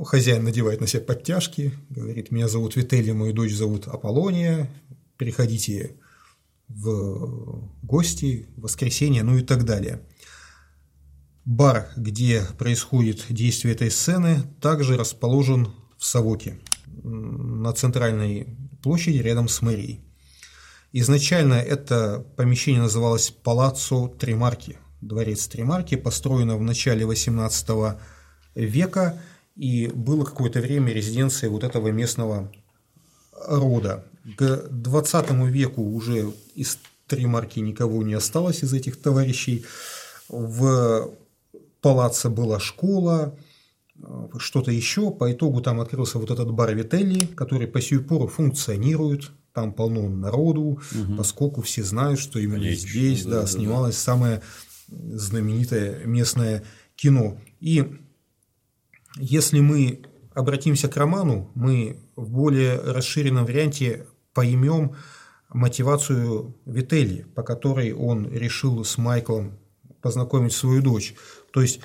Хозяин 0.04 0.44
надевает 0.44 0.80
на 0.80 0.86
себя 0.86 1.02
подтяжки, 1.02 1.72
говорит, 1.88 2.30
меня 2.30 2.48
зовут 2.48 2.76
Вителли, 2.76 3.12
мою 3.12 3.32
дочь 3.32 3.54
зовут 3.54 3.88
Аполлония, 3.88 4.70
приходите 5.16 5.96
в 6.68 7.70
гости, 7.82 8.48
в 8.56 8.62
воскресенье, 8.62 9.22
ну 9.22 9.38
и 9.38 9.42
так 9.42 9.64
далее. 9.64 10.02
Бар, 11.46 11.88
где 11.96 12.42
происходит 12.58 13.24
действие 13.30 13.74
этой 13.74 13.90
сцены, 13.90 14.42
также 14.60 14.98
расположен 14.98 15.68
в 15.96 16.04
Савоке, 16.04 16.58
на 17.02 17.72
центральной 17.72 18.58
площади 18.82 19.16
рядом 19.18 19.48
с 19.48 19.62
мэрией. 19.62 20.04
Изначально 20.92 21.54
это 21.54 22.24
помещение 22.36 22.82
называлось 22.82 23.30
Палаццо 23.30 24.08
Тримарки, 24.08 24.78
дворец 25.02 25.46
Тримарки, 25.46 25.96
построено 25.96 26.56
в 26.56 26.62
начале 26.62 27.04
XVIII 27.04 27.98
века 28.54 29.20
и 29.54 29.88
было 29.88 30.24
какое-то 30.24 30.60
время 30.60 30.92
резиденцией 30.92 31.50
вот 31.50 31.62
этого 31.62 31.88
местного 31.88 32.50
рода. 33.46 34.04
К 34.36 34.68
20 34.70 35.30
веку 35.50 35.82
уже 35.82 36.32
из 36.54 36.78
Тримарки 37.06 37.60
никого 37.60 38.02
не 38.02 38.14
осталось 38.14 38.62
из 38.62 38.72
этих 38.72 39.00
товарищей. 39.00 39.64
В 40.28 41.10
палаце 41.80 42.28
была 42.28 42.60
школа, 42.60 43.36
что-то 44.38 44.70
еще. 44.70 45.10
По 45.10 45.32
итогу 45.32 45.60
там 45.60 45.80
открылся 45.80 46.18
вот 46.18 46.30
этот 46.30 46.50
бар 46.52 46.74
Вителли, 46.74 47.26
который 47.26 47.66
по 47.66 47.80
сию 47.80 48.04
пору 48.04 48.26
функционирует 48.26 49.30
там 49.60 49.72
полно 49.72 50.08
народу, 50.08 50.60
угу. 50.60 51.16
поскольку 51.16 51.62
все 51.62 51.82
знают, 51.82 52.20
что 52.20 52.38
именно 52.38 52.64
Конечно, 52.64 52.88
здесь 52.88 53.24
да, 53.24 53.40
да, 53.40 53.46
снималось 53.46 53.96
да. 53.96 54.00
самое 54.00 54.42
знаменитое 54.88 56.04
местное 56.04 56.64
кино. 56.96 57.38
И 57.60 57.84
если 59.16 59.60
мы 59.60 60.02
обратимся 60.34 60.88
к 60.88 60.96
роману, 60.96 61.50
мы 61.54 61.98
в 62.16 62.30
более 62.30 62.80
расширенном 62.80 63.44
варианте 63.44 64.06
поймем 64.32 64.94
мотивацию 65.48 66.54
Вителли, 66.66 67.26
по 67.34 67.42
которой 67.42 67.92
он 67.92 68.30
решил 68.30 68.84
с 68.84 68.98
Майклом 68.98 69.58
познакомить 70.00 70.52
свою 70.52 70.82
дочь. 70.82 71.14
То 71.52 71.62
есть 71.62 71.80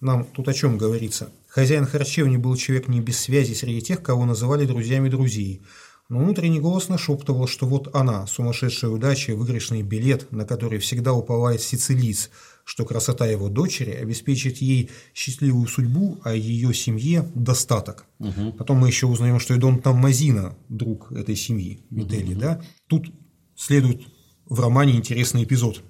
нам 0.00 0.24
тут 0.24 0.48
о 0.48 0.52
чем 0.52 0.78
говорится? 0.78 1.30
Хозяин 1.46 1.86
харчевни 1.86 2.38
был 2.38 2.56
человек 2.56 2.88
не 2.88 3.00
без 3.00 3.20
связи 3.20 3.52
среди 3.52 3.82
тех, 3.82 4.02
кого 4.02 4.24
называли 4.24 4.66
друзьями 4.66 5.08
друзей 5.08 5.62
но 6.08 6.18
внутренний 6.18 6.60
голос 6.60 6.88
нашептывал, 6.88 7.46
что 7.46 7.66
вот 7.66 7.94
она, 7.94 8.26
сумасшедшая 8.26 8.90
удача, 8.90 9.34
выигрышный 9.34 9.82
билет, 9.82 10.30
на 10.30 10.44
который 10.44 10.78
всегда 10.78 11.14
уповает 11.14 11.62
сицилиец, 11.62 12.30
что 12.64 12.84
красота 12.84 13.26
его 13.26 13.48
дочери 13.48 13.92
обеспечит 13.92 14.58
ей 14.58 14.90
счастливую 15.14 15.66
судьбу, 15.66 16.20
а 16.22 16.34
ее 16.34 16.74
семье– 16.74 17.28
достаток. 17.34 18.06
Угу. 18.18 18.52
Потом 18.58 18.78
мы 18.78 18.88
еще 18.88 19.06
узнаем, 19.06 19.40
что 19.40 19.54
и 19.54 19.58
Дон 19.58 19.80
Таммазина– 19.80 20.56
друг 20.68 21.10
этой 21.12 21.34
семьи, 21.34 21.80
Вителли. 21.90 22.32
Угу. 22.32 22.40
Да? 22.40 22.62
Тут 22.88 23.10
следует 23.56 24.02
в 24.46 24.60
романе 24.60 24.96
интересный 24.96 25.44
эпизод. 25.44 25.82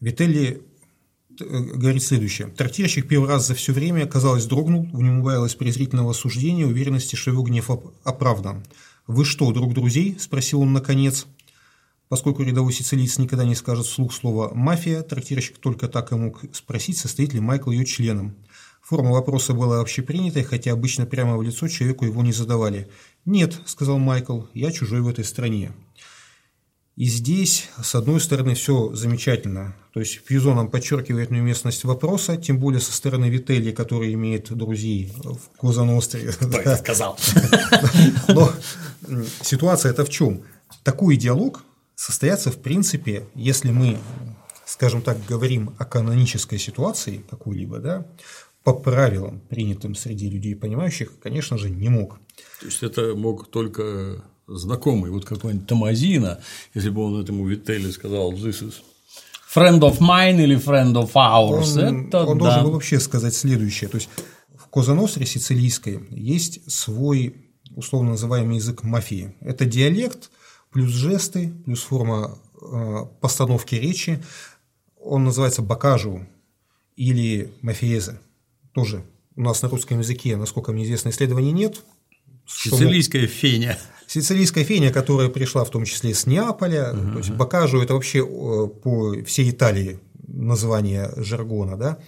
Вителли 0.00 0.62
говорит 1.38 2.02
следующее. 2.02 2.48
Трактирщик 2.48 3.08
первый 3.08 3.28
раз 3.28 3.46
за 3.46 3.54
все 3.54 3.72
время, 3.72 4.06
казалось, 4.06 4.46
дрогнул, 4.46 4.88
в 4.92 5.02
нем 5.02 5.20
убавилось 5.20 5.54
презрительного 5.54 6.10
осуждения, 6.10 6.66
уверенности, 6.66 7.16
что 7.16 7.30
его 7.30 7.42
гнев 7.42 7.70
оправдан. 8.04 8.64
«Вы 9.06 9.24
что, 9.24 9.50
друг 9.52 9.74
друзей?»– 9.74 10.16
спросил 10.20 10.60
он 10.60 10.72
наконец. 10.72 11.26
Поскольку 12.08 12.42
рядовой 12.42 12.72
сицилиец 12.72 13.18
никогда 13.18 13.44
не 13.44 13.54
скажет 13.54 13.86
вслух 13.86 14.12
слово 14.12 14.52
«мафия», 14.54 15.02
трактирщик 15.02 15.58
только 15.58 15.88
так 15.88 16.12
и 16.12 16.14
мог 16.14 16.40
спросить, 16.52 16.98
состоит 16.98 17.32
ли 17.32 17.40
Майкл 17.40 17.70
ее 17.70 17.86
членом. 17.86 18.34
Форма 18.82 19.12
вопроса 19.12 19.54
была 19.54 19.80
общепринятой, 19.80 20.42
хотя 20.42 20.72
обычно 20.72 21.06
прямо 21.06 21.36
в 21.36 21.42
лицо 21.42 21.68
человеку 21.68 22.04
его 22.04 22.22
не 22.22 22.32
задавали. 22.32 22.88
«Нет»,– 23.24 23.58
сказал 23.64 23.98
Майкл,– 23.98 24.42
«я 24.54 24.70
чужой 24.72 25.00
в 25.00 25.08
этой 25.08 25.24
стране». 25.24 25.72
И 26.94 27.06
здесь, 27.06 27.68
с 27.82 27.94
одной 27.94 28.20
стороны, 28.20 28.54
все 28.54 28.94
замечательно. 28.94 29.74
То 29.94 30.00
есть 30.00 30.20
Фьюзо 30.26 30.54
нам 30.54 30.70
подчеркивает 30.70 31.30
неуместность 31.30 31.84
вопроса, 31.84 32.36
тем 32.36 32.58
более 32.58 32.80
со 32.80 32.92
стороны 32.92 33.30
Вителли, 33.30 33.72
который 33.72 34.12
имеет 34.12 34.52
друзей 34.52 35.10
в 35.16 35.58
Козаностре. 35.58 36.32
Кто 36.32 36.58
это 36.58 36.76
сказал? 36.76 37.18
Но 38.28 38.52
ситуация 39.40 39.92
это 39.92 40.04
в 40.04 40.10
чем? 40.10 40.42
Такой 40.82 41.16
диалог 41.16 41.64
состояться 41.94 42.50
в 42.50 42.58
принципе, 42.58 43.24
если 43.34 43.70
мы, 43.70 43.98
скажем 44.66 45.00
так, 45.00 45.16
говорим 45.24 45.74
о 45.78 45.86
канонической 45.86 46.58
ситуации 46.58 47.24
какой-либо, 47.30 47.78
да, 47.78 48.06
по 48.64 48.74
правилам, 48.74 49.40
принятым 49.48 49.94
среди 49.94 50.28
людей 50.28 50.54
понимающих, 50.54 51.18
конечно 51.20 51.56
же, 51.56 51.70
не 51.70 51.88
мог. 51.88 52.18
То 52.60 52.66
есть 52.66 52.82
это 52.82 53.14
мог 53.14 53.50
только 53.50 54.24
знакомый, 54.46 55.10
вот 55.10 55.24
какой-нибудь 55.24 55.66
Томазина, 55.66 56.40
если 56.74 56.90
бы 56.90 57.04
он 57.04 57.20
этому 57.20 57.46
Вителли 57.46 57.90
сказал 57.90 58.32
«this 58.32 58.62
is 58.62 58.74
friend 59.54 59.80
of 59.80 59.98
mine» 59.98 60.42
или 60.42 60.56
«friend 60.56 60.94
of 60.94 61.12
ours», 61.12 61.78
он, 61.78 62.06
это 62.06 62.24
он 62.24 62.38
да. 62.38 62.44
должен 62.44 62.64
был 62.64 62.72
вообще 62.72 63.00
сказать 63.00 63.34
следующее. 63.34 63.88
То 63.88 63.96
есть 63.96 64.08
в 64.56 64.68
Козаностре 64.68 65.26
сицилийской 65.26 66.00
есть 66.10 66.70
свой 66.70 67.34
условно 67.74 68.10
называемый 68.10 68.56
язык 68.56 68.82
мафии. 68.82 69.34
Это 69.40 69.64
диалект 69.64 70.30
плюс 70.70 70.90
жесты, 70.90 71.52
плюс 71.64 71.82
форма 71.82 72.38
э, 72.60 73.06
постановки 73.20 73.74
речи. 73.74 74.22
Он 75.00 75.24
называется 75.24 75.62
бакажу 75.62 76.26
или 76.96 77.52
мафиезе. 77.62 78.20
Тоже 78.72 79.04
у 79.36 79.42
нас 79.42 79.62
на 79.62 79.68
русском 79.68 79.98
языке, 79.98 80.36
насколько 80.36 80.72
мне 80.72 80.84
известно, 80.84 81.10
исследований 81.10 81.52
нет. 81.52 81.82
Сицилийская 82.46 83.26
феня. 83.26 83.78
Сицилийская 84.12 84.62
феня, 84.62 84.92
которая 84.92 85.30
пришла 85.30 85.64
в 85.64 85.70
том 85.70 85.86
числе 85.86 86.12
с 86.12 86.26
Неаполя, 86.26 86.92
то 86.92 87.18
есть 87.18 87.30
Бакажу 87.30 87.80
это 87.80 87.94
вообще 87.94 88.18
э, 88.18 88.66
по 88.66 89.14
всей 89.24 89.50
Италии 89.50 90.00
название 90.28 91.10
жаргона, 91.16 91.78
да. 91.78 91.98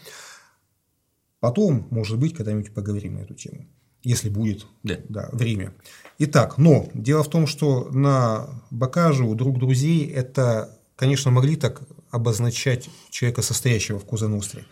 Потом, 1.41 1.87
может 1.91 2.19
быть, 2.19 2.35
когда-нибудь 2.35 2.75
поговорим 2.75 3.15
на 3.15 3.21
эту 3.21 3.33
тему, 3.33 3.67
если 4.03 4.29
будет 4.29 4.67
Да. 4.83 5.31
время. 5.33 5.73
Итак, 6.19 6.59
но 6.59 6.91
дело 6.93 7.23
в 7.23 7.31
том, 7.31 7.47
что 7.47 7.89
на 7.91 8.63
Бакажу 8.71 9.35
друг 9.35 9.59
друзей 9.59 10.07
это, 10.07 10.79
конечно, 10.97 11.31
могли 11.31 11.57
так 11.57 11.81
обозначать 12.11 12.91
человека, 13.09 13.41
состоящего 13.41 13.99
в 13.99 14.05
Козаностре, 14.05 14.67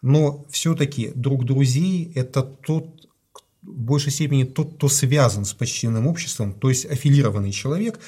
но 0.00 0.44
все-таки 0.50 1.12
друг 1.14 1.44
друзей 1.44 2.10
это 2.16 2.42
тот, 2.42 3.01
в 3.62 3.82
большей 3.82 4.12
степени 4.12 4.44
тот, 4.44 4.74
кто 4.74 4.88
связан 4.88 5.44
с 5.44 5.52
почтенным 5.52 6.06
обществом, 6.06 6.52
то 6.52 6.68
есть 6.68 6.84
аффилированный 6.84 7.52
человек, 7.52 8.00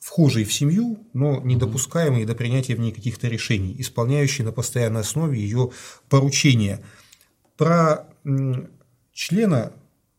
вхожий 0.00 0.44
в 0.44 0.52
семью, 0.52 1.00
но 1.12 1.40
не 1.40 1.56
допускаемый 1.56 2.24
до 2.24 2.34
принятия 2.34 2.76
в 2.76 2.80
ней 2.80 2.92
каких-то 2.92 3.26
решений, 3.26 3.74
исполняющий 3.78 4.44
на 4.44 4.52
постоянной 4.52 5.00
основе 5.00 5.40
ее 5.40 5.70
поручения. 6.08 6.80
Про 7.56 8.06
члена 9.12 9.72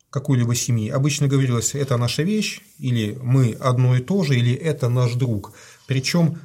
какой-либо 0.09 0.55
семьи 0.55 0.89
обычно 0.89 1.27
говорилось, 1.27 1.75
это 1.75 1.97
наша 1.97 2.23
вещь, 2.23 2.61
или 2.79 3.17
мы 3.21 3.53
одно 3.53 3.95
и 3.95 4.01
то 4.01 4.23
же, 4.23 4.37
или 4.37 4.53
это 4.53 4.89
наш 4.89 5.13
друг. 5.13 5.53
Причем 5.85 6.39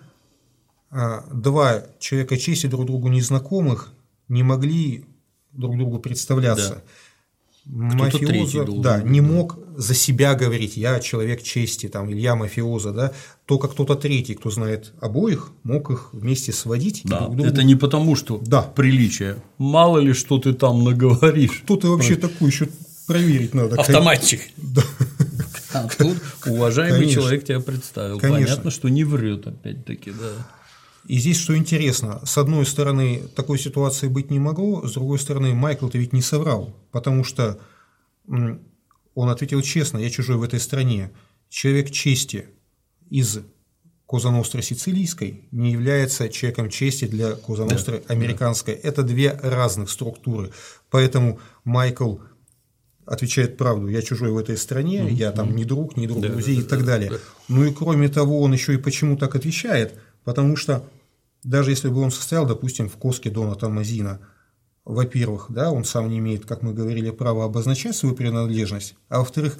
а, 0.90 1.24
два 1.32 1.84
человека 1.98 2.36
чести 2.36 2.66
друг 2.66 2.86
другу 2.86 3.08
незнакомых 3.08 3.92
не 4.28 4.42
могли 4.42 5.06
друг 5.52 5.76
другу 5.76 5.98
представляться. 5.98 6.74
Третий 6.74 6.84
Мафиоза, 7.64 8.64
да, 8.64 8.98
быть, 8.98 9.10
не 9.10 9.20
да. 9.20 9.26
мог 9.26 9.58
за 9.76 9.94
себя 9.94 10.34
говорить, 10.34 10.76
я 10.76 10.98
человек 11.00 11.42
чести, 11.42 11.88
там, 11.88 12.08
или 12.10 12.20
я 12.20 12.34
мафиоза, 12.34 12.92
да, 12.92 13.12
только 13.46 13.68
кто-то 13.68 13.94
третий, 13.94 14.34
кто 14.34 14.50
знает 14.50 14.92
обоих, 15.00 15.52
мог 15.62 15.90
их 15.90 16.10
вместе 16.12 16.52
сводить 16.52 17.02
Да, 17.04 17.20
друг 17.20 17.36
другу 17.36 17.50
это 17.50 17.62
не 17.62 17.76
потому, 17.76 18.16
что 18.16 18.38
Да. 18.44 18.62
приличие. 18.62 19.42
Мало 19.58 19.98
ли, 19.98 20.12
что 20.12 20.38
ты 20.38 20.52
там 20.52 20.82
наговоришь. 20.84 21.62
Кто 21.64 21.76
ты 21.76 21.88
вообще 21.88 22.16
такой, 22.16 22.48
еще 22.48 22.68
проверить 23.06 23.54
надо. 23.54 23.80
Автоматчик. 23.80 24.40
Да. 24.56 24.82
А 25.72 25.88
тут 25.88 26.18
уважаемый 26.46 27.00
Конечно. 27.00 27.22
человек 27.22 27.44
тебя 27.44 27.60
представил. 27.60 28.18
Конечно. 28.18 28.46
Понятно, 28.46 28.70
что 28.70 28.88
не 28.88 29.04
врет 29.04 29.46
опять-таки, 29.46 30.10
да. 30.10 30.46
И 31.06 31.18
здесь 31.18 31.38
что 31.38 31.56
интересно, 31.56 32.20
с 32.24 32.38
одной 32.38 32.64
стороны, 32.64 33.22
такой 33.34 33.58
ситуации 33.58 34.08
быть 34.08 34.30
не 34.30 34.38
могло, 34.38 34.86
с 34.86 34.92
другой 34.92 35.18
стороны, 35.18 35.52
Майкл-то 35.54 35.98
ведь 35.98 36.12
не 36.12 36.22
соврал, 36.22 36.76
потому 36.92 37.24
что 37.24 37.58
он 38.26 39.28
ответил 39.28 39.62
честно, 39.62 39.98
я 39.98 40.10
чужой 40.10 40.36
в 40.36 40.42
этой 40.42 40.60
стране. 40.60 41.10
Человек 41.48 41.90
чести 41.90 42.46
из 43.10 43.40
Козаностры 44.06 44.60
сицилийской 44.62 45.48
не 45.52 45.72
является 45.72 46.28
человеком 46.28 46.68
чести 46.68 47.06
для 47.06 47.32
Козаностры 47.32 48.02
американской. 48.08 48.74
Это 48.74 49.02
две 49.02 49.32
разных 49.32 49.90
структуры. 49.90 50.50
Поэтому 50.90 51.40
Майкл 51.64 52.16
отвечает 53.06 53.56
правду, 53.56 53.88
я 53.88 54.02
чужой 54.02 54.30
в 54.30 54.36
этой 54.36 54.56
стране, 54.58 55.08
я 55.10 55.32
там 55.32 55.56
не 55.56 55.64
друг, 55.64 55.96
не 55.96 56.06
друг 56.06 56.20
Да, 56.20 56.28
друзей 56.28 56.56
да, 56.56 56.62
и 56.62 56.64
так 56.64 56.80
да, 56.80 56.86
далее. 56.86 57.10
да. 57.10 57.16
Ну 57.48 57.64
и 57.64 57.72
кроме 57.72 58.08
того, 58.08 58.42
он 58.42 58.52
еще 58.52 58.74
и 58.74 58.76
почему 58.76 59.16
так 59.16 59.34
отвечает, 59.34 59.98
потому 60.24 60.56
что 60.56 60.88
даже 61.42 61.70
если 61.70 61.88
бы 61.88 62.00
он 62.00 62.10
состоял, 62.10 62.46
допустим, 62.46 62.88
в 62.88 62.96
коске 62.96 63.30
Дона 63.30 63.54
Томазина, 63.54 64.20
во-первых, 64.84 65.46
да, 65.50 65.70
он 65.70 65.84
сам 65.84 66.08
не 66.08 66.18
имеет, 66.18 66.44
как 66.46 66.62
мы 66.62 66.72
говорили, 66.74 67.10
права 67.10 67.44
обозначать 67.44 67.96
свою 67.96 68.14
принадлежность, 68.14 68.94
а 69.08 69.18
во-вторых, 69.20 69.58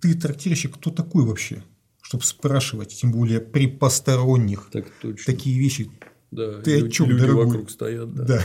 ты 0.00 0.14
трактирщик, 0.14 0.74
кто 0.76 0.90
такой 0.90 1.24
вообще, 1.24 1.62
чтобы 2.02 2.24
спрашивать, 2.24 2.94
тем 2.94 3.12
более 3.12 3.40
при 3.40 3.66
посторонних 3.66 4.68
Так 4.72 4.86
точно. 5.02 5.24
такие 5.24 5.58
вещи. 5.58 5.90
Да, 6.30 6.60
Ты 6.60 6.76
о 6.76 6.80
лю- 6.80 6.88
чём, 6.90 7.08
люди 7.10 7.20
дорогой? 7.22 7.46
вокруг 7.46 7.70
стоят, 7.70 8.14
да. 8.14 8.24
Да. 8.24 8.44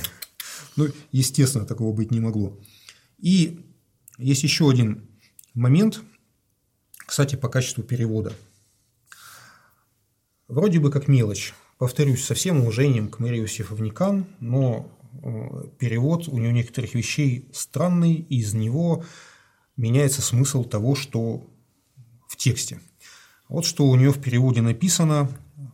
Ну, 0.77 0.87
естественно, 1.11 1.65
такого 1.65 1.93
быть 1.93 2.11
не 2.11 2.19
могло. 2.19 2.57
И 3.19 3.65
есть 4.17 4.43
еще 4.43 4.69
один 4.69 5.07
момент, 5.53 6.01
кстати, 7.05 7.35
по 7.35 7.49
качеству 7.49 7.83
перевода. 7.83 8.33
Вроде 10.51 10.81
бы 10.81 10.91
как 10.91 11.07
мелочь. 11.07 11.53
Повторюсь, 11.77 12.25
со 12.25 12.33
всем 12.33 12.59
уважением 12.59 13.07
к 13.07 13.19
Марии 13.19 13.39
Иосифовне 13.39 13.93
но 14.41 14.91
э, 15.23 15.63
перевод 15.79 16.27
у 16.27 16.37
нее 16.37 16.51
некоторых 16.51 16.93
вещей 16.93 17.49
странный, 17.53 18.15
и 18.15 18.39
из 18.39 18.53
него 18.53 19.05
меняется 19.77 20.21
смысл 20.21 20.65
того, 20.65 20.95
что 20.95 21.47
в 22.27 22.35
тексте. 22.35 22.81
Вот 23.47 23.63
что 23.63 23.85
у 23.85 23.95
нее 23.95 24.11
в 24.11 24.21
переводе 24.21 24.61
написано 24.61 25.29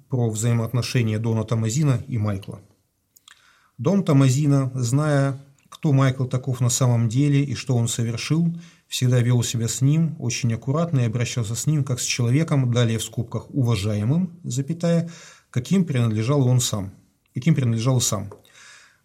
про 0.10 0.30
взаимоотношения 0.30 1.18
Дона 1.18 1.44
Томазина 1.44 2.04
и 2.08 2.20
Майкла. 2.20 2.62
Дон 3.80 4.04
Томазина, 4.04 4.72
зная, 4.76 5.40
кто 5.70 5.92
Майкл 5.92 6.26
таков 6.26 6.62
на 6.62 6.70
самом 6.70 7.10
деле 7.10 7.44
и 7.44 7.56
что 7.56 7.76
он 7.76 7.88
совершил, 7.88 8.56
всегда 8.88 9.20
вел 9.20 9.44
себя 9.44 9.68
с 9.68 9.82
ним 9.82 10.16
очень 10.20 10.54
аккуратно 10.54 11.02
и 11.02 11.06
обращался 11.06 11.56
с 11.56 11.68
ним 11.68 11.84
как 11.84 12.00
с 12.00 12.04
человеком, 12.04 12.72
далее 12.72 12.98
в 12.98 13.04
скобках 13.04 13.50
уважаемым, 13.50 14.40
запятая, 14.44 15.10
каким 15.50 15.86
принадлежал 15.86 16.48
он 16.48 16.60
сам, 16.60 16.94
каким 17.34 17.56
принадлежал 17.56 18.02
сам. 18.02 18.34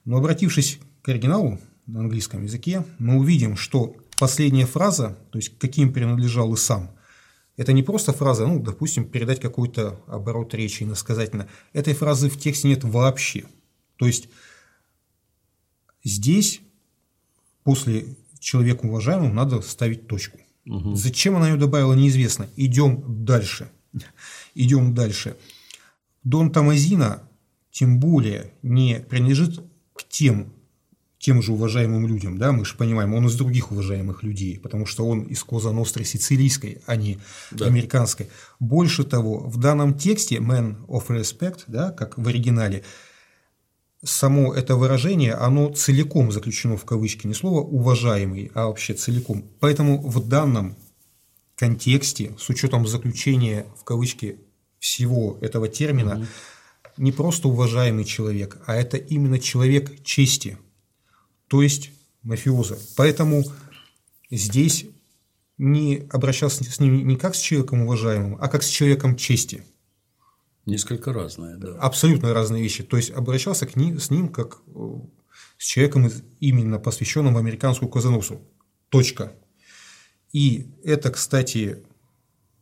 Но 0.04 0.18
обратившись 0.18 0.78
к 1.02 1.08
оригиналу 1.08 1.60
на 1.86 2.00
английском 2.00 2.44
языке, 2.44 2.84
мы 2.98 3.16
увидим, 3.16 3.56
что 3.56 3.96
последняя 4.18 4.66
фраза, 4.66 5.18
то 5.30 5.38
есть 5.38 5.58
каким 5.58 5.92
принадлежал 5.92 6.52
и 6.54 6.56
сам, 6.56 6.90
это 7.56 7.72
не 7.72 7.82
просто 7.82 8.12
фраза, 8.12 8.46
ну, 8.46 8.60
допустим, 8.60 9.04
передать 9.04 9.40
какой-то 9.40 10.00
оборот 10.06 10.54
речи 10.54 10.84
иносказательно. 10.84 11.48
Этой 11.72 11.92
фразы 11.92 12.30
в 12.30 12.38
тексте 12.38 12.68
нет 12.68 12.82
вообще. 12.82 13.44
То 13.96 14.06
есть 14.06 14.28
здесь 16.02 16.60
после 17.62 18.16
человека 18.42 18.86
уважаемым 18.86 19.34
надо 19.34 19.60
ставить 19.62 20.06
точку. 20.08 20.38
Зачем 20.94 21.36
она 21.36 21.50
ее 21.50 21.56
добавила, 21.56 21.94
неизвестно. 21.94 22.48
Идем 22.56 23.24
дальше. 23.24 23.70
Идем 24.54 24.94
дальше. 24.94 25.36
Дон 26.24 26.50
Томазина, 26.52 27.22
тем 27.70 27.98
более, 27.98 28.52
не 28.62 29.00
принадлежит 29.00 29.60
к 29.92 30.04
тем, 30.08 30.52
тем 31.18 31.42
же 31.42 31.52
уважаемым 31.52 32.06
людям, 32.06 32.38
да, 32.38 32.52
мы 32.52 32.64
же 32.64 32.76
понимаем, 32.76 33.14
он 33.14 33.26
из 33.26 33.34
других 33.36 33.70
уважаемых 33.72 34.22
людей, 34.22 34.58
потому 34.58 34.86
что 34.86 35.06
он 35.06 35.22
из 35.22 35.42
Коза 35.42 35.72
Ностры 35.72 36.04
сицилийской, 36.04 36.78
а 36.86 36.96
не 36.96 37.18
Да. 37.50 37.66
американской. 37.66 38.28
Больше 38.60 39.04
того, 39.04 39.38
в 39.38 39.56
данном 39.58 39.94
тексте 39.94 40.36
man 40.36 40.84
of 40.86 41.08
respect, 41.08 41.60
да, 41.66 41.90
как 41.90 42.18
в 42.18 42.26
оригинале, 42.26 42.82
само 44.04 44.54
это 44.54 44.76
выражение, 44.76 45.34
оно 45.34 45.70
целиком 45.70 46.32
заключено 46.32 46.76
в 46.76 46.84
кавычки, 46.84 47.26
не 47.26 47.34
слово 47.34 47.60
«уважаемый», 47.60 48.50
а 48.54 48.66
вообще 48.66 48.94
целиком. 48.94 49.44
Поэтому 49.60 50.00
в 50.00 50.26
данном 50.28 50.76
контексте, 51.54 52.34
с 52.38 52.48
учетом 52.48 52.86
заключения 52.86 53.66
в 53.78 53.84
кавычки 53.84 54.40
всего 54.78 55.38
этого 55.40 55.68
термина, 55.68 56.26
не 56.96 57.12
просто 57.12 57.48
уважаемый 57.48 58.04
человек, 58.04 58.58
а 58.66 58.74
это 58.74 58.96
именно 58.96 59.38
человек 59.38 60.02
чести, 60.02 60.58
то 61.48 61.62
есть 61.62 61.90
мафиоза. 62.22 62.78
Поэтому 62.96 63.44
здесь 64.30 64.86
не 65.58 66.06
обращался 66.10 66.64
с 66.64 66.80
ним 66.80 67.06
не 67.06 67.16
как 67.16 67.34
с 67.34 67.40
человеком 67.40 67.82
уважаемым, 67.82 68.36
а 68.40 68.48
как 68.48 68.62
с 68.62 68.68
человеком 68.68 69.16
чести. 69.16 69.62
Несколько 70.66 71.12
разное, 71.12 71.56
да. 71.56 71.74
Абсолютно 71.78 72.32
разные 72.32 72.62
вещи. 72.62 72.82
То 72.82 72.96
есть 72.96 73.10
обращался 73.10 73.66
к 73.66 73.74
ним, 73.74 73.98
с 73.98 74.10
ним 74.10 74.28
как 74.28 74.62
э, 74.66 74.94
с 75.58 75.64
человеком, 75.64 76.08
именно 76.40 76.78
посвященным 76.78 77.36
американскую 77.36 77.88
Казанусу. 77.88 78.40
Точка. 78.88 79.32
И 80.32 80.70
это, 80.84 81.10
кстати, 81.10 81.84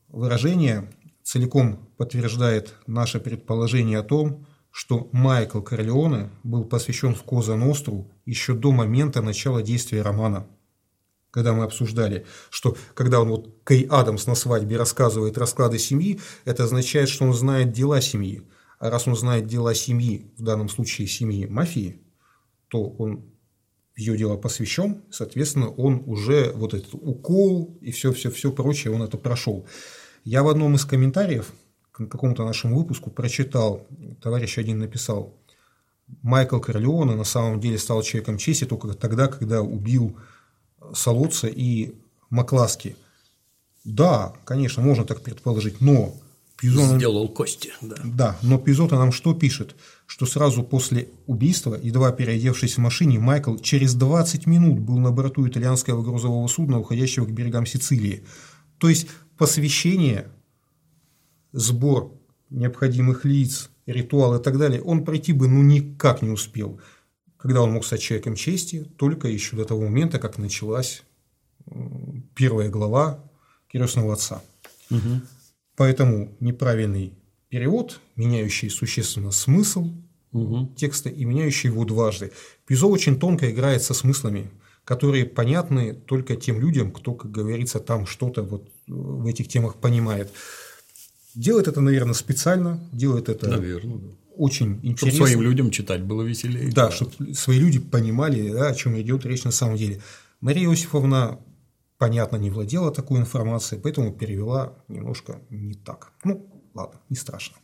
выражение 0.08 0.90
целиком 1.22 1.88
подтверждает 1.96 2.74
наше 2.86 3.20
предположение 3.20 3.98
о 3.98 4.02
том, 4.02 4.46
что 4.70 5.08
Майкл 5.12 5.60
Корлеоне 5.60 6.30
был 6.42 6.64
посвящен 6.64 7.14
в 7.14 7.22
Коза 7.22 7.56
Ностру 7.56 8.10
еще 8.24 8.54
до 8.54 8.72
момента 8.72 9.20
начала 9.20 9.62
действия 9.62 10.02
романа. 10.02 10.46
Когда 11.30 11.52
мы 11.52 11.64
обсуждали, 11.64 12.26
что 12.50 12.76
когда 12.94 13.20
он 13.20 13.28
вот 13.28 13.54
Кей 13.66 13.86
Адамс 13.88 14.26
на 14.26 14.34
свадьбе 14.34 14.76
рассказывает 14.76 15.38
расклады 15.38 15.78
семьи, 15.78 16.20
это 16.44 16.64
означает, 16.64 17.08
что 17.08 17.24
он 17.24 17.34
знает 17.34 17.72
дела 17.72 18.00
семьи. 18.00 18.42
А 18.78 18.90
раз 18.90 19.06
он 19.06 19.16
знает 19.16 19.46
дела 19.46 19.74
семьи, 19.74 20.32
в 20.38 20.42
данном 20.42 20.68
случае 20.68 21.06
семьи 21.06 21.46
мафии, 21.46 22.02
то 22.68 22.82
он 22.82 23.26
ее 23.96 24.16
дело 24.16 24.36
посвящен, 24.36 25.02
соответственно, 25.10 25.68
он 25.68 26.02
уже 26.06 26.52
вот 26.54 26.72
этот 26.72 26.94
укол 26.94 27.76
и 27.82 27.90
все-все-все 27.90 28.50
прочее, 28.50 28.94
он 28.94 29.02
это 29.02 29.18
прошел. 29.18 29.66
Я 30.24 30.42
в 30.42 30.48
одном 30.48 30.74
из 30.76 30.84
комментариев 30.86 31.52
к 31.92 32.06
какому-то 32.06 32.44
нашему 32.44 32.78
выпуску 32.78 33.10
прочитал, 33.10 33.86
товарищ 34.22 34.56
один 34.56 34.78
написал, 34.78 35.36
Майкл 36.22 36.58
Корлеоне 36.58 37.14
на 37.14 37.24
самом 37.24 37.60
деле 37.60 37.78
стал 37.78 38.02
человеком 38.02 38.38
чести 38.38 38.64
только 38.64 38.88
тогда, 38.94 39.28
когда 39.28 39.62
убил 39.62 40.16
Солоца 40.94 41.48
и 41.48 41.94
Макласки. 42.30 42.96
Да, 43.84 44.34
конечно, 44.44 44.82
можно 44.82 45.04
так 45.04 45.22
предположить, 45.22 45.80
но 45.80 46.14
Пизон... 46.60 46.98
Сделал 46.98 47.28
кости, 47.28 47.72
да. 47.80 47.96
Да, 48.04 48.38
но 48.42 48.58
Пизота 48.58 48.96
нам 48.96 49.12
что 49.12 49.32
пишет? 49.32 49.74
Что 50.06 50.26
сразу 50.26 50.62
после 50.62 51.08
убийства, 51.26 51.78
едва 51.82 52.12
переодевшись 52.12 52.76
в 52.76 52.80
машине, 52.80 53.18
Майкл 53.18 53.56
через 53.56 53.94
20 53.94 54.46
минут 54.46 54.78
был 54.78 54.98
на 54.98 55.10
борту 55.10 55.48
итальянского 55.48 56.02
грузового 56.02 56.46
судна, 56.48 56.78
уходящего 56.78 57.24
к 57.24 57.32
берегам 57.32 57.64
Сицилии. 57.64 58.24
То 58.76 58.90
есть 58.90 59.06
посвящение, 59.38 60.28
сбор 61.52 62.12
необходимых 62.50 63.24
лиц, 63.24 63.70
ритуал 63.86 64.38
и 64.38 64.42
так 64.42 64.58
далее, 64.58 64.82
он 64.82 65.04
пройти 65.04 65.32
бы 65.32 65.48
ну 65.48 65.62
никак 65.62 66.20
не 66.20 66.28
успел. 66.28 66.78
Когда 67.40 67.62
он 67.62 67.72
мог 67.72 67.84
стать 67.86 68.02
человеком 68.02 68.34
чести, 68.34 68.84
только 68.96 69.28
еще 69.28 69.56
до 69.56 69.64
того 69.64 69.82
момента, 69.82 70.18
как 70.18 70.36
началась 70.38 71.02
первая 72.34 72.68
глава 72.68 73.24
крестного 73.70 74.12
отца. 74.12 74.42
Угу. 74.90 75.22
Поэтому 75.76 76.36
неправильный 76.40 77.14
перевод, 77.48 78.00
меняющий 78.16 78.68
существенно 78.68 79.30
смысл 79.30 79.90
угу. 80.32 80.74
текста 80.76 81.08
и 81.08 81.24
меняющий 81.24 81.70
его 81.70 81.84
дважды. 81.84 82.32
Пизо 82.66 82.86
очень 82.86 83.18
тонко 83.18 83.50
играет 83.50 83.82
со 83.82 83.94
смыслами, 83.94 84.50
которые 84.84 85.24
понятны 85.24 85.94
только 85.94 86.36
тем 86.36 86.60
людям, 86.60 86.92
кто, 86.92 87.14
как 87.14 87.30
говорится, 87.30 87.80
там 87.80 88.06
что-то 88.06 88.42
вот 88.42 88.68
в 88.86 89.26
этих 89.26 89.48
темах 89.48 89.76
понимает. 89.76 90.30
Делает 91.34 91.68
это, 91.68 91.80
наверное, 91.80 92.14
специально, 92.14 92.80
делает 92.92 93.28
это 93.28 93.48
наверное, 93.48 94.00
очень 94.36 94.80
интересно. 94.82 95.10
Чтобы 95.10 95.28
своим 95.28 95.42
людям 95.42 95.70
читать 95.70 96.02
было 96.02 96.22
веселее. 96.22 96.70
Да, 96.72 96.86
да. 96.86 96.92
чтобы 96.92 97.34
свои 97.34 97.58
люди 97.58 97.78
понимали, 97.78 98.50
да, 98.50 98.68
о 98.68 98.74
чем 98.74 99.00
идет 99.00 99.26
речь 99.26 99.44
на 99.44 99.50
самом 99.50 99.76
деле. 99.76 100.00
Мария 100.40 100.68
Иосифовна 100.68 101.38
понятно, 102.00 102.36
не 102.36 102.50
владела 102.50 102.90
такой 102.90 103.18
информацией, 103.18 103.80
поэтому 103.80 104.12
перевела 104.12 104.72
немножко 104.88 105.40
не 105.50 105.74
так. 105.74 106.12
Ну, 106.24 106.46
ладно, 106.74 106.98
не 107.10 107.16
страшно. 107.16 107.56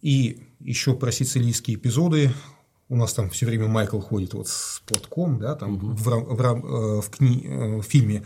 И 0.00 0.46
еще 0.60 0.94
про 0.94 1.10
сицилийские 1.10 1.76
эпизоды. 1.76 2.30
У 2.88 2.96
нас 2.96 3.12
там 3.12 3.30
все 3.30 3.46
время 3.46 3.66
Майкл 3.66 3.98
ходит 3.98 4.34
вот 4.34 4.46
с 4.46 4.80
платком, 4.86 5.40
да, 5.40 5.56
там 5.56 5.74
угу. 5.74 5.86
в, 5.88 6.04
в, 6.04 6.34
в, 6.36 7.00
в, 7.00 7.10
кни, 7.10 7.42
э, 7.44 7.76
в 7.78 7.82
фильме. 7.82 8.24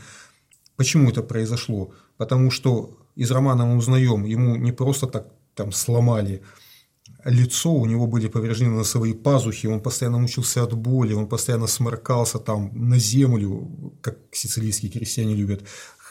Почему 0.76 1.08
это 1.08 1.22
произошло? 1.22 1.92
Потому 2.18 2.50
что 2.50 2.98
из 3.16 3.30
романа 3.30 3.64
мы 3.64 3.76
узнаем, 3.76 4.24
ему 4.24 4.56
не 4.56 4.72
просто 4.72 5.06
так 5.06 5.28
там 5.54 5.72
сломали 5.72 6.42
лицо, 7.28 7.72
у 7.72 7.86
него 7.86 8.06
были 8.06 8.28
повреждены 8.28 8.76
носовые 8.76 9.14
пазухи, 9.14 9.66
он 9.66 9.80
постоянно 9.80 10.18
мучился 10.18 10.62
от 10.62 10.72
боли, 10.72 11.12
он 11.12 11.26
постоянно 11.26 11.66
сморкался 11.66 12.38
там 12.38 12.70
на 12.74 12.98
землю, 12.98 13.68
как 14.00 14.18
сицилийские 14.32 14.90
крестьяне 14.90 15.34
любят, 15.34 15.62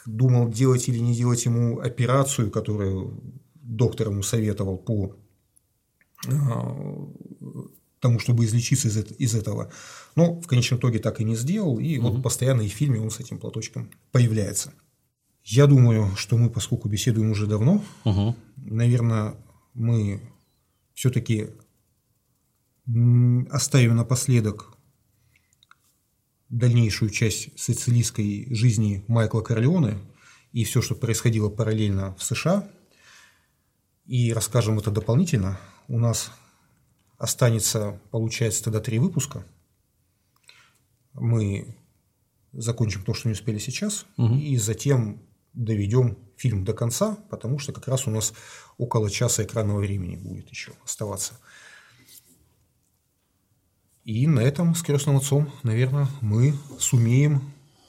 думал, 0.06 0.49
делать 0.49 0.88
или 0.88 0.99
не 0.99 1.15
делать 1.15 1.45
ему 1.45 1.80
операцию, 1.80 2.52
которую 2.52 3.22
доктор 3.56 4.10
ему 4.10 4.23
советовал 4.23 4.77
по 4.77 5.15
а, 6.27 7.10
тому, 7.99 8.19
чтобы 8.19 8.45
излечиться 8.45 8.88
из, 8.88 8.98
из 8.98 9.35
этого. 9.35 9.72
Но 10.15 10.39
в 10.39 10.48
конечном 10.48 10.80
итоге 10.80 10.99
так 10.99 11.19
и 11.19 11.23
не 11.23 11.35
сделал, 11.35 11.80
и 11.80 11.98
угу. 11.98 12.10
вот 12.10 12.23
постоянно 12.23 12.61
и 12.61 12.69
в 12.69 12.73
фильме 12.73 13.02
он 13.02 13.11
с 13.11 13.19
этим 13.19 13.39
платочком 13.39 13.89
появляется. 14.11 14.73
Я 15.44 15.65
думаю, 15.65 16.15
что 16.15 16.38
мы, 16.38 16.49
поскольку 16.49 16.89
беседуем 16.89 17.31
уже 17.31 17.48
давно, 17.48 17.84
угу. 18.03 18.35
наверное, 18.57 19.35
мы 19.73 20.22
все-таки 20.98 21.52
оставим 23.52 23.95
напоследок 23.95 24.76
дальнейшую 26.49 27.11
часть 27.11 27.57
сицилийской 27.60 28.48
жизни 28.49 29.06
Майкла 29.07 29.41
Корлеоне 29.41 29.99
и 30.53 30.64
все, 30.64 30.82
что 30.82 30.95
происходило 30.95 31.49
параллельно 31.49 32.15
в 32.15 32.24
США, 32.24 32.68
и 34.07 34.34
расскажем 34.34 34.80
это 34.80 34.90
дополнительно. 34.90 35.60
У 35.88 35.99
нас 35.99 36.32
останется, 37.19 38.02
получается, 38.10 38.64
тогда 38.64 38.80
три 38.80 38.98
выпуска. 38.98 39.45
Мы 41.14 41.78
закончим 42.53 43.03
то, 43.03 43.14
что 43.14 43.28
не 43.28 43.34
успели 43.34 43.60
сейчас, 43.60 44.07
угу. 44.18 44.34
и 44.34 44.57
затем 44.57 45.22
доведем 45.53 46.18
фильм 46.38 46.64
до 46.64 46.73
конца, 46.73 47.18
потому 47.30 47.59
что 47.59 47.73
как 47.73 47.88
раз 47.88 48.07
у 48.07 48.11
нас 48.11 48.34
около 48.77 49.09
часа 49.09 49.43
экранного 49.43 49.80
времени 49.80 50.15
будет 50.15 50.49
еще 50.49 50.72
оставаться. 50.85 51.34
И 54.05 54.26
на 54.26 54.39
этом 54.39 54.73
с 54.73 54.81
крестным 54.81 55.18
отцом, 55.18 55.51
наверное, 55.64 56.07
мы 56.22 56.53
сумеем 56.80 57.41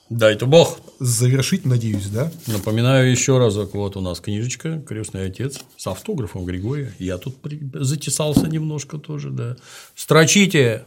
Дай-то 0.09 0.47
Бог. 0.47 0.79
Завершить, 0.99 1.65
надеюсь, 1.65 2.07
да? 2.07 2.31
Напоминаю 2.47 3.11
еще 3.11 3.37
разок, 3.37 3.75
вот 3.75 3.95
у 3.95 4.01
нас 4.01 4.19
книжечка 4.19 4.81
«Крестный 4.81 5.27
отец» 5.27 5.63
с 5.77 5.85
автографом 5.85 6.45
Григория. 6.45 6.91
Я 6.97 7.19
тут 7.19 7.37
затесался 7.73 8.47
немножко 8.47 8.97
тоже, 8.97 9.29
да. 9.29 9.55
Строчите 9.95 10.85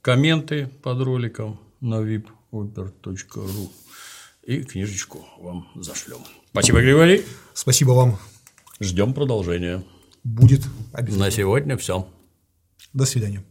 комменты 0.00 0.70
под 0.82 1.02
роликом 1.02 1.60
на 1.80 1.96
vipoper.ru 1.96 3.68
и 4.44 4.62
книжечку 4.62 5.26
вам 5.38 5.68
зашлем. 5.74 6.20
Спасибо, 6.52 6.80
Григорий. 6.80 7.24
Спасибо 7.54 7.92
вам. 7.92 8.18
Ждем 8.80 9.14
продолжения. 9.14 9.84
Будет 10.24 10.62
обязательно. 10.92 11.26
На 11.26 11.30
сегодня 11.30 11.76
все. 11.76 12.08
До 12.92 13.04
свидания. 13.04 13.42